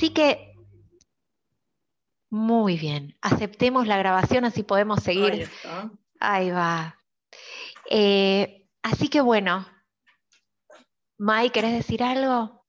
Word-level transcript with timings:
Así 0.00 0.14
que, 0.14 0.54
muy 2.30 2.78
bien, 2.78 3.18
aceptemos 3.20 3.86
la 3.86 3.98
grabación 3.98 4.46
así 4.46 4.62
podemos 4.62 5.02
seguir. 5.02 5.30
Ahí 5.30 5.40
está. 5.42 5.90
Ahí 6.18 6.50
va. 6.50 6.98
Eh, 7.90 8.66
así 8.80 9.10
que 9.10 9.20
bueno, 9.20 9.68
Mai, 11.18 11.50
¿querés 11.50 11.74
decir 11.74 12.02
algo? 12.02 12.66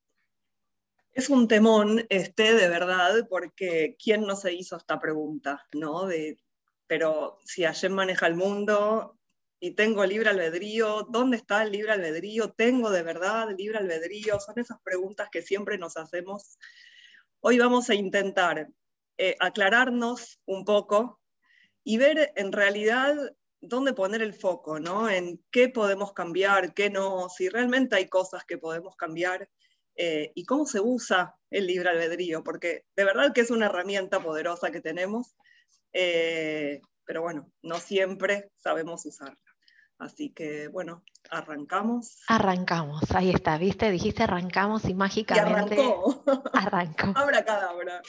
Es 1.14 1.30
un 1.30 1.48
temón, 1.48 2.06
este, 2.10 2.54
de 2.54 2.68
verdad, 2.68 3.26
porque 3.30 3.96
¿quién 3.98 4.24
no 4.24 4.36
se 4.36 4.52
hizo 4.52 4.76
esta 4.76 5.00
pregunta? 5.00 5.66
¿no? 5.72 6.08
De, 6.08 6.38
pero 6.86 7.40
si 7.46 7.64
Hashem 7.64 7.94
maneja 7.94 8.28
el 8.28 8.36
mundo 8.36 9.18
y 9.58 9.72
tengo 9.72 10.06
libre 10.06 10.32
albedrío, 10.32 11.08
¿dónde 11.10 11.38
está 11.38 11.64
el 11.64 11.72
libre 11.72 11.94
albedrío? 11.94 12.52
¿Tengo 12.52 12.90
de 12.90 13.04
verdad 13.04 13.56
libre 13.58 13.78
albedrío? 13.78 14.38
Son 14.42 14.60
esas 14.60 14.82
preguntas 14.82 15.30
que 15.32 15.42
siempre 15.42 15.78
nos 15.78 15.96
hacemos. 15.96 16.58
Hoy 17.44 17.58
vamos 17.58 17.90
a 17.90 17.96
intentar 17.96 18.68
eh, 19.18 19.36
aclararnos 19.40 20.40
un 20.46 20.64
poco 20.64 21.20
y 21.84 21.98
ver 21.98 22.32
en 22.36 22.52
realidad 22.52 23.16
dónde 23.60 23.94
poner 23.94 24.22
el 24.22 24.36
foco, 24.36 24.80
¿no? 24.80 25.10
En 25.10 25.44
qué 25.50 25.68
podemos 25.68 26.14
cambiar, 26.14 26.76
qué 26.76 26.92
no, 26.92 27.30
si 27.30 27.50
realmente 27.50 27.96
hay 27.96 28.08
cosas 28.10 28.46
que 28.46 28.60
podemos 28.60 28.96
cambiar 28.96 29.50
eh, 29.96 30.32
y 30.36 30.46
cómo 30.46 30.68
se 30.68 30.82
usa 30.82 31.36
el 31.50 31.66
libre 31.66 31.90
albedrío, 31.90 32.44
porque 32.44 32.86
de 32.96 33.06
verdad 33.06 33.34
que 33.34 33.42
es 33.42 33.50
una 33.50 33.66
herramienta 33.66 34.22
poderosa 34.22 34.70
que 34.70 34.82
tenemos, 34.82 35.36
eh, 35.94 36.80
pero 37.06 37.24
bueno, 37.24 37.52
no 37.64 37.80
siempre 37.80 38.52
sabemos 38.56 39.04
usarla. 39.08 39.51
Así 40.02 40.32
que 40.32 40.68
bueno, 40.68 41.04
arrancamos. 41.30 42.24
Arrancamos, 42.28 43.12
ahí 43.12 43.30
está, 43.30 43.60
¿viste? 43.60 43.92
Dijiste 43.92 44.24
arrancamos 44.24 44.86
y 44.86 44.96
mágicamente. 44.96 45.76
Y 45.76 45.80
arrancó. 45.80 46.24
Arrancó. 46.54 47.14
Abra 47.16 47.46
cadabra. 47.46 48.02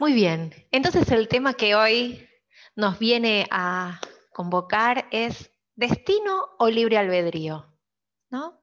Muy 0.00 0.12
bien, 0.14 0.52
entonces 0.72 1.08
el 1.12 1.28
tema 1.28 1.54
que 1.54 1.76
hoy 1.76 2.28
nos 2.74 2.98
viene 2.98 3.46
a 3.52 4.00
convocar 4.32 5.06
es 5.12 5.48
destino 5.76 6.48
o 6.58 6.68
libre 6.68 6.98
albedrío, 6.98 7.72
¿no? 8.30 8.57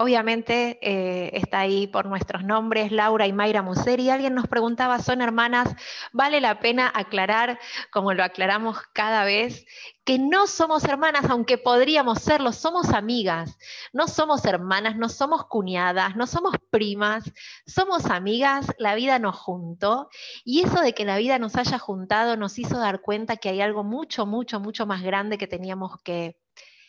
Obviamente 0.00 0.78
eh, 0.80 1.30
está 1.32 1.58
ahí 1.58 1.88
por 1.88 2.06
nuestros 2.06 2.44
nombres, 2.44 2.92
Laura 2.92 3.26
y 3.26 3.32
Mayra 3.32 3.62
Museri. 3.62 4.10
Alguien 4.10 4.32
nos 4.32 4.46
preguntaba, 4.46 5.00
¿son 5.00 5.20
hermanas? 5.20 5.74
Vale 6.12 6.40
la 6.40 6.60
pena 6.60 6.88
aclarar, 6.94 7.58
como 7.90 8.14
lo 8.14 8.22
aclaramos 8.22 8.78
cada 8.92 9.24
vez, 9.24 9.66
que 10.04 10.20
no 10.20 10.46
somos 10.46 10.84
hermanas, 10.84 11.24
aunque 11.28 11.58
podríamos 11.58 12.20
serlo, 12.20 12.52
somos 12.52 12.90
amigas. 12.90 13.58
No 13.92 14.06
somos 14.06 14.44
hermanas, 14.44 14.94
no 14.94 15.08
somos 15.08 15.46
cuñadas, 15.46 16.14
no 16.14 16.28
somos 16.28 16.54
primas, 16.70 17.24
somos 17.66 18.06
amigas, 18.06 18.72
la 18.78 18.94
vida 18.94 19.18
nos 19.18 19.36
juntó. 19.36 20.10
Y 20.44 20.62
eso 20.62 20.80
de 20.80 20.94
que 20.94 21.04
la 21.06 21.18
vida 21.18 21.40
nos 21.40 21.56
haya 21.56 21.80
juntado 21.80 22.36
nos 22.36 22.60
hizo 22.60 22.78
dar 22.78 23.00
cuenta 23.00 23.36
que 23.36 23.48
hay 23.48 23.60
algo 23.60 23.82
mucho, 23.82 24.26
mucho, 24.26 24.60
mucho 24.60 24.86
más 24.86 25.02
grande 25.02 25.38
que 25.38 25.48
teníamos 25.48 26.00
que 26.04 26.36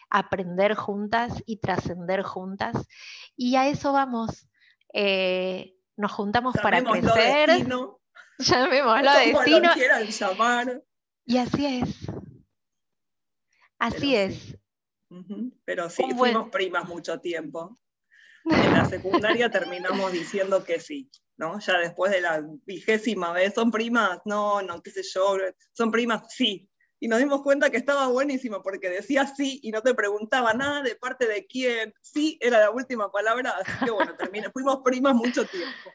aprender 0.09 0.75
juntas 0.75 1.33
y 1.45 1.57
trascender 1.57 2.23
juntas. 2.23 2.87
Y 3.35 3.55
a 3.55 3.67
eso 3.67 3.93
vamos. 3.93 4.47
Eh, 4.93 5.75
nos 5.97 6.11
juntamos 6.11 6.55
para 6.61 6.83
crecer. 6.83 7.49
Destino, 7.49 7.99
Llamémoslo 8.39 9.09
como 9.31 9.39
destino. 9.39 9.67
lo 9.69 9.73
quieran 9.73 10.07
llamar. 10.07 10.83
Y 11.25 11.37
así 11.37 11.65
es. 11.65 11.89
Así 13.77 14.11
Pero 14.13 14.31
sí. 14.33 14.49
es. 14.49 14.57
Pero 15.65 15.89
sí, 15.89 16.03
Un 16.03 16.15
buen- 16.17 16.33
fuimos 16.33 16.49
primas 16.51 16.87
mucho 16.87 17.19
tiempo. 17.19 17.77
En 18.45 18.73
la 18.73 18.85
secundaria 18.85 19.49
terminamos 19.49 20.11
diciendo 20.11 20.63
que 20.63 20.79
sí, 20.79 21.09
¿no? 21.37 21.59
Ya 21.59 21.77
después 21.77 22.11
de 22.11 22.21
la 22.21 22.41
vigésima 22.65 23.31
vez, 23.31 23.53
¿son 23.53 23.69
primas? 23.69 24.19
No, 24.25 24.61
no, 24.61 24.81
qué 24.81 24.91
sé 24.91 25.03
yo, 25.03 25.37
¿son 25.73 25.91
primas? 25.91 26.23
Sí. 26.33 26.69
Y 26.99 27.07
nos 27.07 27.19
dimos 27.19 27.41
cuenta 27.41 27.69
que 27.69 27.77
estaba 27.77 28.07
buenísimo 28.07 28.61
porque 28.61 28.89
decía 28.89 29.25
sí 29.25 29.59
y 29.63 29.71
no 29.71 29.81
te 29.81 29.93
preguntaba 29.93 30.53
nada 30.53 30.81
de 30.81 30.95
parte 30.95 31.27
de 31.27 31.45
quién. 31.45 31.93
Sí 32.01 32.37
era 32.41 32.59
la 32.59 32.71
última 32.71 33.11
palabra, 33.11 33.51
así 33.51 33.85
que 33.85 33.91
bueno, 33.91 34.15
terminé. 34.15 34.49
fuimos 34.51 34.79
primas 34.83 35.15
mucho 35.15 35.45
tiempo. 35.45 35.91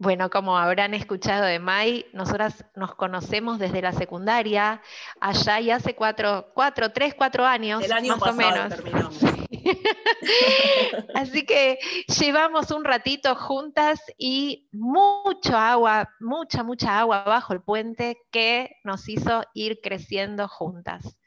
Bueno, 0.00 0.30
como 0.30 0.56
habrán 0.56 0.94
escuchado 0.94 1.44
de 1.44 1.58
Mai, 1.58 2.06
nosotras 2.12 2.64
nos 2.76 2.94
conocemos 2.94 3.58
desde 3.58 3.82
la 3.82 3.92
secundaria, 3.92 4.80
allá 5.20 5.58
y 5.58 5.72
hace 5.72 5.96
cuatro, 5.96 6.52
cuatro, 6.54 6.92
tres, 6.92 7.14
cuatro 7.14 7.44
años, 7.44 7.82
El 7.82 7.92
año 7.92 8.16
más 8.16 8.22
o 8.22 8.36
pasado 8.36 8.36
menos. 8.36 8.68
terminamos. 8.68 9.18
Así 11.14 11.44
que 11.44 11.78
llevamos 12.20 12.70
un 12.70 12.84
ratito 12.84 13.34
juntas 13.34 14.00
y 14.16 14.68
mucho 14.70 15.56
agua, 15.56 16.08
mucha, 16.20 16.62
mucha 16.62 17.00
agua 17.00 17.24
bajo 17.24 17.52
el 17.52 17.62
puente 17.62 18.18
que 18.30 18.76
nos 18.84 19.08
hizo 19.08 19.42
ir 19.52 19.80
creciendo 19.82 20.46
juntas. 20.46 21.18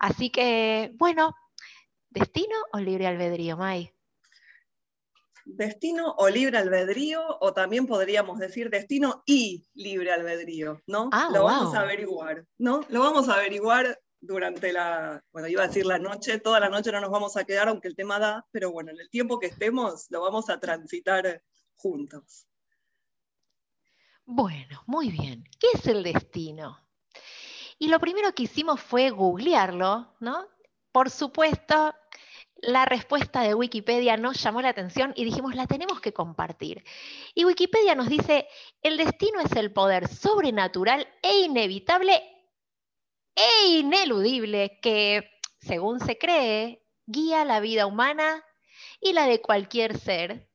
Así 0.00 0.30
que, 0.30 0.90
bueno, 0.94 1.32
¿destino 2.10 2.56
o 2.72 2.78
libre 2.80 3.06
albedrío, 3.06 3.56
Mai? 3.56 3.95
Destino 5.48 6.12
o 6.18 6.28
libre 6.28 6.58
albedrío, 6.58 7.22
o 7.40 7.52
también 7.52 7.86
podríamos 7.86 8.40
decir 8.40 8.68
destino 8.68 9.22
y 9.24 9.64
libre 9.74 10.12
albedrío, 10.12 10.82
¿no? 10.88 11.08
Ah, 11.12 11.28
Lo 11.32 11.44
vamos 11.44 11.74
a 11.74 11.82
averiguar, 11.82 12.44
¿no? 12.58 12.80
Lo 12.88 13.00
vamos 13.00 13.28
a 13.28 13.34
averiguar 13.34 13.98
durante 14.20 14.72
la, 14.72 15.22
bueno, 15.32 15.46
iba 15.46 15.62
a 15.62 15.68
decir 15.68 15.86
la 15.86 16.00
noche, 16.00 16.40
toda 16.40 16.58
la 16.58 16.68
noche 16.68 16.90
no 16.90 17.00
nos 17.00 17.10
vamos 17.10 17.36
a 17.36 17.44
quedar, 17.44 17.68
aunque 17.68 17.86
el 17.86 17.94
tema 17.94 18.18
da, 18.18 18.44
pero 18.50 18.72
bueno, 18.72 18.90
en 18.90 18.98
el 18.98 19.08
tiempo 19.08 19.38
que 19.38 19.46
estemos 19.46 20.06
lo 20.10 20.20
vamos 20.20 20.50
a 20.50 20.58
transitar 20.58 21.40
juntos. 21.76 22.48
Bueno, 24.24 24.82
muy 24.86 25.10
bien. 25.10 25.44
¿Qué 25.60 25.68
es 25.74 25.86
el 25.86 26.02
destino? 26.02 26.76
Y 27.78 27.86
lo 27.88 28.00
primero 28.00 28.32
que 28.32 28.44
hicimos 28.44 28.80
fue 28.80 29.10
googlearlo, 29.10 30.12
¿no? 30.18 30.48
Por 30.90 31.10
supuesto, 31.10 31.94
la 32.62 32.84
respuesta 32.84 33.42
de 33.42 33.54
Wikipedia 33.54 34.16
nos 34.16 34.42
llamó 34.42 34.62
la 34.62 34.70
atención 34.70 35.12
y 35.16 35.24
dijimos, 35.24 35.54
la 35.54 35.66
tenemos 35.66 36.00
que 36.00 36.12
compartir. 36.12 36.84
Y 37.34 37.44
Wikipedia 37.44 37.94
nos 37.94 38.08
dice, 38.08 38.48
el 38.82 38.96
destino 38.96 39.40
es 39.40 39.52
el 39.52 39.72
poder 39.72 40.08
sobrenatural 40.08 41.06
e 41.22 41.40
inevitable 41.40 42.22
e 43.34 43.68
ineludible 43.68 44.78
que, 44.80 45.30
según 45.60 46.00
se 46.00 46.16
cree, 46.16 46.82
guía 47.06 47.44
la 47.44 47.60
vida 47.60 47.86
humana 47.86 48.42
y 49.00 49.12
la 49.12 49.26
de 49.26 49.42
cualquier 49.42 49.98
ser 49.98 50.48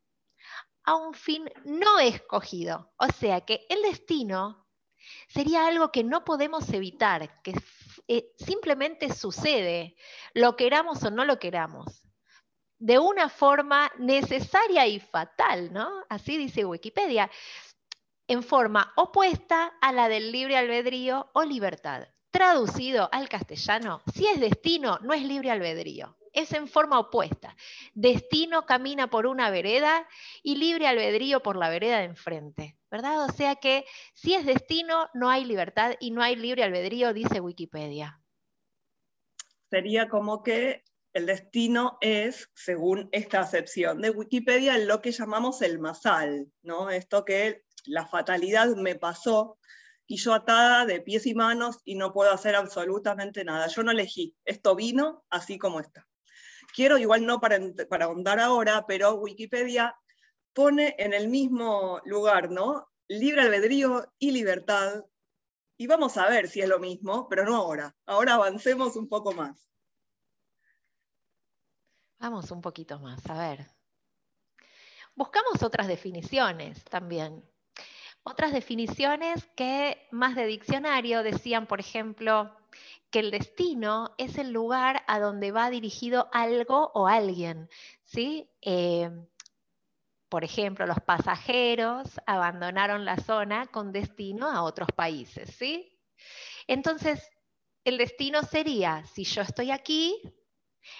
a 0.84 0.96
un 0.96 1.14
fin 1.14 1.50
no 1.64 2.00
escogido. 2.00 2.92
O 2.98 3.08
sea 3.08 3.42
que 3.42 3.66
el 3.70 3.84
destino 3.84 4.68
sería 5.28 5.68
algo 5.68 5.92
que 5.92 6.04
no 6.04 6.26
podemos 6.26 6.70
evitar, 6.74 7.42
que 7.44 7.54
eh, 8.08 8.32
simplemente 8.38 9.14
sucede, 9.14 9.96
lo 10.34 10.56
queramos 10.56 11.04
o 11.04 11.12
no 11.12 11.26
lo 11.26 11.40
queramos, 11.40 12.08
de 12.80 13.00
una 13.00 13.30
forma 13.30 13.92
necesaria 14.00 14.88
y 14.88 15.00
fatal, 15.00 15.72
¿no? 15.72 15.90
Así 16.10 16.38
dice 16.38 16.66
Wikipedia, 16.66 17.30
en 18.28 18.44
forma 18.44 18.94
opuesta 18.96 19.74
a 19.82 19.92
la 19.92 20.08
del 20.08 20.32
libre 20.32 20.58
albedrío 20.58 21.30
o 21.34 21.44
libertad. 21.44 22.08
Traducido 22.32 23.10
al 23.12 23.28
castellano, 23.28 24.02
si 24.14 24.26
es 24.26 24.40
destino, 24.40 25.00
no 25.02 25.14
es 25.14 25.24
libre 25.24 25.52
albedrío, 25.52 26.18
es 26.34 26.54
en 26.54 26.68
forma 26.68 27.00
opuesta. 27.00 27.56
Destino 27.94 28.66
camina 28.66 29.10
por 29.10 29.28
una 29.28 29.50
vereda 29.50 30.08
y 30.44 30.56
libre 30.56 30.88
albedrío 30.88 31.42
por 31.42 31.58
la 31.58 31.70
vereda 31.70 32.00
de 32.00 32.06
enfrente, 32.06 32.78
¿verdad? 32.90 33.26
O 33.26 33.32
sea 33.32 33.56
que 33.56 33.86
si 34.14 34.34
es 34.34 34.46
destino, 34.46 35.10
no 35.14 35.30
hay 35.30 35.46
libertad 35.46 35.96
y 36.00 36.12
no 36.12 36.22
hay 36.22 36.36
libre 36.36 36.64
albedrío, 36.64 37.14
dice 37.14 37.40
Wikipedia. 37.40 38.22
Sería 39.70 40.10
como 40.10 40.44
que 40.44 40.84
el 41.14 41.26
destino 41.26 41.98
es, 42.02 42.50
según 42.56 43.10
esta 43.12 43.42
acepción 43.42 44.02
de 44.02 44.12
Wikipedia, 44.12 44.78
lo 44.78 45.02
que 45.02 45.12
llamamos 45.12 45.62
el 45.62 45.80
masal, 45.80 46.52
¿no? 46.62 46.90
Esto 46.90 47.26
que 47.26 47.64
la 47.86 48.06
fatalidad 48.06 48.76
me 48.76 48.96
pasó 48.96 49.58
y 50.06 50.18
yo 50.18 50.34
atada 50.34 50.86
de 50.86 51.02
pies 51.02 51.26
y 51.26 51.34
manos 51.34 51.80
y 51.86 51.96
no 51.96 52.14
puedo 52.14 52.32
hacer 52.32 52.56
absolutamente 52.56 53.44
nada. 53.44 53.68
Yo 53.68 53.84
no 53.84 53.92
elegí, 53.92 54.36
esto 54.46 54.76
vino 54.76 55.24
así 55.30 55.58
como 55.58 55.80
está. 55.80 56.08
Quiero, 56.74 56.98
igual 56.98 57.26
no 57.26 57.40
para, 57.40 57.60
para 57.90 58.06
ahondar 58.06 58.40
ahora, 58.40 58.86
pero 58.88 59.16
Wikipedia 59.16 59.96
pone 60.54 60.96
en 60.98 61.14
el 61.14 61.28
mismo 61.28 62.02
lugar, 62.06 62.50
¿no? 62.50 62.88
Libre 63.08 63.42
albedrío 63.42 64.06
y 64.20 64.32
libertad. 64.32 65.06
Y 65.78 65.88
vamos 65.88 66.18
a 66.18 66.30
ver 66.30 66.48
si 66.48 66.62
es 66.62 66.70
lo 66.70 66.80
mismo, 66.80 67.28
pero 67.28 67.46
no 67.46 67.56
ahora. 67.56 67.96
Ahora 68.06 68.36
avancemos 68.36 68.96
un 68.96 69.10
poco 69.10 69.34
más. 69.34 69.68
Vamos 72.20 72.52
un 72.52 72.62
poquito 72.62 73.00
más, 73.00 73.26
a 73.30 73.38
ver. 73.38 73.68
Buscamos 75.16 75.64
otras 75.64 75.88
definiciones 75.88 76.84
también. 76.86 77.44
Otras 78.24 78.54
definiciones 78.54 79.48
que 79.56 80.08
más 80.12 80.36
de 80.36 80.46
diccionario 80.46 81.24
decían, 81.24 81.66
por 81.66 81.80
ejemplo, 81.80 82.56
que 83.10 83.20
el 83.20 83.32
destino 83.32 84.14
es 84.18 84.38
el 84.38 84.52
lugar 84.52 85.04
a 85.08 85.20
donde 85.20 85.52
va 85.52 85.70
dirigido 85.70 86.30
algo 86.32 86.92
o 86.94 87.08
alguien. 87.08 87.70
¿sí? 88.04 88.50
Eh, 88.62 89.10
por 90.32 90.46
ejemplo, 90.46 90.86
los 90.86 91.02
pasajeros 91.02 92.08
abandonaron 92.26 93.04
la 93.04 93.18
zona 93.18 93.68
con 93.68 93.92
destino 93.92 94.50
a 94.50 94.64
otros 94.64 94.88
países, 94.96 95.54
¿sí? 95.58 96.00
Entonces, 96.68 97.30
el 97.84 97.98
destino 97.98 98.42
sería, 98.44 99.04
si 99.14 99.26
yo 99.26 99.42
estoy 99.42 99.72
aquí, 99.72 100.22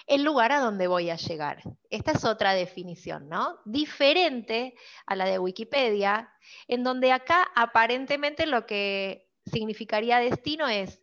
el 0.06 0.22
lugar 0.22 0.52
a 0.52 0.60
donde 0.60 0.86
voy 0.86 1.08
a 1.08 1.16
llegar. 1.16 1.62
Esta 1.88 2.12
es 2.12 2.24
otra 2.26 2.52
definición, 2.52 3.28
¿no? 3.28 3.58
Diferente 3.64 4.74
a 5.06 5.16
la 5.16 5.24
de 5.24 5.38
Wikipedia, 5.38 6.30
en 6.68 6.84
donde 6.84 7.12
acá 7.12 7.50
aparentemente 7.54 8.46
lo 8.46 8.66
que 8.66 9.30
significaría 9.46 10.18
destino 10.18 10.68
es 10.68 11.01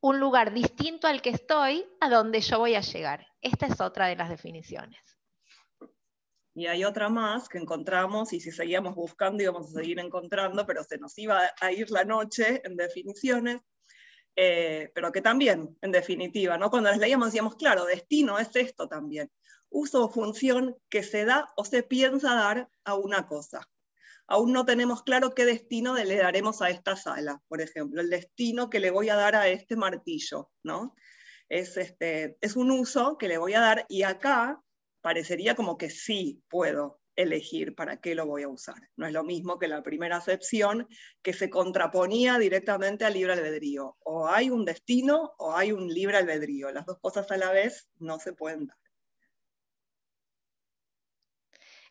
un 0.00 0.20
lugar 0.20 0.52
distinto 0.52 1.06
al 1.06 1.22
que 1.22 1.30
estoy, 1.30 1.84
a 2.00 2.08
donde 2.08 2.40
yo 2.40 2.58
voy 2.58 2.74
a 2.74 2.80
llegar. 2.80 3.26
Esta 3.40 3.66
es 3.66 3.80
otra 3.80 4.06
de 4.06 4.16
las 4.16 4.28
definiciones. 4.28 5.00
Y 6.54 6.66
hay 6.66 6.84
otra 6.84 7.08
más 7.08 7.48
que 7.48 7.58
encontramos, 7.58 8.32
y 8.32 8.40
si 8.40 8.50
seguíamos 8.50 8.94
buscando 8.94 9.42
íbamos 9.42 9.68
a 9.68 9.80
seguir 9.80 10.00
encontrando, 10.00 10.66
pero 10.66 10.82
se 10.82 10.98
nos 10.98 11.16
iba 11.18 11.40
a 11.60 11.72
ir 11.72 11.90
la 11.90 12.04
noche 12.04 12.60
en 12.64 12.76
definiciones, 12.76 13.60
eh, 14.34 14.90
pero 14.94 15.12
que 15.12 15.20
también, 15.20 15.76
en 15.80 15.92
definitiva, 15.92 16.58
¿no? 16.58 16.70
cuando 16.70 16.90
las 16.90 16.98
leíamos 16.98 17.28
decíamos, 17.28 17.56
claro, 17.56 17.84
destino 17.84 18.38
es 18.38 18.54
esto 18.56 18.88
también, 18.88 19.30
uso 19.68 20.04
o 20.04 20.08
función 20.08 20.76
que 20.88 21.02
se 21.02 21.24
da 21.24 21.52
o 21.56 21.64
se 21.64 21.82
piensa 21.82 22.34
dar 22.34 22.68
a 22.84 22.94
una 22.94 23.26
cosa. 23.26 23.60
Aún 24.28 24.52
no 24.52 24.64
tenemos 24.66 25.02
claro 25.02 25.34
qué 25.34 25.46
destino 25.46 25.94
le 25.94 26.16
daremos 26.16 26.60
a 26.60 26.68
esta 26.68 26.96
sala, 26.96 27.42
por 27.48 27.62
ejemplo, 27.62 28.00
el 28.00 28.10
destino 28.10 28.68
que 28.68 28.78
le 28.78 28.90
voy 28.90 29.08
a 29.08 29.16
dar 29.16 29.34
a 29.34 29.48
este 29.48 29.74
martillo, 29.74 30.50
¿no? 30.62 30.94
Es, 31.48 31.78
este, 31.78 32.36
es 32.42 32.54
un 32.54 32.70
uso 32.70 33.16
que 33.16 33.26
le 33.26 33.38
voy 33.38 33.54
a 33.54 33.60
dar 33.60 33.86
y 33.88 34.02
acá 34.02 34.62
parecería 35.00 35.54
como 35.54 35.78
que 35.78 35.88
sí 35.88 36.42
puedo 36.50 37.00
elegir 37.16 37.74
para 37.74 38.00
qué 38.00 38.14
lo 38.14 38.26
voy 38.26 38.42
a 38.42 38.48
usar. 38.48 38.76
No 38.96 39.06
es 39.06 39.12
lo 39.12 39.24
mismo 39.24 39.58
que 39.58 39.66
la 39.66 39.82
primera 39.82 40.18
acepción 40.18 40.86
que 41.22 41.32
se 41.32 41.50
contraponía 41.50 42.38
directamente 42.38 43.04
al 43.04 43.14
libre 43.14 43.32
albedrío. 43.32 43.96
O 44.04 44.28
hay 44.28 44.50
un 44.50 44.64
destino 44.64 45.32
o 45.38 45.56
hay 45.56 45.72
un 45.72 45.88
libre 45.88 46.18
albedrío. 46.18 46.70
Las 46.70 46.86
dos 46.86 46.98
cosas 47.00 47.30
a 47.32 47.36
la 47.36 47.50
vez 47.50 47.88
no 47.98 48.18
se 48.20 48.34
pueden 48.34 48.66
dar. 48.66 48.76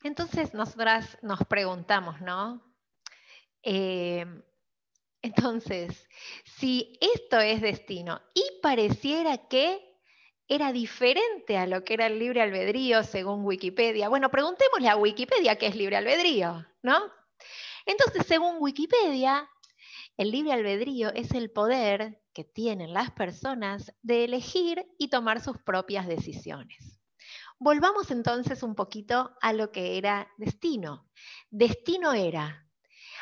Entonces 0.08 0.54
nosotras 0.54 1.18
nos 1.22 1.46
preguntamos, 1.46 2.22
¿no? 2.22 2.64
Eh, 3.62 4.26
entonces, 5.22 6.08
si 6.46 6.98
esto 7.02 7.40
es 7.40 7.62
destino 7.62 8.22
y 8.34 8.44
pareciera 8.62 9.50
que 9.50 9.84
era 10.48 10.72
diferente 10.72 11.58
a 11.58 11.68
lo 11.68 11.84
que 11.84 11.96
era 11.96 12.08
el 12.08 12.20
libre 12.20 12.42
albedrío 12.42 13.04
según 13.04 13.44
Wikipedia. 13.44 14.08
Bueno, 14.08 14.32
preguntémosle 14.32 14.88
a 14.88 14.96
Wikipedia 14.96 15.58
qué 15.58 15.68
es 15.68 15.76
libre 15.76 15.98
albedrío, 15.98 16.66
¿no? 16.82 16.98
Entonces, 17.86 18.26
según 18.26 18.56
Wikipedia, 18.60 19.50
el 20.16 20.32
libre 20.32 20.54
albedrío 20.54 21.14
es 21.14 21.32
el 21.32 21.52
poder 21.52 22.22
que 22.34 22.46
tienen 22.46 22.94
las 22.94 23.12
personas 23.12 23.94
de 24.02 24.24
elegir 24.24 24.86
y 24.98 25.10
tomar 25.10 25.42
sus 25.42 25.58
propias 25.58 26.08
decisiones. 26.08 26.97
Volvamos 27.60 28.12
entonces 28.12 28.62
un 28.64 28.76
poquito 28.76 29.36
a 29.42 29.54
lo 29.54 29.72
que 29.72 29.98
era 29.98 30.28
destino. 30.38 31.10
Destino 31.50 32.14
era 32.14 32.68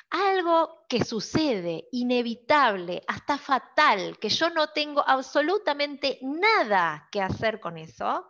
algo 0.09 0.85
que 0.87 1.03
sucede, 1.03 1.87
inevitable, 1.91 3.03
hasta 3.07 3.37
fatal, 3.37 4.19
que 4.19 4.29
yo 4.29 4.49
no 4.49 4.69
tengo 4.69 5.03
absolutamente 5.05 6.19
nada 6.21 7.07
que 7.11 7.21
hacer 7.21 7.59
con 7.59 7.77
eso, 7.77 8.25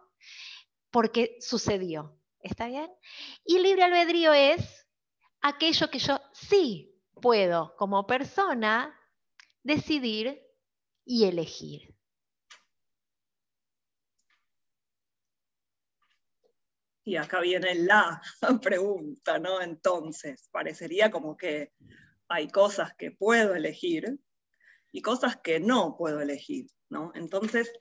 porque 0.92 1.38
sucedió. 1.40 2.19
¿Está 2.40 2.68
bien? 2.68 2.92
Y 3.44 3.57
libre 3.57 3.84
albedrío 3.84 4.31
es 4.31 4.88
aquello 5.42 5.90
que 5.90 5.98
yo 5.98 6.19
sí 6.34 6.96
puedo 7.19 7.75
como 7.75 8.06
persona 8.06 8.96
decidir 9.63 10.40
y 11.04 11.25
elegir. 11.25 11.94
Y 17.07 17.18
acá 17.18 17.40
viene 17.40 17.75
la 17.75 18.19
pregunta, 18.62 19.38
¿no? 19.38 19.62
Entonces, 19.62 20.50
parecería 20.52 21.12
como 21.12 21.38
que 21.38 21.72
hay 22.28 22.48
cosas 22.48 22.96
que 22.96 23.12
puedo 23.12 23.54
elegir 23.54 24.19
y 24.92 25.02
cosas 25.02 25.38
que 25.38 25.60
no 25.60 25.96
puedo 25.98 26.19
elegir, 26.19 26.66
¿no? 26.90 27.12
Entonces, 27.13 27.72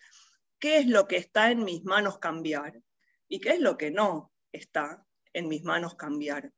¿qué 0.59 0.76
es 0.76 0.87
lo 0.87 1.09
que 1.09 1.17
está 1.17 1.50
en 1.50 1.65
mis 1.65 1.85
manos 1.85 2.19
cambiar? 2.19 2.82
¿Y 3.26 3.41
qué 3.41 3.50
es 3.50 3.61
lo 3.61 3.79
que 3.79 3.91
no 3.91 4.31
está 4.53 5.06
en 5.32 5.49
mis 5.49 5.65
manos 5.65 5.94
cambiar? 5.94 6.53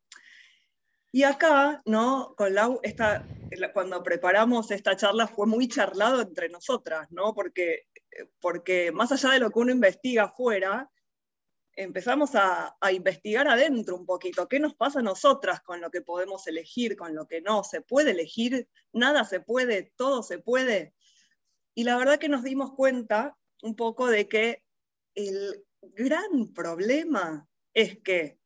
Y 1.12 1.22
acá, 1.22 1.82
¿no? 1.86 2.34
Con 2.36 2.52
Lau, 2.52 2.80
esta, 2.82 3.30
cuando 3.72 4.02
preparamos 4.02 4.72
esta 4.72 4.96
charla 4.96 5.28
fue 5.28 5.46
muy 5.46 5.68
charlado 5.68 6.20
entre 6.20 6.48
nosotras, 6.48 7.06
¿no? 7.12 7.32
Porque, 7.32 7.86
porque 8.40 8.90
más 8.90 9.12
allá 9.12 9.30
de 9.30 9.38
lo 9.38 9.50
que 9.50 9.58
uno 9.60 9.70
investiga 9.70 10.24
afuera, 10.24 10.90
empezamos 11.76 12.30
a, 12.34 12.76
investigar 12.90 13.46
adentro 13.46 13.96
un 13.96 14.06
poquito, 14.06 14.48
qué 14.48 14.58
nos 14.58 14.74
pasa 14.74 15.00
a 15.00 15.02
nosotras 15.02 15.60
con 15.60 15.80
lo 15.80 15.90
que 15.90 16.00
podemos 16.00 16.46
elegir, 16.46 16.96
con 16.96 17.14
lo 17.14 17.26
que 17.26 17.42
no, 17.42 17.62
se 17.62 17.82
puede 17.82 18.12
elegir, 18.12 18.68
nada 18.92 19.24
se 19.24 19.40
puede, 19.40 19.92
todo 19.96 20.22
se 20.22 20.38
puede. 20.38 20.94
Y 21.74 21.84
la 21.84 21.96
verdad 21.98 22.18
que 22.18 22.30
nos 22.30 22.42
dimos 22.42 22.72
cuenta 22.72 23.36
un 23.62 23.76
poco 23.76 24.08
de 24.08 24.26
que 24.26 24.64
el 25.14 25.64
gran 25.82 26.52
problema 26.54 27.46
es 27.74 27.98
que 27.98 28.40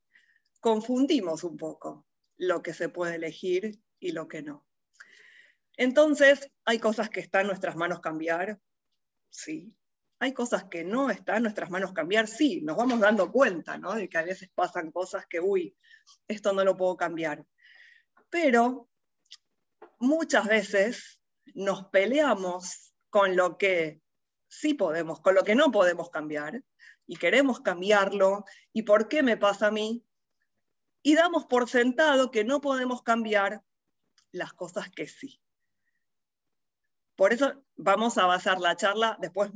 confundimos 0.60 1.44
un 1.44 1.56
poco 1.56 2.06
lo 2.36 2.62
que 2.62 2.74
se 2.74 2.88
puede 2.88 3.14
elegir 3.14 3.80
y 4.00 4.12
lo 4.12 4.26
que 4.26 4.42
no. 4.42 4.66
Entonces, 5.76 6.50
hay 6.64 6.78
cosas 6.78 7.08
que 7.08 7.20
están 7.20 7.42
en 7.42 7.46
nuestras 7.48 7.76
manos 7.76 8.00
cambiar, 8.00 8.60
sí, 9.30 9.74
hay 10.20 10.34
cosas 10.34 10.64
que 10.64 10.84
no 10.84 11.08
están 11.10 11.38
en 11.38 11.42
nuestras 11.44 11.70
manos 11.70 11.94
cambiar, 11.94 12.28
sí, 12.28 12.60
nos 12.60 12.76
vamos 12.76 13.00
dando 13.00 13.32
cuenta, 13.32 13.78
¿no? 13.78 13.94
De 13.94 14.06
que 14.06 14.18
a 14.18 14.22
veces 14.22 14.50
pasan 14.54 14.92
cosas 14.92 15.24
que, 15.26 15.40
uy, 15.40 15.74
esto 16.28 16.52
no 16.52 16.62
lo 16.62 16.76
puedo 16.76 16.94
cambiar. 16.94 17.44
Pero 18.28 18.90
muchas 19.98 20.46
veces 20.46 21.20
nos 21.54 21.86
peleamos 21.86 22.92
con 23.08 23.34
lo 23.34 23.56
que 23.56 24.02
sí 24.46 24.74
podemos, 24.74 25.20
con 25.20 25.34
lo 25.34 25.42
que 25.42 25.54
no 25.54 25.72
podemos 25.72 26.10
cambiar, 26.10 26.62
y 27.06 27.16
queremos 27.16 27.60
cambiarlo, 27.60 28.44
¿y 28.74 28.82
por 28.82 29.08
qué 29.08 29.22
me 29.22 29.38
pasa 29.38 29.68
a 29.68 29.72
mí? 29.72 30.04
Y 31.02 31.14
damos 31.14 31.46
por 31.46 31.68
sentado 31.68 32.30
que 32.30 32.44
no 32.44 32.60
podemos 32.60 33.02
cambiar 33.02 33.62
las 34.32 34.52
cosas 34.52 34.90
que 34.90 35.08
sí. 35.08 35.40
Por 37.20 37.34
eso 37.34 37.52
vamos 37.76 38.16
a 38.16 38.24
basar 38.24 38.60
la 38.60 38.76
charla, 38.76 39.18
después 39.20 39.50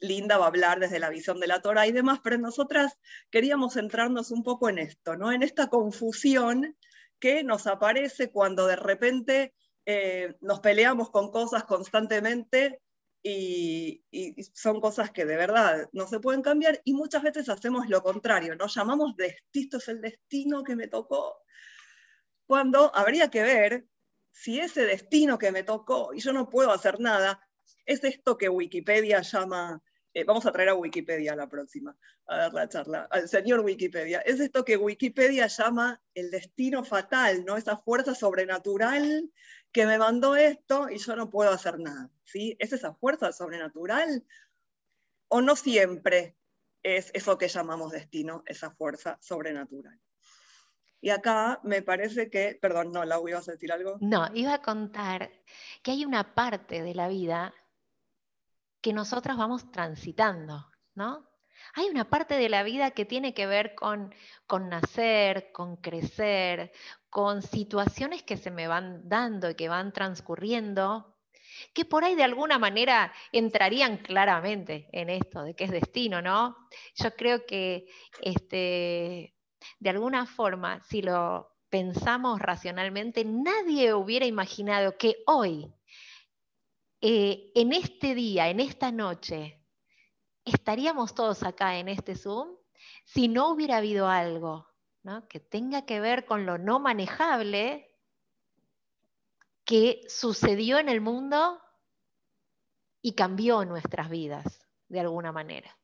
Linda 0.00 0.38
va 0.38 0.46
a 0.46 0.48
hablar 0.48 0.80
desde 0.80 0.98
la 0.98 1.08
visión 1.08 1.38
de 1.38 1.46
la 1.46 1.62
Torah 1.62 1.86
y 1.86 1.92
demás, 1.92 2.18
pero 2.20 2.36
nosotras 2.36 2.98
queríamos 3.30 3.74
centrarnos 3.74 4.32
un 4.32 4.42
poco 4.42 4.68
en 4.68 4.78
esto, 4.78 5.14
¿no? 5.14 5.30
en 5.30 5.44
esta 5.44 5.68
confusión 5.68 6.76
que 7.20 7.44
nos 7.44 7.68
aparece 7.68 8.32
cuando 8.32 8.66
de 8.66 8.74
repente 8.74 9.54
eh, 9.86 10.34
nos 10.40 10.58
peleamos 10.58 11.10
con 11.10 11.30
cosas 11.30 11.62
constantemente 11.62 12.82
y, 13.22 14.02
son 14.52 14.80
cosas 14.80 15.12
que 15.12 15.24
de 15.24 15.36
verdad 15.36 15.88
no 15.92 16.08
se 16.08 16.18
pueden 16.18 16.42
cambiar 16.42 16.80
y 16.84 16.94
muchas 16.94 17.22
veces 17.22 17.48
hacemos 17.50 17.88
lo 17.88 18.02
contrario, 18.02 18.56
nos 18.56 18.74
llamamos 18.74 19.14
destino, 19.14 19.78
es 19.78 19.86
el 19.86 20.00
destino 20.00 20.64
que 20.64 20.74
me 20.74 20.88
tocó, 20.88 21.36
cuando 22.48 22.90
habría 22.96 23.30
que 23.30 23.44
ver 23.44 23.86
si 24.30 24.60
ese 24.60 24.84
destino 24.84 25.38
que 25.38 25.52
me 25.52 25.62
tocó 25.62 26.12
y 26.14 26.20
yo 26.20 26.32
no 26.32 26.48
puedo 26.48 26.72
hacer 26.72 27.00
nada, 27.00 27.46
es 27.86 28.04
esto 28.04 28.38
que 28.38 28.48
Wikipedia 28.48 29.20
llama, 29.22 29.82
eh, 30.14 30.24
vamos 30.24 30.46
a 30.46 30.52
traer 30.52 30.70
a 30.70 30.74
Wikipedia 30.74 31.34
la 31.34 31.48
próxima, 31.48 31.96
a 32.26 32.36
dar 32.36 32.54
la 32.54 32.68
charla, 32.68 33.08
al 33.10 33.28
señor 33.28 33.60
Wikipedia, 33.60 34.20
es 34.20 34.40
esto 34.40 34.64
que 34.64 34.76
Wikipedia 34.76 35.46
llama 35.46 36.00
el 36.14 36.30
destino 36.30 36.84
fatal, 36.84 37.44
¿no? 37.44 37.56
Esa 37.56 37.76
fuerza 37.76 38.14
sobrenatural 38.14 39.30
que 39.72 39.86
me 39.86 39.98
mandó 39.98 40.36
esto 40.36 40.88
y 40.90 40.98
yo 40.98 41.16
no 41.16 41.30
puedo 41.30 41.50
hacer 41.50 41.78
nada, 41.78 42.10
¿sí? 42.24 42.56
¿Es 42.58 42.72
esa 42.72 42.94
fuerza 42.94 43.32
sobrenatural? 43.32 44.24
¿O 45.28 45.40
no 45.40 45.54
siempre 45.56 46.36
es 46.82 47.10
eso 47.14 47.38
que 47.38 47.48
llamamos 47.48 47.92
destino, 47.92 48.42
esa 48.46 48.70
fuerza 48.70 49.18
sobrenatural? 49.20 50.00
Y 51.00 51.10
acá 51.10 51.60
me 51.62 51.82
parece 51.82 52.28
que, 52.30 52.58
perdón, 52.60 52.92
no, 52.92 53.04
Lau, 53.04 53.26
¿ibas 53.26 53.48
a 53.48 53.52
decir 53.52 53.72
algo? 53.72 53.96
No, 54.00 54.28
iba 54.34 54.54
a 54.54 54.62
contar 54.62 55.30
que 55.82 55.92
hay 55.92 56.04
una 56.04 56.34
parte 56.34 56.82
de 56.82 56.94
la 56.94 57.08
vida 57.08 57.54
que 58.80 58.92
nosotros 58.92 59.36
vamos 59.36 59.70
transitando, 59.72 60.66
¿no? 60.94 61.28
Hay 61.74 61.88
una 61.88 62.08
parte 62.08 62.36
de 62.36 62.48
la 62.48 62.62
vida 62.62 62.90
que 62.92 63.04
tiene 63.04 63.34
que 63.34 63.46
ver 63.46 63.74
con, 63.74 64.14
con 64.46 64.68
nacer, 64.68 65.52
con 65.52 65.76
crecer, 65.76 66.72
con 67.08 67.42
situaciones 67.42 68.22
que 68.22 68.36
se 68.36 68.50
me 68.50 68.66
van 68.66 69.08
dando 69.08 69.50
y 69.50 69.54
que 69.54 69.68
van 69.68 69.92
transcurriendo, 69.92 71.18
que 71.74 71.84
por 71.84 72.04
ahí 72.04 72.14
de 72.14 72.24
alguna 72.24 72.58
manera 72.58 73.12
entrarían 73.32 73.98
claramente 73.98 74.88
en 74.92 75.10
esto 75.10 75.42
de 75.42 75.54
que 75.54 75.64
es 75.64 75.70
destino, 75.70 76.22
¿no? 76.22 76.56
Yo 76.94 77.14
creo 77.14 77.44
que 77.46 77.86
este, 78.22 79.34
de 79.78 79.90
alguna 79.90 80.26
forma, 80.26 80.80
si 80.84 81.02
lo 81.02 81.56
pensamos 81.68 82.40
racionalmente, 82.40 83.24
nadie 83.24 83.94
hubiera 83.94 84.26
imaginado 84.26 84.96
que 84.98 85.22
hoy, 85.26 85.72
eh, 87.00 87.52
en 87.54 87.72
este 87.72 88.14
día, 88.14 88.48
en 88.48 88.60
esta 88.60 88.90
noche, 88.90 89.62
estaríamos 90.44 91.14
todos 91.14 91.42
acá 91.42 91.78
en 91.78 91.88
este 91.88 92.14
Zoom 92.14 92.56
si 93.04 93.28
no 93.28 93.48
hubiera 93.50 93.76
habido 93.76 94.08
algo 94.08 94.70
que 95.28 95.40
tenga 95.40 95.86
que 95.86 96.00
ver 96.00 96.26
con 96.26 96.44
lo 96.44 96.58
no 96.58 96.78
manejable 96.78 97.90
que 99.64 100.02
sucedió 100.08 100.78
en 100.78 100.88
el 100.88 101.00
mundo 101.00 101.60
y 103.00 103.14
cambió 103.14 103.64
nuestras 103.64 104.10
vidas 104.10 104.66
de 104.88 105.00
alguna 105.00 105.32
manera. 105.32 105.78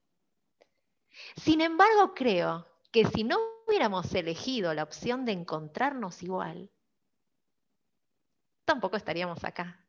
Sin 1.37 1.61
embargo, 1.61 2.13
creo 2.15 2.67
que 2.93 3.07
si 3.07 3.25
no 3.25 3.39
hubiéramos 3.67 4.13
elegido 4.15 4.73
la 4.75 4.83
opción 4.83 5.25
de 5.25 5.33
encontrarnos 5.33 6.23
igual, 6.23 6.71
tampoco 8.65 8.97
estaríamos 8.97 9.45
acá. 9.45 9.83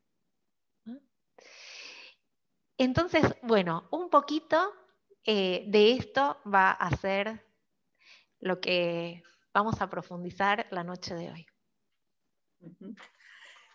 Entonces, 2.77 3.23
bueno, 3.41 3.87
un 3.91 4.09
poquito 4.09 4.71
eh, 5.25 5.65
de 5.67 5.93
esto 5.93 6.39
va 6.45 6.71
a 6.71 6.95
ser 6.95 7.43
lo 8.39 8.61
que 8.61 9.23
vamos 9.51 9.81
a 9.81 9.89
profundizar 9.89 10.67
la 10.69 10.83
noche 10.83 11.15
de 11.15 11.31
hoy. 11.31 11.47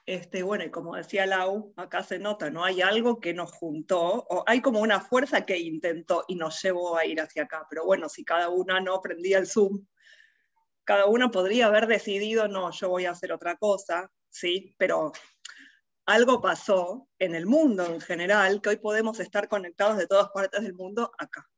Este, 0.07 0.43
bueno, 0.43 0.65
y 0.65 0.71
como 0.71 0.97
decía 0.97 1.27
Lau, 1.27 1.73
acá 1.77 2.03
se 2.03 2.19
nota, 2.19 2.51
¿no? 2.51 2.65
Hay 2.65 2.81
algo 2.81 3.21
que 3.21 3.35
nos 3.35 3.53
juntó, 3.53 4.27
o 4.29 4.45
hay 4.47 4.61
como 4.61 4.81
una 4.81 5.01
fuerza 5.01 5.47
que 5.47 5.59
intentó 5.59 6.25
y 6.27 6.35
nos 6.35 6.61
llevó 6.61 6.97
a 6.97 7.07
ir 7.07 7.21
hacia 7.21 7.45
acá. 7.45 7.67
Pero 7.69 7.85
bueno, 7.85 8.09
si 8.09 8.25
cada 8.25 8.49
una 8.49 8.81
no 8.81 9.01
prendía 9.01 9.39
el 9.39 9.47
Zoom, 9.47 9.85
cada 10.85 11.07
una 11.07 11.31
podría 11.31 11.67
haber 11.67 11.87
decidido, 11.87 12.49
no, 12.49 12.71
yo 12.71 12.89
voy 12.89 13.07
a 13.07 13.13
hacer 13.13 13.33
otra 13.33 13.57
cosa, 13.57 14.11
¿sí? 14.31 14.75
Pero 14.79 15.13
algo 16.07 16.41
pasó 16.41 17.09
en 17.19 17.35
el 17.35 17.47
mundo 17.47 17.87
en 17.87 18.01
general 18.01 18.61
que 18.61 18.71
hoy 18.71 18.77
podemos 18.77 19.21
estar 19.21 19.49
conectados 19.49 19.97
de 19.97 20.07
todas 20.07 20.31
partes 20.31 20.63
del 20.63 20.75
mundo 20.75 21.13
acá. 21.19 21.49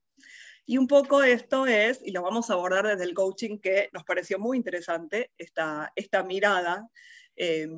Y 0.66 0.78
un 0.78 0.86
poco 0.86 1.22
esto 1.22 1.66
es, 1.66 2.00
y 2.04 2.10
lo 2.12 2.22
vamos 2.22 2.48
a 2.48 2.54
abordar 2.54 2.86
desde 2.86 3.04
el 3.04 3.14
coaching, 3.14 3.58
que 3.58 3.90
nos 3.92 4.04
pareció 4.04 4.38
muy 4.38 4.56
interesante, 4.56 5.32
esta, 5.36 5.92
esta 5.94 6.22
mirada. 6.22 6.88
Eh, 7.36 7.68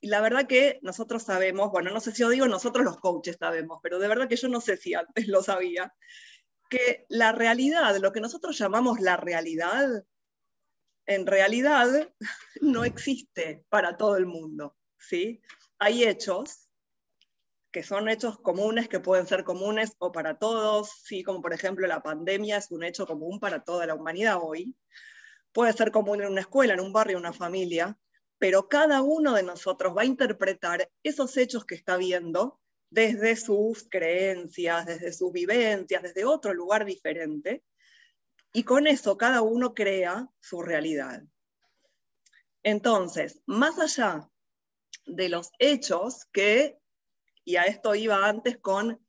y 0.00 0.08
la 0.08 0.20
verdad 0.20 0.46
que 0.46 0.78
nosotros 0.82 1.22
sabemos, 1.22 1.70
bueno, 1.70 1.90
no 1.90 2.00
sé 2.00 2.12
si 2.12 2.22
yo 2.22 2.28
digo 2.28 2.46
nosotros 2.46 2.84
los 2.84 2.98
coaches 2.98 3.36
sabemos, 3.38 3.78
pero 3.82 3.98
de 3.98 4.08
verdad 4.08 4.28
que 4.28 4.36
yo 4.36 4.48
no 4.48 4.60
sé 4.60 4.76
si 4.76 4.94
antes 4.94 5.28
lo 5.28 5.42
sabía, 5.42 5.94
que 6.68 7.06
la 7.08 7.32
realidad, 7.32 7.96
lo 7.98 8.12
que 8.12 8.20
nosotros 8.20 8.58
llamamos 8.58 9.00
la 9.00 9.16
realidad, 9.16 10.04
en 11.06 11.26
realidad 11.26 12.12
no 12.60 12.84
existe 12.84 13.64
para 13.68 13.96
todo 13.96 14.16
el 14.16 14.26
mundo, 14.26 14.76
¿sí? 14.98 15.40
Hay 15.78 16.04
hechos 16.04 16.68
que 17.72 17.82
son 17.82 18.08
hechos 18.08 18.38
comunes, 18.38 18.88
que 18.88 19.00
pueden 19.00 19.26
ser 19.26 19.44
comunes 19.44 19.94
o 19.98 20.12
para 20.12 20.38
todos, 20.38 20.90
¿sí? 21.04 21.22
como 21.22 21.40
por 21.40 21.54
ejemplo 21.54 21.86
la 21.86 22.02
pandemia 22.02 22.58
es 22.58 22.70
un 22.70 22.84
hecho 22.84 23.06
común 23.06 23.40
para 23.40 23.64
toda 23.64 23.86
la 23.86 23.94
humanidad 23.94 24.38
hoy. 24.40 24.76
Puede 25.52 25.72
ser 25.72 25.90
común 25.90 26.20
en 26.20 26.28
una 26.28 26.42
escuela, 26.42 26.74
en 26.74 26.80
un 26.80 26.92
barrio, 26.92 27.16
en 27.16 27.24
una 27.24 27.32
familia, 27.32 27.98
pero 28.38 28.68
cada 28.68 29.00
uno 29.00 29.32
de 29.32 29.42
nosotros 29.42 29.96
va 29.96 30.02
a 30.02 30.06
interpretar 30.06 30.90
esos 31.02 31.36
hechos 31.38 31.64
que 31.64 31.74
está 31.74 31.96
viendo 31.96 32.60
desde 32.90 33.36
sus 33.36 33.88
creencias, 33.88 34.84
desde 34.84 35.12
sus 35.14 35.32
vivencias, 35.32 36.02
desde 36.02 36.26
otro 36.26 36.52
lugar 36.52 36.84
diferente, 36.84 37.64
y 38.52 38.64
con 38.64 38.86
eso 38.86 39.16
cada 39.16 39.42
uno 39.42 39.74
crea 39.74 40.28
su 40.40 40.62
realidad. 40.62 41.22
Entonces, 42.62 43.42
más 43.46 43.78
allá 43.78 44.28
de 45.06 45.28
los 45.28 45.50
hechos 45.58 46.26
que 46.32 46.78
y 47.44 47.56
a 47.56 47.62
esto 47.62 47.94
iba 47.94 48.26
antes 48.26 48.58
con, 48.58 49.04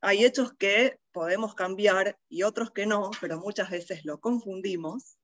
hay 0.00 0.24
hechos 0.24 0.52
que 0.54 0.98
podemos 1.12 1.54
cambiar 1.54 2.18
y 2.28 2.42
otros 2.42 2.70
que 2.70 2.86
no, 2.86 3.10
pero 3.20 3.38
muchas 3.38 3.70
veces 3.70 4.04
lo 4.04 4.20
confundimos. 4.20 5.18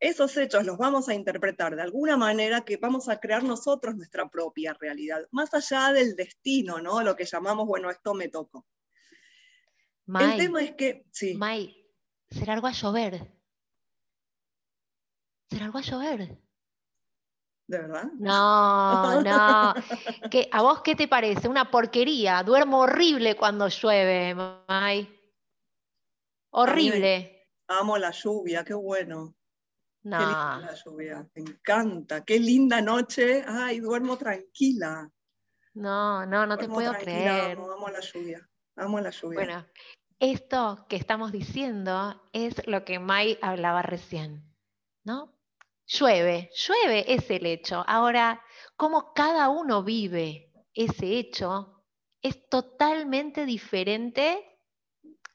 Esos 0.00 0.36
hechos 0.36 0.64
los 0.64 0.78
vamos 0.78 1.08
a 1.08 1.14
interpretar 1.14 1.74
de 1.74 1.82
alguna 1.82 2.16
manera 2.16 2.64
que 2.64 2.76
vamos 2.76 3.08
a 3.08 3.18
crear 3.18 3.42
nosotros 3.42 3.96
nuestra 3.96 4.28
propia 4.28 4.74
realidad, 4.78 5.26
más 5.32 5.52
allá 5.54 5.92
del 5.92 6.14
destino, 6.14 6.80
¿no? 6.80 7.02
Lo 7.02 7.16
que 7.16 7.24
llamamos, 7.24 7.66
bueno, 7.66 7.90
esto 7.90 8.14
me 8.14 8.28
tocó. 8.28 8.64
el 10.06 10.36
tema 10.36 10.62
es 10.62 10.74
que, 10.76 11.04
sí. 11.10 11.34
May, 11.34 11.77
será 12.30 12.54
algo 12.54 12.66
a 12.66 12.72
llover. 12.72 13.32
Será 15.50 15.66
algo 15.66 15.78
a 15.78 15.82
llover. 15.82 16.38
¿De 17.68 17.78
verdad? 17.78 18.04
No, 18.18 19.20
no. 19.22 19.74
¿Qué, 20.30 20.48
¿A 20.52 20.62
vos 20.62 20.80
qué 20.82 20.94
te 20.94 21.06
parece? 21.06 21.48
Una 21.48 21.70
porquería. 21.70 22.42
Duermo 22.42 22.80
horrible 22.80 23.36
cuando 23.36 23.68
llueve, 23.68 24.34
May. 24.66 25.14
Horrible. 26.50 27.46
Amo 27.68 27.98
la 27.98 28.10
lluvia, 28.10 28.64
qué 28.64 28.72
bueno. 28.72 29.34
No. 30.04 30.18
Qué 30.18 30.24
linda 30.24 30.60
la 30.60 30.74
lluvia. 30.74 31.28
Me 31.34 31.42
encanta. 31.42 32.24
Qué 32.24 32.40
linda 32.40 32.80
noche. 32.80 33.44
Ay, 33.46 33.80
duermo 33.80 34.16
tranquila. 34.16 35.10
No, 35.74 36.24
no, 36.24 36.46
no 36.46 36.56
te 36.56 36.66
puedo 36.66 36.94
creer. 36.94 37.58
Amo, 37.58 37.70
amo 37.70 37.88
la 37.88 38.00
lluvia. 38.00 38.48
Amo 38.76 39.00
la 39.00 39.10
lluvia. 39.10 39.38
Bueno, 39.38 39.66
esto 40.20 40.86
que 40.88 40.96
estamos 40.96 41.32
diciendo 41.32 42.20
es 42.32 42.66
lo 42.66 42.84
que 42.84 42.98
May 42.98 43.38
hablaba 43.40 43.82
recién, 43.82 44.44
¿no? 45.04 45.34
Llueve, 45.86 46.50
llueve 46.54 47.14
es 47.14 47.30
el 47.30 47.46
hecho. 47.46 47.82
Ahora, 47.86 48.42
cómo 48.76 49.12
cada 49.14 49.48
uno 49.48 49.82
vive 49.82 50.52
ese 50.74 51.18
hecho 51.18 51.82
es 52.20 52.48
totalmente 52.48 53.46
diferente 53.46 54.44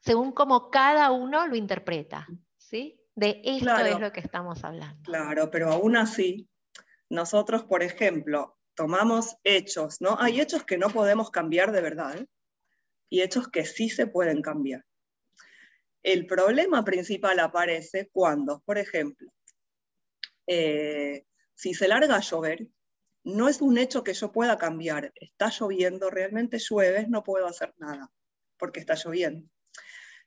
según 0.02 0.32
cómo 0.32 0.70
cada 0.70 1.12
uno 1.12 1.48
lo 1.48 1.56
interpreta. 1.56 2.28
¿sí? 2.58 3.00
De 3.16 3.42
esto 3.44 3.78
es 3.78 4.00
lo 4.00 4.12
que 4.12 4.20
estamos 4.20 4.64
hablando. 4.64 5.02
Claro, 5.04 5.50
pero 5.50 5.72
aún 5.72 5.96
así, 5.96 6.50
nosotros, 7.10 7.64
por 7.64 7.84
ejemplo, 7.84 8.58
tomamos 8.76 9.38
hechos, 9.44 10.02
¿no? 10.02 10.18
Hay 10.20 10.42
hechos 10.42 10.64
que 10.64 10.78
no 10.78 10.90
podemos 10.90 11.30
cambiar 11.30 11.72
de 11.72 11.82
verdad 11.82 12.26
y 13.14 13.22
hechos 13.22 13.48
que 13.48 13.64
sí 13.64 13.90
se 13.90 14.08
pueden 14.08 14.42
cambiar. 14.42 14.84
El 16.02 16.26
problema 16.26 16.84
principal 16.84 17.40
aparece 17.42 18.10
cuando, 18.12 18.64
por 18.66 18.80
ejemplo, 18.80 19.32
eh, 20.48 21.24
si 21.54 21.76
se 21.76 21.88
larga 21.88 22.16
a 22.16 22.22
llover, 22.22 22.68
no 23.24 23.50
es 23.50 23.62
un 23.62 23.78
hecho 23.78 24.04
que 24.04 24.16
yo 24.16 24.32
pueda 24.32 24.58
cambiar. 24.58 25.14
Está 25.14 25.52
lloviendo, 25.52 26.10
realmente 26.10 26.58
llueve, 26.58 27.06
no 27.08 27.24
puedo 27.24 27.46
hacer 27.46 27.76
nada, 27.78 28.12
porque 28.58 28.80
está 28.80 28.96
lloviendo. 28.96 29.48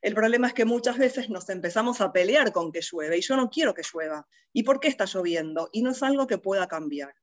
El 0.00 0.14
problema 0.14 0.46
es 0.46 0.54
que 0.54 0.64
muchas 0.64 0.96
veces 0.96 1.28
nos 1.28 1.48
empezamos 1.48 2.00
a 2.00 2.12
pelear 2.12 2.52
con 2.52 2.70
que 2.70 2.82
llueve 2.82 3.18
y 3.18 3.22
yo 3.22 3.34
no 3.34 3.50
quiero 3.50 3.74
que 3.74 3.82
llueva. 3.82 4.28
¿Y 4.52 4.62
por 4.62 4.78
qué 4.78 4.86
está 4.86 5.06
lloviendo? 5.06 5.70
Y 5.72 5.82
no 5.82 5.90
es 5.90 6.04
algo 6.04 6.28
que 6.28 6.38
pueda 6.38 6.68
cambiar. 6.68 7.16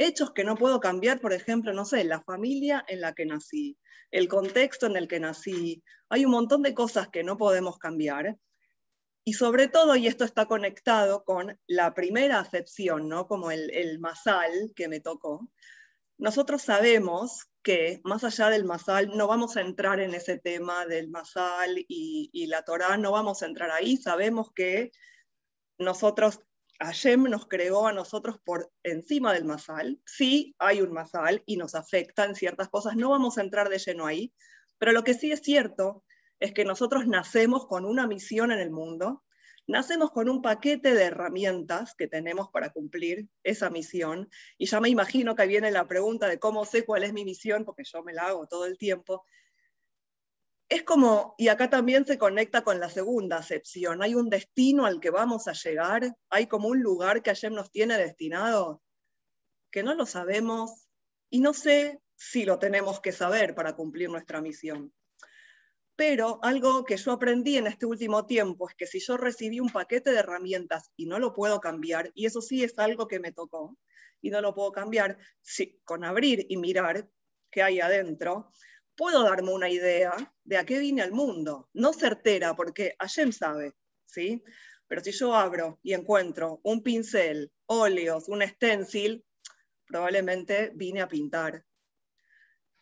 Hechos 0.00 0.32
que 0.32 0.44
no 0.44 0.54
puedo 0.54 0.78
cambiar, 0.78 1.20
por 1.20 1.32
ejemplo, 1.32 1.72
no 1.72 1.84
sé, 1.84 2.04
la 2.04 2.22
familia 2.22 2.84
en 2.88 3.00
la 3.00 3.14
que 3.14 3.26
nací, 3.26 3.76
el 4.12 4.28
contexto 4.28 4.86
en 4.86 4.96
el 4.96 5.08
que 5.08 5.20
nací. 5.20 5.82
Hay 6.08 6.24
un 6.24 6.30
montón 6.30 6.62
de 6.62 6.72
cosas 6.72 7.08
que 7.08 7.24
no 7.24 7.36
podemos 7.36 7.78
cambiar 7.78 8.38
y 9.28 9.34
sobre 9.34 9.68
todo, 9.68 9.94
y 9.94 10.06
esto 10.06 10.24
está 10.24 10.46
conectado 10.46 11.22
con 11.22 11.60
la 11.66 11.92
primera 11.92 12.40
acepción, 12.40 13.10
¿no? 13.10 13.26
como 13.26 13.50
el, 13.50 13.70
el 13.74 13.98
masal 13.98 14.72
que 14.74 14.88
me 14.88 15.00
tocó, 15.00 15.50
nosotros 16.16 16.62
sabemos 16.62 17.50
que 17.62 18.00
más 18.04 18.24
allá 18.24 18.48
del 18.48 18.64
masal, 18.64 19.10
no 19.14 19.26
vamos 19.26 19.58
a 19.58 19.60
entrar 19.60 20.00
en 20.00 20.14
ese 20.14 20.38
tema 20.38 20.86
del 20.86 21.10
masal 21.10 21.76
y, 21.76 22.30
y 22.32 22.46
la 22.46 22.62
Torá, 22.62 22.96
no 22.96 23.12
vamos 23.12 23.42
a 23.42 23.46
entrar 23.46 23.70
ahí, 23.70 23.98
sabemos 23.98 24.50
que 24.54 24.92
nosotros, 25.76 26.40
Hashem 26.80 27.24
nos 27.24 27.46
creó 27.48 27.86
a 27.86 27.92
nosotros 27.92 28.38
por 28.44 28.70
encima 28.84 29.32
del 29.32 29.44
masal, 29.44 30.00
sí 30.06 30.54
hay 30.58 30.80
un 30.80 30.92
masal 30.92 31.42
y 31.44 31.56
nos 31.56 31.74
afecta 31.74 32.24
en 32.24 32.34
ciertas 32.34 32.68
cosas, 32.68 32.96
no 32.96 33.10
vamos 33.10 33.36
a 33.36 33.42
entrar 33.42 33.68
de 33.68 33.78
lleno 33.78 34.06
ahí, 34.06 34.32
pero 34.78 34.92
lo 34.92 35.02
que 35.02 35.14
sí 35.14 35.32
es 35.32 35.40
cierto 35.40 36.04
es 36.38 36.52
que 36.52 36.64
nosotros 36.64 37.06
nacemos 37.06 37.66
con 37.66 37.84
una 37.84 38.06
misión 38.06 38.52
en 38.52 38.60
el 38.60 38.70
mundo, 38.70 39.24
nacemos 39.66 40.12
con 40.12 40.28
un 40.28 40.40
paquete 40.40 40.94
de 40.94 41.04
herramientas 41.04 41.94
que 41.96 42.06
tenemos 42.06 42.48
para 42.50 42.70
cumplir 42.70 43.28
esa 43.42 43.70
misión, 43.70 44.30
y 44.56 44.66
ya 44.66 44.80
me 44.80 44.88
imagino 44.88 45.34
que 45.34 45.46
viene 45.46 45.72
la 45.72 45.88
pregunta 45.88 46.28
de 46.28 46.38
cómo 46.38 46.64
sé 46.64 46.84
cuál 46.84 47.02
es 47.02 47.12
mi 47.12 47.24
misión, 47.24 47.64
porque 47.64 47.82
yo 47.84 48.02
me 48.04 48.14
la 48.14 48.28
hago 48.28 48.46
todo 48.46 48.66
el 48.66 48.78
tiempo. 48.78 49.24
Es 50.68 50.82
como, 50.82 51.34
y 51.38 51.48
acá 51.48 51.70
también 51.70 52.04
se 52.04 52.18
conecta 52.18 52.62
con 52.62 52.78
la 52.78 52.90
segunda 52.90 53.38
acepción, 53.38 54.02
hay 54.02 54.14
un 54.14 54.28
destino 54.28 54.84
al 54.84 55.00
que 55.00 55.08
vamos 55.08 55.48
a 55.48 55.54
llegar, 55.54 56.14
hay 56.28 56.46
como 56.46 56.68
un 56.68 56.82
lugar 56.82 57.22
que 57.22 57.30
ayer 57.30 57.50
nos 57.50 57.70
tiene 57.70 57.96
destinado, 57.96 58.82
que 59.70 59.82
no 59.82 59.94
lo 59.94 60.04
sabemos, 60.04 60.88
y 61.30 61.40
no 61.40 61.54
sé 61.54 62.00
si 62.16 62.44
lo 62.44 62.58
tenemos 62.58 63.00
que 63.00 63.12
saber 63.12 63.54
para 63.54 63.76
cumplir 63.76 64.10
nuestra 64.10 64.42
misión. 64.42 64.92
Pero 65.96 66.38
algo 66.42 66.84
que 66.84 66.98
yo 66.98 67.12
aprendí 67.12 67.56
en 67.56 67.66
este 67.66 67.86
último 67.86 68.26
tiempo 68.26 68.68
es 68.68 68.74
que 68.74 68.86
si 68.86 69.00
yo 69.00 69.16
recibí 69.16 69.60
un 69.60 69.70
paquete 69.70 70.10
de 70.12 70.18
herramientas 70.18 70.92
y 70.96 71.06
no 71.06 71.18
lo 71.18 71.32
puedo 71.32 71.60
cambiar, 71.60 72.12
y 72.14 72.26
eso 72.26 72.42
sí 72.42 72.62
es 72.62 72.78
algo 72.78 73.08
que 73.08 73.20
me 73.20 73.32
tocó, 73.32 73.78
y 74.20 74.28
no 74.28 74.42
lo 74.42 74.54
puedo 74.54 74.70
cambiar, 74.70 75.16
si, 75.40 75.80
con 75.84 76.04
abrir 76.04 76.44
y 76.50 76.58
mirar 76.58 77.08
qué 77.50 77.62
hay 77.62 77.80
adentro, 77.80 78.52
puedo 78.98 79.22
darme 79.22 79.52
una 79.52 79.70
idea 79.70 80.12
de 80.42 80.56
a 80.58 80.66
qué 80.66 80.80
vine 80.80 81.02
al 81.02 81.12
mundo. 81.12 81.70
No 81.72 81.92
certera, 81.92 82.56
porque 82.56 82.96
Hashem 82.98 83.30
sabe, 83.30 83.74
¿sí? 84.04 84.42
Pero 84.88 85.02
si 85.02 85.12
yo 85.12 85.34
abro 85.34 85.78
y 85.84 85.94
encuentro 85.94 86.60
un 86.64 86.82
pincel, 86.82 87.52
óleos, 87.66 88.28
un 88.28 88.42
stencil, 88.42 89.24
probablemente 89.86 90.72
vine 90.74 91.00
a 91.00 91.08
pintar. 91.08 91.64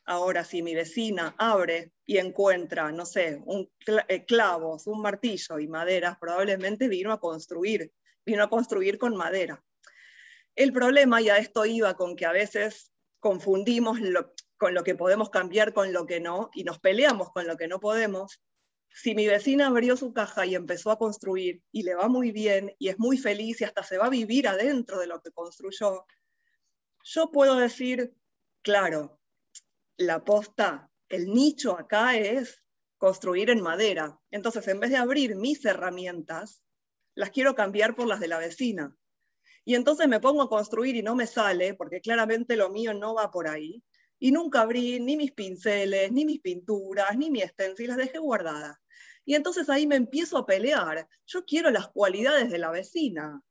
Ahora, 0.07 0.43
si 0.43 0.63
mi 0.63 0.75
vecina 0.75 1.35
abre 1.37 1.93
y 2.07 2.17
encuentra, 2.17 2.91
no 2.93 3.05
sé, 3.05 3.43
un 3.45 3.71
eh, 4.09 4.25
clavos, 4.25 4.87
un 4.87 5.03
martillo 5.03 5.59
y 5.59 5.69
maderas, 5.69 6.17
probablemente 6.19 6.89
vino 6.89 7.13
a 7.13 7.21
construir, 7.21 7.93
vino 8.25 8.43
a 8.43 8.49
construir 8.49 8.99
con 8.99 9.17
madera. 9.17 9.63
El 10.55 10.73
problema, 10.73 11.21
y 11.21 11.29
a 11.29 11.37
esto 11.37 11.67
iba 11.67 11.95
con 11.95 12.17
que 12.17 12.25
a 12.25 12.33
veces 12.33 12.91
confundimos 13.21 14.01
con 14.57 14.75
lo 14.75 14.85
que 14.85 14.95
podemos 14.95 15.31
cambiar 15.31 15.73
con 15.73 15.93
lo 15.93 16.07
que 16.07 16.21
no, 16.21 16.51
y 16.55 16.65
nos 16.65 16.79
peleamos 16.79 17.31
con 17.31 17.47
lo 17.47 17.57
que 17.57 17.69
no 17.69 17.81
podemos. 17.81 18.41
Si 18.89 19.15
mi 19.15 19.27
vecina 19.27 19.67
abrió 19.67 19.97
su 19.97 20.13
caja 20.13 20.47
y 20.47 20.55
empezó 20.55 20.91
a 20.91 20.99
construir 20.99 21.63
y 21.71 21.83
le 21.83 21.95
va 21.95 22.09
muy 22.09 22.33
bien 22.33 22.75
y 22.79 22.89
es 22.89 22.99
muy 22.99 23.19
feliz 23.19 23.61
y 23.61 23.65
hasta 23.65 23.83
se 23.83 23.99
va 23.99 24.07
a 24.07 24.11
vivir 24.11 24.49
adentro 24.49 24.99
de 24.99 25.07
lo 25.07 25.21
que 25.21 25.33
construyó, 25.33 26.07
yo 27.05 27.31
puedo 27.31 27.57
decir, 27.57 28.15
claro, 28.63 29.21
la 29.97 30.25
posta, 30.25 30.91
el 31.09 31.27
nicho 31.27 31.79
acá 31.79 32.17
es 32.17 32.63
construir 32.99 33.51
en 33.51 33.63
madera. 33.63 34.19
Entonces, 34.31 34.67
en 34.69 34.81
vez 34.81 34.91
de 34.91 34.97
abrir 34.97 35.37
mis 35.37 35.65
herramientas, 35.65 36.63
las 37.15 37.31
quiero 37.31 37.55
cambiar 37.55 37.95
por 37.95 38.07
las 38.07 38.21
de 38.21 38.29
la 38.29 38.39
vecina. 38.39 38.97
Y 39.65 39.75
entonces 39.75 40.09
me 40.09 40.21
pongo 40.21 40.43
a 40.43 40.49
construir 40.49 40.97
y 40.97 41.03
no 41.03 41.15
me 41.15 41.27
sale, 41.27 41.75
porque 41.75 42.01
claramente 42.01 42.57
lo 42.57 42.71
mío 42.71 42.95
no 42.95 43.15
va 43.15 43.31
por 43.31 43.49
ahí. 43.49 43.83
Y 44.19 44.33
nunca 44.33 44.63
abrí 44.63 44.99
ni 45.01 45.17
mis 45.17 45.33
pinceles, 45.33 46.11
ni 46.13 46.25
mis 46.25 46.41
pinturas, 46.41 47.17
ni 47.17 47.31
mi 47.31 47.41
stencil, 47.41 47.89
las 47.89 47.97
dejé 47.97 48.19
guardadas. 48.19 48.77
Y 49.25 49.35
entonces 49.35 49.69
ahí 49.69 49.87
me 49.87 49.97
empiezo 49.97 50.39
a 50.39 50.47
pelear. 50.47 51.09
Yo 51.27 51.45
quiero 51.45 51.71
las 51.71 51.89
cualidades 51.89 52.51
de 52.51 52.59
la 52.59 52.71
vecina. 52.71 53.43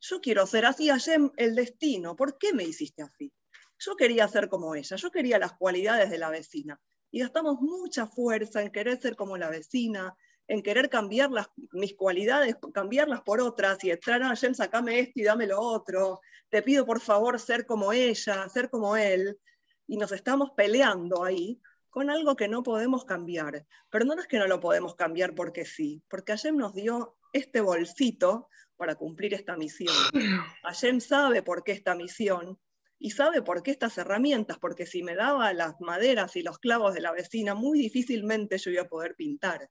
Yo 0.00 0.20
quiero 0.20 0.46
ser 0.46 0.66
así, 0.66 0.90
ayer 0.90 1.20
el 1.36 1.54
destino. 1.54 2.16
¿Por 2.16 2.38
qué 2.38 2.52
me 2.52 2.64
hiciste 2.64 3.02
así? 3.02 3.32
Yo 3.78 3.96
quería 3.96 4.26
ser 4.28 4.48
como 4.48 4.74
ella, 4.74 4.96
yo 4.96 5.10
quería 5.10 5.38
las 5.38 5.52
cualidades 5.54 6.10
de 6.10 6.18
la 6.18 6.30
vecina. 6.30 6.80
Y 7.10 7.20
gastamos 7.20 7.60
mucha 7.60 8.06
fuerza 8.06 8.62
en 8.62 8.70
querer 8.70 9.00
ser 9.00 9.16
como 9.16 9.36
la 9.36 9.50
vecina, 9.50 10.16
en 10.48 10.62
querer 10.62 10.88
cambiar 10.88 11.30
las, 11.30 11.48
mis 11.72 11.94
cualidades, 11.94 12.56
cambiarlas 12.72 13.22
por 13.22 13.40
otras 13.40 13.82
y 13.84 13.90
entrar, 13.90 14.22
a 14.22 14.34
Jen, 14.36 14.54
sacame 14.54 15.00
esto 15.00 15.12
y 15.16 15.24
dame 15.24 15.46
lo 15.46 15.60
otro. 15.60 16.20
Te 16.48 16.62
pido 16.62 16.86
por 16.86 17.00
favor 17.00 17.38
ser 17.38 17.66
como 17.66 17.92
ella, 17.92 18.48
ser 18.48 18.70
como 18.70 18.96
él. 18.96 19.38
Y 19.86 19.96
nos 19.96 20.12
estamos 20.12 20.50
peleando 20.56 21.24
ahí 21.24 21.60
con 21.90 22.08
algo 22.08 22.36
que 22.36 22.48
no 22.48 22.62
podemos 22.62 23.04
cambiar. 23.04 23.66
Pero 23.90 24.04
no 24.04 24.14
es 24.14 24.26
que 24.26 24.38
no 24.38 24.46
lo 24.46 24.60
podemos 24.60 24.94
cambiar 24.94 25.34
porque 25.34 25.64
sí, 25.64 26.02
porque 26.08 26.32
Hashem 26.32 26.56
nos 26.56 26.74
dio 26.74 27.16
este 27.32 27.60
bolsito 27.60 28.48
para 28.76 28.94
cumplir 28.94 29.34
esta 29.34 29.56
misión. 29.56 29.94
Hashem 30.62 31.00
sabe 31.00 31.42
por 31.42 31.62
qué 31.62 31.72
esta 31.72 31.94
misión 31.94 32.58
y 32.98 33.10
sabe 33.10 33.42
por 33.42 33.62
qué 33.62 33.72
estas 33.72 33.98
herramientas, 33.98 34.58
porque 34.58 34.86
si 34.86 35.02
me 35.02 35.16
daba 35.16 35.52
las 35.52 35.80
maderas 35.80 36.36
y 36.36 36.42
los 36.42 36.58
clavos 36.58 36.94
de 36.94 37.00
la 37.00 37.12
vecina, 37.12 37.54
muy 37.54 37.78
difícilmente 37.78 38.58
yo 38.58 38.70
iba 38.70 38.82
a 38.82 38.88
poder 38.88 39.16
pintar. 39.16 39.68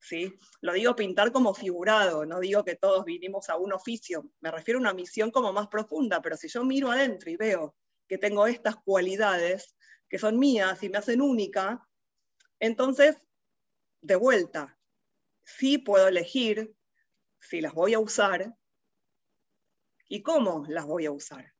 ¿sí? 0.00 0.32
Lo 0.60 0.72
digo 0.72 0.94
pintar 0.96 1.32
como 1.32 1.54
figurado, 1.54 2.24
no 2.24 2.40
digo 2.40 2.64
que 2.64 2.76
todos 2.76 3.04
vinimos 3.04 3.48
a 3.48 3.56
un 3.56 3.72
oficio, 3.72 4.30
me 4.40 4.50
refiero 4.50 4.78
a 4.78 4.82
una 4.82 4.94
misión 4.94 5.30
como 5.30 5.52
más 5.52 5.68
profunda, 5.68 6.22
pero 6.22 6.36
si 6.36 6.48
yo 6.48 6.64
miro 6.64 6.90
adentro 6.90 7.30
y 7.30 7.36
veo 7.36 7.74
que 8.08 8.18
tengo 8.18 8.46
estas 8.46 8.76
cualidades 8.76 9.76
que 10.08 10.18
son 10.18 10.38
mías 10.38 10.82
y 10.82 10.88
me 10.88 10.98
hacen 10.98 11.20
única, 11.20 11.86
entonces, 12.58 13.16
de 14.00 14.16
vuelta, 14.16 14.78
sí 15.44 15.78
puedo 15.78 16.08
elegir 16.08 16.74
si 17.40 17.60
las 17.60 17.72
voy 17.72 17.94
a 17.94 18.00
usar 18.00 18.54
y 20.08 20.22
cómo 20.22 20.64
las 20.68 20.86
voy 20.86 21.06
a 21.06 21.12
usar. 21.12 21.52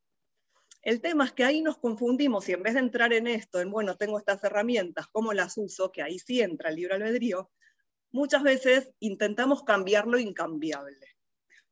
El 0.83 1.01
tema 1.01 1.27
es 1.27 1.33
que 1.33 1.45
ahí 1.45 1.61
nos 1.61 1.79
confundimos 1.79 2.49
y 2.49 2.53
en 2.53 2.63
vez 2.63 2.75
de 2.75 2.81
entrar 2.81 3.13
en 3.13 3.27
esto, 3.27 3.61
en, 3.61 3.71
bueno, 3.71 3.97
tengo 3.97 4.19
estas 4.19 4.43
herramientas, 4.43 5.07
¿cómo 5.09 5.33
las 5.33 5.59
uso? 5.59 5.93
Que 5.93 6.03
ahí 6.03 6.19
sí 6.19 6.41
entra 6.41 6.71
el 6.71 6.77
libre 6.77 6.95
albedrío, 6.95 7.51
muchas 8.11 8.43
veces 8.43 8.91
intentamos 9.01 9.65
cambiar 9.65 10.07
lo 10.07 10.19
incambiable. 10.19 11.18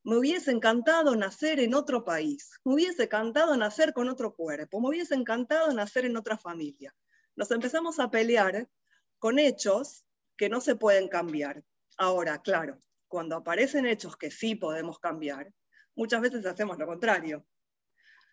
Me 0.07 0.16
hubiese 0.16 0.53
encantado 0.53 1.16
nacer 1.16 1.59
en 1.59 1.75
otro 1.75 2.05
país, 2.05 2.61
me 2.64 2.75
hubiese 2.75 3.03
encantado 3.03 3.57
nacer 3.57 3.92
con 3.92 4.09
otro 4.09 4.37
cuerpo, 4.37 4.81
me 4.81 4.90
hubiese 4.90 5.16
encantado 5.16 5.75
nacer 5.75 6.05
en 6.05 6.16
otra 6.16 6.38
familia. 6.38 6.95
Nos 7.35 7.51
empezamos 7.51 7.99
a 7.99 8.09
pelear 8.09 8.69
con 9.19 9.40
hechos 9.40 10.07
que 10.37 10.49
no 10.49 10.61
se 10.61 10.77
pueden 10.77 11.09
cambiar. 11.09 11.64
Ahora, 11.99 12.40
claro, 12.40 12.81
cuando 13.09 13.35
aparecen 13.35 13.85
hechos 13.85 14.16
que 14.16 14.31
sí 14.31 14.55
podemos 14.55 15.01
cambiar, 15.01 15.53
muchas 15.97 16.21
veces 16.21 16.47
hacemos 16.47 16.79
lo 16.79 16.87
contrario 16.87 17.45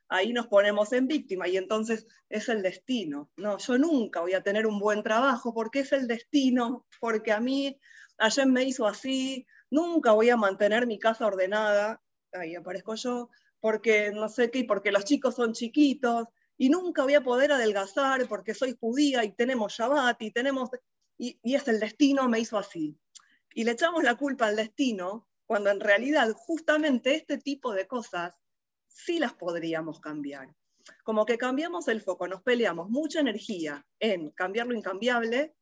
ahí 0.10 0.32
nos 0.32 0.46
ponemos 0.46 0.94
en 0.94 1.08
víctima 1.08 1.48
y 1.48 1.58
entonces 1.58 2.06
es 2.30 2.48
el 2.48 2.62
destino. 2.62 3.32
No, 3.36 3.58
yo 3.58 3.80
nunca 3.80 4.22
voy 4.22 4.34
a 4.34 4.44
tener 4.44 4.68
un 4.68 4.80
buen 4.80 5.02
trabajo 5.02 5.56
porque 5.56 5.80
es 5.80 5.92
el 5.92 6.08
destino, 6.08 6.86
porque 7.00 7.32
a 7.32 7.40
mí 7.40 7.80
ayer 8.20 8.46
me 8.46 8.64
hizo 8.64 8.86
así, 8.86 9.48
nunca 9.74 10.12
voy 10.12 10.30
a 10.30 10.38
mantener 10.38 10.86
mi 10.86 11.00
casa 11.00 11.26
ordenada, 11.26 12.02
ahí 12.32 12.56
aparezco 12.56 12.94
yo, 12.96 13.30
porque 13.60 14.12
no 14.12 14.30
sé 14.30 14.52
qué, 14.52 14.64
porque 14.66 14.92
los 14.92 15.04
chicos 15.04 15.36
son 15.36 15.54
chiquitos, 15.54 16.28
y 16.58 16.70
nunca 16.70 17.04
voy 17.04 17.16
a 17.16 17.24
poder 17.24 17.52
adelgazar 17.52 18.28
porque 18.28 18.54
soy 18.54 18.78
judía 18.80 19.24
y 19.24 19.32
tenemos 19.32 19.74
Shabbat 19.74 20.22
y 20.22 20.32
tenemos, 20.32 20.70
y, 21.18 21.40
y 21.42 21.56
es 21.56 21.68
el 21.68 21.80
destino, 21.80 22.30
me 22.30 22.40
hizo 22.40 22.58
así. 22.58 22.96
Y 23.56 23.64
le 23.64 23.72
echamos 23.72 24.04
la 24.04 24.16
culpa 24.16 24.48
al 24.48 24.56
destino 24.56 25.28
cuando 25.46 25.72
en 25.72 25.80
realidad 25.80 26.32
justamente 26.34 27.16
este 27.16 27.38
tipo 27.40 27.74
de 27.74 27.88
cosas 27.88 28.36
sí 28.88 29.18
las 29.20 29.34
podríamos 29.34 30.00
cambiar. 30.00 30.54
Como 31.04 31.26
que 31.26 31.38
cambiamos 31.38 31.88
el 31.88 32.02
foco, 32.02 32.28
nos 32.28 32.44
peleamos 32.44 32.90
mucha 32.90 33.22
energía 33.22 33.86
en 34.00 34.30
cambiar 34.32 34.68
lo 34.68 34.76
incambiable 34.76 35.56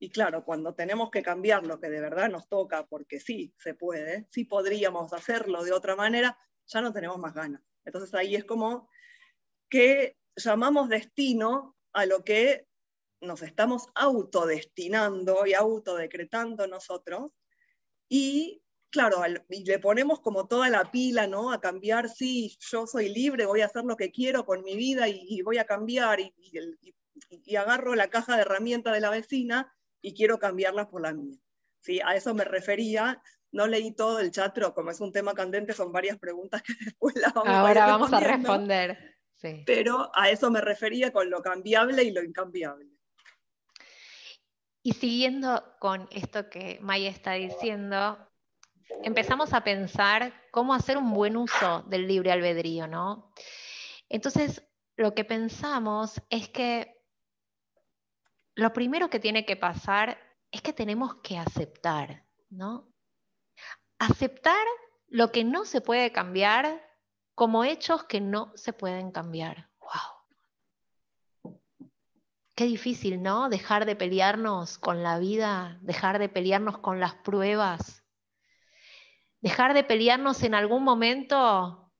y 0.00 0.10
claro, 0.10 0.44
cuando 0.44 0.74
tenemos 0.74 1.10
que 1.10 1.22
cambiar 1.22 1.66
lo 1.66 1.80
que 1.80 1.90
de 1.90 2.00
verdad 2.00 2.30
nos 2.30 2.48
toca, 2.48 2.86
porque 2.86 3.18
sí 3.18 3.52
se 3.58 3.74
puede, 3.74 4.28
sí 4.30 4.44
podríamos 4.44 5.12
hacerlo 5.12 5.64
de 5.64 5.72
otra 5.72 5.96
manera, 5.96 6.38
ya 6.66 6.80
no 6.80 6.92
tenemos 6.92 7.18
más 7.18 7.34
ganas. 7.34 7.62
Entonces 7.84 8.14
ahí 8.14 8.36
es 8.36 8.44
como 8.44 8.88
que 9.68 10.16
llamamos 10.36 10.88
destino 10.88 11.76
a 11.92 12.06
lo 12.06 12.22
que 12.22 12.66
nos 13.20 13.42
estamos 13.42 13.88
autodestinando 13.94 15.46
y 15.46 15.54
autodecretando 15.54 16.68
nosotros 16.68 17.32
y 18.08 18.62
claro, 18.90 19.22
y 19.48 19.64
le 19.64 19.78
ponemos 19.80 20.20
como 20.20 20.46
toda 20.46 20.70
la 20.70 20.90
pila, 20.90 21.26
¿no? 21.26 21.52
A 21.52 21.60
cambiar, 21.60 22.08
sí, 22.08 22.56
yo 22.70 22.86
soy 22.86 23.08
libre, 23.08 23.46
voy 23.46 23.60
a 23.60 23.66
hacer 23.66 23.84
lo 23.84 23.96
que 23.96 24.12
quiero 24.12 24.46
con 24.46 24.62
mi 24.62 24.76
vida 24.76 25.08
y, 25.08 25.42
voy 25.42 25.58
a 25.58 25.66
cambiar 25.66 26.20
y, 26.20 27.56
agarro 27.56 27.94
la 27.96 28.08
caja 28.08 28.36
de 28.36 28.42
herramientas 28.42 28.94
de 28.94 29.00
la 29.00 29.10
vecina 29.10 29.74
y 30.00 30.14
quiero 30.14 30.38
cambiarlas 30.38 30.86
por 30.86 31.02
la 31.02 31.12
mía. 31.12 31.38
¿Sí? 31.80 32.00
A 32.04 32.16
eso 32.16 32.34
me 32.34 32.44
refería. 32.44 33.22
No 33.50 33.66
leí 33.66 33.94
todo 33.94 34.20
el 34.20 34.30
chat, 34.30 34.52
pero 34.54 34.74
como 34.74 34.90
es 34.90 35.00
un 35.00 35.12
tema 35.12 35.34
candente, 35.34 35.72
son 35.72 35.92
varias 35.92 36.18
preguntas 36.18 36.62
que 36.62 36.74
después 36.84 37.14
las 37.16 37.32
vamos 37.32 37.48
Ahora 37.48 37.86
vamos 37.86 38.12
a 38.12 38.20
responder. 38.20 39.16
Sí. 39.36 39.62
Pero 39.66 40.10
a 40.14 40.30
eso 40.30 40.50
me 40.50 40.60
refería 40.60 41.12
con 41.12 41.30
lo 41.30 41.40
cambiable 41.40 42.02
y 42.02 42.10
lo 42.10 42.22
incambiable. 42.22 42.90
Y 44.82 44.92
siguiendo 44.92 45.62
con 45.80 46.08
esto 46.10 46.48
que 46.48 46.78
Maya 46.80 47.10
está 47.10 47.32
diciendo, 47.34 48.18
empezamos 49.02 49.52
a 49.52 49.62
pensar 49.62 50.32
cómo 50.50 50.74
hacer 50.74 50.96
un 50.96 51.12
buen 51.12 51.36
uso 51.36 51.82
del 51.88 52.06
libre 52.06 52.32
albedrío, 52.32 52.86
¿no? 52.86 53.32
Entonces, 54.08 54.62
lo 54.96 55.14
que 55.14 55.24
pensamos 55.24 56.22
es 56.30 56.48
que 56.48 56.97
lo 58.58 58.72
primero 58.72 59.08
que 59.08 59.20
tiene 59.20 59.44
que 59.44 59.54
pasar 59.54 60.18
es 60.50 60.62
que 60.62 60.72
tenemos 60.72 61.14
que 61.22 61.38
aceptar, 61.38 62.24
¿no? 62.50 62.92
Aceptar 64.00 64.66
lo 65.06 65.30
que 65.30 65.44
no 65.44 65.64
se 65.64 65.80
puede 65.80 66.10
cambiar 66.10 66.84
como 67.36 67.62
hechos 67.62 68.02
que 68.02 68.20
no 68.20 68.50
se 68.56 68.72
pueden 68.72 69.12
cambiar. 69.12 69.70
¡Wow! 69.78 71.54
Qué 72.56 72.64
difícil, 72.64 73.22
¿no? 73.22 73.48
Dejar 73.48 73.86
de 73.86 73.94
pelearnos 73.94 74.76
con 74.76 75.04
la 75.04 75.20
vida, 75.20 75.78
dejar 75.82 76.18
de 76.18 76.28
pelearnos 76.28 76.78
con 76.78 76.98
las 76.98 77.14
pruebas, 77.14 78.02
dejar 79.40 79.72
de 79.72 79.84
pelearnos 79.84 80.42
en 80.42 80.56
algún 80.56 80.82
momento 80.82 81.92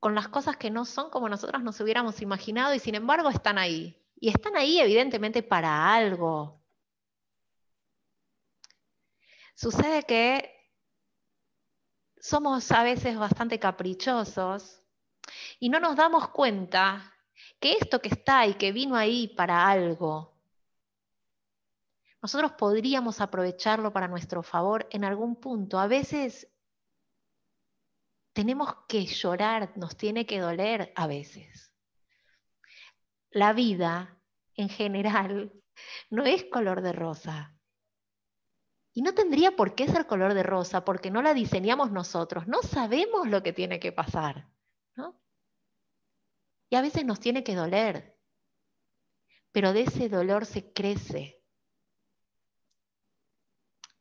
con 0.00 0.14
las 0.14 0.28
cosas 0.28 0.58
que 0.58 0.70
no 0.70 0.84
son 0.84 1.08
como 1.08 1.30
nosotros 1.30 1.62
nos 1.62 1.80
hubiéramos 1.80 2.20
imaginado 2.20 2.74
y 2.74 2.78
sin 2.78 2.94
embargo 2.94 3.30
están 3.30 3.56
ahí. 3.56 4.03
Y 4.24 4.30
están 4.30 4.56
ahí 4.56 4.80
evidentemente 4.80 5.42
para 5.42 5.94
algo. 5.94 6.64
Sucede 9.54 10.04
que 10.04 10.50
somos 12.18 12.72
a 12.72 12.84
veces 12.84 13.18
bastante 13.18 13.58
caprichosos 13.58 14.80
y 15.60 15.68
no 15.68 15.78
nos 15.78 15.94
damos 15.94 16.30
cuenta 16.30 17.14
que 17.60 17.72
esto 17.72 18.00
que 18.00 18.08
está 18.08 18.46
y 18.46 18.54
que 18.54 18.72
vino 18.72 18.96
ahí 18.96 19.28
para 19.28 19.68
algo, 19.68 20.34
nosotros 22.22 22.52
podríamos 22.52 23.20
aprovecharlo 23.20 23.92
para 23.92 24.08
nuestro 24.08 24.42
favor 24.42 24.88
en 24.90 25.04
algún 25.04 25.36
punto. 25.36 25.78
A 25.78 25.86
veces 25.86 26.50
tenemos 28.32 28.74
que 28.88 29.04
llorar, 29.04 29.76
nos 29.76 29.98
tiene 29.98 30.24
que 30.24 30.40
doler 30.40 30.94
a 30.96 31.06
veces. 31.06 31.74
La 33.30 33.52
vida 33.52 34.13
en 34.56 34.68
general 34.68 35.52
no 36.10 36.24
es 36.24 36.44
color 36.44 36.82
de 36.82 36.92
rosa. 36.92 37.54
Y 38.92 39.02
no 39.02 39.12
tendría 39.12 39.56
por 39.56 39.74
qué 39.74 39.88
ser 39.88 40.06
color 40.06 40.34
de 40.34 40.44
rosa 40.44 40.84
porque 40.84 41.10
no 41.10 41.20
la 41.22 41.34
diseñamos 41.34 41.90
nosotros. 41.90 42.46
No 42.46 42.62
sabemos 42.62 43.28
lo 43.28 43.42
que 43.42 43.52
tiene 43.52 43.80
que 43.80 43.92
pasar. 43.92 44.48
Y 46.70 46.76
a 46.76 46.82
veces 46.82 47.04
nos 47.04 47.20
tiene 47.20 47.44
que 47.44 47.54
doler. 47.54 48.16
Pero 49.52 49.72
de 49.72 49.82
ese 49.82 50.08
dolor 50.08 50.46
se 50.46 50.72
crece. 50.72 51.42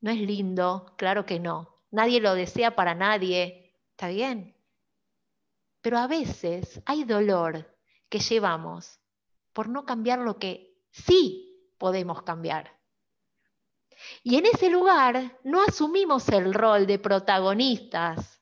No 0.01 0.11
es 0.11 0.19
lindo, 0.19 0.93
claro 0.97 1.25
que 1.25 1.39
no. 1.39 1.83
Nadie 1.91 2.19
lo 2.19 2.33
desea 2.33 2.75
para 2.75 2.95
nadie, 2.95 3.63
¿Está 3.93 4.07
bien? 4.07 4.57
Pero 5.81 5.99
a 5.99 6.07
veces 6.07 6.81
hay 6.85 7.03
dolor 7.03 7.77
que 8.09 8.19
llevamos 8.19 8.99
por 9.53 9.69
no 9.69 9.85
cambiar 9.85 10.19
lo 10.19 10.37
que 10.37 10.75
sí 10.91 11.71
podemos 11.77 12.23
cambiar. 12.23 12.79
Y 14.23 14.35
en 14.35 14.45
ese 14.45 14.69
lugar 14.69 15.39
no 15.43 15.61
asumimos 15.61 16.27
el 16.29 16.53
rol 16.53 16.87
de 16.87 16.99
protagonistas 16.99 18.41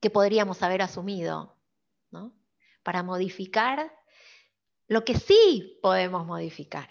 que 0.00 0.10
podríamos 0.10 0.62
haber 0.62 0.82
asumido, 0.82 1.56
¿no? 2.10 2.32
Para 2.82 3.02
modificar 3.02 3.90
lo 4.86 5.04
que 5.04 5.18
sí 5.18 5.78
podemos 5.82 6.26
modificar. 6.26 6.90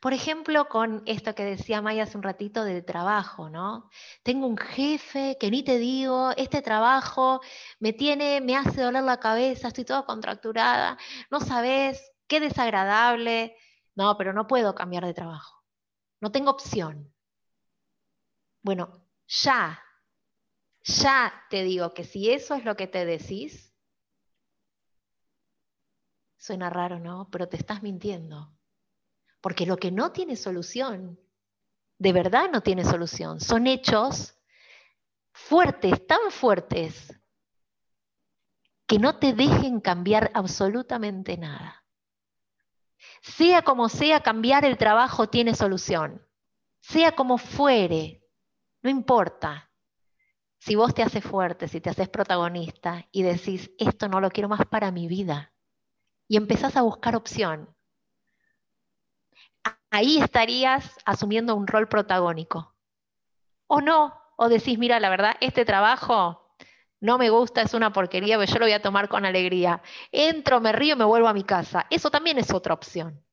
Por 0.00 0.12
ejemplo, 0.12 0.68
con 0.68 1.02
esto 1.06 1.34
que 1.34 1.44
decía 1.44 1.82
Maya 1.82 2.04
hace 2.04 2.16
un 2.16 2.22
ratito 2.22 2.64
del 2.64 2.84
trabajo, 2.84 3.50
¿no? 3.50 3.90
Tengo 4.22 4.46
un 4.46 4.56
jefe 4.56 5.36
que 5.40 5.50
ni 5.50 5.62
te 5.62 5.78
digo, 5.78 6.32
este 6.36 6.62
trabajo 6.62 7.40
me 7.80 7.92
tiene, 7.92 8.40
me 8.40 8.56
hace 8.56 8.82
doler 8.82 9.04
la 9.04 9.18
cabeza, 9.20 9.68
estoy 9.68 9.84
toda 9.84 10.04
contracturada, 10.04 10.98
no 11.30 11.40
sabes, 11.40 12.12
qué 12.26 12.40
desagradable. 12.40 13.56
No, 13.94 14.16
pero 14.16 14.32
no 14.32 14.46
puedo 14.46 14.74
cambiar 14.74 15.04
de 15.06 15.14
trabajo. 15.14 15.62
No 16.20 16.32
tengo 16.32 16.50
opción. 16.50 17.12
Bueno, 18.62 19.04
ya, 19.28 19.80
ya 20.84 21.32
te 21.50 21.64
digo 21.64 21.94
que 21.94 22.04
si 22.04 22.30
eso 22.30 22.54
es 22.54 22.64
lo 22.64 22.76
que 22.76 22.86
te 22.86 23.04
decís, 23.04 23.72
suena 26.36 26.68
raro, 26.70 26.98
¿no? 26.98 27.28
Pero 27.30 27.48
te 27.48 27.56
estás 27.56 27.82
mintiendo. 27.82 28.52
Porque 29.42 29.66
lo 29.66 29.76
que 29.76 29.90
no 29.90 30.12
tiene 30.12 30.36
solución, 30.36 31.20
de 31.98 32.12
verdad 32.12 32.50
no 32.50 32.62
tiene 32.62 32.84
solución, 32.84 33.40
son 33.40 33.66
hechos 33.66 34.34
fuertes, 35.32 36.06
tan 36.06 36.30
fuertes, 36.30 37.14
que 38.86 38.98
no 38.98 39.18
te 39.18 39.34
dejen 39.34 39.80
cambiar 39.80 40.30
absolutamente 40.32 41.36
nada. 41.36 41.84
Sea 43.20 43.62
como 43.62 43.88
sea, 43.88 44.20
cambiar 44.20 44.64
el 44.64 44.78
trabajo 44.78 45.28
tiene 45.28 45.54
solución. 45.54 46.26
Sea 46.80 47.12
como 47.12 47.36
fuere, 47.36 48.24
no 48.82 48.90
importa. 48.90 49.70
Si 50.58 50.76
vos 50.76 50.94
te 50.94 51.02
haces 51.02 51.24
fuerte, 51.24 51.66
si 51.66 51.80
te 51.80 51.90
haces 51.90 52.08
protagonista 52.08 53.08
y 53.10 53.22
decís, 53.22 53.70
esto 53.78 54.08
no 54.08 54.20
lo 54.20 54.30
quiero 54.30 54.48
más 54.48 54.66
para 54.66 54.92
mi 54.92 55.08
vida, 55.08 55.52
y 56.28 56.36
empezás 56.36 56.76
a 56.76 56.82
buscar 56.82 57.16
opción, 57.16 57.74
ahí 59.90 60.18
estarías 60.18 60.98
asumiendo 61.04 61.54
un 61.54 61.66
rol 61.66 61.88
protagónico. 61.88 62.74
O 63.66 63.80
no, 63.80 64.20
o 64.36 64.48
decís, 64.48 64.78
mira, 64.78 65.00
la 65.00 65.10
verdad, 65.10 65.36
este 65.40 65.64
trabajo 65.64 66.56
no 67.00 67.18
me 67.18 67.30
gusta, 67.30 67.62
es 67.62 67.74
una 67.74 67.92
porquería, 67.92 68.38
pero 68.38 68.52
yo 68.52 68.58
lo 68.60 68.66
voy 68.66 68.72
a 68.72 68.82
tomar 68.82 69.08
con 69.08 69.24
alegría. 69.24 69.82
Entro, 70.12 70.60
me 70.60 70.72
río, 70.72 70.96
me 70.96 71.04
vuelvo 71.04 71.28
a 71.28 71.34
mi 71.34 71.42
casa. 71.42 71.86
Eso 71.90 72.10
también 72.10 72.38
es 72.38 72.52
otra 72.52 72.74
opción. 72.74 73.24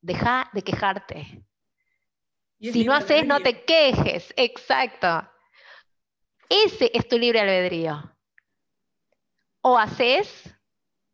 Deja 0.00 0.50
de 0.52 0.62
quejarte. 0.62 1.44
Si 2.58 2.84
no 2.84 2.94
haces, 2.94 3.24
no 3.26 3.40
te 3.40 3.64
quejes. 3.64 4.34
Exacto. 4.36 5.30
Ese 6.48 6.90
es 6.92 7.06
tu 7.06 7.16
libre 7.16 7.40
albedrío. 7.40 8.16
O 9.62 9.78
haces 9.78 10.52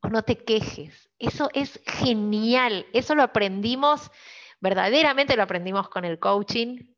o 0.00 0.08
no 0.08 0.22
te 0.22 0.42
quejes. 0.44 1.05
Eso 1.18 1.50
es 1.54 1.80
genial. 1.86 2.86
Eso 2.92 3.14
lo 3.14 3.22
aprendimos, 3.22 4.10
verdaderamente 4.60 5.36
lo 5.36 5.42
aprendimos 5.42 5.88
con 5.88 6.04
el 6.04 6.18
coaching, 6.18 6.94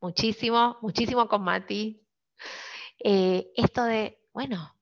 muchísimo, 0.00 0.78
muchísimo 0.82 1.28
con 1.28 1.42
Mati. 1.42 2.06
Eh, 3.02 3.52
esto 3.56 3.84
de, 3.84 4.20
bueno, 4.32 4.76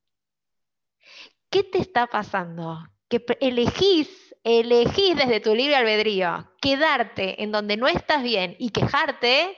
¿qué 1.51 1.63
te 1.65 1.79
está 1.79 2.07
pasando? 2.07 2.87
Que 3.09 3.25
elegís, 3.41 4.35
elegís 4.45 5.17
desde 5.17 5.41
tu 5.41 5.55
libre 5.55 5.77
albedrío 5.77 6.53
quedarte 6.61 7.43
en 7.43 7.53
donde 7.53 7.77
no 7.77 7.89
estás 7.89 8.23
bien 8.23 8.57
y 8.59 8.71
quejarte, 8.71 9.57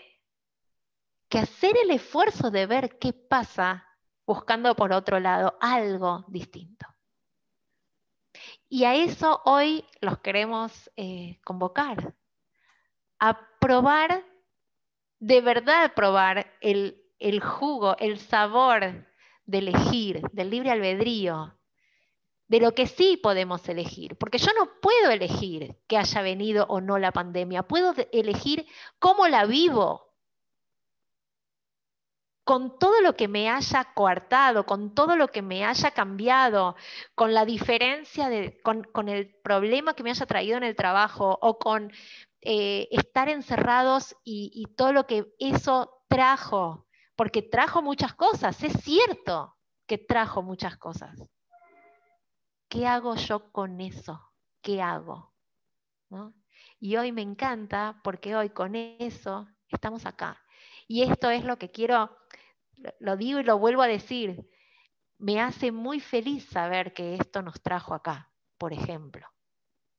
que 1.28 1.38
hacer 1.38 1.76
el 1.84 1.90
esfuerzo 1.90 2.50
de 2.50 2.66
ver 2.66 2.98
qué 2.98 3.12
pasa 3.12 3.86
buscando 4.26 4.74
por 4.76 4.92
otro 4.92 5.18
lado 5.20 5.56
algo 5.60 6.24
distinto. 6.28 6.86
Y 8.72 8.84
a 8.84 8.94
eso 8.94 9.42
hoy 9.44 9.84
los 10.00 10.20
queremos 10.20 10.92
eh, 10.96 11.40
convocar, 11.42 12.14
a 13.18 13.36
probar, 13.58 14.24
de 15.18 15.40
verdad 15.40 15.92
probar 15.92 16.56
el, 16.60 17.04
el 17.18 17.40
jugo, 17.40 17.96
el 17.98 18.20
sabor 18.20 19.08
de 19.44 19.58
elegir, 19.58 20.22
del 20.30 20.50
libre 20.50 20.70
albedrío, 20.70 21.58
de 22.46 22.60
lo 22.60 22.72
que 22.72 22.86
sí 22.86 23.16
podemos 23.16 23.68
elegir, 23.68 24.16
porque 24.16 24.38
yo 24.38 24.52
no 24.56 24.70
puedo 24.80 25.10
elegir 25.10 25.76
que 25.88 25.98
haya 25.98 26.22
venido 26.22 26.66
o 26.68 26.80
no 26.80 26.96
la 26.96 27.10
pandemia, 27.10 27.64
puedo 27.64 27.92
elegir 28.12 28.68
cómo 29.00 29.26
la 29.26 29.46
vivo, 29.46 30.09
con 32.44 32.78
todo 32.78 33.00
lo 33.00 33.14
que 33.14 33.28
me 33.28 33.48
haya 33.48 33.92
coartado, 33.94 34.66
con 34.66 34.94
todo 34.94 35.16
lo 35.16 35.28
que 35.28 35.42
me 35.42 35.64
haya 35.64 35.90
cambiado, 35.92 36.76
con 37.14 37.34
la 37.34 37.44
diferencia, 37.44 38.28
de, 38.28 38.60
con, 38.62 39.08
el 39.08 39.34
problema 39.42 39.94
que 39.94 40.02
me 40.02 40.10
haya 40.10 40.26
traído 40.26 40.56
en 40.56 40.64
el 40.64 40.76
trabajo 40.76 41.38
o 41.40 41.58
con 41.58 41.92
eh, 42.40 42.88
estar 42.90 43.28
encerrados 43.28 44.16
y, 44.24 44.50
y 44.54 44.74
todo 44.74 44.92
lo 44.92 45.06
que 45.06 45.26
eso 45.38 46.02
trajo, 46.08 46.86
porque 47.14 47.42
trajo 47.42 47.82
muchas 47.82 48.14
cosas, 48.14 48.62
es 48.62 48.72
cierto 48.82 49.56
que 49.86 49.98
trajo 49.98 50.42
muchas 50.42 50.76
cosas. 50.76 51.18
¿Qué 52.68 52.86
hago 52.86 53.16
yo 53.16 53.50
con 53.50 53.80
eso? 53.80 54.32
¿Qué 54.62 54.80
hago? 54.80 55.34
Y 56.78 56.96
hoy 56.96 57.10
me 57.10 57.22
encanta 57.22 58.00
porque 58.04 58.36
hoy 58.36 58.50
con 58.50 58.76
eso 58.76 59.48
estamos 59.68 60.06
acá. 60.06 60.40
Y 60.86 61.02
esto 61.02 61.30
es 61.30 61.44
lo 61.44 61.58
que 61.58 61.70
quiero 61.70 62.16
lo 62.98 63.16
digo 63.16 63.40
y 63.40 63.44
lo 63.44 63.58
vuelvo 63.58 63.82
a 63.82 63.88
decir, 63.88 64.46
me 65.18 65.40
hace 65.40 65.70
muy 65.70 66.00
feliz 66.00 66.46
saber 66.46 66.94
que 66.94 67.14
esto 67.14 67.42
nos 67.42 67.60
trajo 67.60 67.94
acá, 67.94 68.30
por 68.58 68.72
ejemplo, 68.72 69.28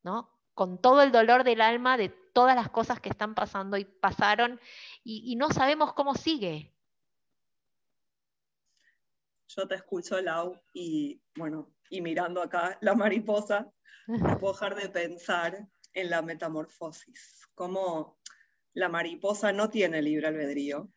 ¿no? 0.03 0.29
Con 0.53 0.81
todo 0.81 1.01
el 1.01 1.11
dolor 1.11 1.43
del 1.43 1.61
alma 1.61 1.97
de 1.97 2.09
todas 2.09 2.55
las 2.55 2.69
cosas 2.69 2.99
que 2.99 3.09
están 3.09 3.35
pasando 3.35 3.77
y 3.77 3.85
pasaron 3.85 4.59
y, 5.03 5.35
no 5.35 5.49
sabemos 5.49 5.93
cómo 5.93 6.15
sigue. 6.15 6.73
Yo 9.47 9.67
te 9.67 9.75
escucho, 9.75 10.19
Lau, 10.21 10.59
y 10.73 11.21
bueno, 11.35 11.73
y 11.89 12.01
mirando 12.01 12.41
acá 12.41 12.77
la 12.81 12.95
mariposa, 12.95 13.69
no 14.07 14.37
puedo 14.39 14.53
dejar 14.53 14.75
de 14.75 14.89
pensar 14.89 15.67
en 15.93 16.09
la 16.09 16.21
metamorfosis, 16.21 17.47
cómo 17.53 18.17
la 18.73 18.87
mariposa 18.87 19.51
no 19.51 19.69
tiene 19.69 20.01
libre 20.01 20.27
albedrío, 20.27 20.89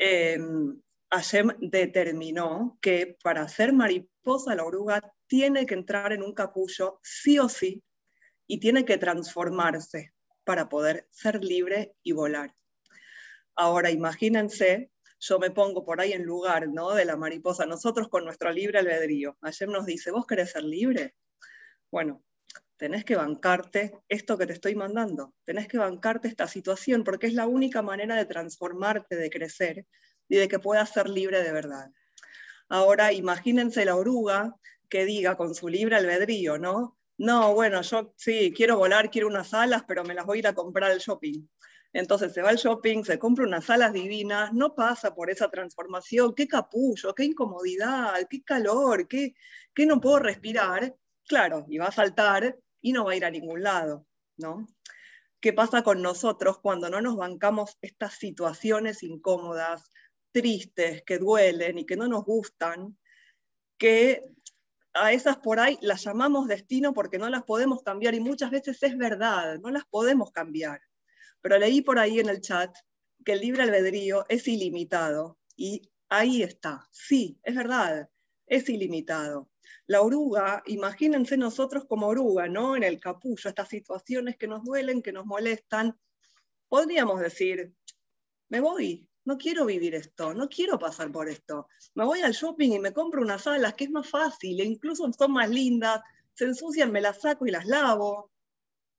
eh, 0.00 0.38
determinó 1.58 2.78
que 2.80 3.18
para 3.22 3.46
ser 3.48 3.72
mariposa 3.72 4.54
la 4.54 4.64
oruga 4.64 5.14
tiene 5.26 5.66
que 5.66 5.74
entrar 5.74 6.12
en 6.12 6.22
un 6.22 6.32
capullo 6.32 6.98
sí 7.02 7.38
o 7.38 7.48
sí 7.48 7.84
y 8.46 8.58
tiene 8.60 8.84
que 8.84 8.96
transformarse 8.96 10.12
para 10.44 10.68
poder 10.68 11.06
ser 11.10 11.44
libre 11.44 11.94
y 12.02 12.12
volar. 12.12 12.54
Ahora 13.54 13.90
imagínense, 13.90 14.90
yo 15.20 15.38
me 15.38 15.50
pongo 15.50 15.84
por 15.84 16.00
ahí 16.00 16.12
en 16.12 16.24
lugar 16.24 16.68
¿no? 16.68 16.94
de 16.94 17.04
la 17.04 17.16
mariposa, 17.16 17.66
nosotros 17.66 18.08
con 18.08 18.24
nuestro 18.24 18.50
libre 18.50 18.78
albedrío. 18.78 19.36
Ayer 19.42 19.68
nos 19.68 19.84
dice, 19.84 20.10
¿vos 20.10 20.26
querés 20.26 20.52
ser 20.52 20.64
libre? 20.64 21.14
Bueno, 21.90 22.24
tenés 22.76 23.04
que 23.04 23.16
bancarte 23.16 23.92
esto 24.08 24.38
que 24.38 24.46
te 24.46 24.54
estoy 24.54 24.74
mandando, 24.74 25.34
tenés 25.44 25.68
que 25.68 25.78
bancarte 25.78 26.28
esta 26.28 26.46
situación 26.46 27.04
porque 27.04 27.26
es 27.26 27.34
la 27.34 27.46
única 27.46 27.82
manera 27.82 28.16
de 28.16 28.24
transformarte, 28.24 29.16
de 29.16 29.30
crecer 29.30 29.86
y 30.28 30.36
de 30.36 30.48
que 30.48 30.58
puedas 30.58 30.90
ser 30.90 31.08
libre 31.08 31.42
de 31.42 31.52
verdad. 31.52 31.90
Ahora 32.68 33.12
imagínense 33.12 33.84
la 33.84 33.96
oruga 33.96 34.56
que 34.88 35.04
diga 35.04 35.36
con 35.36 35.54
su 35.54 35.68
libre 35.68 35.96
albedrío, 35.96 36.58
¿no? 36.58 36.96
No, 37.18 37.52
bueno, 37.52 37.82
yo 37.82 38.14
sí, 38.16 38.52
quiero 38.56 38.78
volar, 38.78 39.10
quiero 39.10 39.28
unas 39.28 39.52
alas, 39.52 39.84
pero 39.86 40.04
me 40.04 40.14
las 40.14 40.24
voy 40.24 40.38
a 40.38 40.40
ir 40.40 40.46
a 40.46 40.54
comprar 40.54 40.90
al 40.90 41.00
shopping. 41.00 41.46
Entonces 41.92 42.32
se 42.32 42.40
va 42.40 42.50
al 42.50 42.56
shopping, 42.56 43.02
se 43.04 43.18
compra 43.18 43.44
unas 43.44 43.68
alas 43.68 43.92
divinas, 43.92 44.52
no 44.52 44.74
pasa 44.74 45.14
por 45.14 45.30
esa 45.30 45.50
transformación, 45.50 46.34
qué 46.34 46.46
capullo, 46.46 47.14
qué 47.14 47.24
incomodidad, 47.24 48.14
qué 48.30 48.42
calor, 48.42 49.08
qué, 49.08 49.34
qué 49.74 49.86
no 49.86 50.00
puedo 50.00 50.20
respirar. 50.20 50.94
Claro, 51.26 51.66
y 51.68 51.78
va 51.78 51.86
a 51.86 51.92
saltar 51.92 52.58
y 52.80 52.92
no 52.92 53.04
va 53.04 53.12
a 53.12 53.16
ir 53.16 53.24
a 53.24 53.30
ningún 53.30 53.62
lado, 53.62 54.06
¿no? 54.36 54.66
¿Qué 55.40 55.52
pasa 55.52 55.82
con 55.82 56.02
nosotros 56.02 56.58
cuando 56.58 56.90
no 56.90 57.00
nos 57.00 57.16
bancamos 57.16 57.78
estas 57.80 58.14
situaciones 58.14 59.02
incómodas, 59.02 59.90
tristes, 60.32 61.02
que 61.04 61.18
duelen 61.18 61.78
y 61.78 61.86
que 61.86 61.96
no 61.96 62.08
nos 62.08 62.24
gustan? 62.24 62.98
Que 63.78 64.22
a 64.92 65.12
esas 65.12 65.38
por 65.38 65.60
ahí 65.60 65.78
las 65.80 66.04
llamamos 66.04 66.48
destino 66.48 66.92
porque 66.92 67.18
no 67.18 67.28
las 67.30 67.44
podemos 67.44 67.82
cambiar 67.82 68.14
y 68.14 68.20
muchas 68.20 68.50
veces 68.50 68.82
es 68.82 68.96
verdad, 68.98 69.58
no 69.60 69.70
las 69.70 69.84
podemos 69.86 70.30
cambiar. 70.32 70.80
Pero 71.40 71.58
leí 71.58 71.80
por 71.80 71.98
ahí 71.98 72.20
en 72.20 72.28
el 72.28 72.40
chat 72.40 72.74
que 73.24 73.32
el 73.32 73.40
libre 73.40 73.62
albedrío 73.62 74.26
es 74.28 74.46
ilimitado 74.48 75.38
y 75.56 75.90
ahí 76.08 76.42
está, 76.42 76.88
sí, 76.90 77.38
es 77.42 77.54
verdad, 77.54 78.08
es 78.46 78.68
ilimitado. 78.68 79.49
La 79.86 80.02
oruga, 80.02 80.62
imagínense 80.66 81.36
nosotros 81.36 81.84
como 81.86 82.08
oruga, 82.08 82.48
¿no? 82.48 82.76
En 82.76 82.84
el 82.84 83.00
capullo, 83.00 83.48
estas 83.48 83.68
situaciones 83.68 84.36
que 84.36 84.46
nos 84.46 84.64
duelen, 84.64 85.02
que 85.02 85.12
nos 85.12 85.26
molestan, 85.26 85.98
podríamos 86.68 87.20
decir, 87.20 87.72
me 88.48 88.60
voy, 88.60 89.08
no 89.24 89.36
quiero 89.36 89.66
vivir 89.66 89.94
esto, 89.94 90.34
no 90.34 90.48
quiero 90.48 90.78
pasar 90.78 91.10
por 91.12 91.28
esto. 91.28 91.68
Me 91.94 92.04
voy 92.04 92.20
al 92.20 92.32
shopping 92.32 92.72
y 92.72 92.78
me 92.78 92.92
compro 92.92 93.22
unas 93.22 93.46
alas 93.46 93.74
que 93.74 93.84
es 93.84 93.90
más 93.90 94.08
fácil, 94.08 94.60
e 94.60 94.64
incluso 94.64 95.10
son 95.12 95.32
más 95.32 95.50
lindas, 95.50 96.00
se 96.34 96.44
ensucian, 96.46 96.90
me 96.92 97.00
las 97.00 97.20
saco 97.20 97.46
y 97.46 97.50
las 97.50 97.66
lavo 97.66 98.30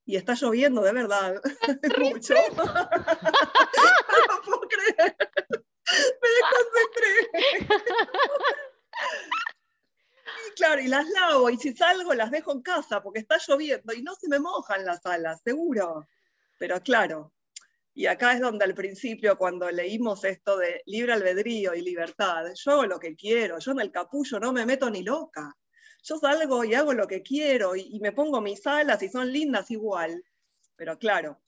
y 0.05 0.15
está 0.15 0.33
lloviendo 0.33 0.81
de 0.81 0.93
verdad. 0.93 1.41
Mucho. 1.99 2.33
no 2.57 2.63
lo 2.63 4.41
puedo 4.43 4.61
creer. 4.67 5.15
Me 6.21 6.29
desconcentré. 6.37 7.13
y 10.61 10.63
claro, 10.63 10.81
y 10.81 10.87
las 10.87 11.09
lavo, 11.09 11.49
y 11.49 11.57
si 11.57 11.73
salgo 11.75 12.13
las 12.13 12.29
dejo 12.29 12.51
en 12.51 12.61
casa 12.61 13.01
porque 13.01 13.19
está 13.19 13.37
lloviendo 13.45 13.93
y 13.93 14.03
no 14.03 14.13
se 14.15 14.27
me 14.27 14.39
mojan 14.39 14.85
las 14.85 15.05
alas, 15.05 15.41
seguro. 15.43 16.07
Pero 16.59 16.81
claro, 16.81 17.33
y 17.93 18.05
acá 18.05 18.33
es 18.33 18.41
donde 18.41 18.65
al 18.65 18.75
principio, 18.75 19.37
cuando 19.37 19.71
leímos 19.71 20.23
esto 20.23 20.57
de 20.57 20.83
libre 20.85 21.13
albedrío 21.13 21.73
y 21.73 21.81
libertad, 21.81 22.45
yo 22.53 22.71
hago 22.73 22.85
lo 22.85 22.99
que 22.99 23.15
quiero, 23.15 23.57
yo 23.59 23.71
en 23.71 23.79
el 23.79 23.91
capullo 23.91 24.39
no 24.39 24.53
me 24.53 24.65
meto 24.65 24.89
ni 24.89 25.03
loca 25.03 25.57
yo 26.03 26.17
salgo 26.17 26.63
y 26.63 26.73
hago 26.73 26.93
lo 26.93 27.07
que 27.07 27.21
quiero 27.21 27.75
y, 27.75 27.99
me 27.99 28.11
pongo 28.11 28.41
mis 28.41 28.65
alas 28.65 29.01
y 29.03 29.09
son 29.09 29.31
lindas 29.31 29.69
igual. 29.71 30.23
Pero 30.75 30.97
claro, 30.97 31.39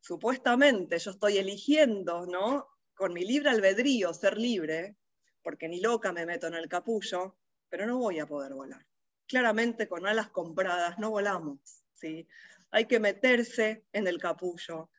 supuestamente 0.00 0.98
yo 0.98 1.12
estoy 1.12 1.38
eligiendo, 1.38 2.26
¿no? 2.26 2.68
Con 2.94 3.12
mi 3.12 3.24
libre 3.24 3.50
albedrío 3.50 4.12
ser 4.12 4.36
libre, 4.36 4.96
porque 5.42 5.68
ni 5.68 5.80
loca 5.80 6.12
me 6.12 6.26
meto 6.26 6.46
en 6.46 6.54
el 6.54 6.68
capullo, 6.68 7.36
pero 7.74 7.86
no 7.86 7.98
voy 7.98 8.20
a 8.20 8.26
poder 8.26 8.54
volar. 8.54 8.86
Claramente 9.26 9.88
con 9.88 10.06
alas 10.06 10.30
compradas 10.30 10.96
no 11.00 11.10
volamos, 11.10 11.58
¿sí? 11.92 12.28
Hay 12.70 12.86
que 12.86 13.00
meterse 13.00 13.84
en 13.92 14.06
el 14.06 14.18
capullo. 14.18 14.92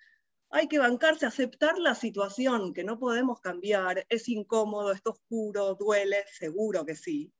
Hay 0.50 0.68
que 0.68 0.78
bancarse, 0.78 1.26
aceptar 1.26 1.80
la 1.80 1.96
situación 1.96 2.74
que 2.74 2.84
no 2.84 3.00
podemos 3.00 3.40
cambiar, 3.40 4.06
es 4.10 4.28
incómodo, 4.28 4.92
es 4.92 5.00
oscuro, 5.06 5.76
duele, 5.76 6.26
seguro 6.34 6.86
que 6.86 6.98
sí, 6.98 7.32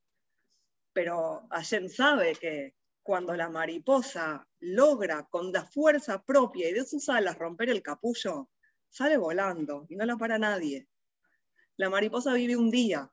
pero 0.94 1.46
Allen 1.50 1.90
sabe 1.90 2.32
que 2.36 2.74
cuando 3.04 3.36
la 3.36 3.50
mariposa 3.50 4.48
logra 4.62 5.28
con 5.30 5.52
la 5.52 5.66
fuerza 5.66 6.24
propia 6.24 6.70
y 6.70 6.72
de 6.72 6.86
sus 6.86 7.10
alas 7.10 7.38
romper 7.38 7.72
el 7.72 7.84
capullo, 7.84 8.50
sale 8.88 9.18
volando 9.18 9.86
y 9.90 9.98
no 9.98 10.06
la 10.06 10.16
para 10.16 10.40
nadie. 10.40 10.88
La 11.76 11.90
mariposa 11.90 12.32
vive 12.32 12.56
un 12.56 12.72
día. 12.72 13.12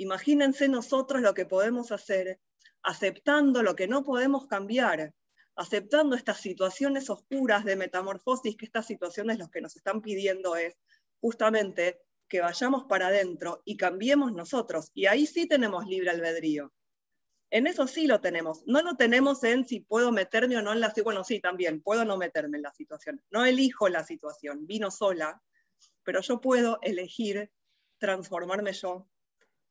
Imagínense 0.00 0.66
nosotros 0.66 1.20
lo 1.20 1.34
que 1.34 1.44
podemos 1.44 1.92
hacer 1.92 2.40
aceptando 2.82 3.62
lo 3.62 3.76
que 3.76 3.86
no 3.86 4.02
podemos 4.02 4.46
cambiar, 4.46 5.12
aceptando 5.56 6.16
estas 6.16 6.40
situaciones 6.40 7.10
oscuras 7.10 7.66
de 7.66 7.76
metamorfosis, 7.76 8.56
que 8.56 8.64
estas 8.64 8.86
situaciones 8.86 9.38
lo 9.38 9.50
que 9.50 9.60
nos 9.60 9.76
están 9.76 10.00
pidiendo 10.00 10.56
es 10.56 10.78
justamente 11.20 12.00
que 12.30 12.40
vayamos 12.40 12.84
para 12.84 13.08
adentro 13.08 13.60
y 13.66 13.76
cambiemos 13.76 14.32
nosotros. 14.32 14.90
Y 14.94 15.04
ahí 15.04 15.26
sí 15.26 15.46
tenemos 15.46 15.86
libre 15.86 16.08
albedrío. 16.08 16.72
En 17.50 17.66
eso 17.66 17.86
sí 17.86 18.06
lo 18.06 18.22
tenemos. 18.22 18.62
No 18.64 18.80
lo 18.80 18.96
tenemos 18.96 19.44
en 19.44 19.66
si 19.66 19.80
puedo 19.80 20.12
meterme 20.12 20.56
o 20.56 20.62
no 20.62 20.72
en 20.72 20.80
la 20.80 20.86
situación. 20.86 21.04
Bueno, 21.04 21.24
sí, 21.24 21.40
también, 21.40 21.82
puedo 21.82 22.06
no 22.06 22.16
meterme 22.16 22.56
en 22.56 22.62
la 22.62 22.72
situación. 22.72 23.22
No 23.30 23.44
elijo 23.44 23.90
la 23.90 24.02
situación, 24.02 24.66
vino 24.66 24.90
sola, 24.90 25.42
pero 26.04 26.22
yo 26.22 26.40
puedo 26.40 26.78
elegir 26.80 27.52
transformarme 27.98 28.72
yo 28.72 29.09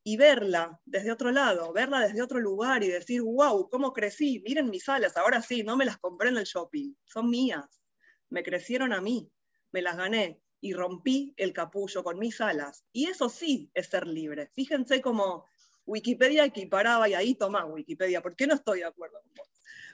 y 0.09 0.17
verla 0.17 0.81
desde 0.85 1.11
otro 1.11 1.31
lado, 1.31 1.71
verla 1.71 1.99
desde 1.99 2.23
otro 2.23 2.39
lugar 2.39 2.83
y 2.83 2.87
decir, 2.87 3.21
wow, 3.21 3.69
cómo 3.69 3.93
crecí, 3.93 4.41
miren 4.43 4.71
mis 4.71 4.89
alas, 4.89 5.15
ahora 5.15 5.39
sí, 5.39 5.61
no 5.61 5.77
me 5.77 5.85
las 5.85 5.99
compré 5.99 6.29
en 6.29 6.37
el 6.37 6.45
shopping, 6.45 6.95
son 7.05 7.29
mías, 7.29 7.83
me 8.29 8.41
crecieron 8.41 8.91
a 8.91 9.01
mí, 9.01 9.31
me 9.71 9.83
las 9.83 9.97
gané 9.97 10.41
y 10.61 10.73
rompí 10.73 11.35
el 11.37 11.53
capullo 11.53 12.03
con 12.03 12.17
mis 12.17 12.41
alas. 12.41 12.83
Y 12.91 13.05
eso 13.05 13.29
sí 13.29 13.69
es 13.75 13.85
ser 13.85 14.07
libre. 14.07 14.51
Fíjense 14.55 14.99
cómo 14.99 15.45
Wikipedia 15.85 16.43
equiparaba, 16.43 17.07
y 17.07 17.13
ahí 17.13 17.35
toma 17.35 17.65
Wikipedia, 17.65 18.23
¿por 18.23 18.35
qué 18.35 18.47
no 18.47 18.55
estoy 18.55 18.79
de 18.79 18.85
acuerdo 18.85 19.21
con 19.21 19.33
vos? 19.35 19.47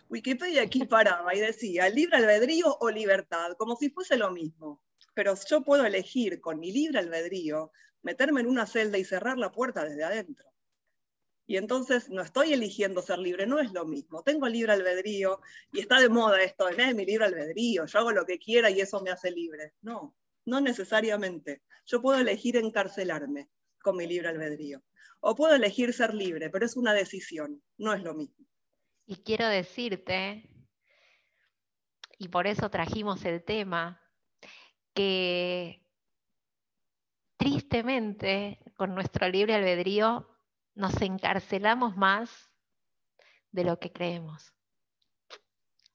Wikipedia 0.07 0.63
equiparaba 0.63 1.35
y 1.35 1.41
decía 1.41 1.89
libre 1.89 2.15
albedrío 2.15 2.77
o 2.79 2.89
libertad, 2.89 3.57
como 3.57 3.75
si 3.75 3.89
fuese 3.89 4.15
lo 4.15 4.31
mismo. 4.31 4.81
Pero 5.13 5.35
yo 5.49 5.61
puedo 5.65 5.85
elegir 5.85 6.39
con 6.39 6.57
mi 6.61 6.71
libre 6.71 6.99
albedrío 6.99 7.73
meterme 8.05 8.41
en 8.41 8.47
una 8.47 8.67
celda 8.67 8.99
y 8.99 9.03
cerrar 9.03 9.39
la 9.39 9.51
puerta 9.51 9.83
desde 9.83 10.03
adentro. 10.03 10.47
Y 11.47 11.57
entonces 11.57 12.07
no 12.09 12.21
estoy 12.21 12.53
eligiendo 12.53 13.01
ser 13.01 13.17
libre, 13.17 13.47
no 13.47 13.59
es 13.59 13.71
lo 13.73 13.83
mismo. 13.85 14.21
Tengo 14.21 14.47
libre 14.47 14.73
albedrío 14.73 15.41
y 15.71 15.79
está 15.79 15.99
de 15.99 16.09
moda 16.09 16.41
esto 16.41 16.67
de 16.67 16.93
mi 16.93 17.03
libre 17.03 17.25
albedrío, 17.25 17.85
yo 17.85 17.99
hago 17.99 18.11
lo 18.11 18.25
que 18.25 18.37
quiera 18.37 18.69
y 18.69 18.79
eso 18.79 19.01
me 19.01 19.09
hace 19.09 19.31
libre. 19.31 19.73
No, 19.81 20.15
no 20.45 20.61
necesariamente. 20.61 21.63
Yo 21.87 21.99
puedo 21.99 22.19
elegir 22.19 22.57
encarcelarme 22.57 23.49
con 23.81 23.97
mi 23.97 24.05
libre 24.05 24.29
albedrío 24.29 24.83
o 25.19 25.35
puedo 25.35 25.55
elegir 25.55 25.91
ser 25.91 26.13
libre, 26.13 26.51
pero 26.51 26.65
es 26.65 26.77
una 26.77 26.93
decisión, 26.93 27.63
no 27.77 27.93
es 27.93 28.03
lo 28.03 28.13
mismo. 28.13 28.45
Y 29.07 29.15
quiero 29.17 29.47
decirte, 29.47 30.47
y 32.19 32.27
por 32.27 32.45
eso 32.45 32.69
trajimos 32.69 33.25
el 33.25 33.43
tema, 33.43 33.99
que 34.93 35.84
tristemente 37.37 38.59
con 38.75 38.95
nuestro 38.95 39.27
libre 39.27 39.55
albedrío 39.55 40.27
nos 40.73 41.01
encarcelamos 41.01 41.95
más 41.95 42.51
de 43.51 43.63
lo 43.63 43.79
que 43.79 43.91
creemos. 43.91 44.53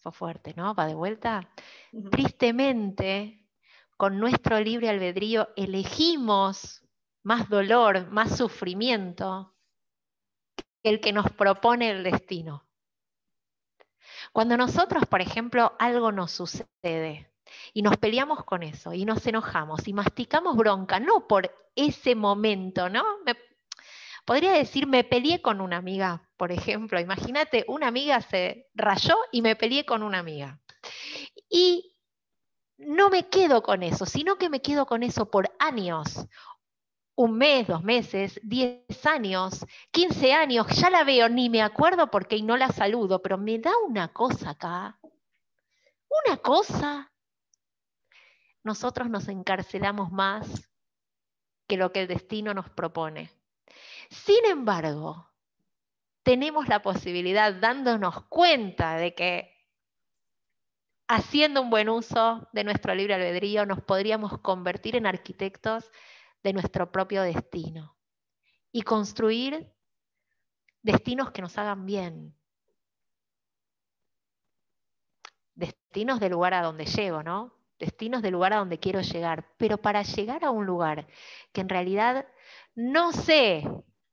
Fue 0.01 0.13
fuerte, 0.13 0.55
¿no? 0.57 0.75
Va 0.75 0.87
de 0.87 0.95
vuelta. 0.95 1.53
Tristemente, 2.11 3.47
con 3.97 4.19
nuestro 4.19 4.59
libre 4.61 4.89
albedrío 4.89 5.51
elegimos 5.57 6.83
más 7.23 7.49
dolor, 7.51 8.11
más 8.11 8.37
sufrimiento 8.39 9.55
que 10.83 10.91
el 10.91 11.01
que 11.01 11.13
nos 11.13 11.31
propone 11.33 11.91
el 11.91 12.03
destino. 12.03 12.67
Cuando 14.33 14.57
nosotros, 14.57 15.05
por 15.07 15.21
ejemplo, 15.21 15.75
algo 15.79 16.13
nos 16.13 16.31
sucede 16.31 17.30
y 17.73 17.83
nos 17.83 17.97
peleamos 17.97 18.45
con 18.45 18.63
eso 18.63 18.93
y 18.93 19.05
nos 19.05 19.27
enojamos 19.27 19.87
y 19.89 19.93
masticamos 19.93 20.57
bronca, 20.57 21.01
no 21.01 21.27
por 21.27 21.51
ese 21.75 22.15
momento, 22.15 22.89
¿no? 22.89 23.05
podría 24.25 24.53
decir, 24.53 24.87
me 24.87 25.03
peleé 25.03 25.43
con 25.43 25.61
una 25.61 25.79
amiga, 25.79 26.29
por 26.37 26.53
ejemplo. 26.53 27.01
Imagínate, 27.01 27.65
una 27.69 27.89
amiga 27.89 28.21
se 28.21 28.69
rayó 28.75 29.17
y 29.33 29.43
me 29.43 29.57
peleé 29.57 29.85
con 29.85 30.03
una 30.03 30.19
amiga. 30.19 30.61
Y 31.49 31.97
no 32.77 33.11
me 33.11 33.29
quedo 33.29 33.63
con 33.63 33.83
eso, 33.83 34.07
sino 34.07 34.37
que 34.37 34.49
me 34.49 34.63
quedo 34.63 34.87
con 34.87 35.03
eso 35.03 35.31
por 35.31 35.51
años 35.59 36.27
un 37.21 37.37
mes, 37.37 37.67
dos 37.67 37.83
meses, 37.83 38.41
diez 38.43 39.05
años, 39.05 39.67
quince 39.91 40.33
años, 40.33 40.67
ya 40.69 40.89
la 40.89 41.05
veo, 41.05 41.29
ni 41.29 41.51
me 41.51 41.61
acuerdo 41.61 42.11
porque 42.11 42.43
no 42.43 42.57
la 42.57 42.69
saludo, 42.69 43.21
pero 43.21 43.37
me 43.37 43.59
da 43.59 43.73
una 43.87 44.09
cosa 44.09 44.51
acá, 44.51 44.99
una 46.25 46.39
cosa. 46.39 47.10
Nosotros 48.63 49.09
nos 49.09 49.29
encarcelamos 49.29 50.11
más 50.13 50.71
que 51.67 51.77
lo 51.77 51.93
que 51.93 52.03
el 52.03 52.09
destino 52.09 52.53
nos 52.53 52.69
propone. 52.71 53.31
Sin 54.11 54.45
embargo, 54.45 55.31
tenemos 56.23 56.69
la 56.69 56.83
posibilidad, 56.83 57.55
dándonos 57.55 58.27
cuenta 58.27 58.97
de 58.97 59.15
que 59.15 59.61
haciendo 61.09 61.63
un 61.63 61.71
buen 61.71 61.89
uso 61.89 62.49
de 62.53 62.65
nuestro 62.65 62.95
libre 62.95 63.15
albedrío, 63.15 63.67
nos 63.67 63.83
podríamos 63.83 64.39
convertir 64.39 64.97
en 64.97 65.07
arquitectos 65.07 65.91
de 66.43 66.53
nuestro 66.53 66.93
propio 66.93 67.23
destino 67.23 67.97
y 68.73 68.83
construir 68.83 69.73
destinos 70.83 71.31
que 71.33 71.43
nos 71.43 71.59
hagan 71.59 71.87
bien. 71.87 72.37
Destinos 75.55 76.21
del 76.21 76.33
lugar 76.33 76.55
a 76.55 76.63
donde 76.63 76.87
llego, 76.87 77.23
¿no? 77.23 77.60
Destinos 77.81 78.23
del 78.23 78.35
lugar 78.35 78.53
a 78.53 78.59
donde 78.59 78.79
quiero 78.79 79.01
llegar. 79.01 79.49
Pero 79.57 79.79
para 79.79 80.03
llegar 80.03 80.45
a 80.45 80.51
un 80.51 80.67
lugar 80.67 81.09
que 81.53 81.63
en 81.63 81.69
realidad 81.69 82.27
no 82.77 83.13
sé, 83.13 83.65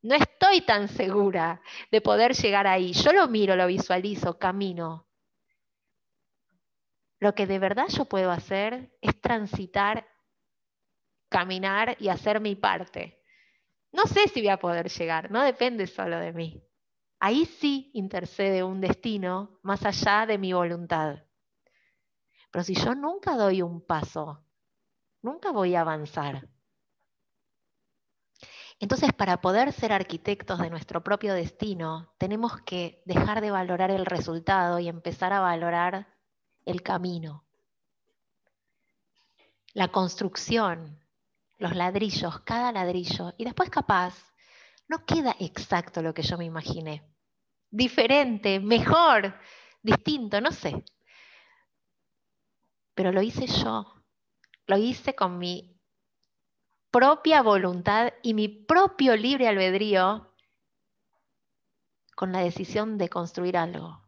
no 0.02 0.16
estoy 0.16 0.62
tan 0.62 0.88
segura 0.88 1.62
de 1.92 2.02
poder 2.02 2.34
llegar 2.34 2.66
ahí. 2.66 2.94
Yo 2.94 3.14
lo 3.14 3.28
miro, 3.28 3.56
lo 3.56 3.68
visualizo, 3.68 4.40
camino, 4.40 5.08
lo 7.20 7.34
que 7.34 7.48
de 7.48 7.60
verdad 7.60 7.88
yo 7.90 8.06
puedo 8.06 8.32
hacer 8.32 8.92
es 9.02 9.20
transitar, 9.20 10.08
caminar 11.30 11.98
y 12.00 12.10
hacer 12.10 12.40
mi 12.40 12.56
parte. 12.56 13.22
No 13.92 14.04
sé 14.04 14.28
si 14.28 14.42
voy 14.42 14.50
a 14.50 14.60
poder 14.60 14.90
llegar, 14.90 15.32
no 15.32 15.42
depende 15.44 15.88
solo 15.88 16.20
de 16.20 16.34
mí. 16.34 16.64
Ahí 17.20 17.46
sí 17.46 17.90
intercede 17.94 18.64
un 18.64 18.82
destino 18.82 19.60
más 19.64 19.84
allá 19.86 20.26
de 20.28 20.38
mi 20.38 20.54
voluntad. 20.54 21.24
Pero 22.58 22.66
si 22.66 22.74
yo 22.74 22.96
nunca 22.96 23.38
doy 23.38 23.62
un 23.62 23.82
paso, 23.82 24.44
nunca 25.22 25.52
voy 25.52 25.76
a 25.76 25.82
avanzar. 25.82 26.50
Entonces, 28.80 29.14
para 29.14 29.42
poder 29.42 29.72
ser 29.72 29.94
arquitectos 29.94 30.58
de 30.58 30.72
nuestro 30.72 31.04
propio 31.04 31.36
destino, 31.36 32.16
tenemos 32.18 32.60
que 32.62 33.04
dejar 33.06 33.42
de 33.42 33.52
valorar 33.52 33.92
el 33.92 34.08
resultado 34.08 34.80
y 34.80 34.88
empezar 34.88 35.34
a 35.34 35.40
valorar 35.40 36.08
el 36.66 36.82
camino, 36.82 37.46
la 39.76 39.90
construcción, 39.90 41.00
los 41.60 41.76
ladrillos, 41.76 42.40
cada 42.40 42.72
ladrillo. 42.72 43.36
Y 43.38 43.46
después 43.46 43.70
capaz 43.70 44.16
no 44.88 45.06
queda 45.06 45.36
exacto 45.40 46.02
lo 46.02 46.12
que 46.12 46.24
yo 46.24 46.40
me 46.40 46.46
imaginé. 46.46 47.08
Diferente, 47.70 48.60
mejor, 48.60 49.40
distinto, 49.84 50.42
no 50.42 50.52
sé. 50.52 50.84
Pero 52.98 53.12
lo 53.12 53.22
hice 53.22 53.46
yo. 53.46 53.94
Lo 54.66 54.76
hice 54.76 55.14
con 55.14 55.38
mi 55.38 55.80
propia 56.90 57.44
voluntad 57.44 58.12
y 58.24 58.34
mi 58.34 58.48
propio 58.48 59.16
libre 59.16 59.48
albedrío 59.48 60.34
con 62.16 62.32
la 62.32 62.40
decisión 62.40 62.98
de 62.98 63.08
construir 63.08 63.56
algo. 63.56 64.02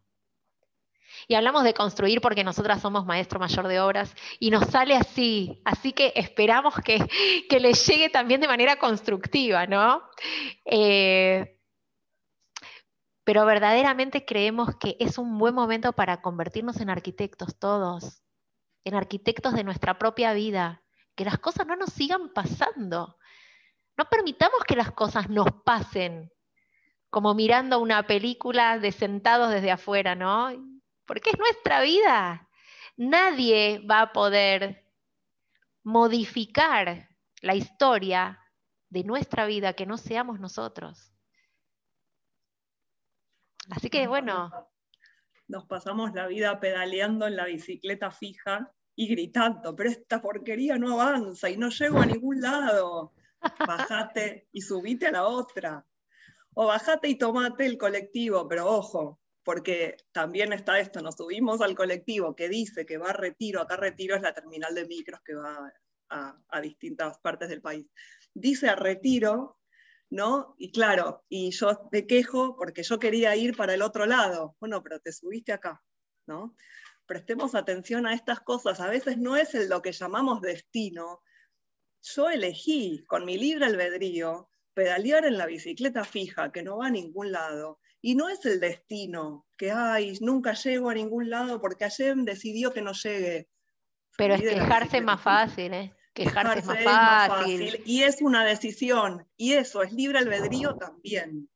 Y 1.28 1.36
hablamos 1.36 1.64
de 1.64 1.76
construir 1.76 2.20
porque 2.20 2.44
nosotras 2.44 2.82
somos 2.82 3.06
maestro 3.06 3.40
mayor 3.40 3.68
de 3.68 3.80
obras 3.80 4.16
y 4.40 4.50
nos 4.50 4.66
sale 4.66 4.96
así, 4.96 5.62
así 5.66 5.94
que 5.94 6.12
esperamos 6.16 6.74
que, 6.84 6.98
que 7.48 7.60
les 7.60 7.86
llegue 7.86 8.10
también 8.10 8.42
de 8.42 8.48
manera 8.48 8.78
constructiva, 8.78 9.68
¿no? 9.68 10.02
Eh, 10.66 11.60
pero 13.24 13.46
verdaderamente 13.46 14.26
creemos 14.26 14.76
que 14.78 14.98
es 15.00 15.20
un 15.20 15.38
buen 15.38 15.54
momento 15.54 15.94
para 15.94 16.24
convertirnos 16.24 16.82
en 16.82 16.90
arquitectos 16.90 17.60
todos, 17.60 18.24
en 18.84 18.96
arquitectos 18.96 19.54
de 19.54 19.64
nuestra 19.64 19.98
propia 19.98 20.34
vida, 20.34 20.82
que 21.16 21.26
las 21.26 21.40
cosas 21.40 21.68
no 21.68 21.76
nos 21.76 21.94
sigan 21.94 22.34
pasando. 22.34 23.18
No 23.98 24.06
permitamos 24.06 24.64
que 24.68 24.76
las 24.76 24.92
cosas 24.92 25.30
nos 25.30 25.48
pasen 25.66 26.32
como 27.10 27.34
mirando 27.34 27.80
una 27.80 28.04
película 28.04 28.78
de 28.78 28.92
sentados 28.92 29.50
desde 29.52 29.72
afuera, 29.72 30.16
¿no? 30.16 30.52
porque 31.10 31.32
es 31.32 31.40
nuestra 31.40 31.82
vida. 31.82 32.48
Nadie 32.96 33.80
va 33.80 34.02
a 34.02 34.14
poder 34.14 34.86
modificar 35.84 37.10
la 37.42 37.56
historia 37.56 38.40
de 38.90 39.04
nuestra 39.04 39.48
vida 39.48 39.74
que 39.74 39.88
no 39.88 39.98
seamos 39.98 40.40
nosotros. 40.40 41.12
Así 43.72 43.90
que 43.90 44.06
bueno. 44.06 44.52
Nos 45.50 45.66
pasamos 45.66 46.14
la 46.14 46.28
vida 46.28 46.60
pedaleando 46.60 47.28
en 47.28 47.36
la 47.36 47.46
bicicleta 47.46 48.12
fija 48.12 48.72
y 48.96 49.08
gritando, 49.08 49.76
pero 49.76 49.90
esta 49.90 50.22
porquería 50.22 50.78
no 50.78 50.94
avanza 51.02 51.50
y 51.50 51.58
no 51.58 51.70
llego 51.70 52.00
a 52.00 52.06
ningún 52.06 52.40
lado. 52.40 53.14
Bajate 53.68 54.48
y 54.52 54.62
subite 54.62 55.08
a 55.08 55.12
la 55.12 55.28
otra. 55.28 55.86
O 56.54 56.68
bajate 56.68 57.10
y 57.10 57.18
tomate 57.18 57.66
el 57.66 57.80
colectivo, 57.80 58.48
pero 58.48 58.68
ojo, 58.68 59.20
porque 59.44 59.98
también 60.12 60.54
está 60.54 60.80
esto, 60.80 61.02
nos 61.02 61.16
subimos 61.16 61.62
al 61.62 61.74
colectivo 61.74 62.36
que 62.36 62.48
dice 62.50 62.86
que 62.86 63.00
va 63.00 63.10
a 63.10 63.14
retiro, 63.14 63.62
acá 63.62 63.76
retiro 63.76 64.16
es 64.16 64.22
la 64.22 64.34
terminal 64.34 64.76
de 64.76 64.86
micros 64.86 65.22
que 65.22 65.34
va 65.34 65.74
a, 66.10 66.62
distintas 66.62 67.18
partes 67.20 67.50
del 67.50 67.62
país, 67.62 67.88
dice 68.34 68.70
a 68.70 68.76
retiro, 68.76 69.59
¿no? 70.10 70.56
Y 70.58 70.72
claro, 70.72 71.24
y 71.30 71.52
yo 71.52 71.88
me 71.92 72.08
quejo 72.08 72.56
porque 72.56 72.84
yo 72.84 73.00
quería 73.00 73.36
ir 73.36 73.56
para 73.56 73.74
el 73.74 73.82
otro 73.82 74.06
lado, 74.06 74.56
bueno, 74.60 74.82
pero 74.82 75.00
te 75.00 75.12
subiste 75.12 75.52
acá, 75.52 75.84
¿no? 76.28 76.56
Prestemos 77.06 77.56
atención 77.56 78.06
a 78.06 78.14
estas 78.14 78.40
cosas, 78.42 78.80
a 78.80 78.88
veces 78.88 79.18
no 79.18 79.36
es 79.36 79.54
lo 79.68 79.82
que 79.82 79.92
llamamos 79.92 80.42
destino, 80.42 81.22
yo 82.02 82.30
elegí 82.30 83.04
con 83.08 83.26
mi 83.26 83.38
libre 83.38 83.66
albedrío 83.66 84.50
pedalear 84.74 85.26
en 85.26 85.38
la 85.38 85.46
bicicleta 85.46 86.04
fija 86.04 86.52
que 86.52 86.64
no 86.64 86.78
va 86.78 86.88
a 86.88 86.92
ningún 86.92 87.32
lado 87.32 87.80
y 88.02 88.16
no 88.16 88.30
es 88.30 88.46
el 88.46 88.60
destino, 88.60 89.46
que 89.58 89.72
ay, 89.72 90.18
nunca 90.22 90.54
llego 90.54 90.90
a 90.90 90.94
ningún 90.94 91.30
lado 91.30 91.60
porque 91.60 91.86
ayer 91.86 92.16
decidió 92.16 92.72
que 92.72 92.82
no 92.82 92.94
llegue. 92.94 93.50
Pero 94.18 94.36
es 94.36 94.42
quejarse 94.42 95.02
más 95.02 95.22
fácil, 95.22 95.74
¿eh? 95.74 95.94
Quejarse, 96.24 96.60
es 96.60 96.86
más 96.86 97.28
fácil. 97.28 97.82
Y 97.86 98.04
es 98.04 98.22
una 98.22 98.44
decisión. 98.44 99.26
Y 99.38 99.54
eso 99.54 99.84
es 99.84 99.94
libre 99.94 100.20
albedrío 100.20 100.76
también. 100.76 101.50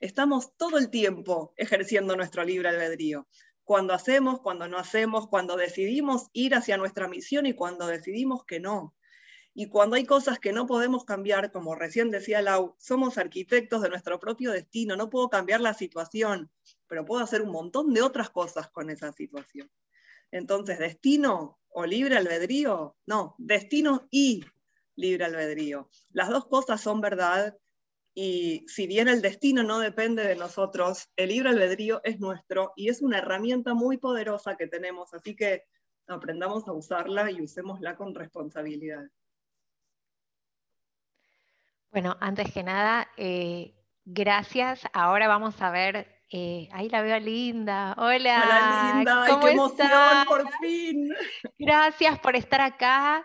Estamos 0.00 0.56
todo 0.56 0.78
el 0.78 0.88
tiempo 0.88 1.52
ejerciendo 1.56 2.16
nuestro 2.16 2.42
libre 2.42 2.70
albedrío. 2.70 3.28
Cuando 3.64 3.92
hacemos, 3.92 4.40
cuando 4.40 4.68
no 4.68 4.78
hacemos, 4.78 5.28
cuando 5.28 5.56
decidimos 5.56 6.28
ir 6.32 6.54
hacia 6.54 6.78
nuestra 6.78 7.08
misión 7.08 7.44
y 7.44 7.52
cuando 7.52 7.86
decidimos 7.86 8.44
que 8.44 8.58
no. 8.58 8.94
Y 9.52 9.68
cuando 9.68 9.96
hay 9.96 10.04
cosas 10.04 10.38
que 10.38 10.52
no 10.52 10.66
podemos 10.66 11.04
cambiar, 11.04 11.52
como 11.52 11.74
recién 11.74 12.10
decía 12.10 12.40
Lau, 12.40 12.74
somos 12.78 13.18
arquitectos 13.18 13.82
de 13.82 13.90
nuestro 13.90 14.18
propio 14.18 14.52
destino, 14.52 14.96
no 14.96 15.10
puedo 15.10 15.28
cambiar 15.28 15.60
la 15.60 15.74
situación, 15.74 16.50
pero 16.86 17.04
puedo 17.04 17.22
hacer 17.22 17.42
un 17.42 17.50
montón 17.50 17.92
de 17.92 18.02
otras 18.02 18.30
cosas 18.30 18.70
con 18.70 18.88
esa 18.88 19.12
situación. 19.12 19.70
Entonces, 20.30 20.78
destino 20.78 21.58
o 21.78 21.84
libre 21.84 22.16
albedrío, 22.16 22.96
no, 23.04 23.34
destino 23.36 24.08
y 24.10 24.42
libre 24.94 25.26
albedrío. 25.26 25.90
Las 26.12 26.30
dos 26.30 26.46
cosas 26.46 26.80
son 26.80 27.02
verdad 27.02 27.54
y 28.14 28.64
si 28.66 28.86
bien 28.86 29.08
el 29.08 29.20
destino 29.20 29.62
no 29.62 29.78
depende 29.78 30.26
de 30.26 30.36
nosotros, 30.36 31.10
el 31.16 31.28
libre 31.28 31.50
albedrío 31.50 32.00
es 32.02 32.18
nuestro 32.18 32.72
y 32.76 32.88
es 32.88 33.02
una 33.02 33.18
herramienta 33.18 33.74
muy 33.74 33.98
poderosa 33.98 34.56
que 34.56 34.66
tenemos, 34.66 35.12
así 35.12 35.36
que 35.36 35.64
aprendamos 36.06 36.66
a 36.66 36.72
usarla 36.72 37.30
y 37.30 37.42
usémosla 37.42 37.94
con 37.94 38.14
responsabilidad. 38.14 39.04
Bueno, 41.92 42.16
antes 42.20 42.50
que 42.54 42.62
nada, 42.62 43.06
eh, 43.18 43.74
gracias. 44.06 44.80
Ahora 44.94 45.28
vamos 45.28 45.60
a 45.60 45.70
ver, 45.70 46.15
eh, 46.30 46.68
ahí 46.72 46.88
la 46.88 47.02
veo 47.02 47.18
linda. 47.20 47.94
Hola. 47.98 48.42
Hola 48.42 48.92
linda, 48.96 49.26
¿cómo 49.28 49.44
qué 49.44 49.52
emoción, 49.52 50.26
por 50.26 50.50
fin. 50.58 51.08
Gracias 51.58 52.18
por 52.18 52.34
estar 52.34 52.60
acá. 52.60 53.24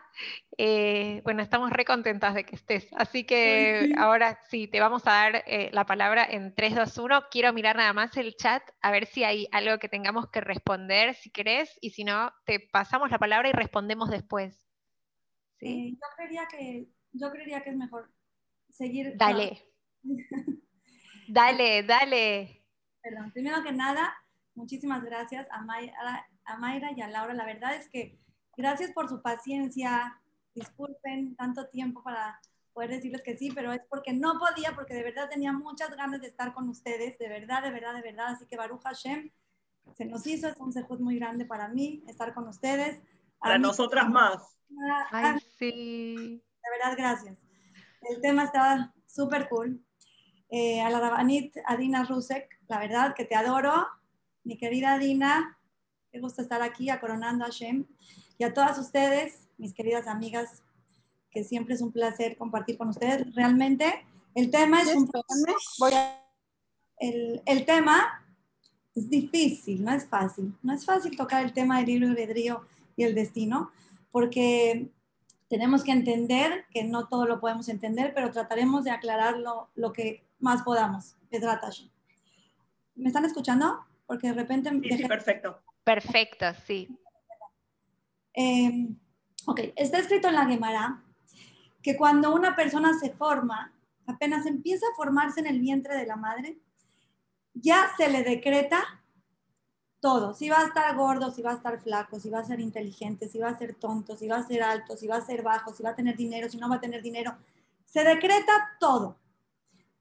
Eh, 0.56 1.22
bueno, 1.24 1.42
estamos 1.42 1.72
re 1.72 1.84
contentas 1.84 2.36
de 2.36 2.44
que 2.44 2.56
estés. 2.56 2.88
Así 2.94 3.24
que 3.24 3.92
ahora 3.98 4.40
sí, 4.50 4.68
te 4.68 4.80
vamos 4.80 5.08
a 5.08 5.12
dar 5.12 5.44
la 5.72 5.86
palabra 5.86 6.24
en 6.30 6.54
3, 6.54 6.76
2, 6.76 6.98
1. 7.00 7.24
Quiero 7.32 7.54
mirar 7.54 7.76
nada 7.76 7.94
más 7.94 8.16
el 8.18 8.36
chat 8.36 8.62
a 8.82 8.92
ver 8.92 9.08
si 9.08 9.24
hay 9.24 9.48
algo 9.52 9.80
que 9.80 9.90
tengamos 9.90 10.30
que 10.30 10.42
responder, 10.42 11.16
si 11.16 11.32
querés, 11.32 11.76
y 11.82 11.92
si 11.92 12.04
no, 12.04 12.32
te 12.46 12.60
pasamos 12.60 13.10
la 13.10 13.18
palabra 13.18 13.50
y 13.50 13.54
respondemos 13.54 14.12
después. 14.12 14.68
¿Sí? 15.58 15.98
yo, 16.00 16.08
creería 16.16 16.48
que, 16.48 16.88
yo 17.14 17.32
creería 17.32 17.64
que 17.64 17.72
es 17.72 17.78
mejor 17.78 18.12
seguir. 18.70 19.14
Dale. 19.18 19.64
dale, 21.28 21.84
dale. 21.84 22.61
Perdón, 23.02 23.32
primero 23.32 23.64
que 23.64 23.72
nada, 23.72 24.14
muchísimas 24.56 25.04
gracias 25.04 25.48
a 25.52 25.62
Mayra, 25.62 26.28
a 26.46 26.58
Mayra 26.58 26.92
y 26.96 27.02
a 27.02 27.08
Laura. 27.08 27.34
La 27.34 27.46
verdad 27.46 27.76
es 27.76 27.90
que 27.90 28.20
gracias 28.58 28.92
por 28.92 29.10
su 29.10 29.22
paciencia. 29.22 30.20
Disculpen 30.54 31.36
tanto 31.36 31.68
tiempo 31.70 32.04
para 32.04 32.40
poder 32.74 32.90
decirles 32.92 33.22
que 33.24 33.38
sí, 33.38 33.52
pero 33.54 33.72
es 33.72 33.82
porque 33.90 34.14
no 34.14 34.38
podía, 34.38 34.76
porque 34.76 34.94
de 34.94 35.04
verdad 35.04 35.30
tenía 35.30 35.52
muchas 35.54 35.96
ganas 35.96 36.22
de 36.22 36.28
estar 36.28 36.54
con 36.54 36.70
ustedes, 36.70 37.18
de 37.18 37.30
verdad, 37.30 37.64
de 37.64 37.72
verdad, 37.72 37.94
de 37.96 38.02
verdad. 38.02 38.28
Así 38.28 38.46
que 38.46 38.58
Baruch 38.58 38.84
Hashem 38.84 39.32
se 39.96 40.06
nos 40.06 40.26
hizo, 40.28 40.48
es 40.48 40.58
un 40.58 40.72
sejud 40.74 41.00
muy 41.00 41.18
grande 41.18 41.46
para 41.46 41.68
mí 41.70 42.04
estar 42.08 42.34
con 42.34 42.48
ustedes. 42.48 43.02
Para 43.40 43.58
nosotras 43.58 44.08
más. 44.10 44.58
Ay, 45.12 45.40
sí. 45.58 46.44
De 46.64 46.70
verdad, 46.80 46.96
gracias. 46.98 47.40
El 48.02 48.22
tema 48.22 48.44
estaba 48.44 48.94
súper 49.08 49.50
cool. 49.50 49.84
eh, 50.50 50.82
a 50.82 50.90
la 50.90 51.00
Rabanit 51.00 51.56
Adina 51.66 52.04
Rusek, 52.04 52.61
la 52.72 52.80
verdad 52.80 53.14
que 53.14 53.26
te 53.26 53.36
adoro, 53.36 53.86
mi 54.46 54.58
querida 54.58 54.94
Adina, 54.94 55.60
qué 56.10 56.22
gusto 56.22 56.42
estar 56.42 56.62
aquí 56.62 56.90
a 56.90 57.02
Coronando 57.02 57.44
Hashem, 57.44 57.86
y 58.38 58.46
a 58.46 58.54
todas 58.54 58.80
ustedes, 58.80 59.50
mis 59.58 59.74
queridas 59.74 60.08
amigas, 60.08 60.64
que 61.32 61.44
siempre 61.44 61.76
es 61.76 61.82
un 61.82 61.92
placer 61.92 62.38
compartir 62.38 62.78
con 62.78 62.88
ustedes. 62.88 63.36
Realmente, 63.36 64.06
el 64.36 64.50
tema 64.50 64.82
es 64.82 64.96
un 64.96 65.12
el, 66.98 67.42
el, 67.46 67.66
tema 67.66 68.26
es 68.96 69.10
difícil, 69.10 69.84
no 69.84 69.92
es 69.92 70.08
fácil. 70.08 70.56
No 70.64 70.74
es 70.74 70.86
fácil 70.86 71.18
tocar 71.18 71.44
el 71.44 71.52
tema 71.52 71.78
del 71.78 71.88
libre 71.88 72.08
albedrío 72.08 72.66
y 72.96 73.04
el 73.04 73.16
destino, 73.16 73.70
porque 74.14 74.90
tenemos 75.50 75.84
que 75.84 75.92
entender 75.92 76.64
que 76.72 76.86
no 76.86 77.10
todo 77.10 77.26
lo 77.26 77.42
podemos 77.42 77.68
entender, 77.68 78.14
pero 78.16 78.32
trataremos 78.32 78.86
de 78.86 78.92
aclararlo 78.92 79.68
lo 79.76 79.92
que 79.92 80.24
más 80.40 80.62
podamos. 80.64 81.18
¿Me 82.96 83.08
están 83.08 83.26
escuchando? 83.26 83.86
Porque 84.06 84.28
de 84.28 84.34
repente... 84.34 84.70
Sí, 84.70 85.06
perfecto. 85.06 85.62
Perfecto, 85.84 86.46
sí. 86.66 86.88
Eh, 88.34 88.90
ok, 89.46 89.60
está 89.76 90.00
escrito 90.00 90.28
en 90.28 90.36
la 90.36 90.46
Gemara 90.46 91.04
que 91.82 91.98
cuando 91.98 92.34
una 92.34 92.56
persona 92.56 92.98
se 93.00 93.12
forma, 93.12 93.74
apenas 94.06 94.46
empieza 94.46 94.86
a 94.86 94.96
formarse 94.96 95.40
en 95.40 95.48
el 95.48 95.60
vientre 95.60 95.96
de 95.96 96.06
la 96.06 96.16
madre, 96.16 96.60
ya 97.54 97.90
se 97.98 98.10
le 98.10 98.24
decreta 98.24 99.02
todo, 100.00 100.34
si 100.34 100.50
va 100.50 100.60
a 100.60 100.66
estar 100.66 100.96
gordo, 100.96 101.32
si 101.32 101.42
va 101.42 101.52
a 101.52 101.56
estar 101.56 101.80
flaco, 101.80 102.20
si 102.20 102.30
va 102.30 102.40
a 102.40 102.46
ser 102.46 102.60
inteligente, 102.60 103.28
si 103.28 103.40
va 103.40 103.50
a 103.50 103.58
ser 103.58 103.76
tonto, 103.76 104.16
si 104.16 104.28
va 104.28 104.38
a 104.38 104.44
ser 104.48 104.64
alto, 104.64 104.98
si 104.98 105.08
va 105.08 105.18
a 105.18 105.26
ser 105.26 105.44
bajo, 105.44 105.74
si 105.74 105.84
va 105.84 105.92
a 105.92 105.96
tener 105.96 106.18
dinero, 106.18 106.50
si 106.50 106.58
no 106.58 106.70
va 106.70 106.76
a 106.76 106.82
tener 106.82 107.02
dinero. 107.02 107.38
Se 107.86 108.04
decreta 108.04 108.78
todo, 108.80 109.18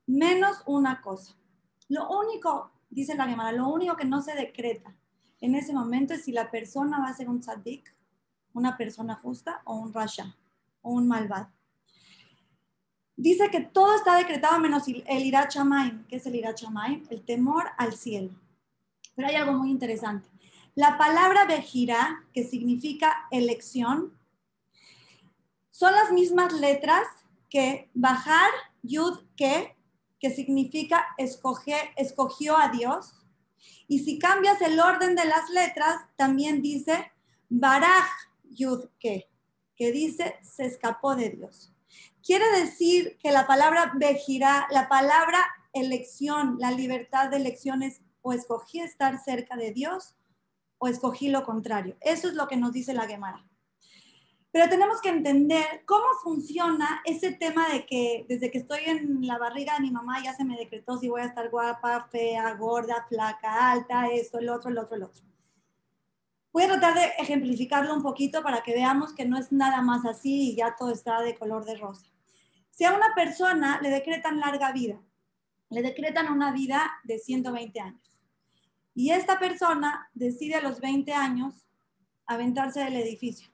menos 0.06 0.62
una 0.66 1.02
cosa. 1.02 1.34
Lo 1.88 2.08
único, 2.08 2.70
dice 2.90 3.14
la 3.14 3.28
Gemara, 3.28 3.52
lo 3.52 3.68
único 3.68 3.96
que 3.96 4.04
no 4.04 4.20
se 4.20 4.34
decreta 4.34 4.94
en 5.40 5.54
ese 5.54 5.72
momento 5.72 6.14
es 6.14 6.24
si 6.24 6.32
la 6.32 6.50
persona 6.50 6.98
va 6.98 7.08
a 7.08 7.14
ser 7.14 7.28
un 7.28 7.40
tzaddik, 7.40 7.94
una 8.52 8.76
persona 8.76 9.14
justa 9.14 9.62
o 9.64 9.76
un 9.76 9.92
rasha, 9.92 10.36
o 10.82 10.92
un 10.92 11.08
malvado. 11.08 11.50
Dice 13.16 13.50
que 13.50 13.60
todo 13.60 13.94
está 13.96 14.16
decretado 14.16 14.58
menos 14.58 14.84
el 14.88 15.26
irachamayim. 15.26 16.06
¿Qué 16.06 16.16
es 16.16 16.26
el 16.26 16.36
irachamayim? 16.36 17.06
El 17.10 17.22
temor 17.22 17.64
al 17.76 17.92
cielo. 17.92 18.30
Pero 19.14 19.28
hay 19.28 19.34
algo 19.34 19.52
muy 19.52 19.70
interesante. 19.70 20.28
La 20.74 20.96
palabra 20.96 21.44
Bejira, 21.44 22.24
que 22.32 22.44
significa 22.44 23.26
elección, 23.30 24.12
son 25.70 25.92
las 25.92 26.12
mismas 26.12 26.52
letras 26.54 27.06
que 27.50 27.90
bajar, 27.94 28.50
yud, 28.82 29.18
que, 29.36 29.76
que 30.20 30.30
significa 30.30 31.04
escoger, 31.16 31.80
escogió 31.96 32.56
a 32.56 32.68
Dios. 32.68 33.14
Y 33.88 34.00
si 34.00 34.18
cambias 34.18 34.60
el 34.60 34.78
orden 34.78 35.16
de 35.16 35.24
las 35.24 35.48
letras, 35.50 35.96
también 36.16 36.62
dice 36.62 37.10
baraj, 37.48 38.06
yud, 38.50 38.84
que, 38.98 39.28
dice 39.76 40.36
se 40.42 40.66
escapó 40.66 41.16
de 41.16 41.30
Dios. 41.30 41.72
Quiere 42.22 42.44
decir 42.60 43.16
que 43.18 43.32
la 43.32 43.46
palabra 43.46 43.92
Bejira, 43.96 44.68
la 44.70 44.88
palabra 44.88 45.38
elección, 45.72 46.56
la 46.58 46.70
libertad 46.70 47.30
de 47.30 47.38
elecciones 47.38 48.02
o 48.20 48.34
escogí 48.34 48.80
estar 48.80 49.18
cerca 49.24 49.56
de 49.56 49.72
Dios 49.72 50.16
o 50.78 50.88
escogí 50.88 51.28
lo 51.28 51.44
contrario. 51.44 51.96
Eso 52.00 52.28
es 52.28 52.34
lo 52.34 52.46
que 52.46 52.58
nos 52.58 52.72
dice 52.72 52.92
la 52.92 53.06
Gemara. 53.06 53.49
Pero 54.52 54.68
tenemos 54.68 55.00
que 55.00 55.10
entender 55.10 55.84
cómo 55.86 56.06
funciona 56.22 57.02
ese 57.04 57.32
tema 57.32 57.68
de 57.68 57.86
que 57.86 58.26
desde 58.28 58.50
que 58.50 58.58
estoy 58.58 58.80
en 58.86 59.26
la 59.26 59.38
barriga 59.38 59.74
de 59.74 59.80
mi 59.80 59.90
mamá 59.90 60.22
ya 60.22 60.34
se 60.34 60.44
me 60.44 60.56
decretó 60.56 60.98
si 60.98 61.08
voy 61.08 61.20
a 61.20 61.26
estar 61.26 61.50
guapa, 61.50 62.08
fea, 62.10 62.54
gorda, 62.54 63.06
flaca, 63.08 63.70
alta, 63.70 64.08
esto, 64.08 64.38
el 64.38 64.48
otro, 64.48 64.70
el 64.70 64.78
otro, 64.78 64.96
el 64.96 65.04
otro. 65.04 65.24
Voy 66.52 66.64
a 66.64 66.68
tratar 66.68 66.94
de 66.94 67.04
ejemplificarlo 67.18 67.94
un 67.94 68.02
poquito 68.02 68.42
para 68.42 68.62
que 68.62 68.74
veamos 68.74 69.12
que 69.14 69.24
no 69.24 69.38
es 69.38 69.52
nada 69.52 69.82
más 69.82 70.04
así 70.04 70.50
y 70.50 70.56
ya 70.56 70.74
todo 70.76 70.90
está 70.90 71.22
de 71.22 71.36
color 71.36 71.64
de 71.64 71.76
rosa. 71.76 72.06
Si 72.70 72.84
a 72.84 72.92
una 72.92 73.14
persona 73.14 73.80
le 73.80 73.90
decretan 73.90 74.40
larga 74.40 74.72
vida, 74.72 75.00
le 75.68 75.82
decretan 75.82 76.32
una 76.32 76.50
vida 76.52 76.90
de 77.04 77.20
120 77.20 77.78
años, 77.78 78.20
y 78.94 79.12
esta 79.12 79.38
persona 79.38 80.10
decide 80.14 80.56
a 80.56 80.60
los 80.60 80.80
20 80.80 81.12
años 81.12 81.66
aventarse 82.26 82.80
del 82.80 82.96
edificio. 82.96 83.48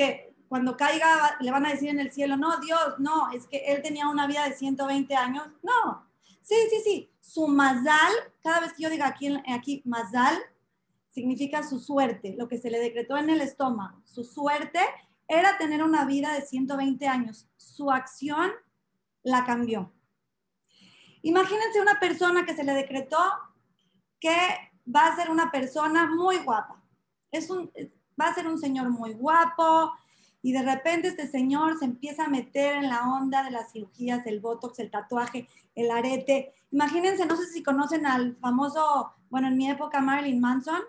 Que 0.00 0.34
cuando 0.48 0.78
caiga 0.78 1.36
le 1.40 1.50
van 1.50 1.66
a 1.66 1.72
decir 1.72 1.90
en 1.90 2.00
el 2.00 2.10
cielo, 2.10 2.38
no, 2.38 2.58
Dios, 2.60 2.94
no, 2.98 3.30
es 3.32 3.46
que 3.46 3.58
él 3.66 3.82
tenía 3.82 4.08
una 4.08 4.26
vida 4.26 4.48
de 4.48 4.54
120 4.54 5.14
años. 5.14 5.46
No, 5.62 6.08
sí, 6.40 6.54
sí, 6.70 6.80
sí. 6.82 7.10
Su 7.20 7.48
mazal, 7.48 8.12
cada 8.42 8.60
vez 8.60 8.72
que 8.72 8.84
yo 8.84 8.88
diga 8.88 9.06
aquí, 9.06 9.36
aquí 9.46 9.82
mazal, 9.84 10.38
significa 11.10 11.62
su 11.62 11.78
suerte, 11.78 12.34
lo 12.38 12.48
que 12.48 12.56
se 12.56 12.70
le 12.70 12.78
decretó 12.78 13.18
en 13.18 13.28
el 13.28 13.42
estómago. 13.42 14.00
Su 14.06 14.24
suerte 14.24 14.80
era 15.28 15.58
tener 15.58 15.82
una 15.82 16.06
vida 16.06 16.32
de 16.32 16.40
120 16.40 17.06
años. 17.06 17.46
Su 17.58 17.90
acción 17.90 18.50
la 19.22 19.44
cambió. 19.44 19.92
Imagínense 21.20 21.82
una 21.82 22.00
persona 22.00 22.46
que 22.46 22.54
se 22.54 22.64
le 22.64 22.72
decretó 22.72 23.20
que 24.18 24.38
va 24.86 25.08
a 25.08 25.16
ser 25.16 25.30
una 25.30 25.50
persona 25.50 26.06
muy 26.06 26.38
guapa. 26.38 26.82
Es 27.30 27.50
un, 27.50 27.70
va 28.20 28.28
a 28.28 28.34
ser 28.34 28.46
un 28.46 28.58
señor 28.58 28.90
muy 28.90 29.14
guapo 29.14 29.92
y 30.42 30.52
de 30.52 30.62
repente 30.62 31.08
este 31.08 31.28
señor 31.28 31.78
se 31.78 31.84
empieza 31.84 32.24
a 32.24 32.28
meter 32.28 32.76
en 32.76 32.88
la 32.88 33.08
onda 33.08 33.42
de 33.42 33.50
las 33.50 33.72
cirugías, 33.72 34.26
el 34.26 34.40
botox, 34.40 34.78
el 34.78 34.90
tatuaje, 34.90 35.48
el 35.74 35.90
arete. 35.90 36.54
Imagínense, 36.70 37.26
no 37.26 37.36
sé 37.36 37.46
si 37.46 37.62
conocen 37.62 38.06
al 38.06 38.36
famoso, 38.36 39.12
bueno, 39.28 39.48
en 39.48 39.56
mi 39.56 39.70
época 39.70 40.00
Marilyn 40.00 40.40
Manson. 40.40 40.80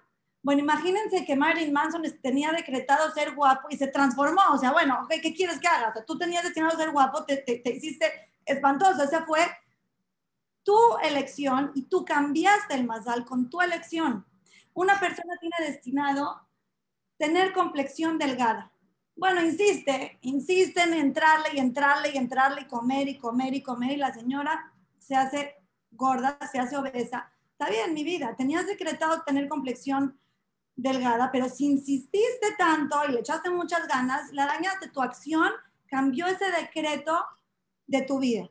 Bueno, 0.42 0.62
imagínense 0.62 1.26
que 1.26 1.36
Marilyn 1.36 1.74
Manson 1.74 2.02
tenía 2.22 2.52
decretado 2.52 3.12
ser 3.14 3.36
guapo 3.36 3.68
y 3.70 3.78
se 3.78 3.88
transformó. 3.88 4.42
O 4.54 4.58
sea, 4.58 4.72
bueno, 4.72 5.06
¿qué 5.10 5.34
quieres 5.34 5.60
que 5.60 5.68
haga? 5.68 5.94
tú 6.06 6.18
tenías 6.18 6.44
destinado 6.44 6.74
a 6.74 6.80
ser 6.80 6.92
guapo, 6.92 7.26
te, 7.26 7.38
te, 7.38 7.60
te 7.60 7.76
hiciste 7.76 8.06
espantoso. 8.46 9.04
Esa 9.04 9.26
fue 9.26 9.42
tu 10.64 10.78
elección 11.04 11.72
y 11.76 11.84
tú 11.84 12.06
cambiaste 12.06 12.74
el 12.76 12.86
mazal 12.86 13.26
con 13.26 13.50
tu 13.50 13.62
elección. 13.62 14.26
Una 14.74 15.00
persona 15.00 15.34
tiene 15.40 15.72
destinado 15.72 16.42
tener 17.22 17.54
complexión 17.54 18.18
delgada. 18.18 18.72
Bueno, 19.16 19.44
insiste, 19.44 20.18
insiste 20.22 20.82
en 20.82 20.96
entrarle 20.96 21.50
y 21.54 21.60
entrarle 21.60 22.10
y 22.12 22.18
entrarle 22.18 22.62
y 22.62 22.66
comer 22.66 23.08
y 23.10 23.20
comer 23.20 23.54
y 23.54 23.62
comer 23.62 23.92
y 23.92 23.98
la 23.98 24.12
señora 24.12 24.74
se 24.98 25.16
hace 25.16 25.56
gorda, 25.92 26.40
se 26.52 26.58
hace 26.58 26.78
obesa. 26.78 27.32
Está 27.52 27.70
bien, 27.70 27.94
mi 27.94 28.04
vida, 28.04 28.36
tenías 28.36 28.66
decretado 28.66 29.22
tener 29.22 29.48
complexión 29.48 30.20
delgada, 30.76 31.32
pero 31.32 31.48
si 31.48 31.68
insististe 31.68 32.56
tanto 32.58 32.98
y 33.08 33.12
le 33.12 33.20
echaste 33.20 33.52
muchas 33.52 33.88
ganas, 33.88 34.34
la 34.34 34.48
dañaste 34.48 34.90
tu 34.90 35.00
acción, 35.00 35.52
cambió 35.86 36.26
ese 36.26 36.50
decreto 36.50 37.24
de 37.86 38.02
tu 38.02 38.18
vida. 38.18 38.50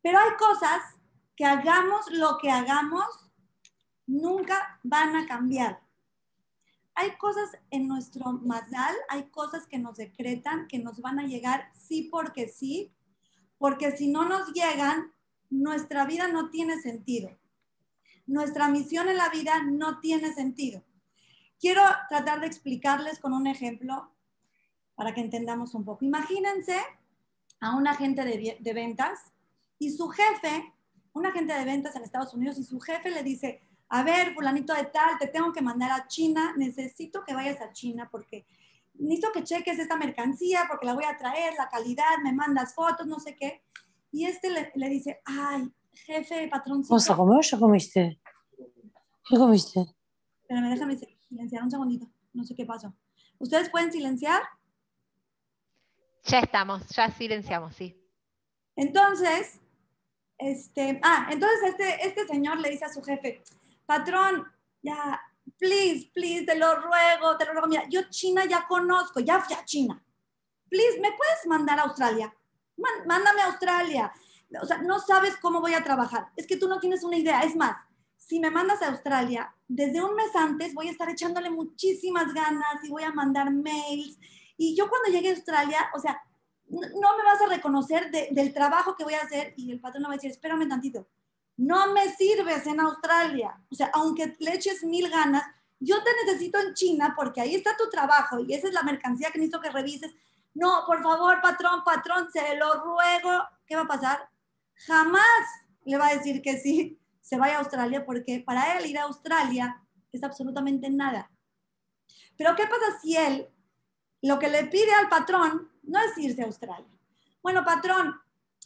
Pero 0.00 0.18
hay 0.18 0.36
cosas 0.38 0.80
que 1.36 1.44
hagamos 1.44 2.10
lo 2.12 2.38
que 2.38 2.50
hagamos, 2.50 3.04
nunca 4.06 4.80
van 4.82 5.16
a 5.16 5.26
cambiar. 5.26 5.82
Hay 6.94 7.16
cosas 7.16 7.50
en 7.70 7.88
nuestro 7.88 8.32
mazal, 8.32 8.94
hay 9.08 9.24
cosas 9.30 9.66
que 9.66 9.78
nos 9.78 9.96
decretan, 9.96 10.66
que 10.68 10.78
nos 10.78 11.00
van 11.00 11.18
a 11.18 11.26
llegar 11.26 11.70
sí 11.74 12.08
porque 12.10 12.48
sí, 12.48 12.92
porque 13.58 13.96
si 13.96 14.08
no 14.08 14.28
nos 14.28 14.52
llegan, 14.52 15.12
nuestra 15.48 16.04
vida 16.04 16.28
no 16.28 16.50
tiene 16.50 16.80
sentido. 16.80 17.30
Nuestra 18.26 18.68
misión 18.68 19.08
en 19.08 19.16
la 19.16 19.28
vida 19.30 19.62
no 19.62 20.00
tiene 20.00 20.32
sentido. 20.32 20.84
Quiero 21.58 21.82
tratar 22.08 22.40
de 22.40 22.46
explicarles 22.46 23.18
con 23.18 23.32
un 23.32 23.46
ejemplo 23.46 24.12
para 24.94 25.14
que 25.14 25.20
entendamos 25.20 25.74
un 25.74 25.84
poco. 25.84 26.04
Imagínense 26.04 26.76
a 27.60 27.76
un 27.76 27.86
agente 27.86 28.24
de, 28.24 28.58
de 28.60 28.72
ventas 28.74 29.32
y 29.78 29.90
su 29.90 30.08
jefe, 30.08 30.72
un 31.12 31.26
agente 31.26 31.54
de 31.54 31.64
ventas 31.64 31.94
en 31.96 32.02
Estados 32.02 32.34
Unidos, 32.34 32.58
y 32.58 32.64
su 32.64 32.80
jefe 32.80 33.10
le 33.10 33.22
dice, 33.22 33.62
a 33.94 34.02
ver, 34.02 34.32
fulanito 34.32 34.72
de 34.72 34.84
tal, 34.84 35.18
te 35.18 35.26
tengo 35.26 35.52
que 35.52 35.60
mandar 35.60 35.90
a 35.90 36.08
China, 36.08 36.54
necesito 36.56 37.22
que 37.26 37.34
vayas 37.34 37.60
a 37.60 37.74
China 37.74 38.08
porque 38.10 38.46
necesito 38.94 39.30
que 39.32 39.44
cheques 39.44 39.78
esta 39.78 39.98
mercancía 39.98 40.64
porque 40.66 40.86
la 40.86 40.94
voy 40.94 41.04
a 41.04 41.18
traer, 41.18 41.52
la 41.58 41.68
calidad, 41.68 42.16
me 42.24 42.32
mandas 42.32 42.74
fotos, 42.74 43.06
no 43.06 43.20
sé 43.20 43.36
qué. 43.36 43.62
Y 44.10 44.24
este 44.24 44.48
le, 44.74 44.88
dice, 44.88 45.20
ay, 45.26 45.70
jefe, 45.92 46.48
patroncito. 46.48 46.94
¿Vos 46.94 47.06
comió 47.06 47.38
o 47.38 47.60
comiste? 47.60 48.18
¿Qué 49.28 49.36
comiste? 49.36 49.80
Espérame, 50.40 50.70
déjame 50.70 50.98
silenciar 51.28 51.62
un 51.62 51.70
segundito, 51.70 52.10
no 52.32 52.44
sé 52.44 52.54
qué 52.54 52.64
pasó. 52.64 52.94
¿Ustedes 53.38 53.68
pueden 53.68 53.92
silenciar? 53.92 54.42
Ya 56.24 56.38
estamos, 56.38 56.88
ya 56.88 57.10
silenciamos, 57.10 57.76
sí. 57.76 58.02
Entonces, 58.74 59.60
este, 60.38 60.98
ah, 61.02 61.28
entonces 61.30 61.58
este, 61.68 62.06
este 62.06 62.26
señor 62.26 62.58
le 62.58 62.70
dice 62.70 62.86
a 62.86 62.92
su 62.92 63.02
jefe, 63.02 63.42
patrón, 63.86 64.46
ya, 64.82 65.20
please, 65.58 66.10
please, 66.14 66.44
te 66.44 66.56
lo 66.56 66.74
ruego, 66.76 67.36
te 67.36 67.44
lo 67.46 67.52
ruego, 67.52 67.68
mira, 67.68 67.84
yo 67.88 68.02
China 68.10 68.44
ya 68.44 68.66
conozco, 68.66 69.20
ya 69.20 69.40
fui 69.40 69.54
a 69.54 69.64
China. 69.64 70.02
Please, 70.68 71.00
¿me 71.00 71.12
puedes 71.12 71.46
mandar 71.46 71.78
a 71.78 71.82
Australia? 71.82 72.34
mándame 73.06 73.42
a 73.42 73.46
Australia. 73.46 74.12
o 74.60 74.66
sea, 74.66 74.78
no 74.78 74.98
sabes 74.98 75.36
cómo 75.36 75.60
voy 75.60 75.74
a 75.74 75.84
trabajar. 75.84 76.28
Es 76.36 76.46
que 76.46 76.56
tú 76.56 76.68
no 76.68 76.80
tienes 76.80 77.04
una 77.04 77.16
idea. 77.16 77.40
Es 77.42 77.54
más, 77.56 77.76
si 78.16 78.40
me 78.40 78.50
mandas 78.50 78.82
a 78.82 78.88
Australia, 78.88 79.54
desde 79.68 80.02
un 80.02 80.14
mes 80.14 80.34
antes 80.34 80.74
voy 80.74 80.88
a 80.88 80.90
estar 80.90 81.08
echándole 81.08 81.50
muchísimas 81.50 82.32
ganas 82.34 82.82
y 82.82 82.90
voy 82.90 83.04
a 83.04 83.12
mandar 83.12 83.50
mails. 83.52 84.18
Y 84.56 84.76
yo 84.76 84.88
cuando 84.88 85.10
llegue 85.10 85.30
a 85.30 85.34
Australia, 85.34 85.78
o 85.94 85.98
sea, 85.98 86.20
no 86.68 87.16
me 87.16 87.24
vas 87.24 87.40
a 87.42 87.48
reconocer 87.48 88.10
del 88.10 88.52
trabajo 88.54 88.96
que 88.96 89.04
voy 89.04 89.14
a 89.14 89.22
hacer 89.22 89.54
y 89.56 89.70
el 89.72 89.80
patrón 89.80 90.02
me 90.02 90.08
va 90.08 90.14
a 90.14 90.16
decir, 90.16 90.30
espérame 90.30 90.68
tantito, 90.68 91.08
no 91.62 91.92
me 91.92 92.08
sirves 92.16 92.66
en 92.66 92.80
Australia. 92.80 93.56
O 93.70 93.74
sea, 93.76 93.88
aunque 93.94 94.34
le 94.40 94.54
eches 94.54 94.82
mil 94.82 95.08
ganas, 95.08 95.44
yo 95.78 96.02
te 96.02 96.10
necesito 96.24 96.58
en 96.58 96.74
China 96.74 97.14
porque 97.16 97.40
ahí 97.40 97.54
está 97.54 97.76
tu 97.76 97.88
trabajo 97.88 98.40
y 98.40 98.52
esa 98.52 98.66
es 98.66 98.74
la 98.74 98.82
mercancía 98.82 99.30
que 99.30 99.38
necesito 99.38 99.60
que 99.60 99.70
revises. 99.70 100.12
No, 100.54 100.82
por 100.86 101.00
favor, 101.02 101.40
patrón, 101.40 101.84
patrón, 101.84 102.28
se 102.32 102.56
lo 102.56 102.82
ruego. 102.82 103.44
¿Qué 103.64 103.76
va 103.76 103.82
a 103.82 103.86
pasar? 103.86 104.28
Jamás 104.74 105.22
le 105.84 105.96
va 105.96 106.08
a 106.08 106.16
decir 106.16 106.42
que 106.42 106.58
sí, 106.58 106.98
se 107.20 107.38
vaya 107.38 107.56
a 107.56 107.58
Australia 107.60 108.04
porque 108.04 108.42
para 108.44 108.76
él 108.76 108.86
ir 108.86 108.98
a 108.98 109.04
Australia 109.04 109.80
es 110.10 110.24
absolutamente 110.24 110.90
nada. 110.90 111.30
Pero 112.36 112.56
¿qué 112.56 112.64
pasa 112.64 112.98
si 113.00 113.16
él 113.16 113.48
lo 114.20 114.40
que 114.40 114.48
le 114.48 114.64
pide 114.64 114.92
al 114.94 115.08
patrón 115.08 115.70
no 115.84 116.00
es 116.00 116.18
irse 116.18 116.42
a 116.42 116.46
Australia? 116.46 116.90
Bueno, 117.40 117.64
patrón, 117.64 118.20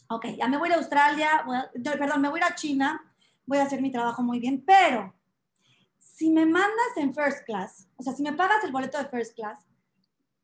ok, 0.09 0.25
ya 0.37 0.47
me 0.47 0.57
voy 0.57 0.71
a 0.71 0.75
Australia, 0.75 1.45
perdón, 1.83 2.21
me 2.21 2.29
voy 2.29 2.41
a 2.41 2.55
China, 2.55 3.01
voy 3.45 3.57
a 3.57 3.63
hacer 3.63 3.81
mi 3.81 3.91
trabajo 3.91 4.23
muy 4.23 4.39
bien, 4.39 4.63
pero 4.65 5.13
si 5.97 6.31
me 6.31 6.45
mandas 6.45 6.95
en 6.95 7.13
first 7.13 7.45
class, 7.45 7.87
o 7.95 8.03
sea, 8.03 8.13
si 8.13 8.23
me 8.23 8.33
pagas 8.33 8.63
el 8.63 8.71
boleto 8.71 8.97
de 8.97 9.05
first 9.05 9.35
class, 9.35 9.59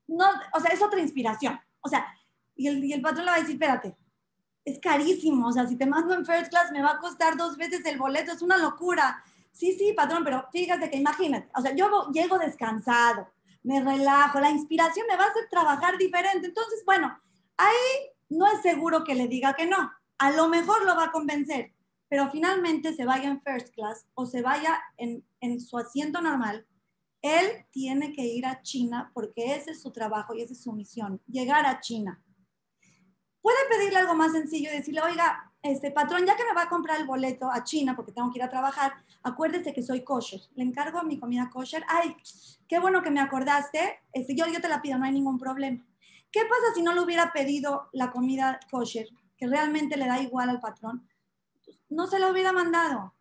no, 0.07 0.25
o 0.53 0.59
sea, 0.59 0.71
es 0.71 0.81
otra 0.81 0.99
inspiración. 0.99 1.59
O 1.81 1.89
sea, 1.89 2.05
y 2.55 2.67
el, 2.67 2.83
y 2.83 2.93
el 2.93 3.01
patrón 3.01 3.25
le 3.25 3.31
va 3.31 3.37
a 3.37 3.39
decir, 3.39 3.55
espérate, 3.55 3.97
es 4.65 4.79
carísimo, 4.79 5.47
o 5.47 5.51
sea, 5.51 5.67
si 5.67 5.75
te 5.75 5.85
mando 5.85 6.13
en 6.13 6.25
first 6.25 6.49
class 6.49 6.71
me 6.71 6.81
va 6.81 6.91
a 6.91 6.99
costar 6.99 7.35
dos 7.35 7.57
veces 7.57 7.85
el 7.85 7.97
boleto, 7.97 8.31
es 8.31 8.41
una 8.41 8.57
locura. 8.57 9.23
Sí, 9.51 9.73
sí, 9.77 9.93
patrón, 9.93 10.23
pero 10.23 10.47
fíjate 10.51 10.89
que 10.89 10.97
imagínate, 10.97 11.49
o 11.55 11.61
sea, 11.61 11.75
yo 11.75 12.09
llego 12.11 12.37
descansado, 12.39 13.29
me 13.63 13.81
relajo, 13.81 14.39
la 14.39 14.49
inspiración 14.49 15.05
me 15.07 15.17
va 15.17 15.25
a 15.25 15.29
hacer 15.29 15.47
trabajar 15.49 15.97
diferente. 15.97 16.47
Entonces, 16.47 16.83
bueno, 16.85 17.17
ahí 17.57 18.12
no 18.37 18.47
es 18.47 18.61
seguro 18.61 19.03
que 19.03 19.15
le 19.15 19.27
diga 19.27 19.53
que 19.53 19.65
no. 19.65 19.91
A 20.17 20.31
lo 20.31 20.49
mejor 20.49 20.85
lo 20.85 20.95
va 20.95 21.05
a 21.05 21.11
convencer, 21.11 21.73
pero 22.09 22.29
finalmente 22.29 22.93
se 22.93 23.05
vaya 23.05 23.29
en 23.29 23.41
first 23.41 23.73
class 23.73 24.05
o 24.13 24.25
se 24.25 24.41
vaya 24.41 24.81
en, 24.97 25.25
en 25.39 25.59
su 25.59 25.77
asiento 25.77 26.21
normal, 26.21 26.67
él 27.23 27.65
tiene 27.71 28.11
que 28.11 28.23
ir 28.25 28.45
a 28.45 28.61
China 28.61 29.09
porque 29.13 29.55
ese 29.55 29.71
es 29.71 29.81
su 29.81 29.91
trabajo 29.91 30.35
y 30.35 30.41
esa 30.41 30.53
es 30.53 30.61
su 30.61 30.73
misión, 30.73 31.21
llegar 31.25 31.65
a 31.65 31.79
China. 31.79 32.21
Puede 33.41 33.57
pedirle 33.69 33.99
algo 33.99 34.13
más 34.13 34.33
sencillo 34.33 34.69
y 34.71 34.77
decirle, 34.77 35.01
oiga, 35.01 35.51
este 35.63 35.91
patrón, 35.91 36.25
ya 36.25 36.35
que 36.35 36.43
me 36.43 36.53
va 36.53 36.63
a 36.63 36.69
comprar 36.69 36.99
el 36.99 37.07
boleto 37.07 37.49
a 37.49 37.63
China 37.63 37.95
porque 37.95 38.11
tengo 38.11 38.29
que 38.31 38.39
ir 38.39 38.43
a 38.43 38.49
trabajar, 38.49 38.93
acuérdese 39.23 39.73
que 39.73 39.81
soy 39.81 40.03
kosher. 40.03 40.41
Le 40.55 40.63
encargo 40.63 41.01
mi 41.03 41.17
comida 41.17 41.49
kosher. 41.49 41.83
Ay, 41.87 42.15
qué 42.67 42.79
bueno 42.79 43.01
que 43.01 43.11
me 43.11 43.21
acordaste. 43.21 44.01
Este, 44.11 44.35
yo, 44.35 44.45
yo 44.47 44.59
te 44.59 44.67
la 44.67 44.81
pido, 44.81 44.97
no 44.97 45.05
hay 45.05 45.13
ningún 45.13 45.39
problema. 45.39 45.85
¿Qué 46.33 46.41
pasa 46.41 46.73
si 46.73 46.81
no 46.81 46.93
le 46.93 47.01
hubiera 47.01 47.31
pedido 47.31 47.89
la 47.93 48.11
comida 48.11 48.59
kosher, 48.71 49.07
que 49.37 49.47
realmente 49.47 49.97
le 49.97 50.07
da 50.07 50.19
igual 50.19 50.49
al 50.49 50.59
patrón? 50.59 51.07
No 51.89 52.07
se 52.07 52.17
la 52.17 52.31
hubiera 52.31 52.51
mandado. 52.51 53.13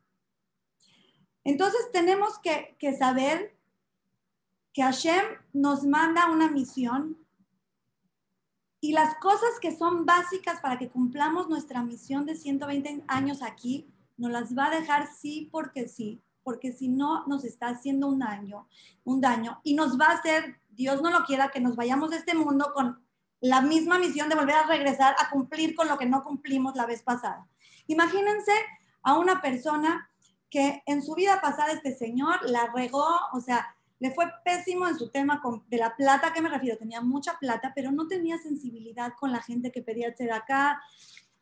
Entonces 1.45 1.93
tenemos 1.93 2.39
que, 2.39 2.75
que 2.79 2.97
saber 2.97 3.55
que 4.73 4.83
Hashem 4.83 5.23
nos 5.53 5.85
manda 5.85 6.31
una 6.31 6.49
misión 6.49 7.19
y 8.81 8.93
las 8.93 9.15
cosas 9.17 9.61
que 9.61 9.77
son 9.77 10.07
básicas 10.07 10.61
para 10.61 10.79
que 10.79 10.89
cumplamos 10.89 11.51
nuestra 11.51 11.83
misión 11.83 12.25
de 12.25 12.35
120 12.35 13.05
años 13.09 13.43
aquí, 13.43 13.93
nos 14.17 14.31
las 14.31 14.57
va 14.57 14.69
a 14.69 14.81
dejar 14.81 15.07
sí 15.07 15.51
porque 15.53 15.87
sí, 15.87 16.23
porque 16.43 16.73
si 16.73 16.89
no 16.89 17.27
nos 17.27 17.45
está 17.45 17.69
haciendo 17.69 18.09
un 18.09 18.21
daño, 18.21 18.67
un 19.05 19.21
daño 19.21 19.61
y 19.65 19.75
nos 19.75 20.01
va 20.01 20.07
a 20.07 20.15
hacer, 20.15 20.57
Dios 20.71 21.03
no 21.03 21.11
lo 21.11 21.25
quiera, 21.25 21.51
que 21.51 21.61
nos 21.61 21.77
vayamos 21.77 22.11
de 22.11 22.17
este 22.17 22.35
mundo 22.35 22.73
con 22.73 23.02
la 23.43 23.61
misma 23.61 23.99
misión 23.99 24.29
de 24.29 24.37
volver 24.37 24.55
a 24.55 24.67
regresar 24.67 25.17
a 25.19 25.29
cumplir 25.29 25.75
con 25.75 25.89
lo 25.89 25.99
que 25.99 26.07
no 26.07 26.23
cumplimos 26.23 26.77
la 26.77 26.87
vez 26.87 27.03
pasada. 27.03 27.49
Imagínense 27.89 28.53
a 29.03 29.19
una 29.19 29.43
persona 29.43 30.09
que 30.49 30.83
en 30.87 31.03
su 31.03 31.15
vida 31.15 31.41
pasada 31.41 31.73
este 31.73 31.93
señor 31.93 32.49
la 32.49 32.71
regó, 32.73 33.05
o 33.33 33.41
sea, 33.41 33.75
le 33.99 34.13
fue 34.13 34.31
pésimo 34.45 34.87
en 34.87 34.97
su 34.97 35.11
tema 35.11 35.43
de 35.67 35.77
la 35.77 35.97
plata, 35.97 36.33
¿qué 36.33 36.41
me 36.41 36.51
refiero? 36.51 36.79
Tenía 36.79 37.01
mucha 37.01 37.37
plata, 37.41 37.73
pero 37.75 37.91
no 37.91 38.07
tenía 38.07 38.39
sensibilidad 38.39 39.13
con 39.19 39.33
la 39.33 39.43
gente 39.43 39.73
que 39.73 39.83
pedía 39.83 40.15
ser 40.15 40.33
acá. 40.33 40.81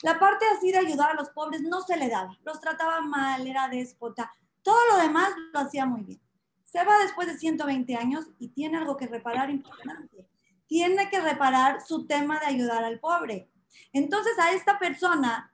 La 0.02 0.18
parte 0.18 0.46
así 0.56 0.72
de 0.72 0.78
ayudar 0.78 1.10
a 1.10 1.14
los 1.14 1.28
pobres 1.30 1.60
no 1.60 1.82
se 1.82 1.98
le 1.98 2.08
daba, 2.08 2.34
los 2.44 2.60
trataba 2.60 3.02
mal, 3.02 3.46
era 3.46 3.68
déspota. 3.68 4.32
Todo 4.62 4.78
lo 4.90 5.02
demás 5.02 5.30
lo 5.52 5.60
hacía 5.60 5.84
muy 5.84 6.02
bien. 6.02 6.20
Se 6.64 6.82
va 6.82 6.98
después 6.98 7.28
de 7.28 7.36
120 7.36 7.94
años 7.96 8.24
y 8.38 8.48
tiene 8.48 8.78
algo 8.78 8.96
que 8.96 9.06
reparar 9.06 9.50
importante. 9.50 10.29
Tiene 10.70 11.10
que 11.10 11.20
reparar 11.20 11.80
su 11.84 12.06
tema 12.06 12.38
de 12.38 12.46
ayudar 12.46 12.84
al 12.84 13.00
pobre. 13.00 13.50
Entonces 13.92 14.38
a 14.38 14.52
esta 14.52 14.78
persona 14.78 15.52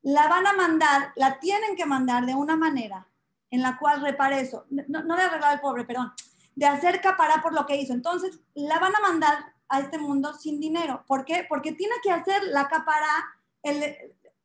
la 0.00 0.28
van 0.28 0.46
a 0.46 0.52
mandar, 0.52 1.12
la 1.16 1.40
tienen 1.40 1.74
que 1.74 1.86
mandar 1.86 2.24
de 2.24 2.36
una 2.36 2.56
manera 2.56 3.08
en 3.50 3.62
la 3.62 3.76
cual 3.78 4.00
repare 4.00 4.40
eso. 4.40 4.64
No, 4.70 5.02
no 5.02 5.16
de 5.16 5.22
arreglar 5.22 5.54
al 5.54 5.60
pobre, 5.60 5.84
perdón, 5.84 6.12
de 6.54 6.66
hacer 6.66 7.00
capará 7.00 7.42
por 7.42 7.52
lo 7.52 7.66
que 7.66 7.74
hizo. 7.74 7.94
Entonces, 7.94 8.38
la 8.54 8.78
van 8.78 8.94
a 8.94 9.00
mandar 9.00 9.52
a 9.68 9.80
este 9.80 9.98
mundo 9.98 10.32
sin 10.34 10.60
dinero. 10.60 11.04
¿Por 11.08 11.24
qué? 11.24 11.44
Porque 11.48 11.72
tiene 11.72 11.96
que 12.00 12.12
hacer 12.12 12.44
la 12.44 12.68
capará, 12.68 13.24
el, 13.64 13.82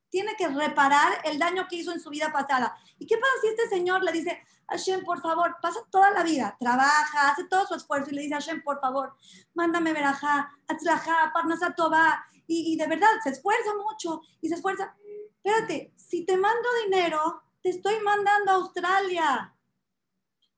tiene 0.09 0.35
que 0.35 0.47
reparar 0.47 1.21
el 1.23 1.39
daño 1.39 1.67
que 1.67 1.77
hizo 1.77 1.91
en 1.91 1.99
su 1.99 2.09
vida 2.09 2.31
pasada. 2.31 2.75
¿Y 2.97 3.05
qué 3.05 3.17
pasa 3.17 3.33
si 3.41 3.47
este 3.47 3.69
señor 3.69 4.03
le 4.03 4.11
dice, 4.11 4.41
Hashem, 4.67 5.03
por 5.03 5.21
favor, 5.21 5.55
pasa 5.61 5.79
toda 5.89 6.11
la 6.11 6.23
vida, 6.23 6.55
trabaja, 6.59 7.29
hace 7.29 7.45
todo 7.45 7.65
su 7.65 7.75
esfuerzo 7.75 8.11
y 8.11 8.15
le 8.15 8.21
dice, 8.23 8.35
Hashem, 8.35 8.63
por 8.63 8.79
favor, 8.79 9.15
mándame 9.53 9.93
verajá, 9.93 10.51
atzlajá, 10.67 11.31
parnasa 11.33 11.73
toba, 11.75 12.23
y, 12.45 12.73
y 12.73 12.75
de 12.75 12.87
verdad 12.87 13.09
se 13.23 13.29
esfuerza 13.29 13.71
mucho 13.75 14.21
y 14.41 14.49
se 14.49 14.55
esfuerza. 14.55 14.95
Espérate, 15.43 15.93
si 15.95 16.25
te 16.25 16.37
mando 16.37 16.67
dinero, 16.85 17.41
te 17.61 17.69
estoy 17.69 17.99
mandando 18.03 18.51
a 18.51 18.55
Australia. 18.55 19.55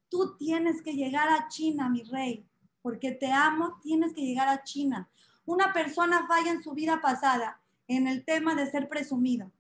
Tú 0.10 0.36
tienes 0.38 0.82
que 0.82 0.94
llegar 0.94 1.30
a 1.30 1.48
China, 1.48 1.90
mi 1.90 2.04
rey, 2.04 2.46
porque 2.82 3.12
te 3.12 3.32
amo, 3.32 3.80
tienes 3.82 4.14
que 4.14 4.22
llegar 4.22 4.48
a 4.48 4.64
China. 4.64 5.10
Una 5.46 5.72
persona 5.72 6.28
falla 6.28 6.52
en 6.52 6.64
su 6.64 6.74
vida 6.74 7.02
pasada 7.02 7.61
en 7.96 8.08
el 8.08 8.24
tema 8.24 8.56
de 8.56 8.70
ser 8.70 8.88
presumido. 8.88 9.52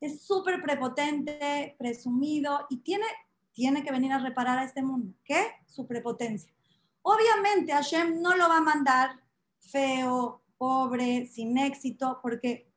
Es 0.00 0.22
súper 0.22 0.62
prepotente, 0.62 1.76
presumido 1.78 2.66
y 2.70 2.78
tiene, 2.78 3.06
tiene 3.52 3.82
que 3.82 3.92
venir 3.92 4.12
a 4.12 4.18
reparar 4.18 4.58
a 4.58 4.64
este 4.64 4.82
mundo. 4.82 5.14
¿Qué? 5.24 5.46
Su 5.66 5.86
prepotencia. 5.86 6.52
Obviamente 7.02 7.72
Hashem 7.72 8.20
no 8.20 8.36
lo 8.36 8.48
va 8.48 8.58
a 8.58 8.62
mandar 8.62 9.20
feo, 9.58 10.42
pobre, 10.56 11.26
sin 11.26 11.56
éxito, 11.58 12.18
porque 12.22 12.70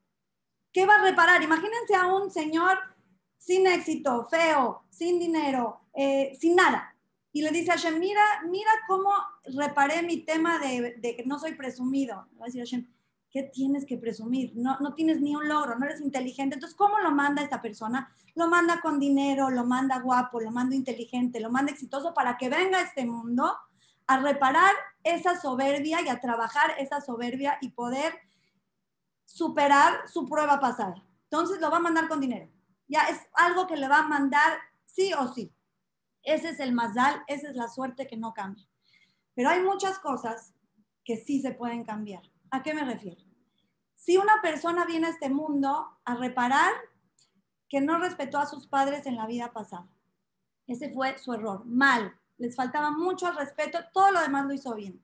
¿qué 0.72 0.86
va 0.86 0.96
a 0.96 1.02
reparar? 1.02 1.42
Imagínense 1.42 1.94
a 1.94 2.06
un 2.06 2.30
señor 2.30 2.78
sin 3.38 3.66
éxito, 3.66 4.26
feo, 4.30 4.84
sin 4.90 5.18
dinero, 5.18 5.80
eh, 5.94 6.36
sin 6.38 6.56
nada. 6.56 6.94
Y 7.32 7.42
le 7.42 7.50
dice 7.50 7.72
a 7.72 7.74
Hashem, 7.74 7.98
mira, 7.98 8.22
mira 8.48 8.70
cómo 8.86 9.10
reparé 9.44 10.02
mi 10.02 10.18
tema 10.18 10.58
de, 10.58 11.00
que 11.02 11.24
no 11.26 11.38
soy 11.38 11.54
presumido. 11.54 12.28
Va 12.40 12.44
a 12.44 12.46
decir 12.46 12.60
Hashem, 12.60 12.86
¿qué 13.34 13.42
tienes 13.42 13.84
que 13.84 13.98
presumir? 13.98 14.52
No, 14.54 14.78
no 14.78 14.94
tienes 14.94 15.20
ni 15.20 15.34
un 15.34 15.48
logro, 15.48 15.76
no 15.76 15.84
eres 15.84 16.00
inteligente. 16.00 16.54
Entonces, 16.54 16.76
¿cómo 16.76 17.00
lo 17.00 17.10
manda 17.10 17.42
esta 17.42 17.60
persona? 17.60 18.08
Lo 18.36 18.46
manda 18.46 18.80
con 18.80 19.00
dinero, 19.00 19.50
lo 19.50 19.66
manda 19.66 19.98
guapo, 19.98 20.40
lo 20.40 20.52
manda 20.52 20.76
inteligente, 20.76 21.40
lo 21.40 21.50
manda 21.50 21.72
exitoso 21.72 22.14
para 22.14 22.36
que 22.36 22.48
venga 22.48 22.78
a 22.78 22.82
este 22.82 23.04
mundo 23.04 23.52
a 24.06 24.20
reparar 24.20 24.70
esa 25.02 25.36
soberbia 25.40 26.00
y 26.00 26.08
a 26.10 26.20
trabajar 26.20 26.74
esa 26.78 27.00
soberbia 27.00 27.58
y 27.60 27.70
poder 27.70 28.14
superar 29.24 30.08
su 30.08 30.26
prueba 30.26 30.60
pasada. 30.60 31.04
Entonces, 31.24 31.60
lo 31.60 31.72
va 31.72 31.78
a 31.78 31.80
mandar 31.80 32.06
con 32.06 32.20
dinero. 32.20 32.48
Ya 32.86 33.02
es 33.06 33.18
algo 33.34 33.66
que 33.66 33.76
le 33.76 33.88
va 33.88 33.98
a 33.98 34.08
mandar 34.08 34.58
sí 34.84 35.12
o 35.12 35.26
sí. 35.34 35.52
Ese 36.22 36.50
es 36.50 36.60
el 36.60 36.72
mazal, 36.72 37.24
esa 37.26 37.48
es 37.48 37.56
la 37.56 37.66
suerte 37.66 38.06
que 38.06 38.16
no 38.16 38.32
cambia. 38.32 38.64
Pero 39.34 39.48
hay 39.48 39.60
muchas 39.60 39.98
cosas 39.98 40.54
que 41.04 41.16
sí 41.16 41.42
se 41.42 41.50
pueden 41.50 41.82
cambiar. 41.82 42.22
¿A 42.54 42.62
qué 42.62 42.72
me 42.72 42.84
refiero? 42.84 43.23
Si 44.04 44.18
una 44.18 44.42
persona 44.42 44.84
viene 44.84 45.06
a 45.06 45.10
este 45.10 45.30
mundo 45.30 45.98
a 46.04 46.14
reparar 46.14 46.70
que 47.70 47.80
no 47.80 47.96
respetó 47.96 48.36
a 48.36 48.44
sus 48.44 48.66
padres 48.66 49.06
en 49.06 49.16
la 49.16 49.26
vida 49.26 49.50
pasada, 49.54 49.88
ese 50.66 50.92
fue 50.92 51.16
su 51.16 51.32
error, 51.32 51.64
mal, 51.64 52.14
les 52.36 52.54
faltaba 52.54 52.90
mucho 52.90 53.26
al 53.26 53.36
respeto, 53.36 53.78
todo 53.94 54.12
lo 54.12 54.20
demás 54.20 54.44
lo 54.44 54.52
hizo 54.52 54.74
bien. 54.74 55.02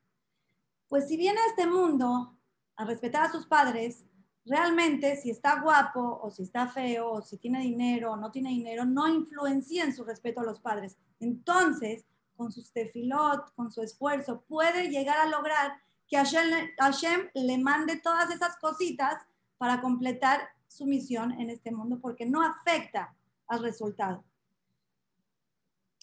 Pues 0.86 1.08
si 1.08 1.16
viene 1.16 1.40
a 1.40 1.46
este 1.46 1.66
mundo 1.66 2.36
a 2.76 2.84
respetar 2.84 3.22
a 3.22 3.32
sus 3.32 3.46
padres, 3.46 4.04
realmente 4.44 5.16
si 5.16 5.30
está 5.30 5.62
guapo 5.62 6.20
o 6.22 6.30
si 6.30 6.42
está 6.42 6.68
feo 6.68 7.10
o 7.10 7.22
si 7.22 7.38
tiene 7.38 7.60
dinero 7.60 8.12
o 8.12 8.16
no 8.16 8.30
tiene 8.30 8.50
dinero, 8.50 8.84
no 8.84 9.08
influencia 9.08 9.82
en 9.82 9.96
su 9.96 10.04
respeto 10.04 10.40
a 10.40 10.44
los 10.44 10.60
padres. 10.60 10.98
Entonces, 11.20 12.04
con 12.36 12.52
su 12.52 12.62
tefilot, 12.70 13.54
con 13.54 13.72
su 13.72 13.80
esfuerzo, 13.80 14.42
puede 14.42 14.90
llegar 14.90 15.16
a 15.16 15.30
lograr 15.30 15.72
que 16.10 16.16
Hashem, 16.16 16.72
Hashem 16.76 17.30
le 17.34 17.56
mande 17.58 17.96
todas 17.96 18.30
esas 18.30 18.56
cositas 18.56 19.24
para 19.56 19.80
completar 19.80 20.40
su 20.66 20.84
misión 20.84 21.32
en 21.32 21.50
este 21.50 21.70
mundo 21.70 22.00
porque 22.00 22.26
no 22.26 22.42
afecta 22.42 23.14
al 23.46 23.62
resultado. 23.62 24.24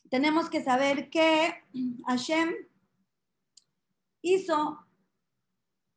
Tenemos 0.09 0.49
que 0.49 0.63
saber 0.63 1.09
que 1.09 1.61
Hashem 2.07 2.53
hizo, 4.21 4.85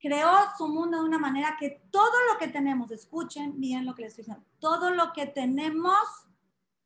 creó 0.00 0.30
su 0.58 0.66
mundo 0.66 0.98
de 0.98 1.04
una 1.04 1.18
manera 1.18 1.56
que 1.58 1.82
todo 1.92 2.16
lo 2.32 2.38
que 2.38 2.48
tenemos, 2.48 2.90
escuchen 2.90 3.60
bien 3.60 3.86
lo 3.86 3.94
que 3.94 4.02
les 4.02 4.10
estoy 4.10 4.24
diciendo, 4.24 4.44
todo 4.58 4.90
lo 4.90 5.12
que 5.12 5.26
tenemos 5.26 6.00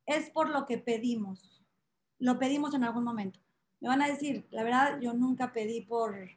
es 0.05 0.29
por 0.29 0.51
lo 0.51 0.67
que 0.67 0.77
pedimos. 0.77 1.65
Lo 2.19 2.39
pedimos 2.39 2.75
en 2.75 2.85
algún 2.85 3.05
momento. 3.05 3.41
Me 3.81 3.89
van 3.89 4.03
a 4.03 4.09
decir, 4.09 4.47
la 4.51 4.63
verdad, 4.63 5.01
yo 5.01 5.15
nunca 5.15 5.53
pedí 5.53 5.81
por 5.83 6.29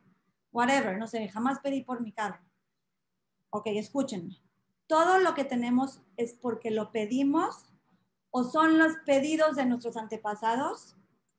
whatever, 0.52 0.98
no 0.98 1.08
sé, 1.08 1.28
jamás 1.30 1.60
pedí 1.60 1.84
por 1.84 2.02
mi 2.02 2.12
carro. 2.12 2.40
Ok, 3.50 3.68
escúchenme. 3.68 4.42
Todo 4.88 5.20
lo 5.20 5.34
que 5.34 5.44
tenemos 5.44 6.02
es 6.16 6.34
porque 6.34 6.72
lo 6.72 6.92
pedimos 6.92 7.74
o 8.32 8.44
son 8.44 8.78
los 8.78 8.94
pedidos 9.06 9.56
de 9.56 9.66
nuestros 9.66 9.98
antepasados, 9.98 10.96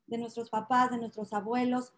de 0.07 0.19
nuestros 0.19 0.51
papás, 0.51 0.91
de 0.91 0.99
nuestros 0.99 1.33
abuelos, 1.33 1.93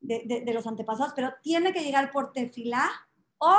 de, 0.00 0.52
los 0.52 0.66
antepasados, 0.66 1.12
pero 1.14 1.34
tiene 1.42 1.72
que 1.72 1.82
llegar 1.82 2.10
por 2.12 2.32
tefilá 2.32 2.88
o 3.38 3.56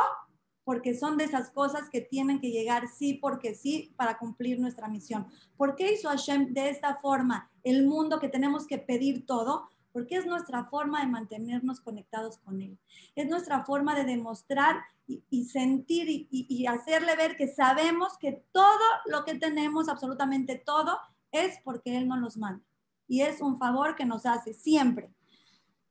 porque 0.63 0.93
son 0.93 1.17
de 1.17 1.23
esas 1.23 1.49
cosas 1.49 1.89
que 1.89 2.01
tienen 2.01 2.41
que 2.41 2.51
llegar 2.51 2.87
sí 2.89 3.13
porque 3.13 3.55
sí 3.55 3.93
para 3.95 4.17
cumplir 4.17 4.59
nuestra 4.59 4.89
misión. 4.89 5.27
¿Por 5.55 5.75
qué 5.75 5.93
hizo 5.93 6.09
Hashem 6.09 6.53
de 6.53 6.69
esta 6.69 6.97
forma 6.97 7.49
el 7.63 7.85
mundo 7.85 8.19
que 8.19 8.27
tenemos 8.27 8.67
que 8.67 8.77
pedir 8.77 9.25
todo? 9.25 9.69
Porque 9.97 10.17
es 10.17 10.27
nuestra 10.27 10.65
forma 10.65 11.01
de 11.01 11.07
mantenernos 11.07 11.81
conectados 11.81 12.37
con 12.37 12.61
Él. 12.61 12.77
Es 13.15 13.27
nuestra 13.27 13.65
forma 13.65 13.95
de 13.95 14.03
demostrar 14.03 14.75
y, 15.07 15.45
sentir 15.45 16.27
y, 16.29 16.67
hacerle 16.67 17.15
ver 17.15 17.35
que 17.35 17.47
sabemos 17.47 18.15
que 18.19 18.45
todo 18.51 18.83
lo 19.07 19.25
que 19.25 19.39
tenemos, 19.39 19.89
absolutamente 19.89 20.55
todo, 20.63 20.99
es 21.31 21.57
porque 21.63 21.97
Él 21.97 22.07
nos 22.07 22.19
los 22.19 22.37
manda. 22.37 22.63
Y 23.07 23.21
es 23.21 23.41
un 23.41 23.57
favor 23.57 23.95
que 23.95 24.05
nos 24.05 24.27
hace 24.27 24.53
siempre. 24.53 25.11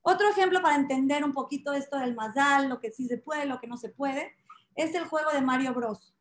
Otro 0.02 0.28
ejemplo 0.28 0.62
para 0.62 0.76
entender 0.76 1.24
un 1.24 1.32
poquito 1.32 1.72
esto 1.72 1.98
del 1.98 2.14
Mazal, 2.14 2.68
lo 2.68 2.78
que 2.78 2.92
sí 2.92 3.08
se 3.08 3.18
puede, 3.18 3.44
lo 3.44 3.58
que 3.58 3.66
no 3.66 3.76
se 3.76 3.88
puede, 3.88 4.36
es 4.76 4.94
el 4.94 5.06
juego 5.06 5.32
de 5.32 5.40
Mario 5.40 5.74
Bros. 5.74 6.14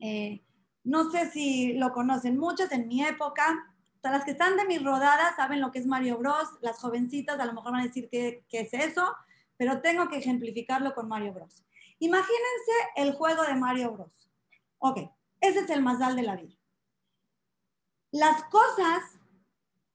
Eh, 0.00 0.44
no 0.84 1.10
sé 1.10 1.30
si 1.30 1.72
lo 1.78 1.94
conocen 1.94 2.36
muchas 2.36 2.70
en 2.72 2.86
mi 2.86 3.02
época. 3.02 3.74
Las 4.10 4.24
que 4.24 4.32
están 4.32 4.56
de 4.56 4.64
mis 4.64 4.82
rodadas 4.82 5.36
saben 5.36 5.60
lo 5.60 5.70
que 5.70 5.78
es 5.78 5.86
Mario 5.86 6.18
Bros. 6.18 6.48
Las 6.60 6.78
jovencitas 6.78 7.38
a 7.38 7.44
lo 7.44 7.52
mejor 7.52 7.72
van 7.72 7.80
a 7.82 7.84
decir 7.84 8.08
qué, 8.10 8.44
qué 8.48 8.60
es 8.60 8.72
eso, 8.72 9.14
pero 9.56 9.80
tengo 9.80 10.08
que 10.08 10.18
ejemplificarlo 10.18 10.94
con 10.94 11.08
Mario 11.08 11.32
Bros. 11.32 11.64
Imagínense 11.98 12.72
el 12.96 13.14
juego 13.14 13.42
de 13.42 13.54
Mario 13.54 13.92
Bros. 13.92 14.30
Ok, 14.78 14.98
ese 15.40 15.60
es 15.60 15.70
el 15.70 15.82
Mazal 15.82 16.16
de 16.16 16.22
la 16.22 16.36
vida. 16.36 16.54
Las 18.10 18.44
cosas 18.44 19.15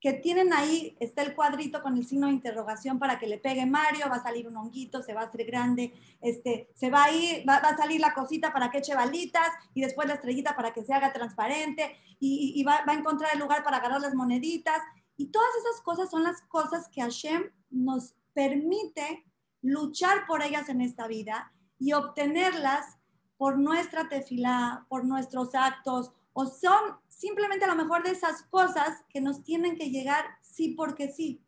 que 0.01 0.13
tienen 0.13 0.51
ahí, 0.51 0.97
está 0.99 1.21
el 1.21 1.35
cuadrito 1.35 1.83
con 1.83 1.95
el 1.95 2.07
signo 2.07 2.25
de 2.25 2.33
interrogación 2.33 2.97
para 2.97 3.19
que 3.19 3.27
le 3.27 3.37
pegue 3.37 3.67
Mario, 3.67 4.09
va 4.09 4.15
a 4.15 4.23
salir 4.23 4.47
un 4.47 4.57
honguito, 4.57 5.03
se 5.03 5.13
va 5.13 5.21
a 5.21 5.25
hacer 5.25 5.45
grande, 5.45 5.93
este, 6.21 6.71
se 6.73 6.89
va 6.89 7.03
a 7.03 7.11
ir, 7.11 7.47
va, 7.47 7.57
a 7.57 7.77
salir 7.77 8.01
la 8.01 8.15
cosita 8.15 8.51
para 8.51 8.71
que 8.71 8.79
eche 8.79 8.95
balitas 8.95 9.47
y 9.75 9.81
después 9.81 10.07
la 10.07 10.15
estrellita 10.15 10.55
para 10.55 10.73
que 10.73 10.83
se 10.83 10.91
haga 10.91 11.13
transparente 11.13 11.95
y, 12.19 12.63
va, 12.63 12.83
va, 12.87 12.93
a 12.93 12.97
encontrar 12.97 13.29
el 13.33 13.39
lugar 13.39 13.63
para 13.63 13.77
agarrar 13.77 14.01
las 14.01 14.15
moneditas. 14.15 14.81
Y 15.17 15.27
todas 15.27 15.49
esas 15.59 15.81
cosas 15.81 16.09
son 16.09 16.23
las 16.23 16.41
cosas 16.41 16.89
que 16.89 17.01
Hashem 17.01 17.51
nos 17.69 18.15
permite 18.33 19.23
luchar 19.61 20.25
por 20.25 20.41
ellas 20.41 20.67
en 20.69 20.81
esta 20.81 21.07
vida 21.07 21.53
y 21.77 21.93
obtenerlas 21.93 22.97
por 23.37 23.59
nuestra 23.59 24.09
tefilá, 24.09 24.85
por 24.89 25.05
nuestros 25.05 25.53
actos, 25.53 26.11
o 26.33 26.47
son 26.47 27.00
simplemente 27.21 27.65
a 27.65 27.67
lo 27.67 27.75
mejor 27.75 28.01
de 28.01 28.09
esas 28.09 28.41
cosas 28.49 29.05
que 29.07 29.21
nos 29.21 29.43
tienen 29.43 29.77
que 29.77 29.91
llegar 29.91 30.25
sí 30.41 30.69
porque 30.69 31.11
sí. 31.11 31.45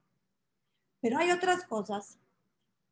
Pero 1.02 1.18
hay 1.18 1.32
otras 1.32 1.66
cosas 1.66 2.20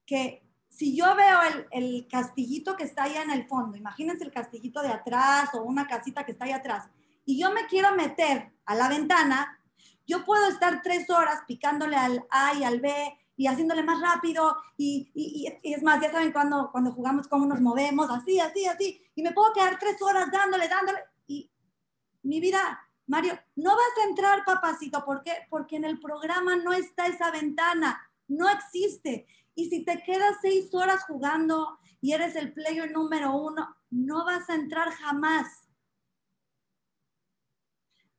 que 0.07 0.43
si 0.67 0.95
yo 0.95 1.15
veo 1.15 1.37
el, 1.69 2.07
castillito 2.07 2.75
que 2.75 2.83
está 2.83 3.03
allá 3.03 3.21
en 3.21 3.29
el 3.29 3.47
fondo, 3.47 3.77
imagínense 3.77 4.23
el 4.23 4.31
castillito 4.31 4.81
de 4.81 4.87
atrás 4.87 5.51
o 5.53 5.61
una 5.61 5.87
casita 5.87 6.25
que 6.25 6.31
está 6.31 6.45
ahí 6.45 6.53
atrás, 6.53 6.89
y 7.23 7.39
yo 7.39 7.51
me 7.51 7.67
quiero 7.67 7.95
meter 7.95 8.51
a 8.65 8.73
la 8.73 8.89
ventana, 8.89 9.59
yo 10.07 10.25
puedo 10.25 10.47
estar 10.49 10.81
tres 10.81 11.07
horas 11.11 11.41
picándole 11.47 11.95
al 11.95 12.25
A 12.31 12.55
y 12.55 12.63
al 12.63 12.79
B 12.79 12.91
y 13.37 13.45
haciéndole 13.45 13.83
más 13.83 14.01
rápido 14.01 14.57
y, 14.75 15.11
y, 15.13 15.47
es 15.61 15.83
más, 15.83 16.01
ya 16.01 16.11
saben 16.11 16.31
cuando, 16.31 16.71
cuando 16.71 16.91
jugamos 16.93 17.27
cómo 17.27 17.45
nos 17.45 17.61
movemos, 17.61 18.09
así, 18.09 18.39
así, 18.39 18.65
así, 18.65 19.03
y 19.13 19.21
me 19.21 19.33
puedo 19.33 19.53
quedar 19.53 19.77
tres 19.77 20.01
horas 20.01 20.31
dándole, 20.31 20.67
dándole, 20.67 20.99
mi 22.23 22.39
vida, 22.39 22.79
Mario, 23.07 23.37
no 23.55 23.71
vas 23.71 24.03
a 24.03 24.09
entrar, 24.09 24.45
papacito. 24.45 25.03
¿Por 25.03 25.23
qué? 25.23 25.33
Porque 25.49 25.75
en 25.75 25.85
el 25.85 25.99
programa 25.99 26.55
no 26.55 26.73
está 26.73 27.07
esa 27.07 27.31
ventana, 27.31 28.01
no 28.27 28.49
existe. 28.49 29.27
Y 29.55 29.69
si 29.69 29.83
te 29.83 30.01
quedas 30.03 30.37
seis 30.41 30.73
horas 30.73 31.03
jugando 31.03 31.79
y 31.99 32.13
eres 32.13 32.35
el 32.35 32.53
player 32.53 32.91
número 32.91 33.35
uno, 33.35 33.75
no 33.89 34.25
vas 34.25 34.49
a 34.49 34.55
entrar 34.55 34.89
jamás. 34.91 35.67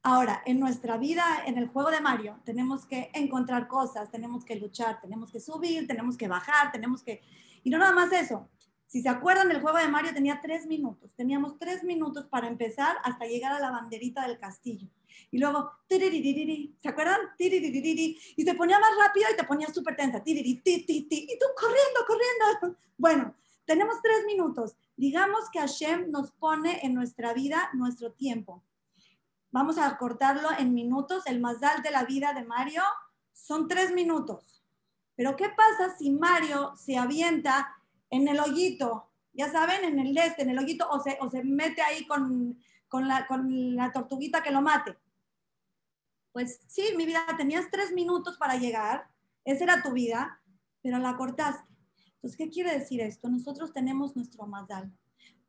Ahora, 0.05 0.42
en 0.46 0.59
nuestra 0.59 0.96
vida, 0.96 1.24
en 1.46 1.59
el 1.59 1.68
juego 1.68 1.90
de 1.90 2.00
Mario, 2.00 2.40
tenemos 2.44 2.86
que 2.86 3.11
encontrar 3.14 3.68
cosas, 3.68 4.11
tenemos 4.11 4.44
que 4.44 4.57
luchar, 4.57 5.00
tenemos 5.00 5.30
que 5.30 5.38
subir, 5.38 5.86
tenemos 5.86 6.16
que 6.16 6.26
bajar, 6.26 6.72
tenemos 6.72 7.03
que... 7.03 7.22
Y 7.62 7.70
no 7.70 7.78
nada 7.78 7.92
más 7.92 8.12
eso, 8.12 8.48
si 8.93 9.01
se 9.01 9.09
acuerdan, 9.09 9.51
el 9.51 9.62
juego 9.62 9.78
de 9.78 9.88
Mario 9.88 10.12
tenía 10.12 10.38
tres 10.43 10.66
minutos. 10.66 11.14
Teníamos 11.14 11.59
tres 11.59 11.82
minutos 11.82 12.26
para 12.26 12.47
empezar 12.47 12.99
hasta 13.05 13.24
llegar 13.24 13.51
a 13.53 13.59
la 13.59 13.70
banderita 13.70 14.28
del 14.28 14.38
castillo. 14.38 14.86
Y 15.30 15.38
luego, 15.38 15.72
¿se 15.88 16.88
acuerdan? 16.90 17.20
Y 17.38 18.45
se 18.45 18.55
ponía 18.55 18.78
más 18.78 18.90
rápido 19.03 19.28
y 19.32 19.36
te 19.38 19.45
ponía 19.45 19.72
súper 19.72 19.97
tensa. 19.97 20.22
Y 20.26 20.61
tú 20.62 21.47
corriendo, 21.59 22.01
corriendo. 22.07 22.78
Bueno, 22.99 23.34
tenemos 23.64 23.97
tres 24.03 24.26
minutos. 24.26 24.76
Digamos 24.95 25.49
que 25.51 25.61
Hashem 25.61 26.11
nos 26.11 26.30
pone 26.30 26.84
en 26.84 26.93
nuestra 26.93 27.32
vida 27.32 27.70
nuestro 27.72 28.12
tiempo. 28.12 28.62
Vamos 29.53 29.78
a 29.78 29.97
cortarlo 29.97 30.51
en 30.59 30.74
minutos. 30.74 31.26
El 31.26 31.40
más 31.40 31.61
de 31.61 31.90
la 31.90 32.05
vida 32.05 32.34
de 32.34 32.45
Mario 32.45 32.82
son 33.32 33.68
tres 33.68 33.90
minutos. 33.90 34.62
Pero 35.16 35.34
¿qué 35.34 35.49
pasa 35.49 35.97
si 35.97 36.11
Mario 36.11 36.74
se 36.76 36.99
avienta 36.99 37.78
en 38.12 38.28
el 38.28 38.38
hoyito, 38.38 39.10
ya 39.32 39.50
saben, 39.50 39.84
en 39.84 39.98
el 39.98 40.16
este, 40.16 40.42
en 40.42 40.50
el 40.50 40.58
hoyito, 40.58 40.88
o 40.90 41.00
se, 41.00 41.16
o 41.20 41.30
se 41.30 41.42
mete 41.42 41.80
ahí 41.80 42.06
con, 42.06 42.58
la, 43.08 43.26
con 43.26 43.74
la 43.74 43.90
tortuguita 43.90 44.42
que 44.42 44.50
lo 44.50 44.60
mate. 44.60 44.96
Pues 46.30 46.60
sí, 46.66 46.82
mi 46.94 47.06
vida, 47.06 47.24
tenías 47.38 47.70
tres 47.70 47.90
minutos 47.92 48.36
para 48.36 48.56
llegar, 48.56 49.08
esa 49.44 49.64
era 49.64 49.82
tu 49.82 49.92
vida, 49.92 50.42
pero 50.82 50.98
la 50.98 51.16
cortaste. 51.16 51.64
Entonces, 52.16 52.36
¿qué 52.36 52.50
quiere 52.50 52.78
decir 52.78 53.00
esto? 53.00 53.30
Nosotros 53.30 53.72
tenemos 53.72 54.14
nuestro 54.14 54.46
mazal, 54.46 54.92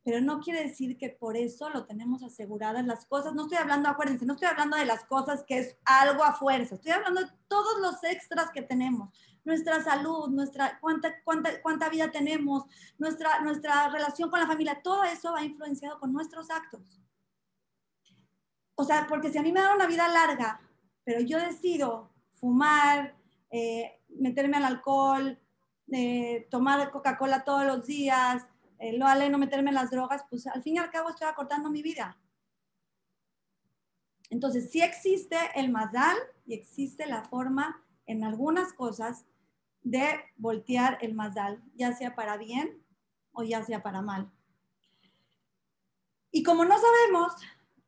pero 0.02 0.22
no 0.22 0.40
quiere 0.40 0.64
decir 0.64 0.98
que 0.98 1.10
por 1.10 1.36
eso 1.36 1.70
lo 1.70 1.86
tenemos 1.86 2.24
aseguradas 2.24 2.86
las 2.86 3.06
cosas. 3.06 3.34
No 3.34 3.44
estoy 3.44 3.58
hablando, 3.58 3.90
acuérdense, 3.90 4.26
no 4.26 4.34
estoy 4.34 4.48
hablando 4.48 4.78
de 4.78 4.86
las 4.86 5.04
cosas 5.04 5.44
que 5.46 5.60
es 5.60 5.78
algo 5.84 6.24
a 6.24 6.34
fuerza, 6.34 6.76
estoy 6.76 6.94
hablando 6.94 7.22
de 7.22 7.32
todos 7.50 7.82
los 7.82 8.02
extras 8.06 8.52
que 8.52 8.62
tenemos 8.62 9.10
nuestra 9.46 9.84
salud, 9.84 10.30
nuestra, 10.30 10.80
cuánta, 10.80 11.22
cuánta, 11.24 11.62
cuánta 11.62 11.90
vida 11.90 12.12
tenemos, 12.12 12.64
nuestra, 12.98 13.42
nuestra 13.42 13.90
relación 13.90 14.30
con 14.30 14.40
la 14.40 14.48
familia, 14.48 14.82
todo 14.82 15.04
eso 15.04 15.34
va 15.34 15.44
influenciado 15.44 16.00
con 16.00 16.14
nuestros 16.14 16.50
actos. 16.50 17.02
O 18.76 18.84
sea, 18.84 19.06
porque 19.08 19.32
si 19.32 19.38
a 19.38 19.44
mí 19.44 19.52
me 19.52 19.62
da 19.62 19.76
una 19.76 19.88
vida 19.88 20.08
larga, 20.08 20.60
pero 21.04 21.22
yo 21.22 21.38
decido 21.38 22.12
fumar, 22.34 23.16
eh, 23.52 24.02
meterme 24.10 24.58
al 24.58 24.66
alcohol, 24.66 25.40
eh, 25.92 26.48
tomar 26.50 26.90
Coca-Cola 26.92 27.44
todos 27.44 27.66
los 27.66 27.86
días, 27.86 28.44
eh, 28.80 28.98
lo 28.98 29.08
no 29.30 29.38
meterme 29.38 29.70
en 29.70 29.76
las 29.76 29.92
drogas, 29.92 30.26
pues 30.30 30.48
al 30.48 30.64
fin 30.64 30.76
y 30.76 30.78
al 30.80 30.90
cabo 30.90 31.10
estoy 31.10 31.28
acortando 31.28 31.70
mi 31.70 31.82
vida. 31.82 32.18
Entonces, 34.30 34.72
sí 34.72 34.82
existe 34.82 35.38
el 35.56 35.72
mazal 35.72 36.18
y 36.46 36.56
existe 36.56 37.06
la 37.06 37.24
forma 37.24 37.84
en 38.08 38.24
algunas 38.24 38.74
cosas 38.74 39.26
de 39.84 40.08
voltear 40.38 40.98
el 41.02 41.14
mazal, 41.14 41.62
ya 41.76 41.94
sea 41.94 42.16
para 42.16 42.38
bien 42.38 42.82
o 43.32 43.44
ya 43.44 43.64
sea 43.64 43.84
para 43.84 44.02
mal. 44.02 44.32
Y 46.32 46.44
como 46.44 46.66
no 46.66 46.76
sabemos 46.80 47.34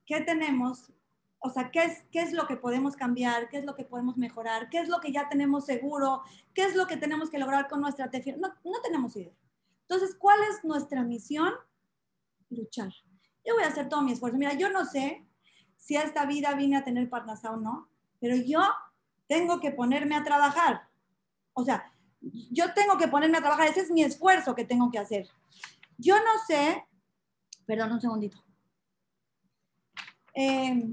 qué 0.05 0.21
tenemos, 0.21 0.91
o 1.39 1.49
sea, 1.49 1.71
qué 1.71 1.83
es, 1.83 2.03
qué 2.11 2.21
es 2.21 2.33
lo 2.33 2.47
que 2.47 2.57
podemos 2.57 2.95
cambiar, 2.95 3.49
qué 3.49 3.57
es 3.57 3.65
lo 3.65 3.75
que 3.75 3.85
podemos 3.85 4.17
mejorar, 4.17 4.69
qué 4.69 4.79
es 4.79 4.89
lo 4.89 4.99
que 4.99 5.11
ya 5.11 5.29
tenemos 5.29 5.65
seguro, 5.65 6.23
qué 6.53 6.65
es 6.65 6.75
lo 6.75 6.87
que 6.87 6.97
tenemos 6.97 7.29
que 7.29 7.39
lograr 7.39 7.67
con 7.67 7.81
nuestra 7.81 8.05
estrategia, 8.05 8.37
no, 8.37 8.49
no 8.63 8.81
tenemos 8.83 9.15
idea. 9.15 9.33
Entonces, 9.81 10.15
¿cuál 10.15 10.39
es 10.49 10.63
nuestra 10.63 11.03
misión? 11.03 11.53
Luchar. 12.49 12.91
Yo 13.45 13.53
voy 13.53 13.63
a 13.63 13.67
hacer 13.67 13.89
todo 13.89 14.01
mi 14.01 14.11
esfuerzo. 14.11 14.37
Mira, 14.37 14.53
yo 14.53 14.69
no 14.69 14.85
sé 14.85 15.25
si 15.77 15.95
a 15.95 16.01
esta 16.01 16.25
vida 16.25 16.53
vine 16.55 16.77
a 16.77 16.83
tener 16.83 17.09
parnasa 17.09 17.51
o 17.51 17.57
no, 17.57 17.89
pero 18.19 18.35
yo 18.35 18.61
tengo 19.27 19.59
que 19.59 19.71
ponerme 19.71 20.15
a 20.15 20.23
trabajar. 20.23 20.87
O 21.56 21.64
sea, 21.66 21.91
yo 22.51 22.74
tengo 22.74 22.97
que 22.97 23.08
ponerme 23.08 23.38
a 23.38 23.41
trabajar, 23.41 23.68
ese 23.68 23.82
es 23.82 23.91
mi 23.91 24.03
esfuerzo 24.03 24.53
que 24.56 24.66
tengo 24.66 24.91
que 24.91 24.99
hacer. 24.99 25.28
Yo 25.97 26.16
no 26.18 26.32
sé, 26.47 26.86
perdón 27.66 27.93
un 27.93 28.01
segundito. 28.01 28.38
eh, 30.34 30.89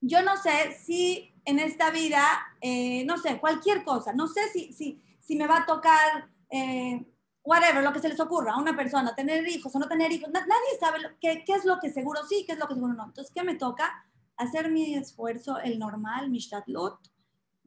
yo 0.00 0.22
no 0.22 0.36
sé 0.36 0.72
si 0.84 1.34
en 1.44 1.58
esta 1.58 1.90
vida, 1.90 2.22
eh, 2.60 3.04
no 3.04 3.18
sé, 3.18 3.38
cualquier 3.40 3.84
cosa, 3.84 4.12
no 4.12 4.28
sé 4.28 4.48
si, 4.52 4.72
si, 4.72 5.02
si 5.20 5.36
me 5.36 5.46
va 5.46 5.58
a 5.58 5.66
tocar, 5.66 6.28
eh, 6.50 7.04
whatever, 7.42 7.82
lo 7.82 7.92
que 7.92 8.00
se 8.00 8.08
les 8.08 8.20
ocurra 8.20 8.52
a 8.54 8.58
una 8.58 8.76
persona, 8.76 9.14
tener 9.14 9.46
hijos 9.48 9.74
o 9.74 9.78
no 9.78 9.88
tener 9.88 10.12
hijos, 10.12 10.30
na- 10.30 10.40
nadie 10.46 10.78
sabe 10.80 11.00
lo- 11.00 11.10
qué, 11.20 11.42
qué 11.44 11.54
es 11.54 11.64
lo 11.64 11.78
que 11.80 11.90
seguro 11.92 12.20
sí, 12.28 12.44
qué 12.46 12.52
es 12.52 12.58
lo 12.58 12.68
que 12.68 12.74
seguro 12.74 12.94
no. 12.94 13.04
Entonces, 13.06 13.32
¿qué 13.34 13.42
me 13.42 13.54
toca? 13.56 14.06
Hacer 14.36 14.70
mi 14.70 14.94
esfuerzo, 14.94 15.58
el 15.58 15.78
normal, 15.78 16.30
mi 16.30 16.38
shtadlut, 16.38 16.98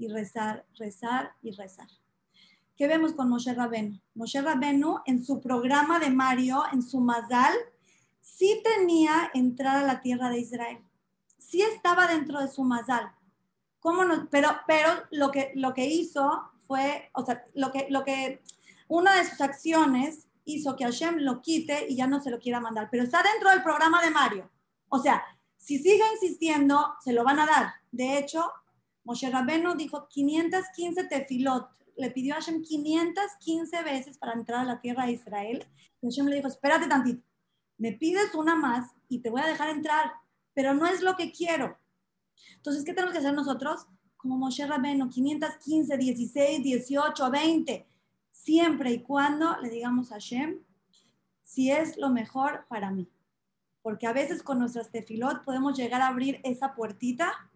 y 0.02 0.08
rezar, 0.08 0.66
rezar 0.78 1.34
y 1.44 1.52
rezar. 1.52 1.88
¿Qué 2.76 2.88
vemos 2.88 3.14
con 3.14 3.30
Moshe 3.30 3.54
Rabenu? 3.54 4.02
Moshe 4.16 4.42
Rabenu 4.42 4.98
en 5.06 5.24
su 5.24 5.40
programa 5.40 6.00
de 6.00 6.10
Mario, 6.10 6.64
en 6.74 6.82
su 6.82 7.00
Mazal, 7.00 7.54
sí 8.20 8.64
tenía 8.64 9.30
entrar 9.36 9.78
a 9.78 9.86
la 9.86 10.02
tierra 10.02 10.32
de 10.32 10.40
Israel. 10.40 10.80
Sí 11.38 11.62
estaba 11.62 12.08
dentro 12.08 12.40
de 12.42 12.48
su 12.48 12.64
Mazal. 12.64 13.12
¿Cómo 13.80 14.04
no? 14.04 14.28
Pero, 14.32 14.50
pero 14.66 14.90
lo, 15.12 15.30
que, 15.30 15.52
lo 15.54 15.76
que 15.76 15.86
hizo 15.86 16.52
fue, 16.66 17.12
o 17.14 17.24
sea, 17.24 17.46
lo 17.54 17.72
que, 17.72 17.86
lo 17.92 18.04
que, 18.04 18.42
una 18.88 19.16
de 19.16 19.30
sus 19.30 19.40
acciones 19.42 20.28
hizo 20.46 20.76
que 20.76 20.86
Hashem 20.86 21.18
lo 21.20 21.44
quite 21.44 21.86
y 21.88 21.96
ya 21.96 22.08
no 22.08 22.20
se 22.20 22.32
lo 22.32 22.40
quiera 22.40 22.60
mandar. 22.60 22.90
Pero 22.90 23.04
está 23.04 23.22
dentro 23.22 23.52
del 23.52 23.62
programa 23.62 24.02
de 24.02 24.10
Mario. 24.10 24.50
O 24.90 24.98
sea, 24.98 25.24
si 25.58 25.78
sigue 25.78 26.04
insistiendo, 26.14 26.96
se 27.04 27.14
lo 27.14 27.24
van 27.24 27.40
a 27.40 27.46
dar. 27.46 27.74
De 27.92 28.18
hecho, 28.18 28.52
Moshe 29.04 29.30
Rabenu 29.30 29.76
dijo 29.76 30.08
515 30.08 31.06
tefilot. 31.06 31.70
Le 31.98 32.12
pidió 32.12 32.34
a 32.34 32.38
Hashem 32.38 32.64
515 32.64 33.84
veces 33.84 34.18
para 34.18 34.34
entrar 34.34 34.62
a 34.62 34.64
la 34.66 34.82
tierra 34.82 35.06
de 35.06 35.14
Israel. 35.14 35.66
Y 36.02 36.08
Hashem 36.08 36.28
le 36.28 36.38
dijo, 36.38 36.48
espérate 36.48 36.88
tantito. 36.88 37.24
Me 37.78 37.94
pides 37.94 38.34
una 38.36 38.56
más 38.56 38.92
y 39.10 39.20
te 39.20 39.30
voy 39.30 39.42
a 39.42 39.48
dejar 39.48 39.70
entrar, 39.70 40.14
pero 40.54 40.74
no 40.74 40.86
es 40.86 41.02
lo 41.02 41.16
que 41.16 41.32
quiero. 41.32 41.78
Entonces, 42.56 42.84
¿qué 42.84 42.94
tenemos 42.94 43.12
que 43.12 43.20
hacer 43.20 43.34
nosotros? 43.34 43.88
Como 44.18 44.38
Moshe 44.38 44.66
Rabenu, 44.66 45.10
515, 45.10 45.98
16, 45.98 46.64
18, 46.64 47.32
20. 47.32 47.88
Siempre 48.32 48.92
y 48.92 49.02
cuando 49.02 49.60
le 49.62 49.70
digamos 49.70 50.12
a 50.12 50.16
Hashem, 50.16 50.64
si 51.44 51.72
es 51.72 51.98
lo 51.98 52.10
mejor 52.10 52.66
para 52.70 52.92
mí. 52.92 53.10
Porque 53.82 54.08
a 54.08 54.14
veces 54.14 54.44
con 54.44 54.60
nuestras 54.60 54.92
tefilot 54.92 55.44
podemos 55.44 55.76
llegar 55.76 56.02
a 56.02 56.08
abrir 56.08 56.40
esa 56.44 56.76
puertita 56.76 57.51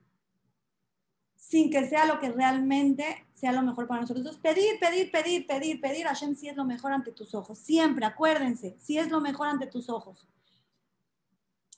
sin 1.35 1.69
que 1.69 1.87
sea 1.87 2.05
lo 2.05 2.19
que 2.19 2.31
realmente 2.31 3.27
sea 3.33 3.51
lo 3.51 3.61
mejor 3.61 3.87
para 3.87 4.01
nosotros. 4.01 4.25
Entonces, 4.25 4.41
pedir, 4.41 4.79
pedir, 4.79 5.11
pedir, 5.11 5.45
pedir, 5.45 5.81
pedir, 5.81 6.07
Hashem 6.07 6.35
si 6.35 6.47
es 6.49 6.55
lo 6.55 6.65
mejor 6.65 6.91
ante 6.91 7.11
tus 7.11 7.35
ojos. 7.35 7.57
Siempre, 7.59 8.05
acuérdense, 8.05 8.77
si 8.79 8.97
es 8.97 9.09
lo 9.09 9.21
mejor 9.21 9.47
ante 9.47 9.67
tus 9.67 9.89
ojos. 9.89 10.27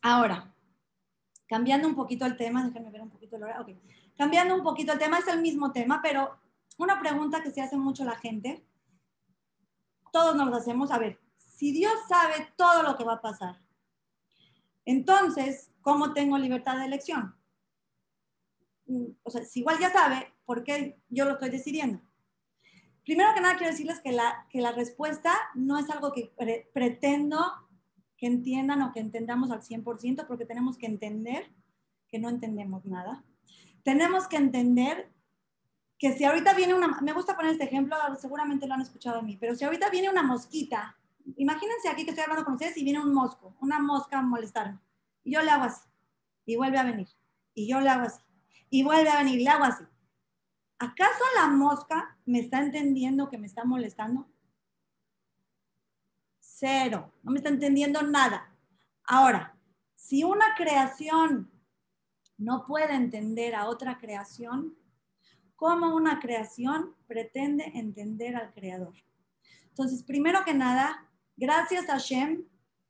Ahora, 0.02 0.54
cambiando 1.48 1.88
un 1.88 1.96
poquito 1.96 2.26
el 2.26 2.38
tema, 2.38 2.64
déjenme 2.64 2.92
ver 2.92 3.02
un 3.02 3.10
poquito 3.10 3.38
la 3.38 3.48
hora. 3.48 3.62
Ok, 3.62 3.70
cambiando 4.18 4.56
un 4.56 4.64
poquito 4.64 4.94
el 4.94 5.00
tema, 5.00 5.20
es 5.20 5.28
el 5.28 5.42
mismo 5.42 5.72
tema, 5.72 6.02
pero 6.02 6.38
una 6.78 7.00
pregunta 7.00 7.42
que 7.42 7.52
se 7.52 7.62
hace 7.62 7.78
mucho 7.78 8.06
la 8.06 8.16
gente, 8.16 8.66
todos 10.12 10.36
nos 10.36 10.50
lo 10.50 10.58
hacemos, 10.58 10.92
a 10.92 10.98
ver, 10.98 11.20
si 11.38 11.72
Dios 11.72 11.94
sabe 12.08 12.48
todo 12.56 12.84
lo 12.84 12.96
que 12.96 13.04
va 13.04 13.14
a 13.14 13.22
pasar, 13.22 13.60
entonces, 14.86 15.72
¿cómo 15.82 16.14
tengo 16.14 16.38
libertad 16.38 16.78
de 16.78 16.86
elección? 16.86 17.36
O 19.24 19.30
sea, 19.30 19.44
si 19.44 19.60
igual 19.60 19.78
ya 19.80 19.92
sabe, 19.92 20.34
¿por 20.46 20.64
qué 20.64 21.00
yo 21.10 21.26
lo 21.26 21.34
estoy 21.34 21.50
decidiendo? 21.50 22.02
Primero 23.04 23.34
que 23.34 23.42
nada, 23.42 23.56
quiero 23.58 23.72
decirles 23.72 24.00
que 24.02 24.12
la, 24.12 24.48
que 24.50 24.62
la 24.62 24.72
respuesta 24.74 25.34
no 25.56 25.78
es 25.78 25.90
algo 25.90 26.12
que 26.12 26.34
pre- 26.38 26.70
pretendo 26.74 27.40
que 28.18 28.28
entiendan 28.28 28.82
o 28.82 28.92
que 28.92 29.00
entendamos 29.00 29.52
al 29.52 29.62
100%, 29.62 30.26
porque 30.28 30.46
tenemos 30.46 30.78
que 30.78 30.88
entender 30.88 31.52
que 32.10 32.20
no 32.20 32.30
entendemos 32.30 32.86
nada. 32.86 33.24
Tenemos 33.84 34.28
que 34.28 34.38
entender 34.38 35.12
que 35.98 36.14
si 36.14 36.26
ahorita 36.26 36.54
viene 36.54 36.74
una, 36.74 37.00
me 37.02 37.14
gusta 37.14 37.36
poner 37.36 37.52
este 37.52 37.66
ejemplo, 37.66 37.96
seguramente 38.20 38.68
lo 38.68 38.74
han 38.74 38.82
escuchado 38.82 39.20
a 39.20 39.22
mí, 39.22 39.38
pero 39.38 39.56
si 39.56 39.66
ahorita 39.66 39.90
viene 39.90 40.10
una 40.10 40.24
mosquita, 40.24 40.98
imagínense 41.38 41.90
aquí 41.90 42.04
que 42.04 42.12
estoy 42.12 42.24
hablando 42.24 42.46
con 42.46 42.54
ustedes 42.56 42.78
y 42.78 42.84
viene 42.84 43.00
un 43.02 43.14
mosco, 43.14 43.56
una 43.62 43.80
mosca 43.80 44.20
a 44.20 44.22
molestarme, 44.22 44.80
y 45.24 45.34
yo 45.34 45.42
le 45.42 45.52
hago 45.52 45.64
así, 45.64 45.88
y 46.46 46.56
vuelve 46.56 46.78
a 46.78 46.84
venir, 46.84 47.08
y 47.54 47.68
yo 47.68 47.80
le 47.80 47.90
hago 47.90 48.06
así, 48.08 48.22
y 48.70 48.84
vuelve 48.84 49.10
a 49.10 49.20
venir, 49.20 49.42
le 49.42 49.50
hago 49.50 49.64
así. 49.64 49.84
¿Acaso 50.80 51.24
la 51.36 51.48
mosca 51.48 52.18
me 52.26 52.40
está 52.40 52.60
entendiendo 52.60 53.30
que 53.30 53.38
me 53.38 53.48
está 53.48 53.64
molestando? 53.64 54.28
Cero, 56.40 57.12
no 57.24 57.32
me 57.32 57.38
está 57.38 57.50
entendiendo 57.50 58.02
nada. 58.02 58.54
Ahora, 59.04 59.56
si 59.96 60.24
una 60.24 60.56
creación 60.56 61.52
no 62.38 62.66
puede 62.66 62.94
entender 62.94 63.56
a 63.56 63.68
otra 63.68 63.98
creación, 63.98 64.78
¿cómo 65.56 65.96
una 65.96 66.20
creación 66.20 66.96
pretende 67.08 67.72
entender 67.74 68.36
al 68.36 68.54
creador? 68.54 68.94
Entonces, 69.70 70.04
primero 70.04 70.44
que 70.46 70.54
nada, 70.54 71.08
gracias 71.36 71.90
a 71.90 71.98
Shem 71.98 72.46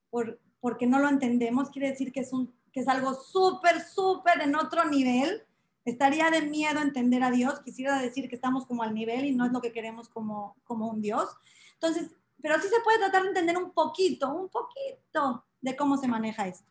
por, 0.09 0.39
porque 0.59 0.85
no 0.85 0.99
lo 0.99 1.09
entendemos, 1.09 1.69
quiere 1.69 1.89
decir 1.89 2.11
que 2.11 2.21
es, 2.21 2.33
un, 2.33 2.53
que 2.71 2.81
es 2.81 2.87
algo 2.87 3.13
súper, 3.13 3.81
súper 3.81 4.41
en 4.41 4.55
otro 4.55 4.85
nivel. 4.85 5.46
Estaría 5.87 6.29
de 6.29 6.41
miedo 6.41 6.81
entender 6.81 7.23
a 7.23 7.31
Dios, 7.31 7.61
quisiera 7.61 7.97
decir 7.97 8.27
que 8.27 8.35
estamos 8.35 8.65
como 8.65 8.83
al 8.83 8.93
nivel 8.93 9.23
y 9.23 9.33
no 9.33 9.45
es 9.45 9.53
lo 9.53 9.61
que 9.61 9.71
queremos 9.71 10.09
como, 10.09 10.57
como 10.65 10.89
un 10.89 11.01
Dios. 11.01 11.29
Entonces, 11.75 12.11
pero 12.41 12.55
sí 12.55 12.67
se 12.67 12.81
puede 12.83 12.97
tratar 12.97 13.21
de 13.21 13.29
entender 13.29 13.57
un 13.57 13.71
poquito, 13.71 14.27
un 14.35 14.49
poquito 14.49 15.45
de 15.61 15.77
cómo 15.77 15.95
se 15.95 16.09
maneja 16.09 16.45
esto. 16.45 16.69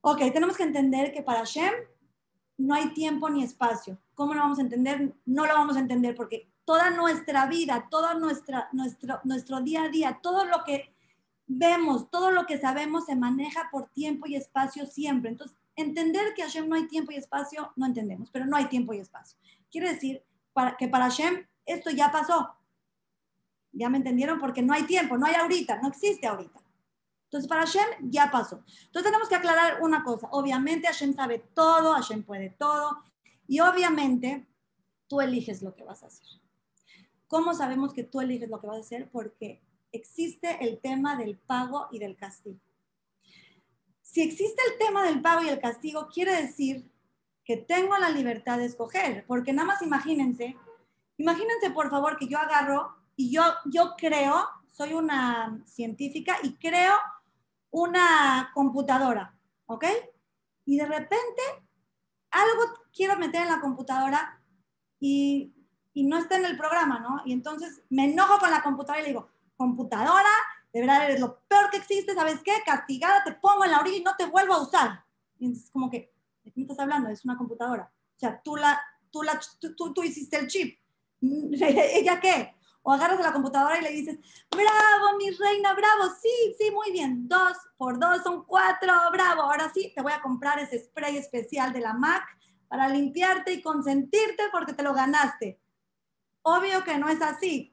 Ok, 0.00 0.20
tenemos 0.32 0.56
que 0.56 0.62
entender 0.62 1.12
que 1.12 1.22
para 1.22 1.44
Shem 1.44 1.74
no 2.56 2.72
hay 2.74 2.94
tiempo 2.94 3.28
ni 3.28 3.44
espacio. 3.44 3.98
¿Cómo 4.14 4.32
lo 4.32 4.40
vamos 4.40 4.58
a 4.58 4.62
entender? 4.62 5.14
No 5.26 5.44
lo 5.44 5.52
vamos 5.52 5.76
a 5.76 5.80
entender 5.80 6.14
porque 6.14 6.50
toda 6.64 6.88
nuestra 6.88 7.44
vida, 7.44 7.88
todo 7.90 8.14
nuestra, 8.14 8.70
nuestro, 8.72 9.20
nuestro 9.24 9.60
día 9.60 9.82
a 9.82 9.88
día, 9.90 10.18
todo 10.22 10.46
lo 10.46 10.64
que 10.64 10.94
vemos, 11.46 12.10
todo 12.10 12.30
lo 12.30 12.46
que 12.46 12.58
sabemos 12.58 13.04
se 13.04 13.16
maneja 13.16 13.68
por 13.70 13.90
tiempo 13.90 14.26
y 14.26 14.36
espacio 14.36 14.86
siempre. 14.86 15.30
Entonces, 15.30 15.58
entender 15.76 16.34
que 16.34 16.42
Hashem 16.42 16.68
no 16.68 16.76
hay 16.76 16.86
tiempo 16.86 17.12
y 17.12 17.16
espacio, 17.16 17.72
no 17.76 17.86
entendemos, 17.86 18.30
pero 18.30 18.46
no 18.46 18.56
hay 18.56 18.66
tiempo 18.66 18.92
y 18.92 18.98
espacio. 18.98 19.38
Quiere 19.70 19.92
decir 19.92 20.24
para, 20.52 20.76
que 20.76 20.88
para 20.88 21.04
Hashem 21.04 21.46
esto 21.66 21.90
ya 21.90 22.10
pasó. 22.10 22.54
¿Ya 23.72 23.88
me 23.88 23.98
entendieron? 23.98 24.38
Porque 24.38 24.62
no 24.62 24.74
hay 24.74 24.82
tiempo, 24.84 25.16
no 25.16 25.26
hay 25.26 25.34
ahorita, 25.34 25.80
no 25.80 25.88
existe 25.88 26.26
ahorita. 26.26 26.60
Entonces, 27.24 27.48
para 27.48 27.62
Hashem 27.62 28.10
ya 28.10 28.30
pasó. 28.30 28.62
Entonces, 28.84 29.10
tenemos 29.10 29.28
que 29.28 29.36
aclarar 29.36 29.82
una 29.82 30.04
cosa. 30.04 30.28
Obviamente, 30.32 30.86
Hashem 30.86 31.14
sabe 31.14 31.38
todo, 31.38 31.94
Hashem 31.94 32.24
puede 32.24 32.50
todo. 32.50 33.02
Y 33.48 33.60
obviamente, 33.60 34.46
tú 35.06 35.22
eliges 35.22 35.62
lo 35.62 35.74
que 35.74 35.84
vas 35.84 36.02
a 36.02 36.08
hacer. 36.08 36.26
¿Cómo 37.28 37.54
sabemos 37.54 37.94
que 37.94 38.04
tú 38.04 38.20
eliges 38.20 38.50
lo 38.50 38.60
que 38.60 38.66
vas 38.66 38.76
a 38.76 38.80
hacer? 38.80 39.10
Porque 39.10 39.62
existe 39.92 40.58
el 40.60 40.78
tema 40.80 41.16
del 41.16 41.38
pago 41.38 41.88
y 41.90 41.98
del 41.98 42.16
castigo. 42.16 42.60
Si 44.12 44.20
existe 44.20 44.60
el 44.70 44.76
tema 44.76 45.04
del 45.04 45.22
pago 45.22 45.42
y 45.42 45.48
el 45.48 45.58
castigo, 45.58 46.06
quiere 46.12 46.32
decir 46.42 46.86
que 47.46 47.56
tengo 47.56 47.96
la 47.96 48.10
libertad 48.10 48.58
de 48.58 48.66
escoger. 48.66 49.24
Porque 49.26 49.54
nada 49.54 49.68
más 49.68 49.80
imagínense, 49.80 50.54
imagínense 51.16 51.70
por 51.70 51.88
favor 51.88 52.18
que 52.18 52.28
yo 52.28 52.36
agarro 52.36 52.94
y 53.16 53.30
yo, 53.30 53.42
yo 53.64 53.94
creo, 53.96 54.46
soy 54.68 54.92
una 54.92 55.62
científica 55.64 56.36
y 56.42 56.56
creo 56.56 56.92
una 57.70 58.50
computadora, 58.52 59.34
¿ok? 59.64 59.86
Y 60.66 60.76
de 60.76 60.84
repente 60.84 61.42
algo 62.30 62.64
quiero 62.94 63.16
meter 63.16 63.40
en 63.42 63.48
la 63.48 63.62
computadora 63.62 64.42
y, 65.00 65.54
y, 65.94 66.04
no 66.04 66.18
está 66.18 66.36
en 66.36 66.44
el 66.44 66.58
programa, 66.58 66.98
¿no? 67.00 67.22
Y 67.24 67.32
entonces 67.32 67.80
me 67.88 68.12
enojo 68.12 68.38
con 68.38 68.50
la 68.50 68.62
computadora 68.62 69.00
y 69.00 69.04
le 69.04 69.08
digo, 69.08 69.30
computadora, 69.56 70.28
de 70.72 70.80
verdad 70.80 71.04
eres 71.04 71.20
lo 71.20 71.40
peor 71.46 71.70
que 71.70 71.76
existe, 71.76 72.14
¿sabes 72.14 72.40
qué? 72.42 72.52
Castigada, 72.64 73.22
te 73.24 73.32
pongo 73.32 73.64
en 73.64 73.72
la 73.72 73.80
orilla 73.80 73.98
y 73.98 74.02
no 74.02 74.16
te 74.16 74.26
vuelvo 74.26 74.54
a 74.54 74.62
usar. 74.62 75.04
Y 75.38 75.46
entonces 75.46 75.70
como 75.70 75.90
que, 75.90 76.12
¿de 76.44 76.50
qué 76.50 76.60
me 76.60 76.62
estás 76.62 76.78
hablando? 76.78 77.10
Es 77.10 77.24
una 77.24 77.36
computadora. 77.36 77.92
O 78.16 78.18
sea, 78.18 78.40
tú, 78.42 78.56
la, 78.56 78.80
tú, 79.10 79.22
la, 79.22 79.38
tú, 79.60 79.74
tú, 79.74 79.92
tú 79.92 80.02
hiciste 80.02 80.38
el 80.38 80.46
chip. 80.46 80.78
¿Ella 81.20 82.20
qué? 82.20 82.54
O 82.82 82.92
agarras 82.92 83.20
a 83.20 83.22
la 83.22 83.32
computadora 83.32 83.78
y 83.78 83.82
le 83.82 83.90
dices, 83.90 84.18
bravo, 84.50 85.16
mi 85.18 85.30
reina, 85.30 85.72
bravo, 85.74 86.12
sí, 86.20 86.56
sí, 86.58 86.70
muy 86.72 86.90
bien, 86.90 87.28
dos 87.28 87.52
por 87.76 87.98
dos 87.98 88.22
son 88.24 88.44
cuatro, 88.44 88.92
bravo, 89.12 89.42
ahora 89.42 89.70
sí, 89.72 89.92
te 89.94 90.02
voy 90.02 90.12
a 90.12 90.20
comprar 90.20 90.58
ese 90.58 90.80
spray 90.80 91.16
especial 91.16 91.72
de 91.72 91.78
la 91.80 91.92
MAC 91.92 92.24
para 92.66 92.88
limpiarte 92.88 93.52
y 93.52 93.62
consentirte 93.62 94.44
porque 94.50 94.72
te 94.72 94.82
lo 94.82 94.94
ganaste. 94.94 95.60
Obvio 96.42 96.82
que 96.82 96.98
no 96.98 97.08
es 97.08 97.22
así. 97.22 97.71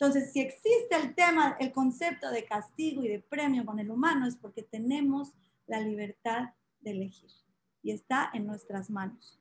Entonces, 0.00 0.32
si 0.32 0.40
existe 0.40 0.96
el 0.96 1.14
tema, 1.14 1.58
el 1.60 1.72
concepto 1.72 2.30
de 2.30 2.46
castigo 2.46 3.04
y 3.04 3.08
de 3.08 3.20
premio 3.20 3.66
con 3.66 3.78
el 3.78 3.90
humano, 3.90 4.26
es 4.26 4.34
porque 4.34 4.62
tenemos 4.62 5.34
la 5.66 5.78
libertad 5.78 6.54
de 6.80 6.92
elegir 6.92 7.30
y 7.82 7.90
está 7.92 8.30
en 8.32 8.46
nuestras 8.46 8.88
manos. 8.88 9.38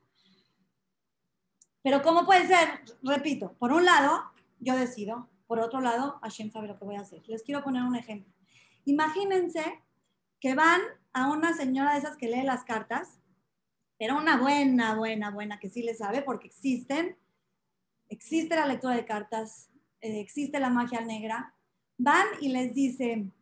Pero 1.82 2.02
¿cómo 2.02 2.26
puede 2.26 2.46
ser? 2.46 2.68
Repito, 3.02 3.54
por 3.54 3.72
un 3.72 3.86
lado, 3.86 4.22
yo 4.60 4.76
decido. 4.76 5.30
Por 5.48 5.62
otro 5.62 5.80
lado, 5.80 6.20
Hashem 6.24 6.52
sabe 6.52 6.68
lo 6.68 6.78
que 6.78 6.84
voy 6.84 6.96
a 6.96 7.02
hacer. 7.02 7.24
Les 7.30 7.42
quiero 7.42 7.64
poner 7.64 7.84
un 7.84 7.96
ejemplo. 7.96 8.34
Imagínense 8.84 9.82
que 10.42 10.56
van 10.56 10.82
a 11.14 11.32
una 11.32 11.54
señora 11.54 11.94
de 11.94 12.00
esas 12.00 12.18
que 12.18 12.28
lee 12.28 12.44
las 12.44 12.66
cartas, 12.66 13.22
pero 13.98 14.18
una 14.18 14.36
buena, 14.36 14.96
buena, 14.96 15.32
buena, 15.32 15.58
que 15.58 15.70
sí 15.70 15.84
le 15.84 15.96
sabe, 15.96 16.22
porque 16.22 16.48
existen, 16.48 17.18
existe 18.10 18.58
la 18.58 18.66
lectura 18.66 18.96
de 18.96 19.06
cartas, 19.06 19.69
eh, 20.02 20.20
existe 20.20 20.60
la 20.60 20.70
magia 20.70 21.02
negra, 21.02 21.54
van 21.98 22.28
y 22.40 22.50
les 22.50 22.74
dicen, 22.74 23.34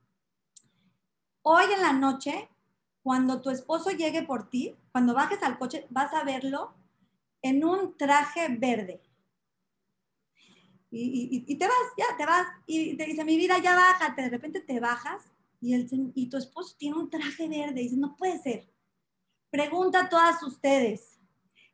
hoy 1.43 1.65
en 1.73 1.81
la 1.81 1.93
noche, 1.93 2.49
cuando 3.03 3.41
tu 3.41 3.49
esposo 3.49 3.91
llegue 3.91 4.23
por 4.23 4.49
ti, 4.49 4.75
cuando 4.91 5.13
bajes 5.13 5.41
al 5.43 5.57
coche, 5.57 5.85
vas 5.89 6.13
a 6.13 6.23
verlo 6.23 6.73
en 7.41 7.63
un 7.63 7.95
traje 7.95 8.47
verde. 8.49 9.01
Y, 10.89 11.55
te 11.57 11.67
vas, 11.67 11.77
ya, 11.97 12.17
te 12.17 12.25
vas, 12.25 12.47
y 12.65 12.95
te 12.95 13.05
dice, 13.05 13.23
mi 13.23 13.37
vida, 13.37 13.59
ya 13.59 13.75
bájate, 13.75 14.23
de 14.23 14.29
repente 14.29 14.61
te 14.61 14.79
bajas 14.79 15.25
y, 15.59 15.73
el, 15.73 15.87
y 16.15 16.29
tu 16.29 16.37
esposo 16.37 16.75
tiene 16.77 16.97
un 16.97 17.09
traje 17.09 17.47
verde, 17.47 17.81
y 17.81 17.83
dice, 17.83 17.97
no 17.97 18.15
puede 18.15 18.39
ser. 18.39 18.67
Pregunta 19.49 20.01
a 20.01 20.09
todas 20.09 20.41
ustedes, 20.43 21.19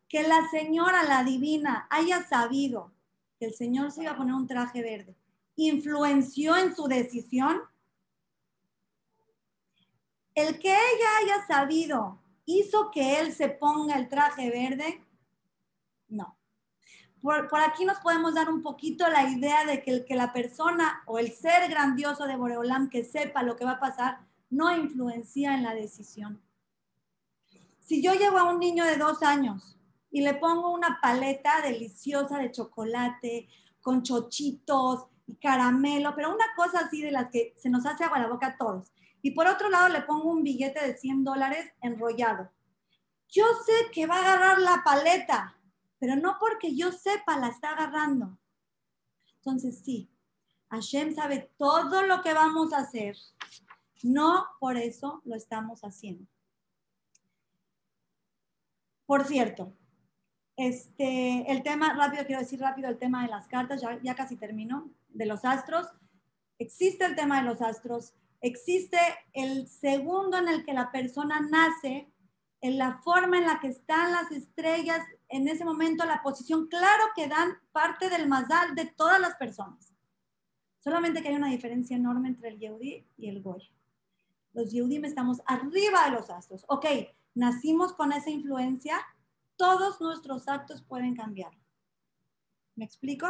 que 0.10 0.24
la 0.24 0.50
señora, 0.50 1.04
la 1.04 1.24
divina, 1.24 1.88
haya 1.90 2.28
sabido 2.28 2.92
que 3.40 3.46
el 3.46 3.54
Señor 3.54 3.92
se 3.92 4.04
iba 4.04 4.12
a 4.12 4.18
poner 4.18 4.34
un 4.34 4.48
traje 4.48 4.82
verde, 4.82 5.16
influenció 5.56 6.56
en 6.56 6.76
su 6.76 6.88
decisión. 6.88 7.62
El 10.36 10.60
que 10.60 10.70
ella 10.70 11.10
haya 11.22 11.46
sabido 11.48 12.20
hizo 12.46 12.92
que 12.92 13.20
él 13.20 13.34
se 13.34 13.50
ponga 13.50 13.96
el 13.96 14.10
traje 14.10 14.50
verde, 14.50 15.04
no. 16.08 16.38
Por, 17.22 17.48
aquí 17.62 17.86
nos 17.86 18.00
podemos 18.00 18.34
dar 18.34 18.50
un 18.50 18.62
poquito 18.62 19.08
la 19.10 19.30
idea 19.30 19.66
de 19.66 19.82
que 19.82 19.92
el 19.92 20.06
que 20.06 20.16
la 20.16 20.34
persona 20.34 21.04
o 21.06 21.20
el 21.20 21.32
ser 21.32 21.70
grandioso 21.70 22.28
de 22.28 22.36
Boreolam 22.36 22.90
que 22.90 23.06
sepa 23.06 23.44
lo 23.44 23.56
que 23.56 23.64
va 23.64 23.74
a 23.74 23.80
pasar 23.80 24.28
no 24.50 24.76
influencia 24.76 25.56
en 25.56 25.64
la 25.64 25.74
decisión. 25.74 26.42
Si 27.80 28.02
yo 28.02 28.14
llevo 28.14 28.40
a 28.40 28.52
un 28.52 28.60
niño 28.60 28.86
de 28.86 28.98
dos 28.98 29.24
años 29.24 29.78
y 30.14 30.22
le 30.22 30.36
pongo 30.36 30.70
una 30.70 31.00
paleta 31.02 31.60
deliciosa 31.62 32.38
de 32.38 32.52
chocolate 32.52 33.50
con 33.82 34.04
chochitos 34.04 35.08
y 35.26 35.36
caramelo, 35.38 36.14
pero 36.16 36.32
una 36.32 36.46
cosa 36.56 36.82
así 36.82 37.02
de 37.02 37.12
las 37.12 37.32
que 37.32 37.56
se 37.58 37.72
nos 37.72 37.84
hace 37.88 38.04
agua 38.04 38.20
la 38.20 38.28
boca 38.28 38.48
a 38.48 38.58
todos. 38.58 38.92
Y 39.24 39.32
por 39.32 39.48
otro 39.48 39.70
lado 39.70 39.90
le 39.90 40.04
pongo 40.04 40.30
un 40.30 40.44
billete 40.44 40.86
de 40.86 40.96
100 40.96 41.24
dólares 41.24 41.72
enrollado. 41.82 42.52
Yo 43.28 43.44
sé 43.66 43.74
que 43.92 44.06
va 44.06 44.18
a 44.18 44.20
agarrar 44.20 44.60
la 44.60 44.84
paleta, 44.86 45.58
pero 45.98 46.16
no 46.16 46.38
porque 46.40 46.76
yo 46.76 46.92
sepa 46.92 47.40
la 47.40 47.48
está 47.48 47.72
agarrando. 47.72 48.38
Entonces 49.38 49.82
sí, 49.84 50.12
Hashem 50.70 51.16
sabe 51.16 51.52
todo 51.58 52.04
lo 52.04 52.22
que 52.22 52.36
vamos 52.36 52.72
a 52.72 52.78
hacer. 52.78 53.18
No 54.04 54.46
por 54.60 54.78
eso 54.78 55.24
lo 55.26 55.36
estamos 55.36 55.82
haciendo. 55.82 56.28
Por 59.08 59.26
cierto, 59.26 59.74
este, 60.56 61.52
el 61.52 61.64
tema, 61.64 61.94
rápido, 61.94 62.26
quiero 62.26 62.42
decir 62.42 62.60
rápido 62.60 62.90
el 62.90 62.98
tema 62.98 63.24
de 63.24 63.30
las 63.30 63.48
cartas, 63.48 63.82
ya, 63.82 64.00
ya 64.02 64.16
casi 64.16 64.36
termino, 64.36 64.90
de 65.10 65.26
los 65.26 65.46
astros. 65.46 65.88
Existe 66.60 67.06
el 67.06 67.16
tema 67.16 67.42
de 67.42 67.48
los 67.48 67.62
astros, 67.62 68.14
existe 68.42 68.98
el 69.34 69.68
segundo 69.68 70.38
en 70.38 70.48
el 70.48 70.66
que 70.66 70.74
la 70.74 70.92
persona 70.92 71.40
nace, 71.40 72.10
en 72.62 72.78
la 72.78 73.00
forma 73.04 73.38
en 73.38 73.46
la 73.46 73.60
que 73.60 73.68
están 73.68 74.14
las 74.14 74.32
estrellas, 74.32 75.02
en 75.28 75.48
ese 75.48 75.66
momento 75.66 76.06
la 76.06 76.22
posición, 76.22 76.68
claro 76.68 77.04
que 77.16 77.28
dan 77.28 77.58
parte 77.72 78.10
del 78.10 78.28
mazal 78.28 78.76
de 78.76 78.86
todas 78.86 79.20
las 79.20 79.36
personas. 79.36 79.94
Solamente 80.80 81.22
que 81.22 81.30
hay 81.30 81.36
una 81.36 81.50
diferencia 81.50 81.98
enorme 81.98 82.30
entre 82.30 82.50
el 82.50 82.60
Yehudi 82.60 83.06
y 83.18 83.30
el 83.30 83.42
Goy. 83.42 83.70
Los 84.54 84.72
Yehudim 84.72 85.06
estamos 85.06 85.42
arriba 85.46 86.06
de 86.06 86.12
los 86.12 86.30
astros. 86.30 86.64
Ok, 86.68 86.86
nacimos 87.34 87.94
con 87.94 88.12
esa 88.12 88.30
influencia, 88.30 88.98
todos 89.56 90.02
nuestros 90.02 90.48
actos 90.48 90.82
pueden 90.82 91.16
cambiar. 91.16 91.52
¿Me 92.76 92.86
explico? 92.86 93.28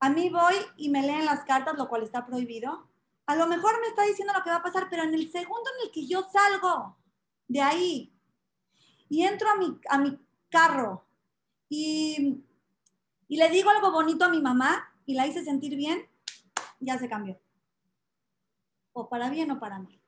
A 0.00 0.10
mí 0.10 0.30
voy 0.30 0.54
y 0.76 0.88
me 0.88 1.02
leen 1.02 1.24
las 1.24 1.44
cartas, 1.44 1.76
lo 1.76 1.88
cual 1.88 2.02
está 2.02 2.26
prohibido. 2.26 2.88
A 3.26 3.36
lo 3.36 3.46
mejor 3.46 3.80
me 3.80 3.88
está 3.88 4.02
diciendo 4.04 4.32
lo 4.34 4.42
que 4.42 4.50
va 4.50 4.56
a 4.56 4.62
pasar, 4.62 4.88
pero 4.90 5.02
en 5.02 5.14
el 5.14 5.30
segundo 5.30 5.70
en 5.76 5.86
el 5.86 5.92
que 5.92 6.06
yo 6.06 6.26
salgo 6.32 6.96
de 7.48 7.60
ahí 7.60 8.12
y 9.08 9.22
entro 9.22 9.50
a 9.50 9.56
mi, 9.56 9.78
a 9.88 9.98
mi 9.98 10.18
carro 10.48 11.04
y, 11.68 12.42
y 13.28 13.36
le 13.36 13.48
digo 13.50 13.70
algo 13.70 13.92
bonito 13.92 14.24
a 14.24 14.28
mi 14.28 14.40
mamá 14.40 14.92
y 15.06 15.14
la 15.14 15.26
hice 15.26 15.44
sentir 15.44 15.76
bien, 15.76 16.08
ya 16.80 16.98
se 16.98 17.08
cambió. 17.08 17.38
O 18.92 19.08
para 19.08 19.30
bien 19.30 19.50
o 19.50 19.60
para 19.60 19.78
mal. 19.78 20.00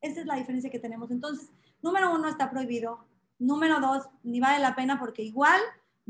Esa 0.00 0.20
es 0.20 0.26
la 0.26 0.36
diferencia 0.36 0.70
que 0.70 0.78
tenemos. 0.78 1.10
Entonces, 1.10 1.50
número 1.82 2.14
uno, 2.14 2.28
está 2.28 2.50
prohibido. 2.50 3.07
Número 3.38 3.80
dos, 3.80 4.08
ni 4.22 4.40
vale 4.40 4.58
la 4.60 4.74
pena 4.74 4.98
porque 4.98 5.22
igual 5.22 5.60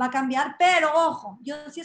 va 0.00 0.06
a 0.06 0.10
cambiar, 0.10 0.56
pero 0.58 0.88
ojo, 0.94 1.38
yo 1.42 1.56
sí 1.70 1.82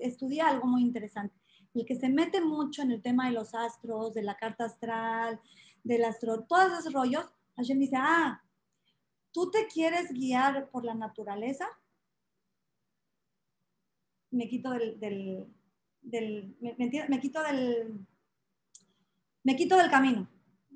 estudié 0.00 0.42
algo 0.42 0.66
muy 0.66 0.82
interesante. 0.82 1.34
El 1.72 1.84
que 1.84 1.96
se 1.96 2.08
mete 2.08 2.40
mucho 2.40 2.82
en 2.82 2.92
el 2.92 3.02
tema 3.02 3.26
de 3.26 3.32
los 3.32 3.54
astros, 3.54 4.14
de 4.14 4.22
la 4.22 4.36
carta 4.36 4.66
astral, 4.66 5.40
del 5.82 6.04
astro, 6.04 6.44
todos 6.44 6.78
esos 6.78 6.92
rollos, 6.92 7.26
Hashem 7.56 7.78
dice, 7.78 7.96
ah, 7.98 8.42
¿tú 9.32 9.50
te 9.50 9.66
quieres 9.66 10.12
guiar 10.12 10.70
por 10.70 10.84
la 10.84 10.94
naturaleza? 10.94 11.66
Me 14.30 14.48
quito 14.48 14.70
del, 14.70 15.00
del, 16.02 16.56
me, 16.60 16.76
me, 17.08 17.20
quito 17.20 17.42
del, 17.42 18.06
me 19.42 19.56
quito 19.56 19.76
del 19.76 19.90
camino 19.90 20.28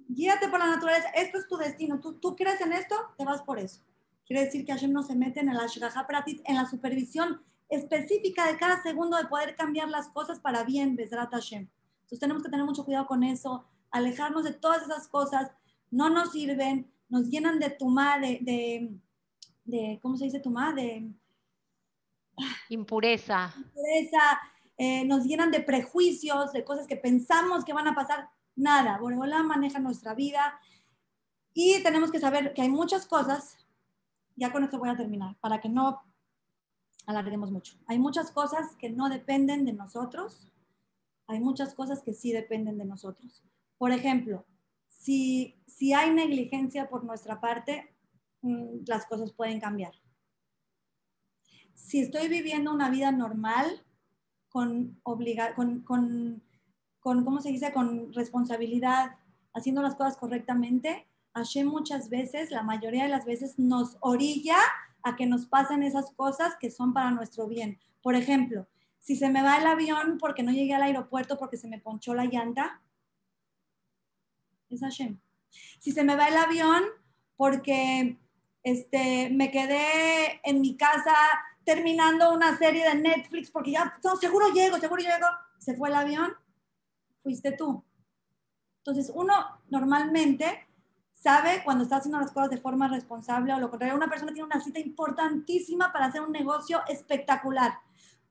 guíate 0.08 0.48
por 0.48 0.58
la 0.58 0.66
naturaleza, 0.66 1.08
esto 1.10 1.38
es 1.38 1.46
tu 1.46 1.56
destino, 1.56 2.00
tú, 2.00 2.14
tú 2.14 2.34
crees 2.34 2.60
en 2.60 2.72
esto, 2.72 2.96
te 3.16 3.24
vas 3.24 3.42
por 3.42 3.58
eso. 3.58 3.82
Quiere 4.28 4.44
decir 4.44 4.66
que 4.66 4.72
Hashem 4.72 4.92
no 4.92 5.02
se 5.02 5.16
mete 5.16 5.40
en 5.40 5.48
el 5.48 5.58
Ashgaha 5.58 6.06
Pratit, 6.06 6.42
en 6.44 6.56
la 6.56 6.68
supervisión 6.68 7.42
específica 7.70 8.46
de 8.46 8.58
cada 8.58 8.82
segundo 8.82 9.16
de 9.16 9.24
poder 9.24 9.56
cambiar 9.56 9.88
las 9.88 10.08
cosas 10.08 10.38
para 10.38 10.64
bien, 10.64 10.96
Bezrat 10.96 11.32
Hashem. 11.32 11.66
Entonces 12.02 12.20
tenemos 12.20 12.42
que 12.42 12.50
tener 12.50 12.66
mucho 12.66 12.84
cuidado 12.84 13.06
con 13.06 13.24
eso, 13.24 13.64
alejarnos 13.90 14.44
de 14.44 14.52
todas 14.52 14.82
esas 14.82 15.08
cosas, 15.08 15.50
no 15.90 16.10
nos 16.10 16.32
sirven, 16.32 16.92
nos 17.08 17.28
llenan 17.30 17.58
de 17.58 17.70
tumá, 17.70 18.18
de, 18.18 18.38
de, 18.42 18.90
de 19.64 19.98
¿cómo 20.02 20.18
se 20.18 20.26
dice 20.26 20.40
tumá? 20.40 20.74
De 20.74 21.10
impureza. 22.68 23.54
Impureza, 23.56 24.40
eh, 24.76 25.06
nos 25.06 25.24
llenan 25.24 25.50
de 25.50 25.60
prejuicios, 25.60 26.52
de 26.52 26.64
cosas 26.64 26.86
que 26.86 26.96
pensamos 26.96 27.64
que 27.64 27.72
van 27.72 27.88
a 27.88 27.94
pasar 27.94 28.28
nada. 28.54 28.98
Boreola 28.98 29.42
maneja 29.42 29.78
nuestra 29.78 30.14
vida 30.14 30.60
y 31.54 31.82
tenemos 31.82 32.10
que 32.10 32.20
saber 32.20 32.52
que 32.52 32.62
hay 32.62 32.68
muchas 32.68 33.06
cosas, 33.06 33.56
ya 34.38 34.52
con 34.52 34.64
esto 34.64 34.78
voy 34.78 34.88
a 34.88 34.96
terminar, 34.96 35.36
para 35.40 35.60
que 35.60 35.68
no 35.68 36.02
alarguemos 37.06 37.50
mucho. 37.50 37.76
Hay 37.86 37.98
muchas 37.98 38.30
cosas 38.30 38.76
que 38.76 38.90
no 38.90 39.08
dependen 39.08 39.64
de 39.64 39.72
nosotros, 39.72 40.52
hay 41.26 41.40
muchas 41.40 41.74
cosas 41.74 42.02
que 42.02 42.14
sí 42.14 42.32
dependen 42.32 42.78
de 42.78 42.84
nosotros. 42.84 43.42
Por 43.76 43.92
ejemplo, 43.92 44.46
si, 44.88 45.56
si 45.66 45.92
hay 45.92 46.10
negligencia 46.12 46.88
por 46.88 47.04
nuestra 47.04 47.40
parte, 47.40 47.94
mm, 48.42 48.84
las 48.86 49.06
cosas 49.06 49.32
pueden 49.32 49.60
cambiar. 49.60 49.92
Si 51.74 52.00
estoy 52.00 52.28
viviendo 52.28 52.72
una 52.72 52.90
vida 52.90 53.12
normal, 53.12 53.84
con, 54.48 54.98
obliga 55.04 55.54
con, 55.54 55.80
con 55.82 56.42
con, 57.00 57.24
¿cómo 57.24 57.40
se 57.40 57.50
dice?, 57.50 57.72
con 57.72 58.12
responsabilidad, 58.12 59.16
haciendo 59.54 59.82
las 59.82 59.94
cosas 59.94 60.16
correctamente, 60.16 61.07
Hashem 61.34 61.66
muchas 61.66 62.08
veces, 62.08 62.50
la 62.50 62.62
mayoría 62.62 63.04
de 63.04 63.10
las 63.10 63.24
veces, 63.24 63.58
nos 63.58 63.96
orilla 64.00 64.56
a 65.02 65.16
que 65.16 65.26
nos 65.26 65.46
pasen 65.46 65.82
esas 65.82 66.10
cosas 66.12 66.54
que 66.60 66.70
son 66.70 66.92
para 66.92 67.10
nuestro 67.10 67.46
bien. 67.46 67.78
Por 68.02 68.14
ejemplo, 68.14 68.66
si 68.98 69.16
se 69.16 69.30
me 69.30 69.42
va 69.42 69.58
el 69.58 69.66
avión 69.66 70.18
porque 70.18 70.42
no 70.42 70.52
llegué 70.52 70.74
al 70.74 70.82
aeropuerto 70.82 71.38
porque 71.38 71.56
se 71.56 71.68
me 71.68 71.78
ponchó 71.78 72.14
la 72.14 72.24
llanta, 72.24 72.82
es 74.68 74.80
Hashem. 74.80 75.18
Si 75.78 75.92
se 75.92 76.04
me 76.04 76.16
va 76.16 76.28
el 76.28 76.36
avión 76.36 76.84
porque 77.36 78.18
este, 78.62 79.30
me 79.30 79.50
quedé 79.50 80.40
en 80.44 80.60
mi 80.60 80.76
casa 80.76 81.14
terminando 81.64 82.34
una 82.34 82.56
serie 82.58 82.84
de 82.84 82.96
Netflix 82.96 83.50
porque 83.50 83.72
ya, 83.72 83.98
no, 84.04 84.16
seguro 84.16 84.52
llego, 84.52 84.78
seguro 84.78 85.02
llego, 85.02 85.26
se 85.58 85.74
fue 85.74 85.88
el 85.88 85.94
avión, 85.94 86.32
fuiste 87.22 87.52
tú. 87.52 87.84
Entonces, 88.78 89.12
uno 89.14 89.34
normalmente 89.68 90.67
sabe 91.20 91.62
cuando 91.64 91.84
está 91.84 91.96
haciendo 91.96 92.20
las 92.20 92.32
cosas 92.32 92.50
de 92.50 92.58
forma 92.58 92.88
responsable 92.88 93.52
o 93.52 93.58
lo 93.58 93.70
contrario. 93.70 93.96
Una 93.96 94.08
persona 94.08 94.32
tiene 94.32 94.46
una 94.46 94.60
cita 94.60 94.78
importantísima 94.78 95.92
para 95.92 96.06
hacer 96.06 96.20
un 96.20 96.32
negocio 96.32 96.82
espectacular. 96.88 97.80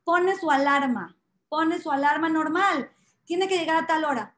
Pone 0.04 0.38
su 0.38 0.50
alarma, 0.50 1.18
pone 1.50 1.80
su 1.80 1.92
alarma 1.92 2.30
normal. 2.30 2.92
Tiene 3.26 3.48
que 3.48 3.58
llegar 3.58 3.84
a 3.84 3.88
tal 3.88 4.06
hora. 4.06 4.36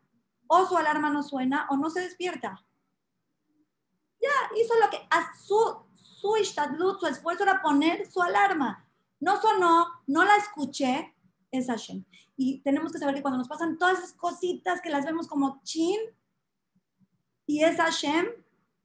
O 0.47 0.65
su 0.65 0.77
alarma 0.77 1.09
no 1.11 1.21
suena 1.21 1.67
o 1.69 1.77
no 1.77 1.89
se 1.89 2.01
despierta. 2.01 2.65
Ya, 4.21 4.61
hizo 4.61 4.73
lo 4.79 4.89
que 4.89 4.97
a 5.09 5.33
su, 5.37 5.55
su 5.93 6.35
su 6.99 7.05
esfuerzo 7.05 7.43
era 7.43 7.61
poner 7.61 8.11
su 8.11 8.21
alarma. 8.21 8.85
No 9.19 9.39
sonó, 9.39 9.87
no 10.07 10.23
la 10.23 10.35
escuché, 10.37 11.15
es 11.51 11.67
Hashem. 11.67 12.03
Y 12.35 12.61
tenemos 12.61 12.91
que 12.91 12.99
saber 12.99 13.15
que 13.15 13.21
cuando 13.21 13.37
nos 13.37 13.47
pasan 13.47 13.77
todas 13.77 13.99
esas 13.99 14.13
cositas 14.13 14.81
que 14.81 14.89
las 14.89 15.05
vemos 15.05 15.27
como 15.27 15.61
chin, 15.63 15.99
y 17.49 17.63
es 17.63 17.77
Hashem, 17.77 18.27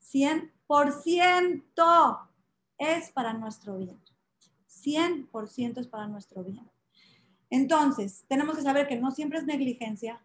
100% 0.00 2.28
es 2.78 3.10
para 3.10 3.34
nuestro 3.34 3.76
bien. 3.76 4.00
100% 4.66 5.80
es 5.80 5.86
para 5.86 6.06
nuestro 6.06 6.42
bien. 6.42 6.66
Entonces, 7.50 8.24
tenemos 8.26 8.56
que 8.56 8.62
saber 8.62 8.88
que 8.88 8.96
no 8.96 9.10
siempre 9.10 9.38
es 9.38 9.44
negligencia 9.44 10.24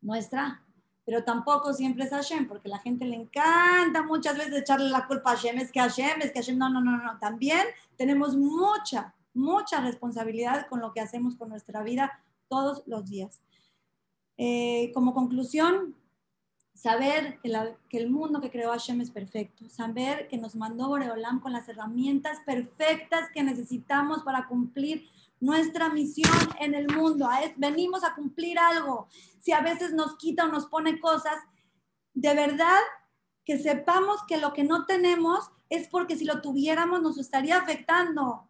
nuestra, 0.00 0.64
pero 1.04 1.22
tampoco 1.22 1.72
siempre 1.72 2.02
es 2.02 2.10
Hashem, 2.10 2.48
porque 2.48 2.68
la 2.68 2.80
gente 2.80 3.04
le 3.04 3.14
encanta 3.14 4.02
muchas 4.02 4.36
veces 4.36 4.62
echarle 4.62 4.90
la 4.90 5.06
culpa 5.06 5.30
a 5.30 5.36
Hashem, 5.36 5.58
es 5.58 5.70
que 5.70 5.78
Hashem, 5.78 6.22
es 6.22 6.32
que 6.32 6.40
Hashem, 6.40 6.58
no, 6.58 6.68
no, 6.68 6.80
no, 6.80 6.96
no. 6.96 7.20
También 7.20 7.64
tenemos 7.96 8.34
mucha, 8.34 9.14
mucha 9.32 9.80
responsabilidad 9.80 10.66
con 10.66 10.80
lo 10.80 10.92
que 10.92 11.00
hacemos 11.00 11.36
con 11.36 11.50
nuestra 11.50 11.84
vida 11.84 12.20
todos 12.48 12.82
los 12.86 13.08
días. 13.08 13.42
Eh, 14.38 14.90
como 14.92 15.14
conclusión, 15.14 15.94
saber 16.74 17.38
que, 17.40 17.98
el 17.98 18.10
mundo 18.10 18.40
que 18.40 18.50
creó 18.50 18.70
Hashem 18.70 19.00
es 19.00 19.10
perfecto, 19.10 19.68
saber 19.68 20.28
que 20.28 20.36
nos 20.36 20.56
mandó 20.56 20.88
Boreolam 20.88 21.40
con 21.40 21.52
las 21.52 21.68
herramientas 21.68 22.40
perfectas 22.44 23.30
que 23.32 23.42
necesitamos 23.42 24.22
para 24.22 24.46
cumplir 24.48 25.08
nuestra 25.40 25.88
misión 25.88 26.36
en 26.58 26.74
el 26.74 26.88
mundo. 26.88 27.28
Venimos 27.56 28.02
a 28.02 28.14
cumplir 28.14 28.58
algo. 28.58 29.08
Si 29.40 29.52
a 29.52 29.60
veces 29.60 29.92
nos 29.92 30.16
quita 30.16 30.44
o 30.44 30.48
nos 30.48 30.66
pone 30.66 31.00
cosas, 31.00 31.36
de 32.12 32.34
verdad 32.34 32.80
que 33.44 33.58
sepamos 33.58 34.22
que 34.26 34.38
lo 34.38 34.52
que 34.52 34.64
no 34.64 34.84
tenemos 34.86 35.50
es 35.68 35.88
porque 35.88 36.16
si 36.16 36.24
lo 36.24 36.40
tuviéramos 36.40 37.02
nos 37.02 37.18
estaría 37.18 37.58
afectando. 37.58 38.48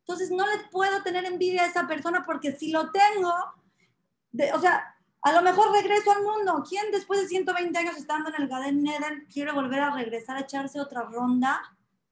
Entonces 0.00 0.30
no 0.30 0.46
le 0.46 0.64
puedo 0.70 1.02
tener 1.02 1.24
envidia 1.24 1.64
a 1.64 1.66
esa 1.66 1.86
persona 1.86 2.24
porque 2.24 2.52
si 2.52 2.70
lo 2.70 2.90
tengo, 2.90 3.32
o 4.54 4.60
sea, 4.60 4.97
a 5.22 5.32
lo 5.32 5.42
mejor 5.42 5.72
regreso 5.72 6.12
al 6.12 6.22
mundo. 6.22 6.64
¿Quién 6.68 6.90
después 6.92 7.20
de 7.20 7.28
120 7.28 7.76
años 7.78 7.96
estando 7.96 8.30
en 8.30 8.42
el 8.42 8.48
Garden 8.48 8.82
Neden 8.82 9.26
quiere 9.32 9.52
volver 9.52 9.80
a 9.80 9.90
regresar 9.90 10.36
a 10.36 10.40
echarse 10.40 10.80
otra 10.80 11.02
ronda 11.02 11.60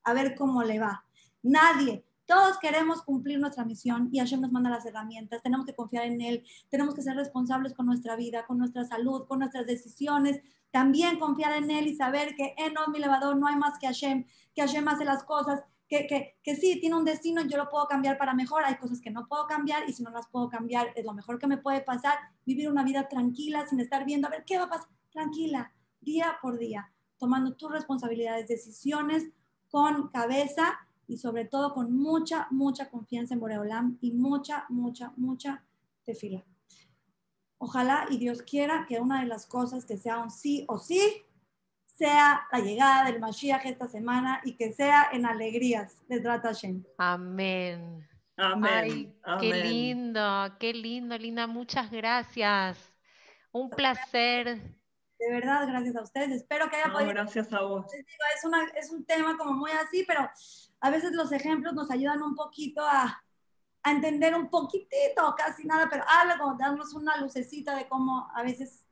a 0.02 0.12
ver 0.12 0.34
cómo 0.34 0.62
le 0.62 0.78
va? 0.78 1.04
Nadie. 1.42 2.04
Todos 2.26 2.58
queremos 2.58 3.02
cumplir 3.02 3.38
nuestra 3.38 3.64
misión 3.64 4.08
y 4.10 4.18
Hashem 4.18 4.40
nos 4.40 4.50
manda 4.50 4.68
las 4.68 4.84
herramientas. 4.84 5.42
Tenemos 5.42 5.64
que 5.64 5.76
confiar 5.76 6.06
en 6.06 6.20
Él. 6.20 6.44
Tenemos 6.68 6.94
que 6.94 7.02
ser 7.02 7.14
responsables 7.14 7.72
con 7.72 7.86
nuestra 7.86 8.16
vida, 8.16 8.44
con 8.46 8.58
nuestra 8.58 8.84
salud, 8.84 9.26
con 9.28 9.38
nuestras 9.38 9.64
decisiones. 9.66 10.40
También 10.72 11.20
confiar 11.20 11.52
en 11.52 11.70
Él 11.70 11.86
y 11.86 11.94
saber 11.94 12.34
que 12.34 12.56
en 12.58 12.74
mi 12.90 12.98
elevador 12.98 13.36
no 13.36 13.46
hay 13.46 13.54
más 13.54 13.78
que 13.78 13.86
Hashem, 13.86 14.26
que 14.54 14.62
Hashem 14.62 14.88
hace 14.88 15.04
las 15.04 15.22
cosas 15.22 15.62
que, 15.88 16.06
que, 16.06 16.36
que, 16.42 16.56
sí, 16.56 16.80
tiene 16.80 16.96
un 16.96 17.04
destino, 17.04 17.42
yo 17.42 17.56
lo 17.56 17.68
puedo 17.70 17.86
cambiar 17.86 18.18
para 18.18 18.34
mejor, 18.34 18.64
hay 18.64 18.76
cosas 18.76 19.00
que 19.00 19.10
no 19.10 19.26
puedo 19.28 19.46
cambiar 19.46 19.88
y 19.88 19.92
si 19.92 20.02
no 20.02 20.10
las 20.10 20.26
puedo 20.28 20.48
cambiar 20.48 20.92
es 20.96 21.04
lo 21.04 21.14
mejor 21.14 21.38
que 21.38 21.46
me 21.46 21.58
puede 21.58 21.80
pasar, 21.80 22.18
vivir 22.44 22.68
una 22.68 22.82
vida 22.82 23.08
tranquila 23.08 23.66
sin 23.66 23.80
estar 23.80 24.04
viendo 24.04 24.26
a 24.26 24.30
ver 24.30 24.44
qué 24.44 24.58
va 24.58 24.64
a 24.64 24.70
pasar, 24.70 24.88
tranquila, 25.10 25.72
día 26.00 26.36
por 26.42 26.58
día, 26.58 26.92
tomando 27.18 27.54
tus 27.54 27.70
responsabilidades, 27.70 28.48
decisiones 28.48 29.28
con 29.70 30.08
cabeza 30.08 30.78
y 31.06 31.18
sobre 31.18 31.44
todo 31.44 31.72
con 31.72 31.92
mucha, 31.92 32.48
mucha 32.50 32.90
confianza 32.90 33.34
en 33.34 33.40
Boreolam 33.40 33.98
y 34.00 34.12
mucha, 34.12 34.66
mucha, 34.68 35.12
mucha 35.16 35.64
tefila. 36.04 36.44
Ojalá 37.58 38.06
y 38.10 38.18
Dios 38.18 38.42
quiera 38.42 38.86
que 38.86 39.00
una 39.00 39.20
de 39.20 39.26
las 39.26 39.46
cosas 39.46 39.84
que 39.86 39.96
sea 39.96 40.18
un 40.18 40.30
sí 40.30 40.64
o 40.68 40.78
sí 40.78 41.00
sea 41.96 42.46
la 42.52 42.60
llegada 42.60 43.04
del 43.04 43.20
Mashiach 43.20 43.64
esta 43.64 43.88
semana 43.88 44.40
y 44.44 44.56
que 44.56 44.72
sea 44.72 45.08
en 45.12 45.26
alegrías. 45.26 46.02
Les 46.08 46.22
trata 46.22 46.48
Hashem. 46.48 46.84
Amén. 46.98 48.06
Amén. 48.36 49.14
qué 49.40 49.52
lindo, 49.64 50.56
qué 50.60 50.74
lindo, 50.74 51.16
Linda. 51.16 51.46
Muchas 51.46 51.90
gracias. 51.90 52.92
Un 53.50 53.70
placer. 53.70 54.60
De 55.18 55.30
verdad, 55.30 55.66
gracias 55.66 55.96
a 55.96 56.02
ustedes. 56.02 56.30
Espero 56.32 56.68
que 56.68 56.76
haya 56.76 56.92
podido. 56.92 57.10
Gracias 57.10 57.50
a 57.54 57.62
vos. 57.62 57.86
es, 57.94 58.44
una, 58.44 58.64
es 58.76 58.90
un 58.90 59.06
tema 59.06 59.38
como 59.38 59.54
muy 59.54 59.70
así, 59.70 60.04
pero 60.06 60.28
a 60.80 60.90
veces 60.90 61.12
los 61.12 61.32
ejemplos 61.32 61.72
nos 61.72 61.90
ayudan 61.90 62.22
un 62.22 62.34
poquito 62.34 62.82
a, 62.82 63.22
a 63.82 63.90
entender 63.90 64.34
un 64.34 64.50
poquitito, 64.50 65.34
casi 65.34 65.66
nada, 65.66 65.88
pero 65.90 66.04
algo, 66.06 66.54
darnos 66.58 66.92
una 66.92 67.16
lucecita 67.16 67.74
de 67.74 67.88
cómo 67.88 68.28
a 68.34 68.42
veces 68.42 68.84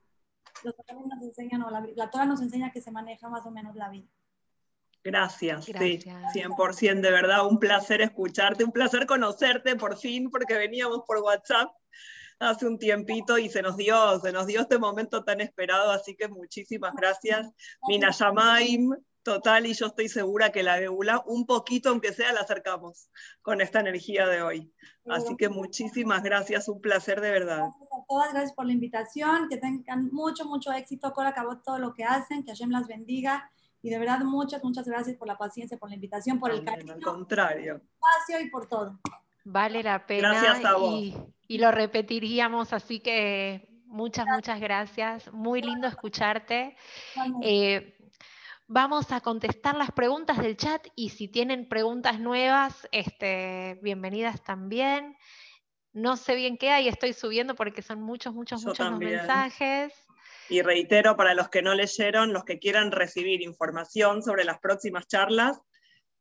los 0.65 0.75
nos 1.07 1.23
enseñan, 1.23 1.63
o 1.63 1.71
la, 1.71 1.87
la 1.95 2.11
Torah 2.11 2.27
nos 2.27 2.41
enseña 2.41 2.73
que 2.73 2.81
se 2.81 2.91
maneja 2.91 3.29
más 3.29 3.45
o 3.47 3.51
menos 3.51 3.77
la 3.77 3.89
vida. 3.89 4.09
Gracias, 5.03 5.67
sí, 5.67 5.73
100% 5.75 7.01
de 7.03 7.11
verdad, 7.11 7.47
un 7.47 7.59
placer 7.59 8.01
escucharte, 8.01 8.65
un 8.65 8.73
placer 8.73 9.05
conocerte 9.05 9.77
por 9.77 9.99
fin, 9.99 10.31
porque 10.31 10.55
veníamos 10.55 11.03
por 11.07 11.19
WhatsApp 11.19 11.69
hace 12.39 12.67
un 12.67 12.79
tiempito 12.79 13.39
y 13.39 13.49
se 13.49 13.63
nos 13.63 13.77
dio, 13.77 14.19
se 14.21 14.33
nos 14.33 14.47
dio 14.47 14.63
este 14.63 14.79
momento 14.79 15.23
tan 15.23 15.41
esperado, 15.41 15.91
así 15.91 16.17
que 16.17 16.29
muchísimas 16.29 16.95
gracias. 16.95 17.53
Mina 17.87 18.11
Yamaim, 18.11 18.95
total, 19.25 19.67
y 19.67 19.75
yo 19.75 19.87
estoy 19.87 20.09
segura 20.09 20.51
que 20.51 20.63
la 20.63 20.77
Geula, 20.77 21.23
un 21.27 21.47
poquito, 21.47 21.89
aunque 21.89 22.13
sea, 22.13 22.33
la 22.33 22.41
acercamos 22.41 23.09
con 23.43 23.61
esta 23.61 23.81
energía 23.81 24.29
de 24.29 24.43
hoy. 24.43 24.73
Así 25.07 25.37
que 25.37 25.49
muchísimas 25.49 26.23
gracias, 26.23 26.69
un 26.69 26.81
placer 26.81 27.21
de 27.21 27.31
verdad 27.31 27.65
todas, 28.09 28.33
gracias 28.33 28.53
por 28.53 28.67
la 28.67 28.73
invitación, 28.73 29.49
que 29.49 29.57
tengan 29.57 30.11
mucho, 30.13 30.45
mucho 30.45 30.73
éxito, 30.73 31.13
con 31.13 31.27
acabó 31.27 31.59
todo 31.59 31.79
lo 31.79 31.95
que 31.95 32.05
hacen, 32.05 32.45
que 32.45 32.51
Hashem 32.51 32.71
las 32.71 32.87
bendiga 32.87 33.51
y 33.83 33.91
de 33.91 33.99
verdad 33.99 34.21
muchas, 34.21 34.63
muchas 34.65 34.87
gracias 34.87 35.17
por 35.17 35.29
la 35.29 35.37
paciencia, 35.37 35.77
por 35.79 35.91
la 35.91 35.97
invitación, 35.97 36.39
por 36.39 36.51
el 36.51 36.65
cariño. 36.65 36.95
Al 36.95 37.01
contrario. 37.01 37.83
Espacio 37.95 38.47
y 38.47 38.51
por 38.51 38.67
todo. 38.67 38.99
Vale 39.45 39.83
la 39.83 40.07
pena. 40.07 40.31
Gracias 40.31 40.65
a 40.65 40.77
vos. 40.77 40.95
Y, 40.95 41.15
y 41.49 41.59
lo 41.59 41.71
repetiríamos, 41.71 42.73
así 42.73 43.01
que 43.01 43.69
muchas, 43.85 44.27
muchas 44.27 44.59
gracias. 44.59 45.31
Muy 45.33 45.61
lindo 45.61 45.87
escucharte. 45.87 46.77
Eh, 47.43 47.95
vamos 48.67 49.13
a 49.13 49.21
contestar 49.21 49.77
las 49.77 49.91
preguntas 49.93 50.39
del 50.39 50.57
chat 50.57 50.87
y 50.95 51.11
si 51.11 51.29
tienen 51.29 51.69
preguntas 51.69 52.19
nuevas, 52.19 52.89
este, 52.93 53.79
bienvenidas 53.83 54.43
también. 54.43 55.17
No 55.93 56.17
sé 56.17 56.35
bien 56.35 56.57
qué 56.57 56.71
hay, 56.71 56.89
estoy 56.89 57.13
subiendo 57.13 57.55
porque 57.55 57.83
son 57.83 58.03
muchos, 58.03 58.35
muchos, 58.35 58.65
muchos 58.65 58.99
mensajes. 58.99 59.93
Y 60.49 60.61
reitero 60.63 61.17
para 61.17 61.35
los 61.35 61.49
que 61.49 61.63
no 61.63 61.75
leyeron, 61.75 62.33
los 62.33 62.45
que 62.45 62.59
quieran 62.59 62.91
recibir 62.91 63.43
información 63.43 64.23
sobre 64.23 64.45
las 64.45 64.59
próximas 64.59 65.07
charlas 65.07 65.61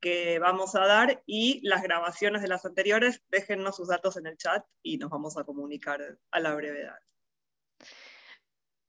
que 0.00 0.38
vamos 0.38 0.74
a 0.74 0.86
dar 0.86 1.22
y 1.26 1.66
las 1.66 1.82
grabaciones 1.82 2.42
de 2.42 2.48
las 2.48 2.64
anteriores, 2.64 3.22
déjennos 3.30 3.76
sus 3.76 3.88
datos 3.88 4.16
en 4.16 4.26
el 4.26 4.36
chat 4.36 4.64
y 4.82 4.98
nos 4.98 5.10
vamos 5.10 5.36
a 5.36 5.44
comunicar 5.44 6.18
a 6.30 6.40
la 6.40 6.54
brevedad. 6.54 6.98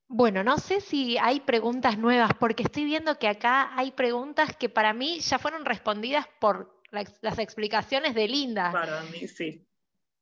Bueno, 0.08 0.44
no 0.44 0.58
sé 0.58 0.82
si 0.82 1.18
hay 1.18 1.40
preguntas 1.40 1.98
nuevas, 1.98 2.32
porque 2.40 2.64
estoy 2.64 2.86
viendo 2.86 3.18
que 3.18 3.28
acá 3.28 3.72
hay 3.76 3.92
preguntas 3.92 4.56
que 4.56 4.70
para 4.70 4.94
mí 4.94 5.20
ya 5.20 5.40
fueron 5.40 5.66
respondidas 5.66 6.28
por 6.40 6.82
las 6.92 7.40
explicaciones 7.40 8.14
de 8.14 8.28
Linda. 8.28 8.72
Para 8.72 9.02
mí 9.04 9.28
sí. 9.28 9.66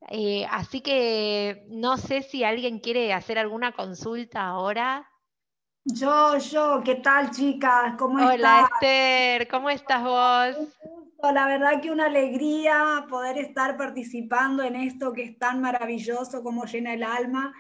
Eh, 0.10 0.46
así 0.50 0.82
que 0.82 1.66
no 1.70 1.98
sé 1.98 2.24
si 2.24 2.44
alguien 2.44 2.80
quiere 2.80 3.14
hacer 3.14 3.38
alguna 3.38 3.74
consulta 3.74 4.46
ahora. 4.46 5.10
Yo, 5.86 6.38
yo, 6.38 6.82
¿qué 6.84 6.96
tal 6.96 7.32
chicas? 7.32 7.96
¿Cómo 7.98 8.20
estás? 8.20 8.36
Hola 8.36 8.70
Esther, 8.74 9.48
¿cómo 9.50 9.70
estás 9.70 10.04
vos? 10.04 10.68
La 11.34 11.46
verdad 11.46 11.82
que 11.82 11.92
una 11.92 12.06
alegría 12.06 13.06
poder 13.10 13.38
estar 13.38 13.78
participando 13.78 14.64
en 14.64 14.76
esto 14.76 15.14
que 15.14 15.24
es 15.24 15.38
tan 15.38 15.62
maravilloso 15.62 16.42
como 16.42 16.66
llena 16.66 16.94
el 16.94 17.04
alma. 17.04 17.54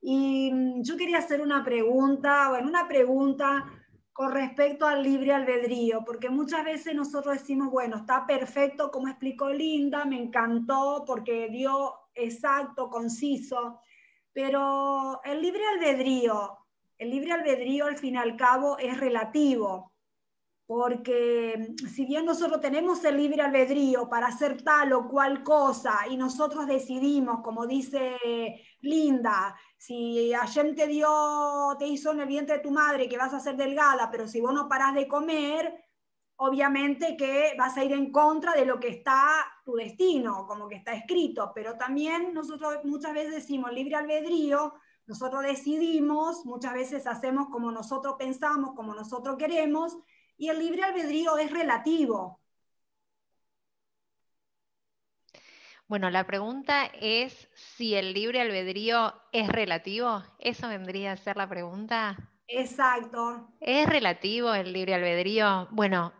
Y 0.00 0.50
mm, 0.52 0.82
yo 0.82 0.96
quería 0.96 1.18
hacer 1.18 1.40
una 1.40 1.64
pregunta, 1.64 2.50
bueno, 2.50 2.68
una 2.68 2.86
pregunta 2.88 3.64
con 4.12 4.32
respecto 4.32 4.84
al 4.84 5.04
libre 5.04 5.32
albedrío, 5.32 6.04
porque 6.04 6.28
muchas 6.28 6.64
veces 6.64 6.94
nosotros 6.94 7.38
decimos, 7.38 7.70
bueno, 7.70 7.98
está 7.98 8.26
perfecto 8.26 8.90
como 8.90 9.06
explicó 9.06 9.48
Linda, 9.48 10.04
me 10.04 10.20
encantó 10.20 11.04
porque 11.06 11.48
dio 11.48 11.94
exacto, 12.14 12.90
conciso, 12.90 13.80
pero 14.32 15.20
el 15.22 15.40
libre 15.40 15.62
albedrío, 15.68 16.58
el 16.98 17.10
libre 17.10 17.30
albedrío 17.30 17.86
al 17.86 17.96
fin 17.96 18.14
y 18.16 18.18
al 18.18 18.36
cabo 18.36 18.76
es 18.78 18.98
relativo, 18.98 19.92
porque 20.68 21.74
si 21.94 22.04
bien 22.04 22.26
nosotros 22.26 22.60
tenemos 22.60 23.02
el 23.02 23.16
libre 23.16 23.40
albedrío 23.40 24.06
para 24.06 24.26
hacer 24.26 24.60
tal 24.62 24.92
o 24.92 25.08
cual 25.08 25.42
cosa 25.42 26.00
y 26.10 26.18
nosotros 26.18 26.66
decidimos, 26.66 27.40
como 27.42 27.66
dice 27.66 28.18
Linda, 28.82 29.56
si 29.78 30.34
ayer 30.34 30.74
te 30.74 30.86
dio, 30.86 31.74
te 31.78 31.86
hizo 31.86 32.12
en 32.12 32.20
el 32.20 32.28
vientre 32.28 32.56
de 32.56 32.62
tu 32.62 32.70
madre 32.70 33.08
que 33.08 33.16
vas 33.16 33.32
a 33.32 33.40
ser 33.40 33.56
delgada, 33.56 34.10
pero 34.10 34.28
si 34.28 34.42
vos 34.42 34.52
no 34.52 34.68
parás 34.68 34.92
de 34.92 35.08
comer, 35.08 35.86
obviamente 36.36 37.16
que 37.16 37.54
vas 37.56 37.74
a 37.78 37.84
ir 37.84 37.92
en 37.94 38.12
contra 38.12 38.52
de 38.52 38.66
lo 38.66 38.78
que 38.78 38.88
está 38.88 39.46
tu 39.64 39.72
destino, 39.72 40.46
como 40.46 40.68
que 40.68 40.76
está 40.76 40.92
escrito, 40.92 41.50
pero 41.54 41.78
también 41.78 42.34
nosotros 42.34 42.84
muchas 42.84 43.14
veces 43.14 43.36
decimos 43.36 43.72
libre 43.72 43.96
albedrío, 43.96 44.74
nosotros 45.06 45.44
decidimos, 45.44 46.44
muchas 46.44 46.74
veces 46.74 47.06
hacemos 47.06 47.48
como 47.48 47.72
nosotros 47.72 48.16
pensamos, 48.18 48.74
como 48.74 48.94
nosotros 48.94 49.38
queremos, 49.38 49.96
y 50.38 50.48
el 50.48 50.58
libre 50.60 50.84
albedrío 50.84 51.36
es 51.36 51.50
relativo. 51.50 52.40
Bueno, 55.88 56.10
la 56.10 56.26
pregunta 56.26 56.84
es 57.00 57.48
si 57.54 57.94
el 57.94 58.12
libre 58.12 58.40
albedrío 58.40 59.14
es 59.32 59.48
relativo. 59.48 60.22
¿Eso 60.38 60.68
vendría 60.68 61.12
a 61.12 61.16
ser 61.16 61.36
la 61.36 61.48
pregunta? 61.48 62.16
Exacto. 62.46 63.48
¿Es 63.60 63.88
relativo 63.88 64.54
el 64.54 64.72
libre 64.72 64.94
albedrío? 64.94 65.66
Bueno, 65.70 66.12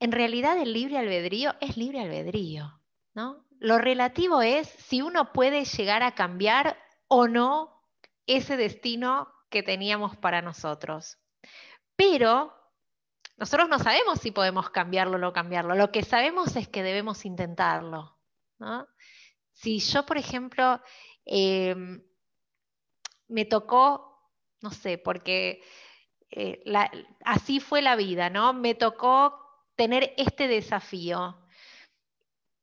en 0.00 0.12
realidad 0.12 0.58
el 0.58 0.72
libre 0.72 0.98
albedrío 0.98 1.54
es 1.60 1.76
libre 1.76 2.00
albedrío, 2.00 2.80
¿no? 3.14 3.44
Lo 3.60 3.78
relativo 3.78 4.42
es 4.42 4.68
si 4.68 5.02
uno 5.02 5.32
puede 5.32 5.64
llegar 5.64 6.02
a 6.02 6.14
cambiar 6.14 6.76
o 7.06 7.28
no 7.28 7.82
ese 8.26 8.56
destino 8.56 9.28
que 9.50 9.62
teníamos 9.62 10.16
para 10.16 10.42
nosotros. 10.42 11.18
Pero 11.96 12.52
nosotros 13.36 13.68
no 13.68 13.78
sabemos 13.78 14.20
si 14.20 14.30
podemos 14.30 14.70
cambiarlo 14.70 15.16
o 15.16 15.18
no 15.18 15.32
cambiarlo. 15.32 15.74
Lo 15.74 15.90
que 15.90 16.02
sabemos 16.02 16.56
es 16.56 16.68
que 16.68 16.82
debemos 16.82 17.24
intentarlo. 17.24 18.16
Si 19.52 19.80
yo, 19.80 20.06
por 20.06 20.18
ejemplo, 20.18 20.80
em, 21.24 22.02
me 23.28 23.44
tocó, 23.44 24.30
no 24.60 24.70
sé, 24.70 24.98
porque 24.98 25.62
eh, 26.30 26.62
así 27.24 27.60
fue 27.60 27.82
la 27.82 27.96
vida, 27.96 28.30
¿no? 28.30 28.52
Me 28.52 28.74
tocó 28.74 29.38
tener 29.76 30.14
este 30.16 30.48
desafío. 30.48 31.40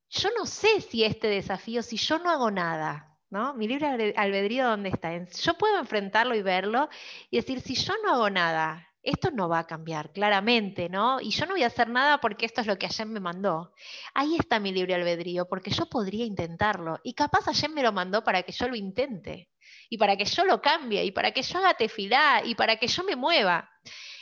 Yo 0.10 0.30
no 0.38 0.46
sé 0.46 0.82
si 0.82 1.04
este 1.04 1.28
desafío, 1.28 1.84
si 1.84 1.98
yo 1.98 2.20
no 2.20 2.30
hago 2.30 2.52
nada, 2.52 3.18
¿no? 3.30 3.54
Mi 3.54 3.68
libre 3.68 4.14
albedrío, 4.18 4.68
¿dónde 4.68 4.90
está? 4.90 5.12
Yo 5.18 5.54
puedo 5.56 5.80
enfrentarlo 5.80 6.36
y 6.36 6.42
verlo 6.42 6.90
y 7.30 7.38
decir, 7.38 7.62
si 7.62 7.76
yo 7.76 7.94
no 8.04 8.14
hago 8.14 8.30
nada, 8.30 8.91
esto 9.04 9.32
no 9.32 9.50
va 9.50 9.60
a 9.60 9.68
cambiar, 9.68 10.12
claramente, 10.12 10.90
¿no? 10.90 11.20
Y 11.20 11.32
yo 11.32 11.46
no 11.46 11.54
voy 11.54 11.64
a 11.64 11.68
hacer 11.68 11.90
nada 11.90 12.20
porque 12.20 12.46
esto 12.46 12.62
es 12.62 12.68
lo 12.68 12.78
que 12.78 12.86
ayer 12.86 13.08
me 13.08 13.20
mandó. 13.20 13.74
Ahí 14.14 14.36
está 14.36 14.60
mi 14.60 14.72
libre 14.72 14.94
albedrío, 14.94 15.48
porque 15.48 15.72
yo 15.72 15.88
podría 15.88 16.26
intentarlo. 16.26 17.00
Y 17.04 17.14
capaz 17.14 17.48
ayer 17.48 17.70
me 17.70 17.84
lo 17.84 17.92
mandó 17.92 18.24
para 18.24 18.44
que 18.44 18.52
yo 18.52 18.68
lo 18.68 18.76
intente, 18.76 19.50
y 19.90 19.98
para 19.98 20.16
que 20.18 20.26
yo 20.26 20.46
lo 20.46 20.62
cambie, 20.62 21.04
y 21.04 21.12
para 21.12 21.32
que 21.32 21.42
yo 21.42 21.60
haga 21.60 21.74
tefilá, 21.74 22.44
y 22.46 22.56
para 22.56 22.76
que 22.76 22.88
yo 22.88 23.04
me 23.04 23.16
mueva. 23.16 23.70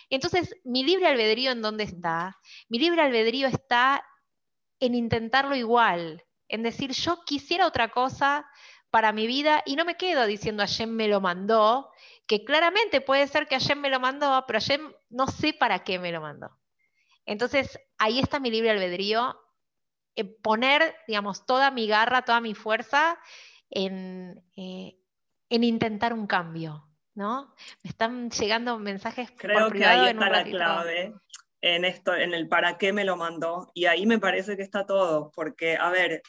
Entonces, 0.09 0.55
mi 0.63 0.83
libre 0.83 1.07
albedrío 1.07 1.51
en 1.51 1.61
dónde 1.61 1.83
está? 1.83 2.37
Mi 2.69 2.79
libre 2.79 3.01
albedrío 3.01 3.47
está 3.47 4.03
en 4.79 4.95
intentarlo 4.95 5.55
igual, 5.55 6.23
en 6.47 6.63
decir, 6.63 6.91
yo 6.91 7.19
quisiera 7.25 7.67
otra 7.67 7.89
cosa 7.89 8.49
para 8.89 9.11
mi 9.11 9.27
vida 9.27 9.61
y 9.65 9.75
no 9.75 9.85
me 9.85 9.97
quedo 9.97 10.25
diciendo 10.25 10.63
ayer 10.63 10.87
me 10.87 11.07
lo 11.07 11.21
mandó, 11.21 11.91
que 12.29 12.45
claramente 12.45 13.01
puede 13.01 13.27
ser 13.27 13.47
que 13.47 13.55
ayer 13.55 13.75
me 13.75 13.89
lo 13.89 13.99
mandó, 13.99 14.43
pero 14.45 14.57
ayer 14.57 14.79
no 15.09 15.25
sé 15.25 15.51
para 15.51 15.83
qué 15.83 15.97
me 15.97 16.11
lo 16.11 16.21
mandó. 16.21 16.51
Entonces, 17.25 17.79
ahí 17.97 18.19
está 18.19 18.39
mi 18.39 18.51
libre 18.51 18.69
albedrío, 18.69 19.35
en 20.15 20.35
poner, 20.43 20.95
digamos, 21.07 21.47
toda 21.47 21.71
mi 21.71 21.87
garra, 21.87 22.21
toda 22.21 22.39
mi 22.39 22.53
fuerza 22.53 23.17
en, 23.71 24.43
eh, 24.55 24.99
en 25.49 25.63
intentar 25.63 26.13
un 26.13 26.27
cambio. 26.27 26.85
¿no? 27.15 27.55
Me 27.83 27.89
están 27.89 28.29
llegando 28.29 28.77
mensajes 28.77 29.31
Creo 29.35 29.67
por 29.67 29.73
que 29.73 29.85
ahí 29.85 30.09
está 30.09 30.29
la 30.29 30.43
clave 30.43 31.15
en 31.61 31.83
esto, 31.83 32.13
en 32.13 32.35
el 32.35 32.47
para 32.47 32.77
qué 32.77 32.93
me 32.93 33.05
lo 33.05 33.17
mandó, 33.17 33.71
y 33.73 33.85
ahí 33.85 34.05
me 34.05 34.19
parece 34.19 34.55
que 34.55 34.61
está 34.61 34.85
todo, 34.85 35.31
porque, 35.35 35.77
a 35.77 35.89
ver, 35.89 36.21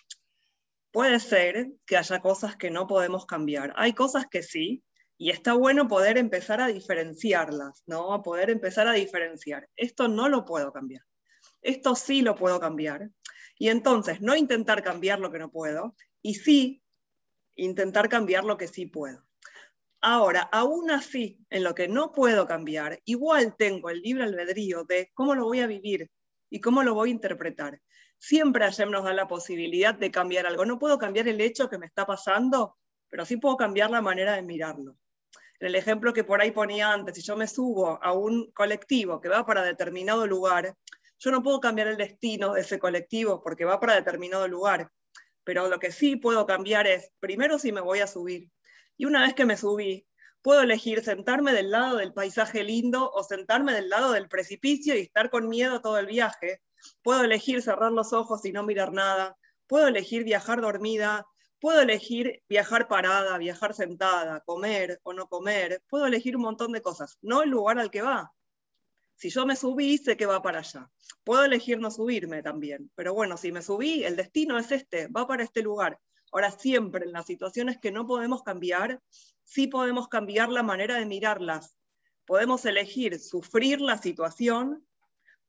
puede 0.90 1.20
ser 1.20 1.68
que 1.86 1.98
haya 1.98 2.20
cosas 2.20 2.56
que 2.56 2.70
no 2.70 2.86
podemos 2.86 3.26
cambiar, 3.26 3.74
hay 3.76 3.92
cosas 3.92 4.26
que 4.28 4.42
sí, 4.42 4.82
y 5.20 5.28
está 5.28 5.52
bueno 5.52 5.86
poder 5.86 6.16
empezar 6.16 6.62
a 6.62 6.68
diferenciarlas, 6.68 7.82
¿no? 7.86 8.14
A 8.14 8.22
poder 8.22 8.48
empezar 8.48 8.88
a 8.88 8.94
diferenciar. 8.94 9.68
Esto 9.76 10.08
no 10.08 10.30
lo 10.30 10.46
puedo 10.46 10.72
cambiar, 10.72 11.02
esto 11.60 11.94
sí 11.94 12.22
lo 12.22 12.34
puedo 12.34 12.58
cambiar, 12.58 13.10
y 13.58 13.68
entonces 13.68 14.22
no 14.22 14.34
intentar 14.34 14.82
cambiar 14.82 15.20
lo 15.20 15.30
que 15.30 15.38
no 15.38 15.50
puedo, 15.50 15.94
y 16.22 16.36
sí 16.36 16.82
intentar 17.54 18.08
cambiar 18.08 18.44
lo 18.44 18.56
que 18.56 18.66
sí 18.66 18.86
puedo. 18.86 19.22
Ahora, 20.00 20.40
aún 20.40 20.90
así, 20.90 21.44
en 21.50 21.64
lo 21.64 21.74
que 21.74 21.86
no 21.86 22.12
puedo 22.12 22.46
cambiar, 22.46 23.02
igual 23.04 23.56
tengo 23.58 23.90
el 23.90 24.00
libre 24.00 24.24
albedrío 24.24 24.84
de 24.84 25.10
cómo 25.12 25.34
lo 25.34 25.44
voy 25.44 25.60
a 25.60 25.66
vivir 25.66 26.10
y 26.48 26.62
cómo 26.62 26.82
lo 26.82 26.94
voy 26.94 27.10
a 27.10 27.12
interpretar. 27.12 27.78
Siempre 28.18 28.64
Hashem 28.64 28.90
nos 28.90 29.04
da 29.04 29.12
la 29.12 29.28
posibilidad 29.28 29.94
de 29.94 30.10
cambiar 30.10 30.46
algo. 30.46 30.64
No 30.64 30.78
puedo 30.78 30.98
cambiar 30.98 31.28
el 31.28 31.42
hecho 31.42 31.68
que 31.68 31.76
me 31.76 31.84
está 31.84 32.06
pasando, 32.06 32.78
pero 33.10 33.26
sí 33.26 33.36
puedo 33.36 33.58
cambiar 33.58 33.90
la 33.90 34.00
manera 34.00 34.32
de 34.36 34.42
mirarlo. 34.42 34.96
En 35.60 35.68
el 35.68 35.74
ejemplo 35.74 36.14
que 36.14 36.24
por 36.24 36.40
ahí 36.40 36.50
ponía 36.50 36.90
antes, 36.90 37.14
si 37.14 37.22
yo 37.22 37.36
me 37.36 37.46
subo 37.46 38.02
a 38.02 38.12
un 38.12 38.50
colectivo 38.52 39.20
que 39.20 39.28
va 39.28 39.44
para 39.44 39.62
determinado 39.62 40.26
lugar, 40.26 40.74
yo 41.18 41.30
no 41.30 41.42
puedo 41.42 41.60
cambiar 41.60 41.88
el 41.88 41.98
destino 41.98 42.54
de 42.54 42.62
ese 42.62 42.78
colectivo 42.78 43.42
porque 43.42 43.66
va 43.66 43.78
para 43.78 43.94
determinado 43.94 44.48
lugar. 44.48 44.90
Pero 45.44 45.68
lo 45.68 45.78
que 45.78 45.92
sí 45.92 46.16
puedo 46.16 46.46
cambiar 46.46 46.86
es, 46.86 47.12
primero 47.20 47.58
si 47.58 47.72
me 47.72 47.82
voy 47.82 48.00
a 48.00 48.06
subir, 48.06 48.50
y 48.96 49.04
una 49.04 49.22
vez 49.22 49.34
que 49.34 49.44
me 49.44 49.58
subí, 49.58 50.06
puedo 50.42 50.62
elegir 50.62 51.04
sentarme 51.04 51.52
del 51.52 51.70
lado 51.70 51.96
del 51.98 52.14
paisaje 52.14 52.64
lindo 52.64 53.10
o 53.10 53.22
sentarme 53.22 53.74
del 53.74 53.90
lado 53.90 54.12
del 54.12 54.28
precipicio 54.28 54.94
y 54.94 55.00
estar 55.00 55.28
con 55.28 55.48
miedo 55.48 55.82
todo 55.82 55.98
el 55.98 56.06
viaje. 56.06 56.62
Puedo 57.02 57.24
elegir 57.24 57.60
cerrar 57.60 57.92
los 57.92 58.14
ojos 58.14 58.44
y 58.46 58.52
no 58.52 58.62
mirar 58.62 58.92
nada. 58.92 59.36
Puedo 59.66 59.88
elegir 59.88 60.24
viajar 60.24 60.62
dormida. 60.62 61.26
Puedo 61.60 61.82
elegir 61.82 62.42
viajar 62.48 62.88
parada, 62.88 63.36
viajar 63.36 63.74
sentada, 63.74 64.40
comer 64.40 64.98
o 65.02 65.12
no 65.12 65.28
comer. 65.28 65.82
Puedo 65.88 66.06
elegir 66.06 66.34
un 66.36 66.42
montón 66.42 66.72
de 66.72 66.80
cosas, 66.80 67.18
no 67.20 67.42
el 67.42 67.50
lugar 67.50 67.78
al 67.78 67.90
que 67.90 68.02
va. 68.02 68.32
Si 69.14 69.28
yo 69.28 69.44
me 69.44 69.54
subí, 69.54 69.98
sé 69.98 70.16
que 70.16 70.24
va 70.24 70.40
para 70.40 70.60
allá. 70.60 70.90
Puedo 71.22 71.44
elegir 71.44 71.78
no 71.78 71.90
subirme 71.90 72.42
también, 72.42 72.90
pero 72.94 73.12
bueno, 73.12 73.36
si 73.36 73.52
me 73.52 73.60
subí, 73.60 74.02
el 74.02 74.16
destino 74.16 74.58
es 74.58 74.72
este, 74.72 75.08
va 75.08 75.26
para 75.26 75.44
este 75.44 75.62
lugar. 75.62 76.00
Ahora, 76.32 76.50
siempre 76.50 77.04
en 77.04 77.12
las 77.12 77.26
situaciones 77.26 77.78
que 77.78 77.92
no 77.92 78.06
podemos 78.06 78.42
cambiar, 78.42 79.02
sí 79.44 79.66
podemos 79.66 80.08
cambiar 80.08 80.48
la 80.48 80.62
manera 80.62 80.96
de 80.96 81.04
mirarlas. 81.04 81.76
Podemos 82.24 82.64
elegir 82.64 83.18
sufrir 83.18 83.82
la 83.82 83.98
situación, 83.98 84.86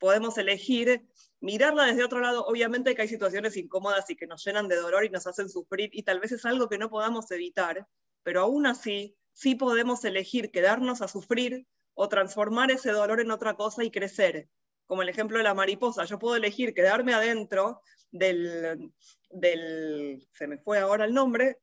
podemos 0.01 0.35
elegir 0.39 1.07
mirarla 1.41 1.85
desde 1.85 2.03
otro 2.03 2.19
lado. 2.19 2.43
Obviamente 2.45 2.95
que 2.95 3.03
hay 3.03 3.07
situaciones 3.07 3.55
incómodas 3.55 4.09
y 4.09 4.15
que 4.15 4.25
nos 4.25 4.43
llenan 4.43 4.67
de 4.67 4.75
dolor 4.75 5.05
y 5.05 5.09
nos 5.09 5.27
hacen 5.27 5.47
sufrir 5.47 5.91
y 5.93 6.01
tal 6.01 6.19
vez 6.19 6.31
es 6.31 6.43
algo 6.43 6.67
que 6.67 6.79
no 6.79 6.89
podamos 6.89 7.29
evitar, 7.29 7.87
pero 8.23 8.41
aún 8.41 8.65
así 8.65 9.15
sí 9.31 9.53
podemos 9.53 10.03
elegir 10.03 10.51
quedarnos 10.51 11.03
a 11.03 11.07
sufrir 11.07 11.67
o 11.93 12.09
transformar 12.09 12.71
ese 12.71 12.91
dolor 12.91 13.21
en 13.21 13.29
otra 13.29 13.55
cosa 13.55 13.83
y 13.83 13.91
crecer. 13.91 14.49
Como 14.87 15.03
el 15.03 15.09
ejemplo 15.09 15.37
de 15.37 15.43
la 15.43 15.53
mariposa, 15.53 16.03
yo 16.05 16.17
puedo 16.17 16.35
elegir 16.35 16.73
quedarme 16.73 17.13
adentro 17.13 17.83
del, 18.11 18.91
del, 19.29 20.27
se 20.33 20.47
me 20.47 20.57
fue 20.57 20.79
ahora 20.79 21.05
el 21.05 21.13
nombre. 21.13 21.59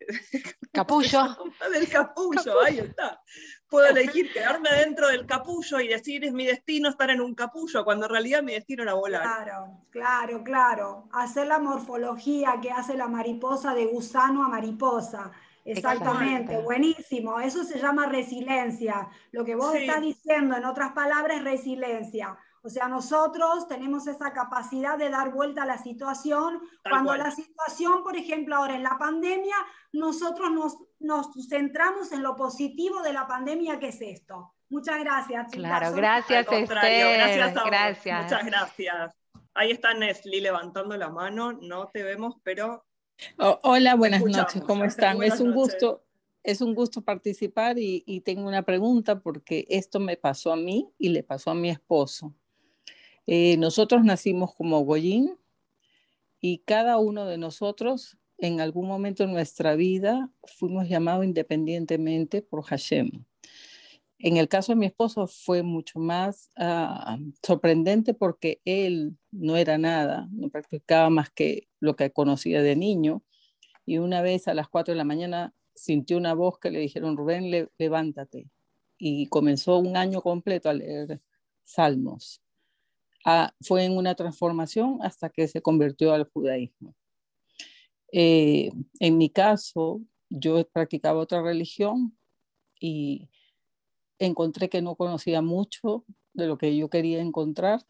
Capullo. 0.72 1.36
del 1.72 1.89
capullo, 1.89 2.61
ahí 2.61 2.78
está. 2.78 3.20
Puedo 3.69 3.87
elegir 3.89 4.33
quedarme 4.33 4.71
dentro 4.71 5.09
del 5.09 5.27
capullo 5.27 5.81
y 5.81 5.89
decir 5.89 6.25
es 6.25 6.33
mi 6.33 6.47
destino 6.47 6.89
estar 6.89 7.11
en 7.11 7.21
un 7.21 7.35
capullo, 7.35 7.85
cuando 7.85 8.07
en 8.07 8.12
realidad 8.12 8.43
mi 8.43 8.53
destino 8.53 8.83
era 8.83 8.95
volar. 8.95 9.23
Claro, 9.23 9.81
claro, 9.91 10.45
claro. 10.45 11.09
Hacer 11.12 11.47
la 11.49 11.59
morfología 11.59 12.59
que 12.62 12.70
hace 12.70 12.97
la 12.97 13.09
mariposa 13.09 13.74
de 13.74 13.86
gusano 13.86 14.43
a 14.43 14.49
mariposa. 14.49 15.32
Exactamente, 15.66 16.57
buenísimo. 16.62 17.40
Eso 17.40 17.62
se 17.62 17.78
llama 17.78 18.07
resiliencia. 18.07 19.09
Lo 19.32 19.45
que 19.45 19.55
vos 19.55 19.74
estás 19.74 20.01
diciendo, 20.01 20.57
en 20.57 20.65
otras 20.65 20.93
palabras, 20.93 21.36
es 21.36 21.45
resiliencia. 21.45 22.39
O 22.62 22.70
sea, 22.70 22.89
nosotros 22.89 23.69
tenemos 23.69 24.07
esa 24.07 24.32
capacidad 24.32 24.99
de 24.99 25.11
dar 25.11 25.31
vuelta 25.32 25.62
a 25.62 25.66
la 25.66 25.78
situación. 25.78 26.61
Cuando 26.82 27.15
la 27.16 27.31
situación, 27.31 28.03
por 28.03 28.16
ejemplo, 28.16 28.57
ahora 28.57 28.77
en 28.77 28.82
la 28.82 28.99
pandemia, 28.99 29.57
nosotros 29.93 30.51
nos, 30.51 30.78
nos, 31.01 31.29
centramos 31.49 32.12
en 32.12 32.23
lo 32.23 32.37
positivo 32.37 33.03
de 33.03 33.12
la 33.12 33.27
pandemia, 33.27 33.79
que 33.79 33.89
es 33.89 34.01
esto. 34.01 34.55
Muchas 34.69 35.01
gracias. 35.01 35.51
Claro, 35.53 35.93
gracias, 35.95 36.47
Gracias, 36.47 37.55
gracias. 37.65 38.23
Muchas 38.25 38.47
gracias. 38.47 39.15
Ahí 39.55 39.70
está 39.70 39.95
Nestlé 39.95 40.41
levantando 40.41 40.97
la 40.97 41.09
mano. 41.09 41.53
No 41.53 41.89
te 41.89 42.03
vemos, 42.03 42.37
pero... 42.43 42.85
hola, 43.62 43.95
buenas 43.95 44.23
noches. 44.23 44.62
¿Cómo 44.62 44.85
están? 44.85 45.23
es 45.23 45.41
un 45.41 45.53
gusto. 45.53 46.05
Es 46.45 46.61
un 46.62 46.75
gusto 46.75 47.03
participar 47.03 47.79
y, 47.79 48.05
y 48.07 48.20
tengo 48.20 48.49
una 48.49 48.62
pregunta 48.62 49.20
porque 49.20 49.66
esto 49.69 50.01
me 50.01 50.16
pasó 50.16 50.53
a 50.53 50.57
mí 50.57 50.89
y 50.97 51.11
le 51.11 51.23
pasó 51.23 51.51
a 51.51 51.55
mi 51.55 51.69
esposo. 51.69 52.33
Eh, 53.27 53.59
nosotros 53.59 54.05
nacimos 54.05 54.55
como 54.55 54.81
Goyín 54.81 55.39
y 56.41 56.59
cada 56.59 56.97
uno 56.97 57.27
de 57.27 57.37
nosotros 57.37 58.16
en 58.39 58.60
algún 58.60 58.86
momento 58.86 59.24
de 59.24 59.32
nuestra 59.32 59.74
vida 59.74 60.31
fuimos 60.44 60.89
llamados 60.89 61.24
independientemente 61.24 62.43
por 62.43 62.62
Hashem. 62.65 63.24
En 64.20 64.36
el 64.36 64.48
caso 64.48 64.73
de 64.73 64.77
mi 64.77 64.86
esposo 64.86 65.27
fue 65.27 65.62
mucho 65.62 66.01
más 66.01 66.51
ah, 66.56 67.19
sorprendente 67.43 68.15
porque 68.15 68.60
él 68.65 69.16
no 69.31 69.56
era 69.56 69.78
nada, 69.78 70.28
no 70.32 70.48
practicaba 70.48 71.09
más 71.10 71.31
que 71.31 71.69
lo 71.78 71.94
que 71.94 72.10
conocía 72.10 72.62
de 72.62 72.74
niño. 72.74 73.23
Y 73.86 73.98
una 73.98 74.23
vez 74.23 74.48
a 74.48 74.55
las 74.55 74.69
4 74.69 74.93
de 74.93 74.98
la 74.98 75.05
mañana 75.05 75.55
sintió 75.74 76.16
una 76.16 76.35
voz 76.35 76.59
que 76.59 76.70
le 76.70 76.81
dijeron, 76.81 77.16
Rubén, 77.16 77.69
levántate. 77.78 78.48
Y 78.98 79.28
comenzó 79.28 79.78
un 79.78 79.97
año 79.97 80.20
completo 80.20 80.69
a 80.69 80.74
leer 80.74 81.20
salmos 81.62 82.43
fue 83.60 83.85
en 83.85 83.97
una 83.97 84.15
transformación 84.15 84.98
hasta 85.02 85.28
que 85.28 85.48
se 85.48 85.60
convirtió 85.62 86.12
al 86.12 86.24
judaísmo. 86.24 86.94
Eh, 88.12 88.70
en 89.01 89.18
mi 89.18 89.30
caso, 89.30 90.01
yo 90.30 90.66
practicaba 90.68 91.20
otra 91.20 91.43
religión 91.43 92.16
y 92.80 93.28
encontré 94.18 94.68
que 94.68 94.82
no 94.82 94.94
conocía 94.97 95.43
mucho 95.43 96.05
de 96.32 96.47
lo 96.47 96.59
que 96.59 96.76
yo 96.76 96.89
quería 96.89 97.20
encontrar 97.20 97.85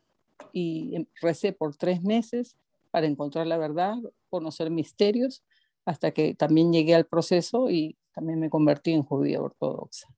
y 0.53 0.95
em, 0.97 1.07
recé 1.21 1.53
por 1.53 1.77
tres 1.77 2.03
meses 2.03 2.57
para 2.91 3.07
encontrar 3.07 3.47
la 3.47 3.59
verdad, 3.59 3.97
conocer 4.31 4.71
misterios, 4.71 5.43
hasta 5.85 6.11
que 6.11 6.35
también 6.35 6.73
llegué 6.73 6.95
al 6.95 7.07
proceso 7.07 7.71
y 7.71 7.97
también 8.13 8.41
me 8.41 8.51
convertí 8.51 8.93
en 8.93 9.03
judía 9.03 9.41
ortodoxa. 9.41 10.09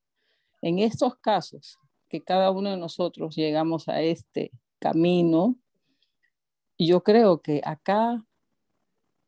En 0.61 0.79
estos 0.79 1.15
casos, 1.17 1.77
que 2.09 2.21
cada 2.21 2.51
uno 2.51 2.71
de 2.71 2.77
nosotros 2.77 3.35
llegamos 3.35 3.87
a 3.87 4.01
este 4.01 4.51
camino, 4.79 5.55
yo 6.77 7.03
creo 7.03 7.41
que 7.41 7.61
acá 7.63 8.23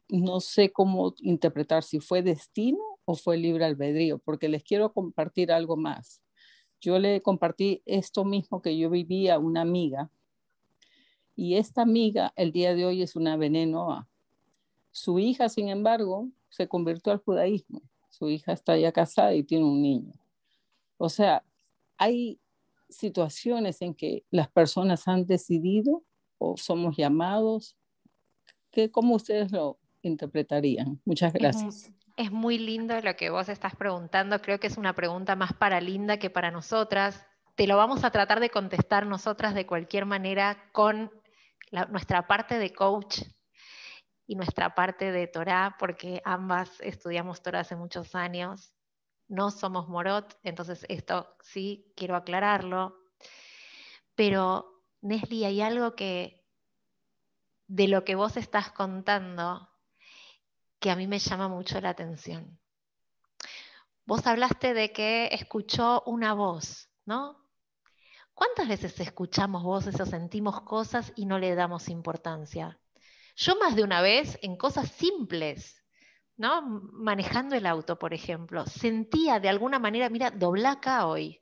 no 0.10 0.40
sé 0.40 0.72
cómo 0.72 1.16
interpretar 1.20 1.84
si 1.84 2.00
fue 2.00 2.22
destino 2.22 2.80
o 3.06 3.16
fue 3.16 3.38
libre 3.38 3.66
albedrío, 3.66 4.20
porque 4.20 4.50
les 4.50 4.64
quiero 4.64 4.94
compartir 4.94 5.52
algo 5.52 5.76
más. 5.76 6.22
Yo 6.80 7.00
le 7.00 7.22
compartí 7.22 7.82
esto 7.86 8.26
mismo 8.26 8.62
que 8.62 8.78
yo 8.78 8.90
viví 8.90 9.30
a 9.30 9.40
una 9.40 9.62
amiga 9.62 10.12
y 11.36 11.56
esta 11.56 11.82
amiga 11.82 12.34
el 12.36 12.52
día 12.52 12.76
de 12.76 12.86
hoy 12.86 13.02
es 13.02 13.16
una 13.16 13.38
venenoa. 13.38 14.08
Su 14.92 15.18
hija, 15.18 15.50
sin 15.50 15.70
embargo, 15.70 16.30
se 16.50 16.68
convirtió 16.68 17.12
al 17.12 17.20
judaísmo. 17.20 17.82
Su 18.10 18.30
hija 18.30 18.54
está 18.54 18.78
ya 18.78 18.92
casada 18.92 19.34
y 19.34 19.44
tiene 19.44 19.66
un 19.66 19.82
niño. 19.82 20.14
O 20.98 21.10
sea, 21.10 21.44
hay 21.98 22.40
situaciones 22.90 23.82
en 23.82 23.96
que 23.96 24.24
las 24.30 24.50
personas 24.50 25.08
han 25.08 25.26
decidido 25.26 26.04
o 26.38 26.56
somos 26.58 26.96
llamados. 26.96 27.76
¿Qué, 28.70 28.92
¿Cómo 28.92 29.16
ustedes 29.16 29.52
lo 29.52 29.80
interpretarían? 30.04 31.02
Muchas 31.06 31.34
gracias. 31.34 31.92
Es 32.16 32.32
muy 32.32 32.60
lindo 32.60 33.00
lo 33.02 33.16
que 33.16 33.30
vos 33.30 33.50
estás 33.50 33.76
preguntando. 33.76 34.40
Creo 34.42 34.60
que 34.60 34.68
es 34.68 34.78
una 34.78 34.94
pregunta 34.94 35.36
más 35.36 35.54
para 35.54 35.82
Linda 35.82 36.18
que 36.18 36.30
para 36.30 36.52
nosotras. 36.52 37.26
Te 37.56 37.66
lo 37.68 37.78
vamos 37.78 38.04
a 38.04 38.12
tratar 38.12 38.40
de 38.40 38.50
contestar 38.50 39.08
nosotras 39.08 39.56
de 39.56 39.66
cualquier 39.66 40.06
manera 40.06 40.70
con 40.72 41.12
nuestra 41.90 42.28
parte 42.28 42.60
de 42.60 42.72
coach 42.72 43.22
y 44.28 44.36
nuestra 44.36 44.76
parte 44.76 45.12
de 45.12 45.28
Torah, 45.28 45.76
porque 45.80 46.22
ambas 46.24 46.80
estudiamos 46.82 47.42
Torah 47.42 47.62
hace 47.62 47.76
muchos 47.76 48.16
años. 48.16 48.74
No 49.28 49.50
somos 49.50 49.88
Morot, 49.88 50.38
entonces 50.44 50.86
esto 50.90 51.36
sí 51.42 51.92
quiero 51.96 52.16
aclararlo. 52.16 52.96
Pero, 54.16 54.84
Nesli, 55.02 55.46
hay 55.46 55.62
algo 55.62 55.96
que 55.96 56.46
de 57.68 57.88
lo 57.88 58.04
que 58.04 58.16
vos 58.16 58.38
estás 58.38 58.72
contando 58.72 59.73
que 60.84 60.92
a 60.92 60.98
mí 60.98 61.08
me 61.08 61.18
llama 61.18 61.48
mucho 61.48 61.80
la 61.80 61.92
atención. 61.92 62.60
Vos 64.06 64.28
hablaste 64.28 64.74
de 64.74 64.92
que 64.92 65.30
escuchó 65.32 66.04
una 66.06 66.34
voz, 66.34 66.90
¿no? 67.06 67.42
¿Cuántas 68.34 68.68
veces 68.68 69.00
escuchamos 69.00 69.64
voces 69.64 69.98
o 70.02 70.06
sentimos 70.06 70.60
cosas 70.64 71.14
y 71.16 71.26
no 71.26 71.40
le 71.40 71.56
damos 71.56 71.88
importancia? 71.88 72.82
Yo 73.38 73.56
más 73.56 73.78
de 73.78 73.84
una 73.84 74.02
vez 74.02 74.38
en 74.42 74.58
cosas 74.58 74.92
simples, 74.92 75.82
¿no? 76.36 76.62
Manejando 76.62 77.56
el 77.56 77.66
auto, 77.66 77.98
por 77.98 78.14
ejemplo, 78.14 78.66
sentía 78.66 79.40
de 79.40 79.48
alguna 79.48 79.80
manera, 79.80 80.10
mira, 80.10 80.32
dobla 80.32 80.72
acá 80.72 81.08
hoy. 81.08 81.42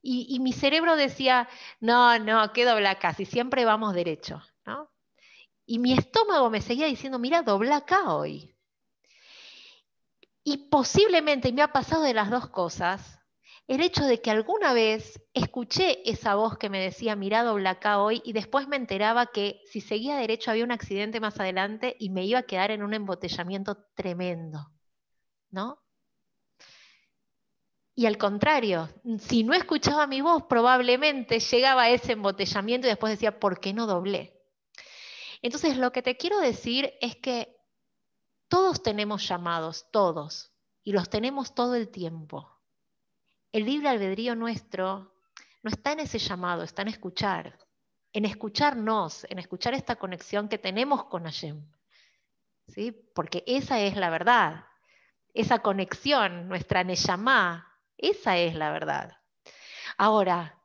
Y, 0.00 0.38
mi 0.38 0.52
cerebro 0.52 0.94
decía, 0.94 1.48
no, 1.80 2.20
no, 2.20 2.52
¿qué 2.52 2.64
dobla 2.64 2.90
acá? 2.90 3.14
Si 3.14 3.24
siempre 3.24 3.64
vamos 3.64 3.94
derecho, 3.94 4.40
¿no? 4.64 4.93
Y 5.66 5.78
mi 5.78 5.92
estómago 5.94 6.50
me 6.50 6.60
seguía 6.60 6.86
diciendo, 6.86 7.18
mira, 7.18 7.42
dobla 7.42 7.76
acá 7.76 8.12
hoy. 8.12 8.54
Y 10.42 10.68
posiblemente 10.68 11.52
me 11.52 11.62
ha 11.62 11.72
pasado 11.72 12.02
de 12.02 12.12
las 12.12 12.30
dos 12.30 12.50
cosas, 12.50 13.18
el 13.66 13.80
hecho 13.80 14.04
de 14.04 14.20
que 14.20 14.30
alguna 14.30 14.74
vez 14.74 15.22
escuché 15.32 16.08
esa 16.08 16.34
voz 16.34 16.58
que 16.58 16.68
me 16.68 16.80
decía, 16.80 17.16
mira, 17.16 17.42
dobla 17.42 17.70
acá 17.70 17.98
hoy, 17.98 18.20
y 18.24 18.34
después 18.34 18.68
me 18.68 18.76
enteraba 18.76 19.26
que 19.26 19.62
si 19.64 19.80
seguía 19.80 20.16
derecho 20.16 20.50
había 20.50 20.64
un 20.64 20.72
accidente 20.72 21.18
más 21.18 21.40
adelante 21.40 21.96
y 21.98 22.10
me 22.10 22.26
iba 22.26 22.40
a 22.40 22.46
quedar 22.46 22.70
en 22.70 22.82
un 22.82 22.92
embotellamiento 22.92 23.86
tremendo, 23.94 24.70
¿no? 25.50 25.78
Y 27.94 28.06
al 28.06 28.18
contrario, 28.18 28.90
si 29.20 29.44
no 29.44 29.54
escuchaba 29.54 30.06
mi 30.06 30.20
voz, 30.20 30.42
probablemente 30.48 31.38
llegaba 31.38 31.84
a 31.84 31.90
ese 31.90 32.12
embotellamiento 32.12 32.86
y 32.86 32.90
después 32.90 33.12
decía, 33.12 33.38
¿por 33.38 33.60
qué 33.60 33.72
no 33.72 33.86
doblé? 33.86 34.43
Entonces, 35.44 35.76
lo 35.76 35.92
que 35.92 36.00
te 36.00 36.16
quiero 36.16 36.40
decir 36.40 36.94
es 37.02 37.16
que 37.16 37.54
todos 38.48 38.82
tenemos 38.82 39.28
llamados, 39.28 39.90
todos, 39.90 40.54
y 40.82 40.92
los 40.92 41.10
tenemos 41.10 41.54
todo 41.54 41.74
el 41.74 41.90
tiempo. 41.90 42.50
El 43.52 43.66
libre 43.66 43.90
albedrío 43.90 44.34
nuestro 44.36 45.14
no 45.62 45.70
está 45.70 45.92
en 45.92 46.00
ese 46.00 46.18
llamado, 46.18 46.62
está 46.62 46.80
en 46.80 46.88
escuchar, 46.88 47.58
en 48.14 48.24
escucharnos, 48.24 49.26
en 49.28 49.38
escuchar 49.38 49.74
esta 49.74 49.96
conexión 49.96 50.48
que 50.48 50.56
tenemos 50.56 51.04
con 51.04 51.24
Hashem. 51.24 51.70
¿Sí? 52.68 52.92
Porque 53.14 53.44
esa 53.46 53.80
es 53.80 53.96
la 53.96 54.08
verdad, 54.08 54.64
esa 55.34 55.58
conexión, 55.58 56.48
nuestra 56.48 56.84
Neyamá, 56.84 57.70
esa 57.98 58.38
es 58.38 58.54
la 58.54 58.70
verdad. 58.70 59.18
Ahora, 59.98 60.58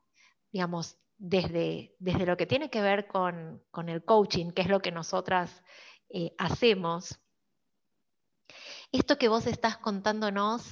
digamos, 0.53 0.98
desde, 1.19 1.95
desde 1.99 2.25
lo 2.25 2.35
que 2.35 2.47
tiene 2.47 2.71
que 2.71 2.81
ver 2.81 3.07
con, 3.07 3.61
el 3.87 4.03
coaching, 4.03 4.51
que 4.51 4.63
es 4.63 4.67
lo 4.67 4.79
que 4.79 4.91
nosotras 4.91 5.63
eh, 6.09 6.33
hacemos, 6.39 7.19
esto 8.91 9.19
que 9.19 9.27
vos 9.27 9.45
estás 9.45 9.77
contándonos 9.77 10.63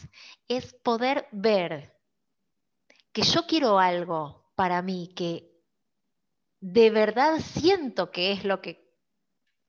es 0.48 0.74
poder 0.74 1.28
ver 1.32 1.96
que 3.12 3.22
yo 3.22 3.46
quiero 3.46 3.78
algo 3.78 4.52
para 4.56 4.82
mí, 4.82 5.14
que 5.16 5.52
de 6.60 6.90
verdad 6.90 7.40
siento 7.40 8.10
que 8.10 8.32
es 8.32 8.44
lo 8.44 8.62
que, 8.62 8.92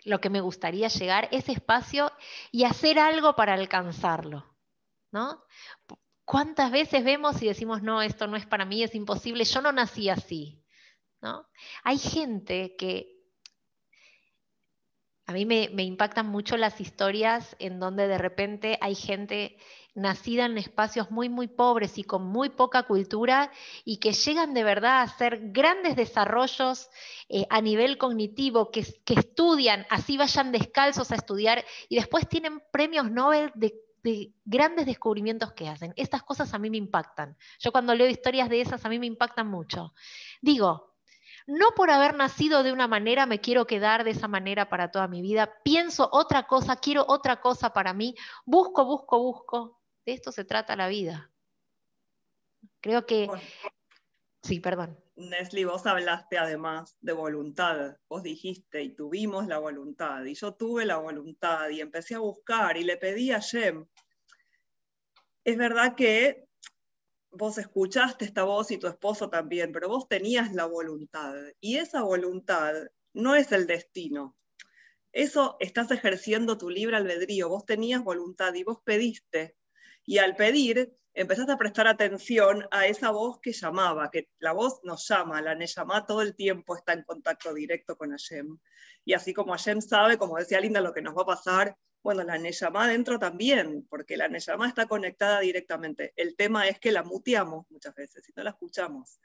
lo 0.05 0.21
que 0.21 0.31
me 0.31 0.41
gustaría 0.41 0.89
llegar, 0.89 1.29
ese 1.33 1.53
espacio, 1.53 2.11
y 2.51 2.65
hacer 2.65 2.99
algo 2.99 3.35
para 3.37 3.53
alcanzarlo. 3.53 4.47
¿no? 5.11 5.43
¿Cuántas 6.25 6.71
veces 6.71 7.05
vemos 7.05 7.43
y 7.43 7.49
decimos, 7.49 7.83
no, 7.83 8.03
esto 8.03 8.27
no 8.27 8.37
es 8.37 8.47
para 8.47 8.65
mí, 8.65 8.83
es 8.83 8.95
imposible, 8.95 9.45
yo 9.45 9.61
no 9.63 9.73
nací 9.73 10.09
así? 10.09 10.63
¿No? 11.21 11.47
Hay 11.85 11.99
gente 11.99 12.77
que 12.77 13.19
a 15.29 15.33
mí 15.33 15.45
me, 15.45 15.65
impactan 15.83 16.27
mucho 16.27 16.57
las 16.57 16.81
historias 16.81 17.55
en 17.59 17.79
donde 17.79 18.09
de 18.09 18.17
repente 18.17 18.79
hay 18.81 18.95
gente 18.95 19.59
nacida 19.95 20.47
en 20.47 20.57
espacios 20.57 21.11
muy, 21.11 21.29
muy 21.29 21.49
pobres 21.49 21.99
y 21.99 22.05
con 22.05 22.25
muy 22.25 22.49
poca 22.49 22.85
cultura 22.85 23.53
y 23.85 23.99
que 23.99 24.13
llegan 24.15 24.55
de 24.55 24.65
verdad 24.65 25.01
a 25.01 25.03
hacer 25.03 25.53
grandes 25.53 25.97
desarrollos 25.97 26.89
eh, 27.29 27.45
a 27.51 27.61
nivel 27.61 27.99
cognitivo, 27.99 28.71
que, 28.71 28.81
estudian, 28.81 29.87
así 29.91 30.17
vayan 30.17 30.51
descalzos 30.51 31.13
a 31.13 31.17
estudiar 31.17 31.63
y 31.91 31.97
después 31.97 32.27
tienen 32.27 32.63
premios 32.73 33.11
Nobel 33.11 33.53
de 33.55 33.75
grandes 34.47 34.87
descubrimientos 34.87 35.53
que 35.53 35.69
hacen. 35.69 35.93
Estas 35.97 36.23
cosas 36.23 36.55
a 36.55 36.59
mí 36.59 36.71
me 36.71 36.79
impactan. 36.79 37.37
Yo 37.59 37.71
cuando 37.71 37.95
leo 37.95 38.09
historias 38.09 38.49
de 38.49 38.63
esas 38.63 38.83
a 38.85 38.89
mí 38.89 38.99
me 38.99 39.07
impactan 39.07 39.49
mucho. 39.49 39.93
Digo, 40.41 40.88
no 41.49 41.71
por 41.75 41.91
haber 41.91 42.15
nacido 42.15 42.63
de 42.63 42.73
una 42.73 42.87
manera 42.87 43.25
me 43.25 43.41
quiero 43.41 43.67
quedar 43.67 44.05
de 44.05 44.11
esa 44.11 44.29
manera 44.29 44.69
para 44.69 44.91
toda 44.91 45.09
mi 45.09 45.23
vida. 45.23 45.51
Pienso 45.65 46.09
otra 46.13 46.47
cosa, 46.47 46.77
quiero 46.77 47.07
otra 47.09 47.41
cosa 47.41 47.73
para 47.73 47.95
mí. 47.95 48.15
Busco, 48.45 48.85
busco, 48.85 49.19
busco. 49.19 49.81
De 50.05 50.13
esto 50.13 50.31
se 50.31 50.45
trata 50.45 50.77
la 50.77 50.89
vida. 50.89 51.31
Creo 52.81 53.07
que... 53.07 53.31
Sí, 54.43 54.61
perdón. 54.61 55.03
Nesli, 55.17 55.65
vos 55.65 55.87
hablaste 55.87 56.37
además 56.37 56.99
de 57.01 57.15
voluntad. 57.15 57.97
Vos 58.11 58.23
dijiste, 58.23 58.83
y 58.83 58.95
tuvimos 58.95 59.47
la 59.47 59.59
voluntad, 59.59 60.25
y 60.25 60.35
yo 60.35 60.53
tuve 60.53 60.85
la 60.85 60.99
voluntad, 60.99 61.71
y 61.71 61.81
empecé 61.81 62.15
a 62.15 62.21
buscar, 62.21 62.77
y 62.77 62.85
le 62.85 62.99
pedí 62.99 63.33
a 63.33 63.39
Shem. 63.39 63.87
Es 65.45 65.57
verdad 65.57 65.95
que 65.97 66.48
vos 67.31 67.59
escuchaste 67.59 68.25
esta 68.25 68.45
voz 68.45 68.71
y 68.71 68.79
tu 68.79 68.87
esposo 68.87 69.29
también, 69.31 69.73
pero 69.73 69.89
vos 69.89 70.09
tenías 70.09 70.53
la 70.55 70.67
voluntad, 70.67 71.35
y 71.61 71.77
esa 71.77 72.03
voluntad 72.03 72.75
no 73.13 73.35
es 73.35 73.53
el 73.53 73.67
destino. 73.67 74.37
Eso 75.13 75.57
estás 75.61 75.91
ejerciendo 75.91 76.59
tu 76.59 76.71
libre 76.71 76.97
albedrío, 76.97 77.49
vos 77.49 77.65
tenías 77.65 78.03
voluntad 78.03 78.55
y 78.55 78.65
vos 78.65 78.79
pediste 78.85 79.57
y 80.09 80.17
al 80.17 80.37
pedir, 80.37 80.97
empezaste 81.13 81.53
a 81.53 81.59
prestar 81.59 81.87
atención 81.87 82.67
a 82.71 82.87
esa 82.87 83.11
voz 83.11 83.41
que 83.41 83.53
llamaba, 83.53 84.11
que 84.11 84.31
la 84.39 84.53
voz 84.53 84.81
nos 84.85 85.07
llama, 85.07 85.43
la 85.43 85.55
Neyamá 85.55 86.07
todo 86.07 86.23
el 86.23 86.35
tiempo 86.35 86.75
está 86.75 86.95
en 86.95 87.03
contacto 87.03 87.53
directo 87.53 87.95
con 87.99 88.13
Hashem. 88.13 88.59
Y 89.05 89.13
así 89.13 89.35
como 89.35 89.53
Hashem 89.53 89.83
sabe, 89.83 90.17
como 90.17 90.39
decía 90.39 90.61
Linda, 90.61 90.81
lo 90.81 90.95
que 90.95 91.03
nos 91.03 91.15
va 91.15 91.25
a 91.25 91.27
pasar, 91.27 91.77
bueno, 92.03 92.23
la 92.25 92.39
Neyamá 92.39 92.89
dentro 92.89 93.19
también, 93.19 93.87
porque 93.89 94.17
la 94.17 94.29
Neyamá 94.29 94.69
está 94.69 94.87
conectada 94.87 95.41
directamente. 95.41 96.13
El 96.17 96.37
tema 96.37 96.69
es 96.69 96.79
que 96.79 96.93
la 96.93 97.03
muteamos 97.03 97.67
muchas 97.71 97.95
veces 97.95 98.29
y 98.29 98.33
no 98.37 98.43
la 98.45 98.51
escuchamos. 98.51 99.21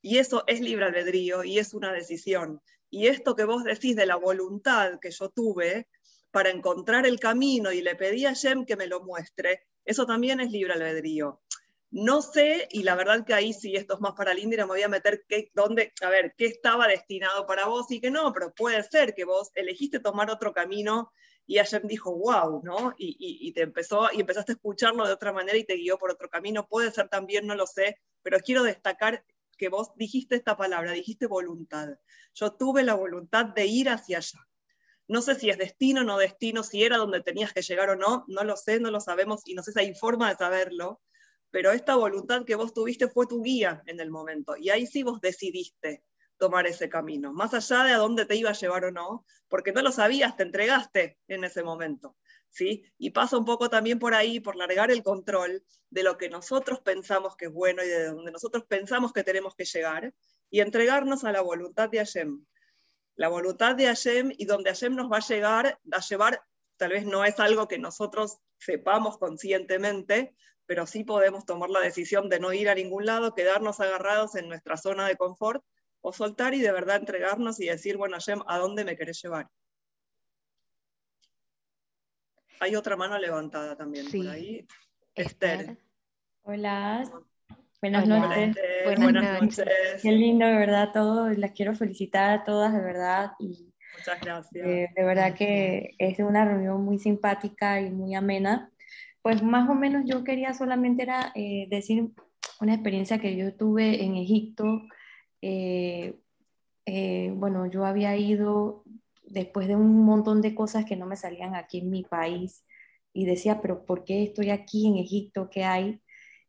Y 0.00 0.18
eso 0.18 0.44
es 0.46 0.60
libre 0.60 0.86
albedrío 0.86 1.44
y 1.44 1.58
es 1.58 1.74
una 1.74 1.92
decisión. 1.92 2.62
Y 2.90 3.08
esto 3.08 3.34
que 3.34 3.44
vos 3.44 3.64
decís 3.64 3.96
de 3.96 4.06
la 4.06 4.16
voluntad 4.16 4.98
que 5.00 5.10
yo 5.10 5.28
tuve 5.28 5.88
para 6.30 6.50
encontrar 6.50 7.06
el 7.06 7.18
camino 7.18 7.72
y 7.72 7.82
le 7.82 7.96
pedí 7.96 8.24
a 8.24 8.30
Hashem 8.30 8.64
que 8.64 8.76
me 8.76 8.86
lo 8.86 9.02
muestre, 9.02 9.66
eso 9.84 10.06
también 10.06 10.40
es 10.40 10.50
libre 10.50 10.74
albedrío. 10.74 11.40
No 11.90 12.20
sé, 12.20 12.68
y 12.70 12.82
la 12.82 12.94
verdad 12.94 13.24
que 13.24 13.32
ahí 13.32 13.54
sí, 13.54 13.74
esto 13.74 13.94
es 13.94 14.00
más 14.00 14.12
para 14.12 14.34
Linda, 14.34 14.58
me 14.58 14.72
voy 14.72 14.82
a 14.82 14.88
meter 14.88 15.24
qué, 15.26 15.50
dónde, 15.54 15.94
a 16.02 16.10
ver, 16.10 16.34
qué 16.36 16.44
estaba 16.44 16.86
destinado 16.86 17.46
para 17.46 17.66
vos 17.66 17.90
y 17.90 17.98
qué 17.98 18.10
no, 18.10 18.30
pero 18.34 18.54
puede 18.54 18.82
ser 18.82 19.14
que 19.14 19.24
vos 19.24 19.50
elegiste 19.54 19.98
tomar 19.98 20.30
otro 20.30 20.52
camino 20.52 21.12
y 21.48 21.56
Hashem 21.56 21.88
dijo, 21.88 22.14
wow, 22.14 22.60
¿no? 22.62 22.94
Y, 22.98 23.16
y, 23.18 23.52
te 23.52 23.62
empezó, 23.62 24.10
y 24.12 24.20
empezaste 24.20 24.52
a 24.52 24.56
escucharlo 24.56 25.06
de 25.06 25.14
otra 25.14 25.32
manera 25.32 25.56
y 25.56 25.64
te 25.64 25.76
guió 25.76 25.96
por 25.96 26.10
otro 26.10 26.28
camino. 26.28 26.68
Puede 26.68 26.90
ser 26.90 27.08
también, 27.08 27.46
no 27.46 27.54
lo 27.54 27.66
sé, 27.66 27.98
pero 28.22 28.38
quiero 28.40 28.62
destacar 28.62 29.24
que 29.56 29.70
vos 29.70 29.92
dijiste 29.96 30.36
esta 30.36 30.58
palabra, 30.58 30.92
dijiste 30.92 31.26
voluntad. 31.26 31.88
Yo 32.34 32.52
tuve 32.52 32.82
la 32.82 32.92
voluntad 32.92 33.46
de 33.46 33.64
ir 33.64 33.88
hacia 33.88 34.18
allá. 34.18 34.46
No 35.08 35.22
sé 35.22 35.36
si 35.36 35.48
es 35.48 35.56
destino 35.56 36.02
o 36.02 36.04
no 36.04 36.18
destino, 36.18 36.62
si 36.62 36.84
era 36.84 36.98
donde 36.98 37.22
tenías 37.22 37.54
que 37.54 37.62
llegar 37.62 37.88
o 37.88 37.96
no, 37.96 38.26
no 38.28 38.44
lo 38.44 38.54
sé, 38.58 38.78
no 38.78 38.90
lo 38.90 39.00
sabemos 39.00 39.40
y 39.46 39.54
no 39.54 39.62
sé 39.62 39.72
si 39.72 39.80
hay 39.80 39.94
forma 39.94 40.28
de 40.28 40.36
saberlo, 40.36 41.00
pero 41.50 41.72
esta 41.72 41.96
voluntad 41.96 42.44
que 42.44 42.56
vos 42.56 42.74
tuviste 42.74 43.08
fue 43.08 43.26
tu 43.26 43.42
guía 43.42 43.82
en 43.86 44.00
el 44.00 44.10
momento 44.10 44.54
y 44.54 44.68
ahí 44.68 44.86
sí 44.86 45.02
vos 45.02 45.22
decidiste 45.22 46.04
tomar 46.38 46.66
ese 46.66 46.88
camino, 46.88 47.32
más 47.32 47.52
allá 47.52 47.84
de 47.84 47.92
a 47.92 47.98
dónde 47.98 48.24
te 48.24 48.36
iba 48.36 48.50
a 48.50 48.54
llevar 48.54 48.84
o 48.84 48.90
no, 48.90 49.24
porque 49.48 49.72
no 49.72 49.82
lo 49.82 49.92
sabías, 49.92 50.36
te 50.36 50.44
entregaste 50.44 51.18
en 51.28 51.44
ese 51.44 51.62
momento. 51.62 52.16
¿Sí? 52.50 52.84
Y 52.96 53.10
pasa 53.10 53.36
un 53.36 53.44
poco 53.44 53.68
también 53.68 53.98
por 53.98 54.14
ahí, 54.14 54.40
por 54.40 54.56
largar 54.56 54.90
el 54.90 55.02
control 55.02 55.62
de 55.90 56.02
lo 56.02 56.16
que 56.16 56.30
nosotros 56.30 56.80
pensamos 56.80 57.36
que 57.36 57.46
es 57.46 57.52
bueno 57.52 57.84
y 57.84 57.88
de 57.88 58.06
donde 58.06 58.32
nosotros 58.32 58.64
pensamos 58.64 59.12
que 59.12 59.22
tenemos 59.22 59.54
que 59.54 59.66
llegar, 59.66 60.14
y 60.50 60.60
entregarnos 60.60 61.24
a 61.24 61.32
la 61.32 61.42
voluntad 61.42 61.90
de 61.90 61.98
Hashem. 61.98 62.44
La 63.16 63.28
voluntad 63.28 63.74
de 63.76 63.86
Hashem 63.86 64.32
y 64.36 64.46
donde 64.46 64.70
Hashem 64.70 64.94
nos 64.94 65.10
va 65.10 65.18
a 65.18 65.28
llegar, 65.28 65.78
a 65.92 66.00
llevar, 66.00 66.42
tal 66.76 66.90
vez 66.90 67.04
no 67.04 67.24
es 67.24 67.38
algo 67.38 67.68
que 67.68 67.78
nosotros 67.78 68.38
sepamos 68.56 69.18
conscientemente, 69.18 70.34
pero 70.64 70.86
sí 70.86 71.04
podemos 71.04 71.44
tomar 71.44 71.70
la 71.70 71.80
decisión 71.80 72.28
de 72.28 72.40
no 72.40 72.52
ir 72.52 72.68
a 72.68 72.74
ningún 72.74 73.06
lado, 73.06 73.34
quedarnos 73.34 73.80
agarrados 73.80 74.36
en 74.36 74.48
nuestra 74.48 74.76
zona 74.76 75.06
de 75.06 75.16
confort 75.16 75.62
o 76.00 76.12
soltar 76.12 76.54
y 76.54 76.60
de 76.60 76.72
verdad 76.72 76.96
entregarnos 76.96 77.60
y 77.60 77.66
decir, 77.66 77.96
bueno, 77.96 78.14
Hashem, 78.14 78.40
¿a 78.46 78.58
dónde 78.58 78.84
me 78.84 78.96
querés 78.96 79.22
llevar? 79.22 79.48
Hay 82.60 82.74
otra 82.74 82.96
mano 82.96 83.18
levantada 83.18 83.76
también 83.76 84.10
por 84.10 84.28
ahí. 84.28 84.66
Esther. 85.14 85.78
Hola. 86.42 87.04
Buenas 87.80 88.08
noches. 88.08 88.56
Buenas, 88.84 89.40
noches. 89.40 89.64
Qué 90.02 90.10
lindo, 90.10 90.44
de 90.46 90.56
verdad, 90.56 90.90
todo. 90.92 91.28
Las 91.30 91.52
quiero 91.52 91.74
felicitar 91.74 92.30
a 92.30 92.44
todas, 92.44 92.72
de 92.72 92.80
verdad. 92.80 93.32
Y, 93.38 93.72
Muchas 93.96 94.20
gracias. 94.20 94.66
Eh, 94.66 94.88
de 94.96 95.04
verdad 95.04 95.34
que 95.34 95.94
es 95.98 96.18
una 96.18 96.44
reunión 96.44 96.84
muy 96.84 96.98
simpática 96.98 97.80
y 97.80 97.90
muy 97.90 98.14
amena. 98.14 98.72
Pues 99.22 99.42
más 99.42 99.68
o 99.68 99.74
menos 99.74 100.04
yo 100.06 100.24
quería 100.24 100.54
solamente 100.54 101.02
era 101.02 101.32
eh, 101.34 101.66
decir 101.70 102.10
una 102.60 102.74
experiencia 102.74 103.18
que 103.18 103.36
yo 103.36 103.54
tuve 103.54 104.02
en 104.02 104.16
Egipto 104.16 104.82
eh, 105.42 106.18
eh, 106.86 107.32
bueno, 107.34 107.66
yo 107.66 107.84
había 107.84 108.16
ido 108.16 108.84
después 109.24 109.68
de 109.68 109.76
un 109.76 110.04
montón 110.04 110.40
de 110.40 110.54
cosas 110.54 110.84
que 110.84 110.96
no 110.96 111.06
me 111.06 111.16
salían 111.16 111.54
aquí 111.54 111.78
en 111.78 111.90
mi 111.90 112.02
país 112.02 112.64
y 113.12 113.26
decía, 113.26 113.60
pero 113.60 113.84
¿por 113.84 114.04
qué 114.04 114.22
estoy 114.22 114.50
aquí 114.50 114.86
en 114.86 114.96
Egipto? 114.96 115.50
¿Qué 115.50 115.64
hay? 115.64 116.00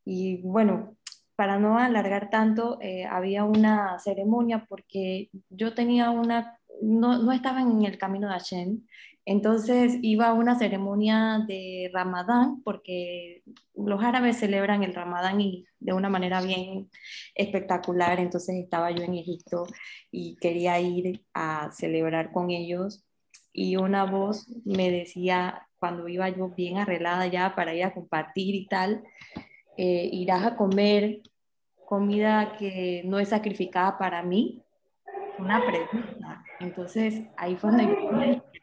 Y 0.05 0.37
bueno, 0.41 0.97
para 1.35 1.59
no 1.59 1.77
alargar 1.77 2.29
tanto, 2.29 2.79
eh, 2.81 3.05
había 3.05 3.43
una 3.43 3.99
ceremonia 3.99 4.65
porque 4.67 5.29
yo 5.49 5.73
tenía 5.73 6.09
una, 6.09 6.59
no, 6.81 7.17
no, 7.19 7.31
estaba 7.31 7.61
en 7.61 7.83
el 7.85 7.97
camino 7.97 8.27
de 8.27 8.33
Hashem, 8.33 8.85
entonces 9.30 9.99
iba 10.01 10.30
a 10.30 10.34
una 10.34 10.57
ceremonia 10.57 11.45
de 11.47 11.91
Ramadán, 11.93 12.64
porque 12.64 13.43
los 13.76 14.03
árabes 14.03 14.38
celebran 14.38 14.81
el 14.81 14.95
Ramadán 14.95 15.39
y 15.39 15.68
de 15.80 15.93
una 15.93 16.10
manera 16.10 16.41
bien 16.41 16.89
espectacular, 17.35 18.19
entonces 18.19 18.56
estaba 18.56 18.89
yo 18.89 19.03
en 19.03 19.14
Egipto 19.14 19.68
y 20.10 20.35
quería 20.38 20.80
ir 20.80 21.23
a 21.35 21.69
celebrar 21.72 22.31
con 22.31 22.49
ellos. 22.49 23.06
Y 23.53 23.76
una 23.76 24.03
voz 24.03 24.47
me 24.65 24.89
decía, 24.89 25.68
cuando 25.77 26.07
iba 26.07 26.27
yo 26.30 26.49
bien 26.49 26.80
arreglada 26.80 27.27
ya 27.27 27.53
para 27.53 27.76
ir 27.76 27.84
a 27.84 27.93
compartir 27.93 28.56
y 28.56 28.65
tal, 28.65 29.03
eh, 29.77 30.10
irás 30.11 30.43
a 30.43 30.56
comer 30.56 31.22
comida 31.85 32.56
que 32.57 33.03
no 33.06 33.19
es 33.19 33.30
sacrificada 33.30 33.95
para 33.99 34.23
mí, 34.23 34.64
una 35.38 35.61
pregunta. 35.64 36.43
Entonces 36.60 37.27
ahí 37.38 37.56
fue 37.56 37.69
donde 37.69 37.85
yo 37.85 38.59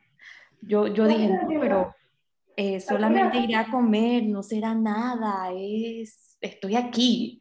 yo, 0.66 0.86
yo 0.88 1.06
dije, 1.06 1.28
no, 1.28 1.60
pero 1.60 1.94
eh, 2.56 2.80
solamente 2.80 3.38
iré 3.38 3.54
a 3.54 3.70
comer, 3.70 4.24
no 4.24 4.42
será 4.42 4.74
nada, 4.74 5.50
es, 5.54 6.36
estoy 6.40 6.76
aquí. 6.76 7.40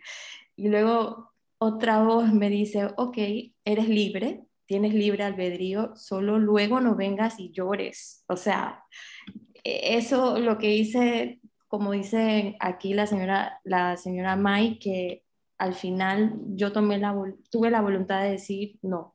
Y 0.55 0.67
luego 0.67 1.31
otra 1.57 2.03
voz 2.03 2.31
me 2.33 2.49
dice, 2.49 2.89
ok, 2.97 3.17
eres 3.63 3.89
libre, 3.89 4.43
tienes 4.65 4.93
libre 4.93 5.23
albedrío, 5.23 5.95
solo 5.95 6.37
luego 6.39 6.81
no 6.81 6.95
vengas 6.95 7.39
y 7.39 7.51
llores. 7.51 8.23
O 8.27 8.35
sea, 8.35 8.83
e, 9.63 9.97
eso 9.97 10.39
lo 10.39 10.57
que 10.57 10.75
hice, 10.75 11.39
como 11.67 11.91
dice 11.91 12.55
aquí 12.59 12.93
la 12.93 13.07
señora, 13.07 13.59
la 13.63 13.97
señora 13.97 14.35
May, 14.35 14.79
que 14.79 15.23
al 15.57 15.73
final 15.73 16.33
yo 16.49 16.71
tomé 16.71 16.97
la, 16.97 17.15
tuve 17.49 17.71
la 17.71 17.81
voluntad 17.81 18.21
de 18.21 18.31
decir, 18.31 18.77
no, 18.81 19.14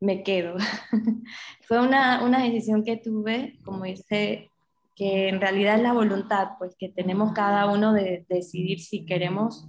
me 0.00 0.22
quedo. 0.22 0.56
Fue 1.68 1.80
una, 1.80 2.24
una, 2.24 2.42
decisión 2.42 2.84
que 2.84 2.96
tuve, 2.96 3.58
como 3.64 3.84
dice, 3.84 4.50
que 4.96 5.28
en 5.28 5.40
realidad 5.40 5.76
es 5.76 5.82
la 5.82 5.92
voluntad, 5.92 6.50
pues 6.58 6.74
que 6.78 6.88
tenemos 6.88 7.32
cada 7.32 7.70
uno 7.70 7.92
de, 7.92 8.26
decidir 8.28 8.80
si 8.80 9.04
queremos 9.06 9.68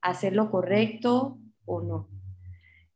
hacer 0.00 0.34
lo 0.34 0.50
correcto 0.50 1.38
o 1.66 1.82
no. 1.82 2.08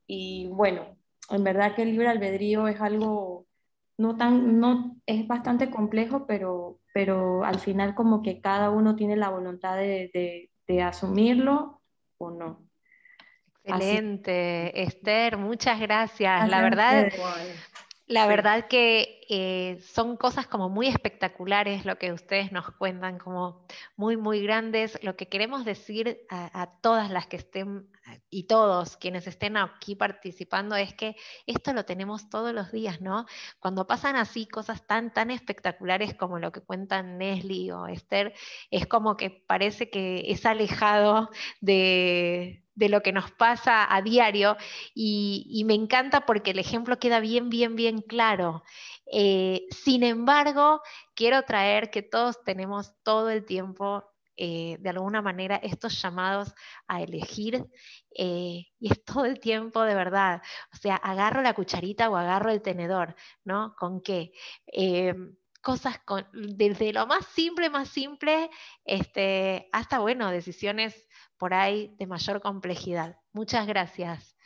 Y 0.07 0.49
bueno, 0.49 0.97
en 1.31 1.45
verdad 1.45 1.75
que 1.75 1.83
el 1.83 1.93
libre 1.93 2.09
albedrío 2.09 2.69
es 2.69 2.81
algo 2.81 3.47
no 3.99 4.17
tan, 4.17 4.59
no, 4.59 4.97
es 5.07 5.29
bastante 5.29 5.71
complejo, 5.71 6.27
pero, 6.27 6.81
pero 6.95 7.45
al 7.45 7.61
final 7.61 7.95
como 7.95 8.23
que 8.23 8.41
cada 8.41 8.71
uno 8.71 8.97
tiene 8.97 9.17
la 9.17 9.29
voluntad 9.29 9.77
de, 9.77 10.51
de 10.67 10.83
asumirlo 10.83 11.81
o 12.19 12.31
no. 12.31 12.62
Excelente, 13.65 14.83
Esther, 14.83 15.37
muchas 15.37 15.79
gracias. 15.81 16.49
La 16.49 16.63
verdad, 16.63 17.13
la 18.07 18.27
verdad 18.27 18.67
que 18.69 19.21
eh, 19.31 19.81
son 19.81 20.17
cosas 20.17 20.47
como 20.47 20.69
muy 20.69 20.89
espectaculares 20.89 21.87
lo 21.87 21.97
que 21.97 22.13
ustedes 22.13 22.51
nos 22.53 22.71
cuentan, 22.73 23.19
como 23.19 23.65
muy, 23.97 24.17
muy 24.17 24.43
grandes. 24.43 24.99
Lo 25.03 25.17
que 25.17 25.29
queremos 25.29 25.65
decir 25.65 26.27
a, 26.29 26.69
todas 26.83 27.11
las 27.11 27.27
que 27.29 27.37
estén 27.37 27.89
y 28.29 28.49
todos 28.49 28.97
quienes 28.97 29.27
estén 29.29 29.57
aquí 29.57 29.95
participando 29.95 30.75
es 30.75 30.93
que 30.93 31.15
esto 31.47 31.73
lo 31.73 31.85
tenemos 31.85 32.29
todos 32.29 32.53
los 32.53 32.73
días, 32.73 33.01
¿no? 33.01 33.27
Cuando 33.61 33.87
pasan 33.87 34.17
así 34.17 34.47
cosas 34.47 34.87
tan, 34.87 35.13
tan 35.13 35.31
espectaculares 35.31 36.15
como 36.15 36.39
lo 36.39 36.51
que 36.51 36.61
cuentan 36.61 37.17
Nesli 37.17 37.71
o 37.71 37.87
Esther, 37.87 38.35
es 38.71 38.87
como 38.89 39.17
que 39.17 39.31
parece 39.31 39.89
que 39.89 40.25
es 40.27 40.45
alejado 40.45 41.31
de, 41.61 42.62
de 42.75 42.89
lo 42.89 43.03
que 43.03 43.13
nos 43.13 43.31
pasa 43.33 43.95
a 43.95 44.03
diario 44.03 44.57
y, 44.95 45.63
me 45.67 45.75
encanta 45.75 46.27
porque 46.27 46.53
el 46.53 46.59
ejemplo 46.59 46.99
queda 46.99 47.21
bien, 47.21 47.49
bien, 47.51 47.77
bien 47.77 48.01
claro. 48.01 48.63
Eh, 49.13 49.67
sin 49.71 50.03
embargo, 50.03 50.81
quiero 51.15 51.43
traer 51.43 51.91
que 51.91 52.03
todos 52.03 52.43
tenemos 52.45 52.95
todo 53.03 53.31
el 53.31 53.45
tiempo, 53.45 54.05
eh, 54.37 54.77
de 54.81 54.91
alguna 54.91 55.23
manera, 55.23 55.57
estos 55.57 56.01
llamados 56.01 56.55
a 56.89 57.03
elegir 57.03 57.65
eh, 58.17 58.67
y 58.81 58.93
es 58.93 59.05
todo 59.05 59.25
el 59.27 59.39
tiempo 59.41 59.83
de 59.83 59.95
verdad. 59.95 60.43
O 60.73 60.77
sea, 60.77 60.97
agarro 60.97 61.43
la 61.43 61.55
cucharita 61.55 62.11
o 62.11 62.17
agarro 62.17 62.51
el 62.51 62.63
tenedor, 62.63 63.15
¿no? 63.45 63.75
¿Con 63.79 64.01
qué? 64.03 64.33
Cosas 65.63 65.99
con, 66.01 66.27
desde 66.33 66.93
lo 66.93 67.07
más 67.07 67.25
simple, 67.27 67.71
más 67.71 67.89
simple, 67.89 68.51
este, 68.85 69.69
hasta, 69.73 70.01
bueno, 70.01 70.31
decisiones 70.31 71.09
por 71.39 71.55
ahí 71.55 71.95
de 71.99 72.07
mayor 72.07 72.41
complejidad. 72.41 73.17
Muchas 73.33 73.67
gracias. 73.67 74.37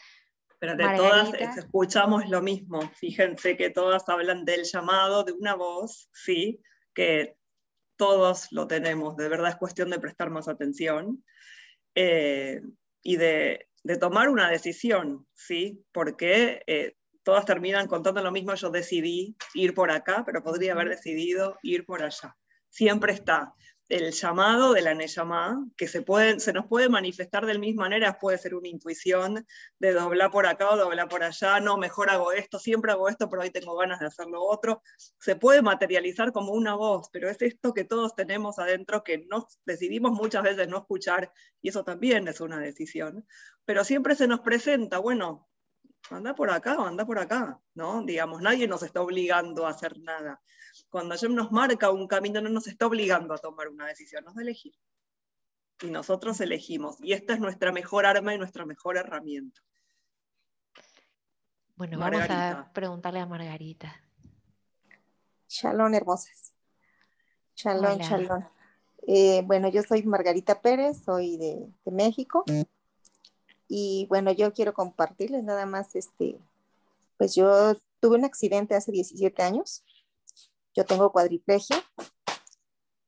Pero 0.58 0.76
de 0.76 0.96
todas 0.96 1.34
escuchamos 1.34 2.28
lo 2.28 2.40
mismo. 2.40 2.80
Fíjense 2.94 3.56
que 3.56 3.70
todas 3.70 4.08
hablan 4.08 4.44
del 4.44 4.64
llamado 4.64 5.24
de 5.24 5.32
una 5.32 5.54
voz, 5.54 6.08
sí, 6.12 6.62
que 6.94 7.36
todos 7.96 8.52
lo 8.52 8.66
tenemos. 8.66 9.16
De 9.16 9.28
verdad 9.28 9.50
es 9.50 9.56
cuestión 9.56 9.90
de 9.90 9.98
prestar 9.98 10.30
más 10.30 10.48
atención 10.48 11.22
eh, 11.94 12.60
y 13.02 13.16
de, 13.16 13.68
tomar 14.00 14.28
una 14.28 14.50
decisión, 14.50 15.26
sí, 15.34 15.84
porque 15.92 16.62
eh, 16.66 16.96
todas 17.26 17.44
terminan 17.44 17.88
contando 17.88 18.22
lo 18.22 18.30
mismo. 18.30 18.54
Yo 18.54 18.70
decidí 18.70 19.36
ir 19.52 19.74
por 19.74 19.90
acá, 19.90 20.22
pero 20.24 20.44
podría 20.44 20.74
haber 20.74 20.88
decidido 20.88 21.58
ir 21.64 21.84
por 21.84 22.04
allá. 22.04 22.36
Siempre 22.70 23.12
está 23.12 23.52
el 23.88 24.12
llamado 24.12 24.72
de 24.72 24.82
la 24.82 24.94
Neyamá, 24.94 25.64
que 25.76 25.88
se, 25.88 26.02
puede, 26.02 26.38
se 26.38 26.52
nos 26.52 26.66
puede 26.66 26.88
manifestar 26.88 27.44
de 27.44 27.58
misma 27.58 27.84
manera, 27.84 28.18
puede 28.20 28.38
ser 28.38 28.54
una 28.54 28.68
intuición 28.68 29.44
de 29.80 29.92
doblar 29.92 30.30
por 30.30 30.46
acá 30.46 30.70
o 30.70 30.76
doblar 30.76 31.08
por 31.08 31.24
allá, 31.24 31.58
no, 31.58 31.76
mejor 31.76 32.10
hago 32.10 32.30
esto, 32.30 32.60
siempre 32.60 32.92
hago 32.92 33.08
esto, 33.08 33.28
pero 33.28 33.42
hoy 33.42 33.50
tengo 33.50 33.76
ganas 33.76 33.98
de 33.98 34.06
hacer 34.06 34.26
lo 34.26 34.44
otro. 34.44 34.82
Se 35.18 35.34
puede 35.34 35.62
materializar 35.62 36.30
como 36.30 36.52
una 36.52 36.76
voz, 36.76 37.08
pero 37.12 37.28
es 37.28 37.42
esto 37.42 37.74
que 37.74 37.84
todos 37.84 38.14
tenemos 38.14 38.60
adentro 38.60 39.02
que 39.02 39.26
nos 39.28 39.58
decidimos 39.64 40.12
muchas 40.12 40.44
veces 40.44 40.68
no 40.68 40.78
escuchar, 40.78 41.32
y 41.60 41.70
eso 41.70 41.82
también 41.82 42.28
es 42.28 42.40
una 42.40 42.60
decisión. 42.60 43.26
Pero 43.64 43.82
siempre 43.82 44.14
se 44.14 44.28
nos 44.28 44.40
presenta, 44.40 44.98
bueno, 44.98 45.48
anda 46.10 46.34
por 46.34 46.50
acá 46.50 46.76
o 46.78 46.86
anda 46.86 47.04
por 47.04 47.18
acá, 47.18 47.60
¿no? 47.74 48.02
Digamos, 48.02 48.42
nadie 48.42 48.68
nos 48.68 48.82
está 48.82 49.00
obligando 49.02 49.66
a 49.66 49.70
hacer 49.70 49.98
nada 50.00 50.40
cuando 50.88 51.14
Hashem 51.14 51.34
nos 51.34 51.52
marca 51.52 51.90
un 51.90 52.06
camino, 52.06 52.40
no 52.40 52.48
nos 52.48 52.66
está 52.66 52.86
obligando 52.86 53.34
a 53.34 53.38
tomar 53.38 53.68
una 53.68 53.86
decisión, 53.86 54.24
nos 54.24 54.34
da 54.34 54.42
elegir. 54.42 54.74
Y 55.82 55.86
nosotros 55.86 56.40
elegimos. 56.40 56.96
Y 57.00 57.12
esta 57.12 57.34
es 57.34 57.40
nuestra 57.40 57.72
mejor 57.72 58.06
arma 58.06 58.34
y 58.34 58.38
nuestra 58.38 58.64
mejor 58.64 58.96
herramienta. 58.96 59.60
Bueno, 61.74 61.98
vamos 61.98 62.22
a 62.30 62.70
preguntarle 62.72 63.20
a 63.20 63.26
Margarita. 63.26 63.94
Shalom, 65.48 65.92
hermosas. 65.94 66.54
Shalom, 67.54 67.98
shalom. 67.98 68.42
Eh, 69.06 69.42
bueno, 69.44 69.68
yo 69.68 69.82
soy 69.82 70.02
Margarita 70.02 70.60
Pérez, 70.60 71.02
soy 71.04 71.36
de, 71.36 71.68
de, 71.84 71.92
México. 71.92 72.44
Y 73.68 74.06
bueno, 74.08 74.32
yo 74.32 74.52
quiero 74.52 74.74
compartirles 74.74 75.42
nada 75.44 75.66
más, 75.66 75.94
este, 75.96 76.38
pues 77.18 77.34
yo 77.34 77.74
tuve 78.00 78.16
un 78.16 78.24
accidente 78.24 78.74
hace 78.74 78.92
17 78.92 79.42
años 79.42 79.84
yo 80.76 80.84
tengo 80.84 81.10
cuadriplegia. 81.10 81.82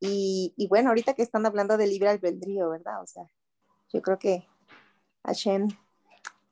Y, 0.00 0.54
y, 0.56 0.68
bueno, 0.68 0.88
ahorita 0.88 1.14
que 1.14 1.22
están 1.22 1.44
hablando 1.44 1.76
de 1.76 1.86
libre 1.86 2.08
albedrío, 2.08 2.70
¿verdad? 2.70 3.02
O 3.02 3.06
sea, 3.06 3.24
yo 3.92 4.00
creo 4.00 4.18
que 4.18 4.46
Hashem, 5.24 5.68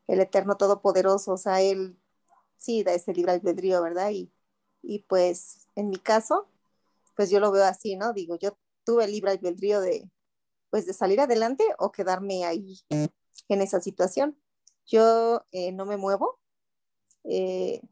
el 0.08 0.20
Eterno 0.20 0.56
Todopoderoso, 0.56 1.32
o 1.32 1.36
sea, 1.38 1.62
Él 1.62 1.98
sí 2.58 2.82
da 2.82 2.92
ese 2.92 3.14
libre 3.14 3.32
albedrío, 3.32 3.82
¿verdad? 3.82 4.10
Y, 4.10 4.30
y 4.82 5.00
pues 5.04 5.68
en 5.74 5.88
mi 5.88 5.96
caso, 5.96 6.48
pues 7.14 7.30
yo 7.30 7.40
lo 7.40 7.50
veo 7.50 7.64
así, 7.64 7.96
¿no? 7.96 8.12
Digo, 8.12 8.36
yo 8.36 8.58
tuve 8.84 9.04
el 9.04 9.12
libre 9.12 9.30
albedrío 9.30 9.80
de, 9.80 10.10
pues 10.70 10.86
de 10.86 10.92
salir 10.92 11.20
adelante 11.20 11.64
o 11.78 11.92
quedarme 11.92 12.44
ahí 12.44 12.80
en 13.48 13.62
esa 13.62 13.80
situación. 13.80 14.38
Yo 14.86 15.44
eh, 15.52 15.72
no 15.72 15.86
me 15.86 15.96
muevo, 15.96 16.40
eh, 17.24 17.82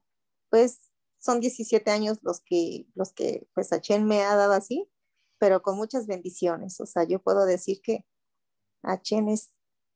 pues 0.48 0.92
son 1.18 1.40
17 1.40 1.90
años 1.90 2.18
los 2.22 2.40
que, 2.40 2.86
los 2.94 3.12
que 3.12 3.48
pues 3.54 3.72
Achen 3.72 4.06
me 4.06 4.22
ha 4.22 4.36
dado 4.36 4.52
así, 4.52 4.88
pero 5.38 5.62
con 5.62 5.76
muchas 5.76 6.06
bendiciones. 6.06 6.80
O 6.80 6.86
sea, 6.86 7.04
yo 7.04 7.22
puedo 7.22 7.46
decir 7.46 7.80
que 7.82 8.04
Achen 8.82 9.28
es 9.28 9.52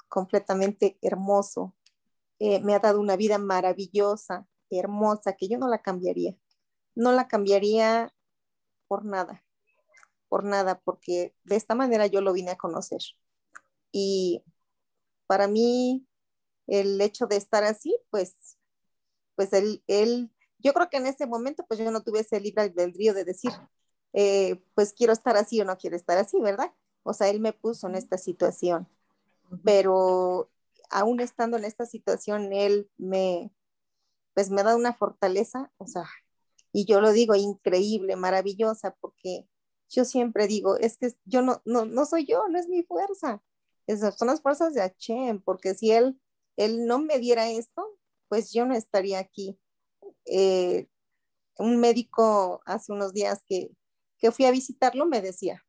completamente 0.08 0.98
hermoso. 1.02 1.76
Eh, 2.38 2.60
me 2.60 2.74
ha 2.74 2.80
dado 2.80 3.00
una 3.00 3.16
vida 3.16 3.38
maravillosa, 3.38 4.48
hermosa, 4.70 5.34
que 5.34 5.48
yo 5.48 5.58
no 5.58 5.68
la 5.68 5.82
cambiaría. 5.82 6.36
No 6.94 7.12
la 7.12 7.28
cambiaría 7.28 8.14
por 8.88 9.04
nada, 9.04 9.44
por 10.28 10.44
nada, 10.44 10.80
porque 10.80 11.34
de 11.44 11.56
esta 11.56 11.74
manera 11.74 12.06
yo 12.06 12.20
lo 12.20 12.32
vine 12.32 12.52
a 12.52 12.58
conocer. 12.58 13.00
Y 13.92 14.42
para 15.28 15.46
mí, 15.46 16.04
el 16.66 17.00
hecho 17.00 17.26
de 17.28 17.36
estar 17.36 17.62
así, 17.62 17.96
pues, 18.10 18.58
pues 19.36 19.52
él, 19.52 19.84
él 19.86 20.32
yo 20.58 20.72
creo 20.72 20.88
que 20.90 20.96
en 20.96 21.06
ese 21.06 21.26
momento 21.26 21.64
pues 21.68 21.78
yo 21.78 21.90
no 21.90 22.02
tuve 22.02 22.20
ese 22.20 22.40
libre 22.40 22.62
albedrío 22.62 23.14
de 23.14 23.24
decir, 23.24 23.52
eh, 24.12 24.60
pues 24.74 24.92
quiero 24.92 25.12
estar 25.12 25.36
así 25.36 25.60
o 25.60 25.64
no 25.64 25.78
quiero 25.78 25.96
estar 25.96 26.18
así, 26.18 26.40
¿verdad? 26.40 26.72
O 27.04 27.12
sea, 27.12 27.28
él 27.28 27.40
me 27.40 27.52
puso 27.52 27.86
en 27.86 27.94
esta 27.94 28.18
situación, 28.18 28.88
pero 29.62 30.50
aún 30.90 31.20
estando 31.20 31.56
en 31.56 31.64
esta 31.64 31.86
situación, 31.86 32.52
él 32.52 32.90
me, 32.96 33.52
pues 34.34 34.50
me 34.50 34.62
dado 34.62 34.76
una 34.76 34.94
fortaleza, 34.94 35.70
o 35.78 35.86
sea, 35.86 36.04
y 36.72 36.86
yo 36.86 37.00
lo 37.00 37.12
digo 37.12 37.34
increíble, 37.34 38.16
maravillosa, 38.16 38.96
porque 39.00 39.46
yo 39.88 40.04
siempre 40.04 40.46
digo, 40.46 40.76
es 40.76 40.98
que 40.98 41.14
yo 41.24 41.42
no, 41.42 41.62
no, 41.64 41.84
no 41.84 42.04
soy 42.04 42.26
yo, 42.26 42.48
no 42.48 42.58
es 42.58 42.68
mi 42.68 42.82
fuerza, 42.82 43.42
son 43.96 44.28
las 44.28 44.42
fuerzas 44.42 44.74
de 44.74 44.80
Hashem, 44.82 45.40
porque 45.42 45.74
si 45.74 45.92
él, 45.92 46.20
él 46.56 46.86
no 46.86 46.98
me 46.98 47.18
diera 47.18 47.50
esto, 47.50 47.98
pues 48.28 48.52
yo 48.52 48.66
no 48.66 48.74
estaría 48.74 49.18
aquí 49.18 49.58
eh, 50.26 50.88
un 51.58 51.78
médico 51.80 52.62
hace 52.66 52.92
unos 52.92 53.12
días 53.12 53.42
que, 53.46 53.70
que, 54.18 54.30
fui 54.30 54.44
a 54.44 54.50
visitarlo 54.50 55.06
me 55.06 55.20
decía, 55.22 55.64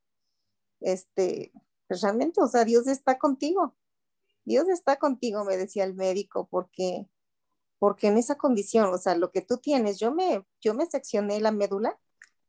este, 0.81 1.51
pues 1.87 2.01
realmente, 2.01 2.41
o 2.41 2.47
sea, 2.47 2.65
Dios 2.65 2.87
está 2.87 3.17
contigo. 3.17 3.75
Dios 4.45 4.67
está 4.69 4.97
contigo, 4.97 5.45
me 5.45 5.57
decía 5.57 5.83
el 5.83 5.95
médico, 5.95 6.47
porque, 6.49 7.07
porque 7.79 8.07
en 8.07 8.17
esa 8.17 8.37
condición, 8.37 8.93
o 8.93 8.97
sea, 8.97 9.15
lo 9.15 9.31
que 9.31 9.41
tú 9.41 9.57
tienes, 9.57 9.99
yo 9.99 10.13
me, 10.13 10.45
yo 10.61 10.73
me 10.73 10.85
seccioné 10.87 11.39
la 11.41 11.51
médula 11.51 11.99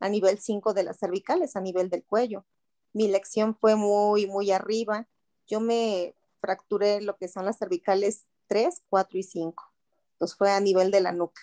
a 0.01 0.09
nivel 0.09 0.39
5 0.39 0.75
de 0.75 0.85
las 0.85 0.99
cervicales, 0.99 1.57
a 1.57 1.61
nivel 1.61 1.91
del 1.91 2.05
cuello. 2.05 2.47
Mi 2.93 3.09
lección 3.09 3.55
fue 3.57 3.77
muy, 3.77 4.27
muy 4.27 4.51
arriba. 4.51 5.09
Yo 5.51 5.61
me 5.61 6.15
fracturé 6.41 7.03
lo 7.03 7.17
que 7.17 7.29
son 7.29 7.45
las 7.45 7.59
cervicales 7.59 8.25
3, 8.47 8.83
4 8.89 9.19
y 9.19 9.23
5. 9.23 9.65
Entonces 10.13 10.37
fue 10.37 10.51
a 10.51 10.61
nivel 10.61 10.91
de 10.91 11.01
la 11.01 11.13
nuca 11.13 11.43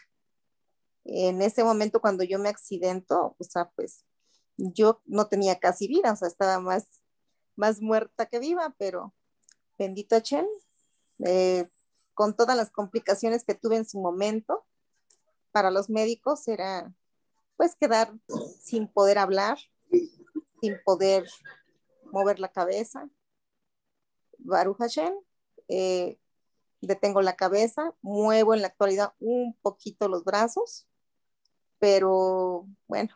en 1.07 1.41
ese 1.41 1.63
momento 1.63 2.01
cuando 2.01 2.23
yo 2.23 2.37
me 2.37 2.49
accidento, 2.49 3.35
o 3.37 3.43
sea, 3.43 3.69
pues 3.71 4.03
yo 4.57 5.01
no 5.05 5.27
tenía 5.27 5.57
casi 5.57 5.87
vida, 5.87 6.11
o 6.11 6.15
sea, 6.15 6.27
estaba 6.27 6.59
más, 6.59 7.01
más 7.55 7.81
muerta 7.81 8.25
que 8.25 8.39
viva, 8.39 8.75
pero 8.77 9.13
bendito 9.77 10.15
a 10.15 10.21
Chen, 10.21 10.47
eh, 11.25 11.69
con 12.13 12.35
todas 12.35 12.57
las 12.57 12.71
complicaciones 12.71 13.45
que 13.45 13.55
tuve 13.55 13.77
en 13.77 13.87
su 13.87 13.99
momento, 13.99 14.65
para 15.51 15.71
los 15.71 15.89
médicos 15.89 16.47
era 16.47 16.93
pues 17.55 17.75
quedar 17.75 18.13
sin 18.61 18.87
poder 18.87 19.17
hablar, 19.17 19.57
sin 20.61 20.75
poder 20.83 21.27
mover 22.11 22.39
la 22.39 22.49
cabeza. 22.49 23.09
Baruch 24.47 24.77
Hashem, 24.77 25.13
eh, 25.67 26.17
detengo 26.81 27.21
la 27.21 27.35
cabeza, 27.35 27.93
muevo 28.01 28.53
en 28.53 28.61
la 28.61 28.67
actualidad 28.67 29.13
un 29.19 29.55
poquito 29.61 30.07
los 30.07 30.23
brazos, 30.23 30.87
pero 31.79 32.67
bueno, 32.87 33.15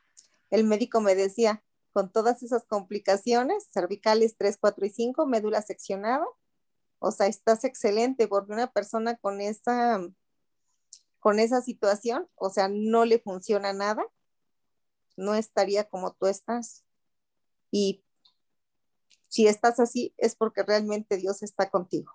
el 0.49 0.63
médico 0.63 1.01
me 1.01 1.15
decía, 1.15 1.63
con 1.93 2.11
todas 2.11 2.43
esas 2.43 2.65
complicaciones, 2.65 3.67
cervicales 3.71 4.37
3, 4.37 4.57
4 4.59 4.85
y 4.85 4.89
5, 4.89 5.25
médula 5.25 5.61
seccionada, 5.61 6.25
o 6.99 7.11
sea, 7.11 7.27
estás 7.27 7.63
excelente 7.63 8.27
porque 8.27 8.53
una 8.53 8.71
persona 8.71 9.15
con 9.15 9.41
esa, 9.41 9.99
con 11.19 11.39
esa 11.39 11.61
situación, 11.61 12.27
o 12.35 12.49
sea, 12.49 12.67
no 12.69 13.05
le 13.05 13.19
funciona 13.19 13.73
nada, 13.73 14.05
no 15.17 15.35
estaría 15.35 15.85
como 15.85 16.13
tú 16.13 16.27
estás. 16.27 16.83
Y 17.71 18.03
si 19.31 19.47
estás 19.47 19.79
así, 19.79 20.13
es 20.17 20.35
porque 20.35 20.61
realmente 20.61 21.17
Dios 21.17 21.41
está 21.41 21.69
contigo. 21.69 22.11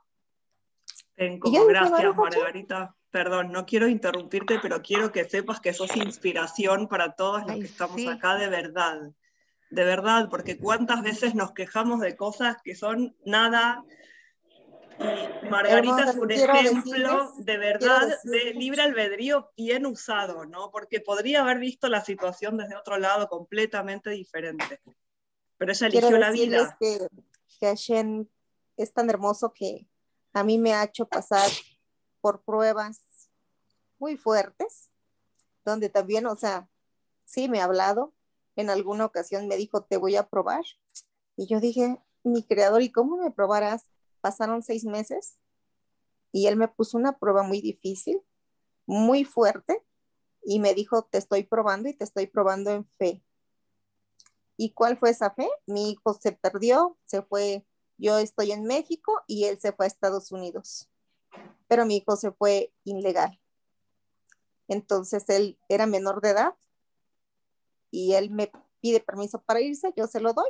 gracias, 1.17 2.15
Margarita 2.15 2.95
perdón, 3.17 3.51
no 3.51 3.65
quiero 3.65 3.89
interrumpirte, 3.89 4.59
pero 4.61 4.83
quiero 4.83 5.11
que 5.11 5.25
sepas 5.25 5.59
que 5.59 5.73
sos 5.73 5.97
inspiración 5.97 6.87
para 6.87 7.15
todos 7.15 7.47
los 7.47 7.57
que 7.57 7.65
estamos 7.65 8.07
acá 8.09 8.37
de 8.37 8.51
verdad. 8.51 9.11
De 9.71 9.85
verdad, 9.85 10.29
porque 10.29 10.59
cuántas 10.59 11.03
veces 11.03 11.35
nos 11.35 11.53
quejamos 11.53 12.01
de 12.01 12.15
cosas 12.15 12.59
que 12.63 12.75
son 12.75 13.17
nada. 13.25 13.83
Margarita 15.51 16.11
es 16.11 16.17
un 16.17 16.31
ejemplo 16.31 17.33
de 17.39 17.57
verdad 17.57 18.19
de 18.25 18.53
libre 18.53 18.83
albedrío 18.83 19.51
bien 19.57 19.87
usado, 19.87 20.45
¿no? 20.45 20.71
Porque 20.71 21.01
podría 21.01 21.41
haber 21.41 21.59
visto 21.59 21.89
la 21.89 22.03
situación 22.03 22.59
desde 22.59 22.77
otro 22.77 22.99
lado 22.99 23.29
completamente 23.29 24.11
diferente. 24.11 24.83
Pero 25.59 25.73
ella 25.73 25.87
eligió 25.87 26.19
la 26.19 26.31
vida. 26.31 26.77
Que, 26.81 27.07
que 27.59 27.67
Hashem 27.67 28.27
es 28.77 28.93
tan 28.93 29.09
hermoso 29.11 29.53
que 29.53 29.87
a 30.33 30.45
mí 30.45 30.59
me 30.59 30.75
ha 30.75 30.85
hecho 30.85 31.07
pasar 31.07 31.51
por 32.21 32.43
pruebas 32.43 33.01
muy 33.99 34.17
fuertes, 34.17 34.91
donde 35.65 35.89
también, 35.89 36.27
o 36.27 36.37
sea, 36.37 36.69
sí 37.25 37.49
me 37.49 37.61
ha 37.61 37.65
hablado, 37.65 38.13
en 38.57 38.71
alguna 38.71 39.05
ocasión 39.05 39.49
me 39.49 39.57
dijo, 39.57 39.85
te 39.85 39.97
voy 39.97 40.17
a 40.17 40.29
probar. 40.29 40.65
Y 41.37 41.47
yo 41.47 41.61
dije, 41.61 41.99
mi 42.23 42.43
creador, 42.43 42.83
¿y 42.83 42.93
cómo 42.93 43.17
me 43.17 43.31
probarás? 43.31 43.87
Pasaron 44.21 44.63
seis 44.63 44.85
meses 44.85 45.39
y 46.33 46.49
él 46.49 46.57
me 46.57 46.69
puso 46.69 46.99
una 46.99 47.19
prueba 47.19 47.43
muy 47.43 47.61
difícil, 47.61 48.21
muy 48.85 49.25
fuerte, 49.25 49.83
y 50.45 50.61
me 50.61 50.75
dijo, 50.75 51.03
te 51.03 51.19
estoy 51.19 51.45
probando 51.45 51.89
y 51.89 51.95
te 51.95 52.05
estoy 52.05 52.27
probando 52.27 52.71
en 52.71 52.87
fe. 52.99 53.25
¿Y 54.57 54.73
cuál 54.73 54.99
fue 54.99 55.11
esa 55.11 55.31
fe? 55.31 55.49
Mi 55.67 55.91
hijo 55.91 56.15
se 56.15 56.33
perdió, 56.33 56.97
se 57.05 57.23
fue, 57.23 57.67
yo 57.99 58.19
estoy 58.19 58.53
en 58.53 58.65
México 58.65 59.13
y 59.27 59.45
él 59.45 59.61
se 59.61 59.73
fue 59.73 59.87
a 59.87 59.89
Estados 59.89 60.33
Unidos, 60.33 60.89
pero 61.69 61.85
mi 61.85 61.97
hijo 61.99 62.17
se 62.17 62.33
fue 62.33 62.73
ilegal. 62.85 63.41
Entonces 64.69 65.29
él 65.29 65.59
era 65.69 65.87
menor 65.87 66.21
de 66.21 66.31
edad 66.31 66.55
y 67.91 68.15
él 68.15 68.31
me 68.31 68.51
pide 68.81 69.01
permiso 69.01 69.43
para 69.43 69.61
irse, 69.61 69.93
yo 69.97 70.07
se 70.07 70.21
lo 70.21 70.33
doy. 70.33 70.49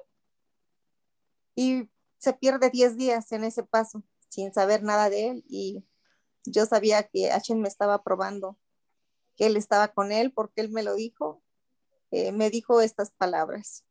Y 1.54 1.88
se 2.18 2.32
pierde 2.32 2.70
10 2.70 2.96
días 2.96 3.32
en 3.32 3.44
ese 3.44 3.62
paso 3.62 4.02
sin 4.28 4.52
saber 4.52 4.82
nada 4.82 5.10
de 5.10 5.28
él 5.28 5.44
y 5.48 5.84
yo 6.44 6.66
sabía 6.66 7.02
que 7.08 7.30
Hashem 7.30 7.58
me 7.58 7.68
estaba 7.68 8.02
probando, 8.02 8.58
que 9.36 9.46
él 9.46 9.56
estaba 9.56 9.88
con 9.88 10.12
él 10.12 10.32
porque 10.32 10.60
él 10.60 10.70
me 10.70 10.82
lo 10.82 10.94
dijo, 10.94 11.42
eh, 12.10 12.32
me 12.32 12.50
dijo 12.50 12.80
estas 12.80 13.10
palabras. 13.12 13.85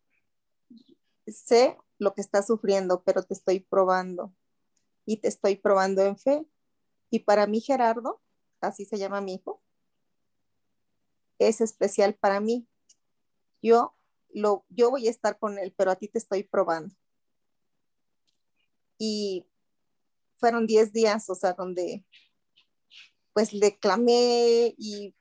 Sé 1.27 1.77
lo 1.97 2.13
que 2.13 2.21
estás 2.21 2.47
sufriendo, 2.47 3.03
pero 3.03 3.23
te 3.23 3.33
estoy 3.33 3.59
probando 3.59 4.33
y 5.05 5.17
te 5.17 5.27
estoy 5.27 5.55
probando 5.55 6.03
en 6.03 6.17
fe. 6.17 6.45
Y 7.09 7.19
para 7.19 7.47
mí, 7.47 7.61
Gerardo, 7.61 8.21
así 8.61 8.85
se 8.85 8.97
llama 8.97 9.21
mi 9.21 9.35
hijo, 9.35 9.61
es 11.39 11.61
especial 11.61 12.15
para 12.15 12.39
mí. 12.39 12.67
Yo, 13.61 13.95
lo, 14.33 14.65
yo 14.69 14.89
voy 14.89 15.07
a 15.07 15.11
estar 15.11 15.37
con 15.39 15.57
él, 15.57 15.73
pero 15.77 15.91
a 15.91 15.95
ti 15.95 16.07
te 16.07 16.17
estoy 16.17 16.43
probando. 16.43 16.93
Y 18.97 19.45
fueron 20.37 20.67
10 20.67 20.93
días, 20.93 21.29
o 21.29 21.35
sea, 21.35 21.53
donde 21.53 22.05
pues 23.33 23.51
le 23.51 23.77
clamé 23.77 24.73
y, 24.77 25.13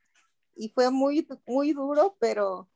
y, 0.55 0.69
fue 0.69 0.91
muy, 0.93 1.27
muy 1.47 1.73
duro, 1.73 2.17
pero, 2.21 2.71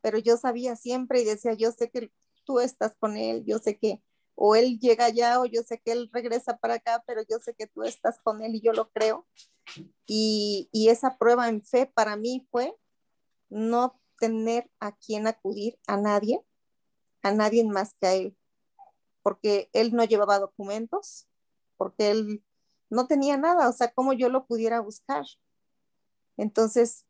pero 0.00 0.18
yo 0.18 0.36
sabía 0.36 0.76
siempre 0.76 1.22
y 1.22 1.24
decía, 1.24 1.54
yo 1.54 1.72
sé 1.72 1.90
que 1.90 2.12
tú 2.46 2.60
estás 2.60 2.94
con 2.98 3.16
él, 3.16 3.44
yo 3.44 3.58
sé 3.58 3.78
que 3.78 4.02
o 4.36 4.54
él 4.54 4.78
llega 4.78 5.06
allá 5.06 5.40
o 5.40 5.46
yo 5.46 5.62
sé 5.62 5.80
que 5.80 5.92
él 5.92 6.10
regresa 6.12 6.58
para 6.58 6.74
acá, 6.74 7.02
pero 7.06 7.22
yo 7.28 7.38
sé 7.38 7.54
que 7.54 7.66
tú 7.66 7.82
estás 7.82 8.20
con 8.22 8.42
él 8.42 8.54
y 8.54 8.60
yo 8.60 8.72
lo 8.72 8.90
creo. 8.90 9.26
Y, 10.06 10.68
y 10.72 10.90
esa 10.90 11.16
prueba 11.18 11.48
en 11.48 11.62
fe 11.62 11.86
para 11.86 12.16
mí 12.16 12.46
fue 12.50 12.76
no 13.48 13.98
tener 14.18 14.70
a 14.78 14.92
quien 14.92 15.26
acudir, 15.26 15.78
a 15.86 15.96
nadie, 15.96 16.44
a 17.22 17.32
nadie 17.32 17.64
más 17.64 17.94
que 18.00 18.06
a 18.06 18.14
él, 18.14 18.36
porque 19.22 19.70
él 19.72 19.94
no 19.94 20.04
llevaba 20.04 20.38
documentos, 20.38 21.26
porque 21.76 22.10
él 22.10 22.44
no 22.90 23.06
tenía 23.06 23.36
nada, 23.36 23.68
o 23.68 23.72
sea, 23.72 23.92
cómo 23.92 24.12
yo 24.12 24.28
lo 24.28 24.46
pudiera 24.46 24.80
buscar. 24.80 25.24
Entonces, 26.36 27.06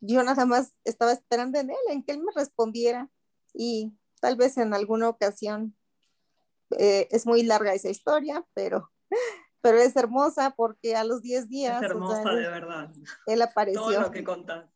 yo 0.00 0.22
nada 0.22 0.46
más 0.46 0.74
estaba 0.84 1.12
esperando 1.12 1.58
en 1.58 1.70
él, 1.70 1.76
en 1.88 2.02
que 2.02 2.12
él 2.12 2.22
me 2.22 2.32
respondiera 2.32 3.10
y 3.52 3.92
tal 4.20 4.36
vez 4.36 4.56
en 4.58 4.74
alguna 4.74 5.08
ocasión, 5.08 5.76
eh, 6.78 7.08
es 7.10 7.26
muy 7.26 7.42
larga 7.42 7.74
esa 7.74 7.88
historia, 7.88 8.46
pero, 8.54 8.90
pero 9.60 9.78
es 9.78 9.96
hermosa 9.96 10.54
porque 10.56 10.96
a 10.96 11.04
los 11.04 11.22
10 11.22 11.48
días... 11.48 11.82
Es 11.82 11.90
hermosa 11.90 12.30
de 12.30 12.48
verdad. 12.48 12.92
Él 13.26 13.42
apareció. 13.42 13.82
Todo 13.82 14.00
lo 14.00 14.10
que 14.10 14.24
contás. 14.24 14.70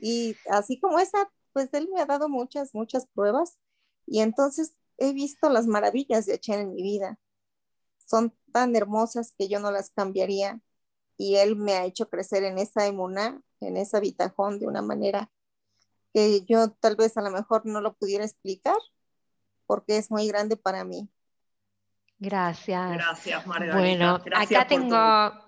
Y 0.00 0.36
así 0.50 0.78
como 0.78 0.98
esa, 0.98 1.30
pues 1.52 1.68
él 1.72 1.88
me 1.92 2.00
ha 2.00 2.06
dado 2.06 2.28
muchas, 2.28 2.74
muchas 2.74 3.06
pruebas 3.14 3.58
y 4.06 4.20
entonces 4.20 4.76
he 4.98 5.12
visto 5.12 5.48
las 5.48 5.66
maravillas 5.66 6.26
de 6.26 6.38
Chen 6.38 6.60
en 6.60 6.74
mi 6.74 6.82
vida 6.82 7.18
son 8.06 8.34
tan 8.52 8.74
hermosas 8.76 9.34
que 9.36 9.48
yo 9.48 9.60
no 9.60 9.70
las 9.70 9.90
cambiaría 9.90 10.60
y 11.18 11.36
él 11.36 11.56
me 11.56 11.72
ha 11.72 11.84
hecho 11.84 12.08
crecer 12.08 12.44
en 12.44 12.58
esa 12.58 12.86
emuná, 12.86 13.42
en 13.60 13.76
esa 13.76 14.00
bitajón 14.00 14.58
de 14.58 14.66
una 14.66 14.82
manera 14.82 15.30
que 16.16 16.46
yo 16.46 16.70
tal 16.80 16.96
vez 16.96 17.14
a 17.18 17.20
lo 17.20 17.30
mejor 17.30 17.66
no 17.66 17.82
lo 17.82 17.92
pudiera 17.92 18.24
explicar 18.24 18.78
porque 19.66 19.98
es 19.98 20.10
muy 20.10 20.26
grande 20.26 20.56
para 20.56 20.82
mí. 20.82 21.10
Gracias. 22.18 22.92
Gracias, 22.92 23.46
Margarita. 23.46 23.76
Bueno, 23.76 24.22
acá 24.34 24.66
tengo. 24.66 24.96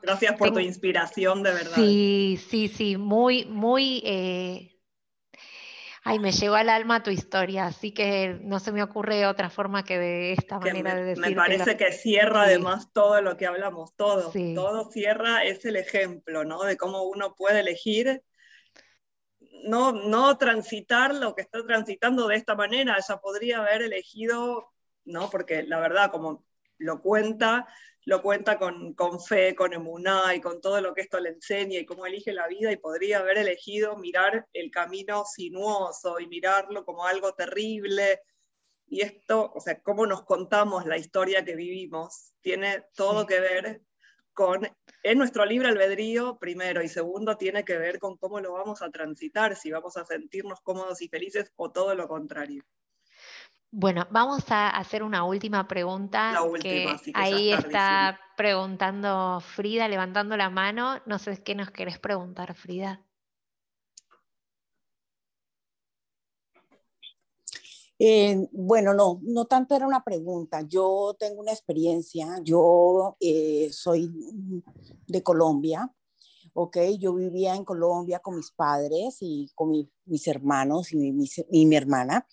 gracias 0.02 0.36
por 0.36 0.52
tu 0.52 0.58
inspiración, 0.58 1.42
de 1.42 1.52
verdad. 1.52 1.74
Sí, 1.74 2.38
sí, 2.50 2.68
sí, 2.68 2.98
muy, 2.98 3.46
muy 3.46 4.02
eh, 4.04 4.78
ay, 6.04 6.18
me 6.18 6.32
llegó 6.32 6.56
al 6.56 6.68
alma 6.68 7.02
tu 7.02 7.10
historia, 7.10 7.64
así 7.64 7.92
que 7.92 8.38
no 8.42 8.60
se 8.60 8.70
me 8.70 8.82
ocurre 8.82 9.26
otra 9.26 9.48
forma 9.48 9.86
que 9.86 9.98
de 9.98 10.32
esta 10.34 10.58
manera 10.58 10.94
de 10.96 11.04
decirlo. 11.04 11.30
Me 11.30 11.34
parece 11.34 11.78
que 11.78 11.92
cierra 11.92 12.42
además 12.42 12.92
todo 12.92 13.22
lo 13.22 13.38
que 13.38 13.46
hablamos, 13.46 13.96
todo, 13.96 14.30
todo 14.54 14.90
cierra, 14.90 15.44
es 15.44 15.64
el 15.64 15.76
ejemplo, 15.76 16.44
¿no? 16.44 16.62
De 16.64 16.76
cómo 16.76 17.04
uno 17.04 17.34
puede 17.34 17.60
elegir 17.60 18.22
no, 19.64 19.92
no 19.92 20.38
transitar 20.38 21.14
lo 21.14 21.34
que 21.34 21.42
está 21.42 21.64
transitando 21.64 22.28
de 22.28 22.36
esta 22.36 22.54
manera, 22.54 22.96
ella 22.96 23.20
podría 23.20 23.58
haber 23.58 23.82
elegido, 23.82 24.72
¿no? 25.04 25.30
Porque 25.30 25.62
la 25.62 25.80
verdad, 25.80 26.10
como 26.10 26.44
lo 26.78 27.00
cuenta, 27.00 27.66
lo 28.04 28.22
cuenta 28.22 28.58
con, 28.58 28.94
con, 28.94 29.20
fe, 29.20 29.54
con 29.54 29.72
emuná 29.72 30.34
y 30.34 30.40
con 30.40 30.60
todo 30.60 30.80
lo 30.80 30.94
que 30.94 31.02
esto 31.02 31.20
le 31.20 31.30
enseña 31.30 31.78
y 31.78 31.86
cómo 31.86 32.06
elige 32.06 32.32
la 32.32 32.46
vida 32.48 32.72
y 32.72 32.76
podría 32.76 33.18
haber 33.18 33.38
elegido 33.38 33.96
mirar 33.96 34.46
el 34.52 34.70
camino 34.70 35.24
sinuoso 35.24 36.18
y 36.20 36.26
mirarlo 36.26 36.84
como 36.84 37.04
algo 37.04 37.34
terrible. 37.34 38.22
Y 38.86 39.02
esto, 39.02 39.52
o 39.54 39.60
sea, 39.60 39.82
cómo 39.82 40.06
nos 40.06 40.24
contamos 40.24 40.86
la 40.86 40.96
historia 40.96 41.44
que 41.44 41.54
vivimos, 41.54 42.32
tiene 42.40 42.86
todo 42.94 43.26
que 43.26 43.40
ver 43.40 43.82
con, 44.38 44.68
en 45.02 45.18
nuestro 45.18 45.44
libre 45.44 45.66
albedrío, 45.66 46.38
primero, 46.38 46.80
y 46.80 46.86
segundo, 46.86 47.36
tiene 47.36 47.64
que 47.64 47.76
ver 47.76 47.98
con 47.98 48.16
cómo 48.16 48.38
lo 48.38 48.52
vamos 48.52 48.82
a 48.82 48.88
transitar, 48.88 49.56
si 49.56 49.72
vamos 49.72 49.96
a 49.96 50.04
sentirnos 50.04 50.60
cómodos 50.60 51.02
y 51.02 51.08
felices 51.08 51.52
o 51.56 51.72
todo 51.72 51.96
lo 51.96 52.06
contrario. 52.06 52.62
Bueno, 53.72 54.06
vamos 54.12 54.48
a 54.52 54.68
hacer 54.68 55.02
una 55.02 55.24
última 55.24 55.66
pregunta. 55.66 56.30
La 56.30 56.42
última, 56.42 57.00
que 57.02 57.10
ahí 57.14 57.52
está 57.52 58.20
preguntando 58.36 59.40
Frida, 59.40 59.88
levantando 59.88 60.36
la 60.36 60.50
mano. 60.50 61.02
No 61.04 61.18
sé 61.18 61.42
qué 61.42 61.56
nos 61.56 61.72
querés 61.72 61.98
preguntar, 61.98 62.54
Frida. 62.54 63.02
Eh, 67.98 68.48
bueno, 68.52 68.94
no, 68.94 69.20
no 69.24 69.46
tanto 69.46 69.74
era 69.74 69.86
una 69.86 70.04
pregunta. 70.04 70.62
Yo 70.68 71.16
tengo 71.18 71.40
una 71.40 71.52
experiencia. 71.52 72.38
Yo 72.42 73.16
eh, 73.20 73.68
soy 73.72 74.12
de 75.06 75.22
Colombia, 75.22 75.92
¿ok? 76.54 76.76
Yo 76.98 77.14
vivía 77.14 77.54
en 77.54 77.64
Colombia 77.64 78.20
con 78.20 78.36
mis 78.36 78.52
padres 78.52 79.18
y 79.20 79.50
con 79.54 79.70
mis 80.04 80.26
hermanos 80.28 80.92
y 80.92 81.66
mi 81.66 81.76
hermana. 81.76 82.26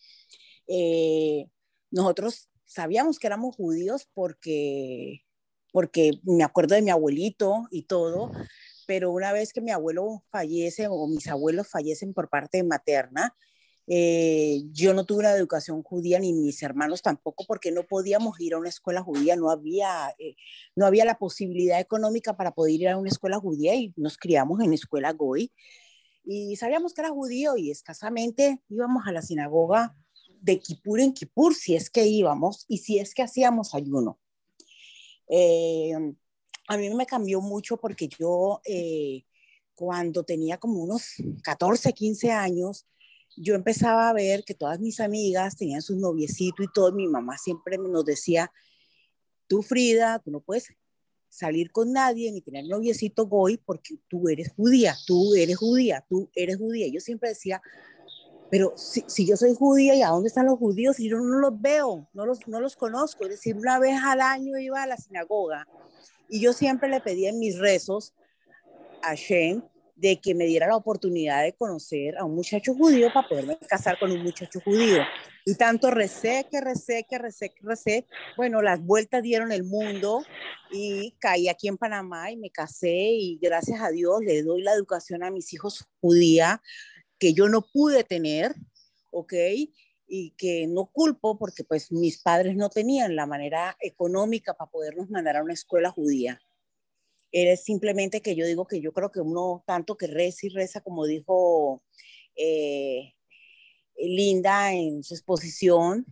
Eh, 0.67 1.49
nosotros 1.91 2.49
sabíamos 2.65 3.19
que 3.19 3.27
éramos 3.27 3.55
judíos 3.55 4.07
porque, 4.13 5.21
porque 5.71 6.19
me 6.23 6.43
acuerdo 6.43 6.75
de 6.75 6.81
mi 6.81 6.89
abuelito 6.91 7.67
y 7.71 7.83
todo, 7.83 8.31
pero 8.87 9.11
una 9.11 9.31
vez 9.31 9.53
que 9.53 9.61
mi 9.61 9.71
abuelo 9.71 10.23
fallece 10.29 10.87
o 10.89 11.07
mis 11.07 11.27
abuelos 11.27 11.67
fallecen 11.67 12.13
por 12.13 12.29
parte 12.29 12.63
materna, 12.63 13.35
eh, 13.88 14.64
yo 14.72 14.94
no 14.94 15.06
tuve 15.06 15.20
una 15.20 15.32
educación 15.32 15.84
judía 15.84 16.20
ni 16.20 16.34
mis 16.34 16.62
hermanos 16.64 17.02
tampoco 17.02 17.45
porque 17.48 17.72
no 17.72 17.84
podíamos 17.84 18.40
ir 18.40 18.53
a 18.53 18.57
una 18.57 18.70
escuela 18.70 19.02
judía, 19.02 19.36
no 19.36 19.52
había, 19.52 20.14
eh, 20.18 20.36
no 20.76 20.86
había 20.86 21.06
la 21.06 21.18
posibilidad 21.18 21.80
económica 21.80 22.36
para 22.36 22.52
poder 22.52 22.74
ir 22.74 22.90
a 22.90 22.98
una 22.98 23.10
escuela 23.10 23.40
judía 23.40 23.76
y 23.76 23.94
nos 23.95 24.18
criamos 24.18 24.60
en 24.62 24.74
escuela 24.74 25.12
goy 25.14 25.52
y 26.24 26.56
sabíamos 26.56 26.94
que 26.94 27.02
era 27.02 27.12
judío 27.12 27.56
y 27.57 27.72
escasamente 27.72 28.62
íbamos 28.70 29.06
a 29.06 29.12
la 29.12 29.22
sinagoga 29.22 29.95
de 30.41 30.60
Kipur 30.60 30.99
en 30.99 31.14
Kipur, 31.14 31.53
si 31.53 31.76
es 31.76 31.90
que 31.90 32.06
íbamos 32.06 32.66
y 32.68 32.80
si 32.80 32.99
es 32.99 33.14
que 33.14 33.24
hacíamos 33.24 33.76
ayuno. 33.76 34.20
Eh, 35.28 35.94
a 36.68 36.78
mí 36.78 36.90
me 36.94 37.06
cambió 37.06 37.41
mucho 37.41 37.78
porque 37.78 38.07
yo 38.07 38.62
eh, 38.66 39.24
cuando 39.76 40.24
tenía 40.24 40.57
como 40.57 40.84
unos 40.84 41.16
14, 41.44 41.94
15 41.94 42.32
años, 42.32 42.88
yo 43.38 43.56
empezaba 43.56 44.10
a 44.10 44.14
ver 44.14 44.44
que 44.44 44.53
todas 44.53 44.80
mis 44.80 44.99
amigas 44.99 45.56
tenían 45.57 45.82
sus 45.82 45.98
noviecitos 45.98 46.66
y 46.66 46.70
todo. 46.74 46.91
Mi 46.91 47.07
mamá 47.07 47.38
siempre 47.38 47.78
nos 47.78 48.06
decía, 48.06 48.52
tú 49.48 49.62
Frida, 49.62 50.20
tú 50.20 50.32
no 50.32 50.41
puedes 50.41 50.70
salir 51.30 51.72
con 51.72 51.91
nadie 51.91 52.32
ni 52.32 52.41
tener 52.41 52.66
noviecito 52.66 53.28
goy 53.28 53.57
porque 53.57 53.95
tú 54.07 54.30
eres 54.30 54.53
judía, 54.56 54.95
tú 55.06 55.36
eres 55.36 55.57
judía, 55.57 56.06
tú 56.07 56.30
eres 56.34 56.57
judía. 56.57 56.88
Yo 56.88 57.02
siempre 57.02 57.30
decía, 57.30 57.62
pero 58.49 58.74
si, 58.78 59.26
yo 59.26 59.36
soy 59.36 59.53
judía, 59.53 59.95
¿y 59.95 60.02
a 60.02 60.10
dónde 60.10 60.30
están 60.30 60.45
los 60.45 60.57
judíos? 60.57 60.95
Si 60.95 61.10
yo 61.10 61.18
no 61.18 61.40
los 61.40 61.60
veo, 61.60 62.07
no 62.14 62.26
los, 62.26 62.48
no 62.48 62.62
los 62.62 62.76
conozco. 62.76 63.26
Es 63.26 63.32
decir, 63.32 63.57
una 63.57 63.80
vez 63.80 63.99
al 64.02 64.22
año 64.22 64.57
iba 64.57 64.82
a 64.82 64.88
la 64.88 64.98
sinagoga 64.98 65.68
y 66.30 66.40
yo 66.40 66.53
siempre 66.53 66.90
le 66.90 67.02
pedía 67.02 67.30
en 67.30 67.40
mis 67.40 67.60
rezos 67.60 68.14
a 69.02 69.16
Shem 69.16 69.62
de 69.95 70.19
que 70.19 70.35
me 70.35 70.45
diera 70.45 70.67
la 70.67 70.76
oportunidad 70.76 71.43
de 71.43 71.53
conocer 71.53 72.17
a 72.17 72.26
un 72.26 72.35
muchacho 72.35 72.73
judío 72.73 73.11
para 73.13 73.27
poderme 73.27 73.57
casar 73.57 73.97
con 73.97 74.11
un 74.11 74.22
muchacho 74.23 74.59
judío. 74.59 75.01
Y 75.45 75.55
tanto 75.55 75.89
recé, 75.89 76.45
que 76.51 76.59
recé, 76.59 77.05
que 77.09 77.17
recé, 77.17 77.49
que 77.49 77.61
recé. 77.65 78.07
Bueno, 78.35 78.61
las 78.61 78.81
vueltas 78.81 79.23
dieron 79.23 79.51
el 79.51 79.63
mundo 79.63 80.23
y 80.72 81.15
caí 81.19 81.47
aquí 81.47 81.69
en 81.69 81.77
Panamá 81.77 82.31
y 82.31 82.38
me 82.38 82.49
casé 82.49 82.93
y 82.93 83.39
gracias 83.41 83.80
a 83.81 83.89
Dios 83.89 84.19
le 84.22 84.43
doy 84.43 84.61
la 84.61 84.73
educación 84.73 85.23
a 85.23 85.31
mis 85.31 85.53
hijos 85.53 85.88
judía 86.01 86.61
que 87.17 87.34
yo 87.34 87.47
no 87.47 87.61
pude 87.61 88.03
tener, 88.03 88.53
¿ok? 89.11 89.34
Y 90.07 90.31
que 90.31 90.67
no 90.67 90.88
culpo 90.88 91.38
porque 91.38 91.63
pues 91.63 91.91
mis 91.91 92.22
padres 92.22 92.55
no 92.55 92.69
tenían 92.69 93.15
la 93.15 93.26
manera 93.26 93.77
económica 93.80 94.53
para 94.53 94.69
podernos 94.69 95.09
mandar 95.09 95.38
a 95.38 95.43
una 95.43 95.53
escuela 95.53 95.89
judía. 95.89 96.39
Era 97.38 97.57
simplemente 97.57 98.22
que 98.22 98.34
yo 98.34 98.45
digo 98.45 98.66
que 98.66 98.80
yo 98.80 98.94
creo 98.94 99.12
que 99.12 99.20
uno 99.20 99.62
tanto 99.68 99.98
que 99.98 100.07
reza 100.07 100.45
y 100.45 100.49
reza, 100.49 100.80
como 100.80 101.06
dijo 101.06 101.84
eh, 102.34 103.14
Linda 103.98 104.72
en 104.72 105.03
su 105.03 105.16
exposición, 105.16 106.06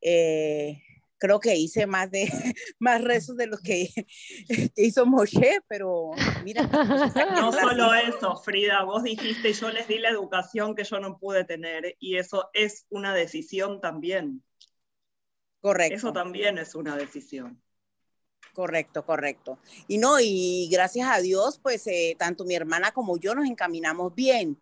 Eh, 0.00 0.80
creo 1.18 1.40
que 1.40 1.56
hice 1.56 1.88
más 1.88 2.08
de 2.12 2.26
más 2.78 3.02
rezos 3.02 3.36
de 3.36 3.48
los 3.48 3.60
que, 3.60 3.88
hizo 4.76 5.04
Moshe, 5.04 5.58
pero 5.66 6.12
mira. 6.44 6.62
No 7.42 7.52
solo 7.52 7.92
eso, 7.94 8.36
Frida, 8.36 8.84
vos 8.84 9.02
dijiste 9.02 9.52
yo 9.54 9.70
les 9.70 9.88
di 9.88 9.98
la 9.98 10.10
educación 10.10 10.76
que 10.76 10.84
yo 10.84 11.00
no 11.00 11.18
pude 11.18 11.42
tener 11.42 11.96
y 11.98 12.18
eso 12.18 12.50
es 12.52 12.86
una 12.88 13.12
decisión 13.14 13.80
también. 13.80 14.44
Correcto. 15.60 15.96
Eso 15.96 16.12
también 16.12 16.56
es 16.58 16.76
una 16.76 16.96
decisión. 16.96 17.60
Correcto, 18.54 19.04
correcto. 19.04 19.58
Y 19.86 19.98
no, 19.98 20.18
y 20.20 20.68
gracias 20.70 21.08
a 21.10 21.20
Dios, 21.20 21.60
pues 21.62 21.86
eh, 21.86 22.16
tanto 22.18 22.44
mi 22.44 22.54
hermana 22.54 22.92
como 22.92 23.16
yo 23.18 23.34
nos 23.34 23.46
encaminamos 23.46 24.14
bien 24.14 24.58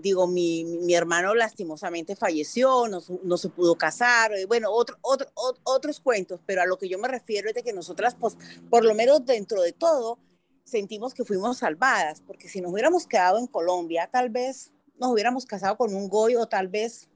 digo, 0.00 0.26
mi, 0.26 0.94
hermano 0.94 1.34
lastimosamente 1.34 2.16
falleció, 2.16 2.86
no, 2.88 3.36
se 3.36 3.48
pudo 3.48 3.76
casar, 3.76 4.32
eh, 4.34 4.46
bueno, 4.46 4.70
otro, 4.70 4.96
otro, 5.02 5.28
otros 5.64 6.00
cuentos, 6.00 6.40
pero 6.46 6.62
a 6.62 6.66
lo 6.66 6.78
que 6.78 6.88
yo 6.88 6.98
me 6.98 7.08
refiero 7.08 7.48
es 7.48 7.54
de 7.54 7.62
que 7.62 7.72
nosotras, 7.72 8.16
pues, 8.18 8.36
por 8.70 8.84
lo 8.84 8.94
menos 8.94 9.24
dentro 9.24 9.62
de 9.62 9.72
todo, 9.72 10.18
sentimos 10.64 11.14
que 11.14 11.24
fuimos 11.24 11.58
salvadas, 11.58 12.22
porque 12.26 12.48
si 12.48 12.60
nos 12.60 12.72
hubiéramos 12.72 13.06
quedado 13.06 13.38
en 13.38 13.46
Colombia, 13.46 14.08
tal 14.10 14.30
vez 14.30 14.72
nos 14.98 15.10
hubiéramos 15.10 15.46
casado 15.46 15.76
con 15.76 15.94
un 15.94 16.08
goy 16.08 16.36
o 16.36 16.46
tal 16.46 16.68
vez 16.68 17.08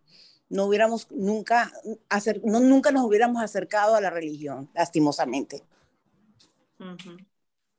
no 0.48 0.66
hubiéramos 0.66 1.08
nunca, 1.10 1.72
no, 2.44 2.60
nunca 2.60 2.90
nos 2.90 3.04
hubiéramos 3.04 3.42
acercado 3.42 3.94
a 3.94 4.00
la 4.00 4.10
religión, 4.10 4.70
lastimosamente. 4.74 5.64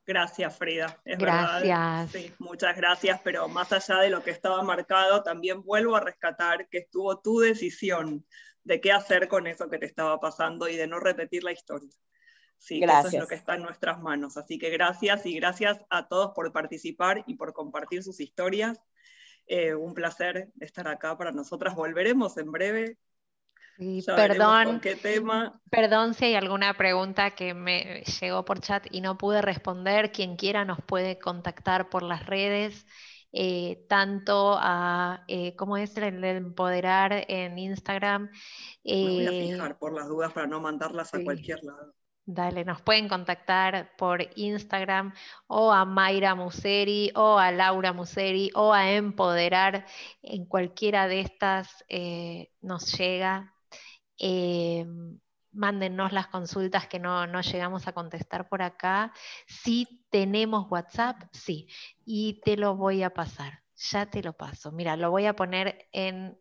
Gracias, 0.06 0.58
Frida. 0.58 1.02
Es 1.06 1.18
gracias. 1.18 2.12
Sí, 2.12 2.34
muchas 2.40 2.76
gracias, 2.76 3.22
pero 3.24 3.48
más 3.48 3.72
allá 3.72 4.00
de 4.00 4.10
lo 4.10 4.24
que 4.24 4.32
estaba 4.32 4.62
marcado, 4.64 5.24
también 5.24 5.62
vuelvo 5.62 5.96
a 5.96 6.00
rescatar 6.00 6.68
que 6.70 6.80
estuvo 6.80 7.20
tu 7.20 7.40
decisión 7.40 8.26
de 8.64 8.82
qué 8.82 8.92
hacer 8.92 9.28
con 9.28 9.48
eso 9.48 9.70
que 9.70 9.78
te 9.78 9.86
estaba 9.86 10.20
pasando 10.20 10.68
y 10.68 10.76
de 10.76 10.88
no 10.88 11.00
repetir 11.00 11.44
la 11.44 11.52
historia. 11.52 11.90
Sí, 12.58 12.80
gracias. 12.80 13.06
eso 13.06 13.18
es 13.18 13.22
lo 13.24 13.28
que 13.28 13.36
está 13.36 13.56
en 13.56 13.64
nuestras 13.64 14.00
manos. 14.02 14.38
Así 14.38 14.60
que 14.60 14.70
gracias 14.70 15.26
y 15.26 15.36
gracias 15.36 15.80
a 15.90 16.08
todos 16.08 16.32
por 16.36 16.52
participar 16.52 17.24
y 17.26 17.36
por 17.36 17.54
compartir 17.54 18.04
sus 18.04 18.20
historias. 18.20 18.80
Eh, 19.48 19.74
un 19.74 19.94
placer 19.94 20.52
estar 20.60 20.88
acá 20.88 21.18
para 21.18 21.32
nosotras. 21.32 21.76
Volveremos 21.76 22.38
en 22.38 22.52
breve 22.52 22.98
perdón, 24.16 24.80
qué 24.80 24.96
tema. 24.96 25.60
perdón 25.70 26.14
si 26.14 26.26
hay 26.26 26.36
alguna 26.36 26.74
pregunta 26.74 27.32
que 27.32 27.54
me 27.54 28.04
llegó 28.22 28.46
por 28.46 28.60
chat 28.60 28.86
y 28.92 29.02
no 29.02 29.18
pude 29.18 29.42
responder. 29.42 30.12
Quien 30.12 30.36
quiera 30.36 30.66
nos 30.66 30.82
puede 30.82 31.20
contactar 31.20 31.90
por 31.90 32.04
las 32.04 32.26
redes, 32.26 32.86
eh, 33.34 33.86
tanto 33.88 34.58
a, 34.60 35.24
eh, 35.28 35.56
¿cómo 35.56 35.78
es 35.78 35.96
el 35.98 36.20
de 36.20 36.32
empoderar 36.32 37.26
en 37.30 37.58
Instagram? 37.58 38.30
Me 38.84 38.94
voy 38.94 39.26
a 39.26 39.32
eh, 39.32 39.52
fijar 39.54 39.78
por 39.78 39.94
las 39.94 40.08
dudas 40.08 40.34
para 40.34 40.48
no 40.48 40.60
mandarlas 40.60 41.14
a 41.14 41.24
cualquier 41.24 41.64
lado. 41.64 41.94
Dale, 42.26 42.66
nos 42.66 42.82
pueden 42.82 43.10
contactar 43.10 43.94
por 43.98 44.22
Instagram 44.36 45.14
o 45.48 45.72
a 45.72 45.86
Mayra 45.86 46.36
Museri 46.36 47.12
o 47.16 47.40
a 47.40 47.52
Laura 47.52 47.94
Museri 47.94 48.52
o 48.54 48.74
a 48.74 48.92
Empoderar. 48.92 49.86
En 50.22 50.46
cualquiera 50.46 51.08
de 51.08 51.22
estas 51.22 51.84
nos 52.62 52.98
llega 52.98 53.54
eh, 54.24 54.86
mándennos 55.52 56.14
las 56.14 56.28
consultas 56.28 56.88
que 56.88 57.00
no, 57.00 57.26
llegamos 57.42 57.88
a 57.88 57.94
contestar 57.94 58.48
por 58.48 58.62
acá. 58.62 59.12
Si 59.48 60.06
tenemos 60.12 60.70
WhatsApp, 60.70 61.24
sí, 61.32 61.68
y 62.06 62.40
te 62.42 62.56
lo 62.56 62.76
voy 62.76 63.02
a 63.02 63.14
pasar. 63.14 63.64
Ya 63.76 64.06
te 64.06 64.22
lo 64.22 64.34
paso. 64.34 64.72
Mira, 64.72 64.96
lo 64.96 65.10
voy 65.10 65.26
a 65.26 65.36
poner 65.36 65.90
en 65.92 66.38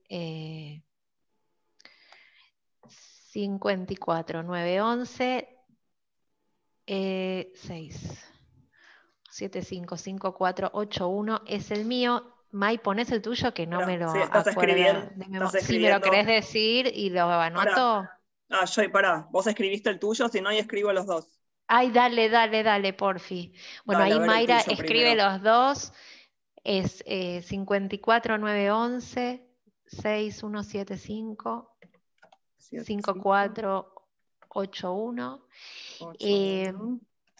54 3.32 4.42
911 4.42 5.48
6 7.54 8.26
755481 9.30 11.42
es 11.46 11.70
el 11.70 11.86
mío. 11.86 12.39
May, 12.52 12.78
pones 12.78 13.12
el 13.12 13.22
tuyo 13.22 13.54
que 13.54 13.64
no 13.66 13.86
me 13.86 13.96
lo 13.96 14.12
sí, 14.12 14.18
estás 14.18 14.48
escribiendo, 14.48 15.08
Si 15.60 15.78
me 15.78 15.90
lo 15.90 16.00
querés 16.00 16.26
decir 16.26 16.90
y 16.92 17.10
lo 17.10 17.30
anoto. 17.30 18.08
Ah, 18.48 18.64
yo, 18.64 18.90
pará, 18.90 19.28
vos 19.30 19.46
escribiste 19.46 19.88
el 19.90 20.00
tuyo, 20.00 20.28
si 20.28 20.40
no, 20.40 20.52
y 20.52 20.58
escribo 20.58 20.92
los 20.92 21.06
dos. 21.06 21.28
Ay, 21.68 21.92
dale, 21.92 22.28
dale, 22.28 22.64
dale, 22.64 22.92
porfi. 22.92 23.54
Bueno, 23.84 24.02
ahí 24.02 24.18
Mayra 24.18 24.58
escribe 24.58 25.14
los 25.14 25.40
dos. 25.40 25.92
Es 26.64 27.04
eh, 27.06 27.42
54911 27.42 29.46
6175 29.86 31.76
5481. 32.58 35.46
Eh, 36.18 36.74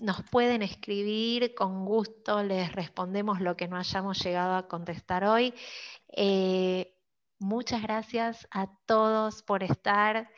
nos 0.02 0.22
pueden 0.31 0.62
escribir, 0.62 1.55
con 1.55 1.85
gusto 1.85 2.43
les 2.43 2.72
respondemos 2.72 3.40
lo 3.40 3.56
que 3.56 3.68
no 3.68 3.77
hayamos 3.77 4.18
llegado 4.22 4.56
a 4.56 4.68
contestar 4.68 5.24
hoy. 5.24 5.55
Eh, 6.09 6.97
muchas 7.39 7.82
gracias 7.82 8.48
a 8.51 8.68
todos 8.86 9.43
por 9.43 9.62
estar, 9.62 10.31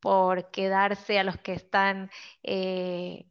por 0.00 0.50
quedarse, 0.50 1.18
a 1.18 1.24
los 1.24 1.38
que 1.38 1.52
están 1.52 2.10
eh, 2.42 3.26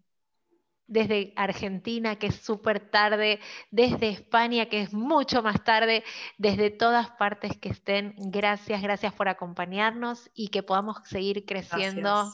desde 0.87 1.33
Argentina, 1.35 2.17
que 2.17 2.27
es 2.27 2.35
súper 2.35 2.89
tarde, 2.89 3.39
desde 3.69 4.09
España, 4.09 4.65
que 4.67 4.81
es 4.81 4.93
mucho 4.93 5.43
más 5.43 5.63
tarde, 5.63 6.03
desde 6.37 6.71
todas 6.71 7.11
partes 7.11 7.57
que 7.57 7.69
estén. 7.69 8.15
Gracias, 8.17 8.81
gracias 8.81 9.13
por 9.13 9.29
acompañarnos 9.29 10.31
y 10.33 10.49
que 10.49 10.63
podamos 10.63 10.97
seguir 11.05 11.45
creciendo 11.45 12.31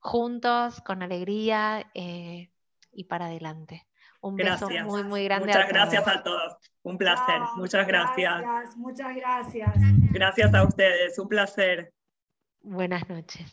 juntos, 0.00 0.80
con 0.80 1.02
alegría. 1.02 1.90
Eh, 1.94 2.51
y 2.92 3.04
para 3.04 3.26
adelante. 3.26 3.86
Un 4.20 4.36
beso 4.36 4.68
muy, 4.84 5.02
muy 5.02 5.24
grande. 5.24 5.48
Muchas 5.48 5.68
gracias 5.68 6.06
a 6.06 6.22
todos. 6.22 6.56
Un 6.82 6.96
placer. 6.96 7.40
muchas 7.56 7.86
gracias. 7.86 8.76
Muchas 8.76 9.16
gracias. 9.16 9.70
Gracias 10.12 10.54
a 10.54 10.62
ustedes. 10.62 11.18
Un 11.18 11.28
placer. 11.28 11.92
Buenas 12.62 13.08
noches. 13.08 13.52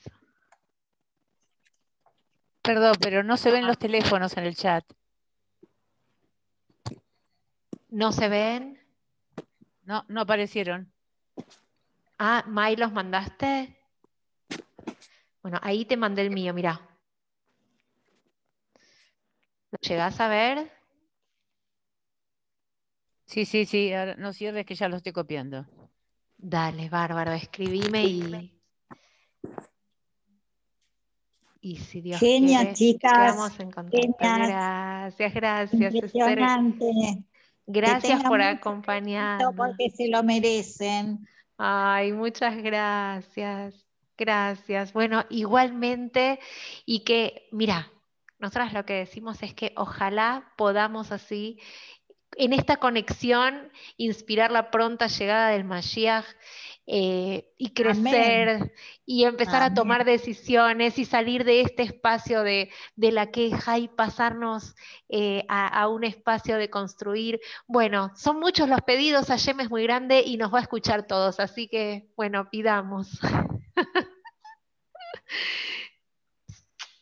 Perdón, 2.62 2.96
pero 3.02 3.24
no 3.24 3.38
se 3.38 3.52
ven 3.52 3.66
los 3.66 3.80
teléfonos 3.80 4.38
en 4.38 4.46
el 4.46 4.56
chat. 4.56 4.86
¿No 7.90 8.12
se 8.12 8.30
ven? 8.30 8.80
No, 9.86 10.06
no 10.08 10.22
aparecieron. 10.22 10.92
Ah, 12.20 12.44
May, 12.46 12.76
¿los 12.76 12.92
mandaste? 12.92 13.76
Bueno, 15.42 15.58
ahí 15.64 15.86
te 15.86 15.98
mandé 15.98 16.22
el 16.22 16.30
mío, 16.30 16.54
mira. 16.54 16.89
¿Lo 19.72 19.78
llegás 19.82 20.20
a 20.20 20.28
ver? 20.28 20.72
Sí, 23.26 23.46
sí, 23.46 23.66
sí, 23.66 23.92
no 24.18 24.34
cierres 24.34 24.66
que 24.66 24.76
ya 24.76 24.90
lo 24.90 24.98
estoy 24.98 25.12
copiando. 25.12 25.66
Dale, 26.38 26.90
bárbaro, 26.90 27.32
escribime 27.34 28.04
y. 28.06 28.56
Y 31.62 31.76
si 31.76 32.02
Dios 32.02 32.20
Genia, 32.20 32.74
chicas. 32.74 33.60
En 33.60 34.16
Gracias, 34.18 35.34
gracias. 35.34 35.94
Gracias 37.68 38.24
por 38.24 38.42
acompañarnos. 38.42 39.54
Porque 39.56 39.92
se 39.92 40.08
lo 40.08 40.24
merecen. 40.24 41.28
Ay, 41.58 42.14
muchas 42.14 42.58
gracias. 42.58 43.86
Gracias. 44.18 44.92
Bueno, 44.94 45.24
igualmente, 45.30 46.40
y 46.86 47.02
que, 47.02 47.48
mira, 47.52 47.92
nosotras 48.40 48.74
lo 48.74 48.86
que 48.86 48.94
decimos 48.94 49.44
es 49.44 49.54
que 49.54 49.74
ojalá 49.76 50.54
podamos 50.56 51.12
así, 51.12 51.60
en 52.36 52.54
esta 52.54 52.78
conexión, 52.78 53.72
inspirar 53.98 54.52
la 54.52 54.72
pronta 54.72 55.08
llegada 55.08 55.50
del 55.50 55.64
Mashiach 55.66 56.26
eh, 56.92 57.52
y 57.58 57.70
crecer 57.72 58.74
y 59.06 59.26
empezar 59.26 59.62
a 59.62 59.74
tomar 59.74 60.06
decisiones 60.06 60.98
y 60.98 61.06
salir 61.06 61.44
de 61.44 61.62
este 61.62 61.84
espacio 61.84 62.42
de, 62.42 62.72
la 62.96 63.30
queja 63.30 63.78
y 63.78 63.88
pasarnos 63.88 64.76
eh, 65.08 65.46
a, 65.50 65.88
un 65.88 66.04
espacio 66.04 66.58
de 66.58 66.70
construir. 66.70 67.40
Bueno, 67.68 68.12
son 68.16 68.40
muchos 68.40 68.70
los 68.70 68.82
pedidos, 68.82 69.28
Yem 69.28 69.60
es 69.60 69.70
muy 69.70 69.84
grande 69.84 70.24
y 70.26 70.38
nos 70.38 70.54
va 70.54 70.60
a 70.60 70.64
escuchar 70.64 71.06
todos, 71.06 71.40
así 71.40 71.68
que 71.68 72.10
bueno, 72.16 72.50
pidamos. 72.50 73.20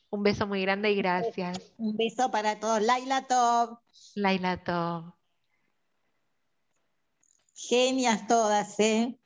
Un 0.10 0.24
beso 0.24 0.48
muy 0.48 0.62
grande 0.62 0.92
y 0.92 0.96
gracias. 0.96 1.74
Un 1.78 1.98
beso 1.98 2.32
para 2.32 2.60
todos. 2.60 2.82
Laila 2.82 3.28
Top. 3.28 3.80
Laila 4.16 4.64
Top. 4.64 5.14
Genias 7.56 8.28
todas, 8.28 8.80
¿eh? 8.80 9.20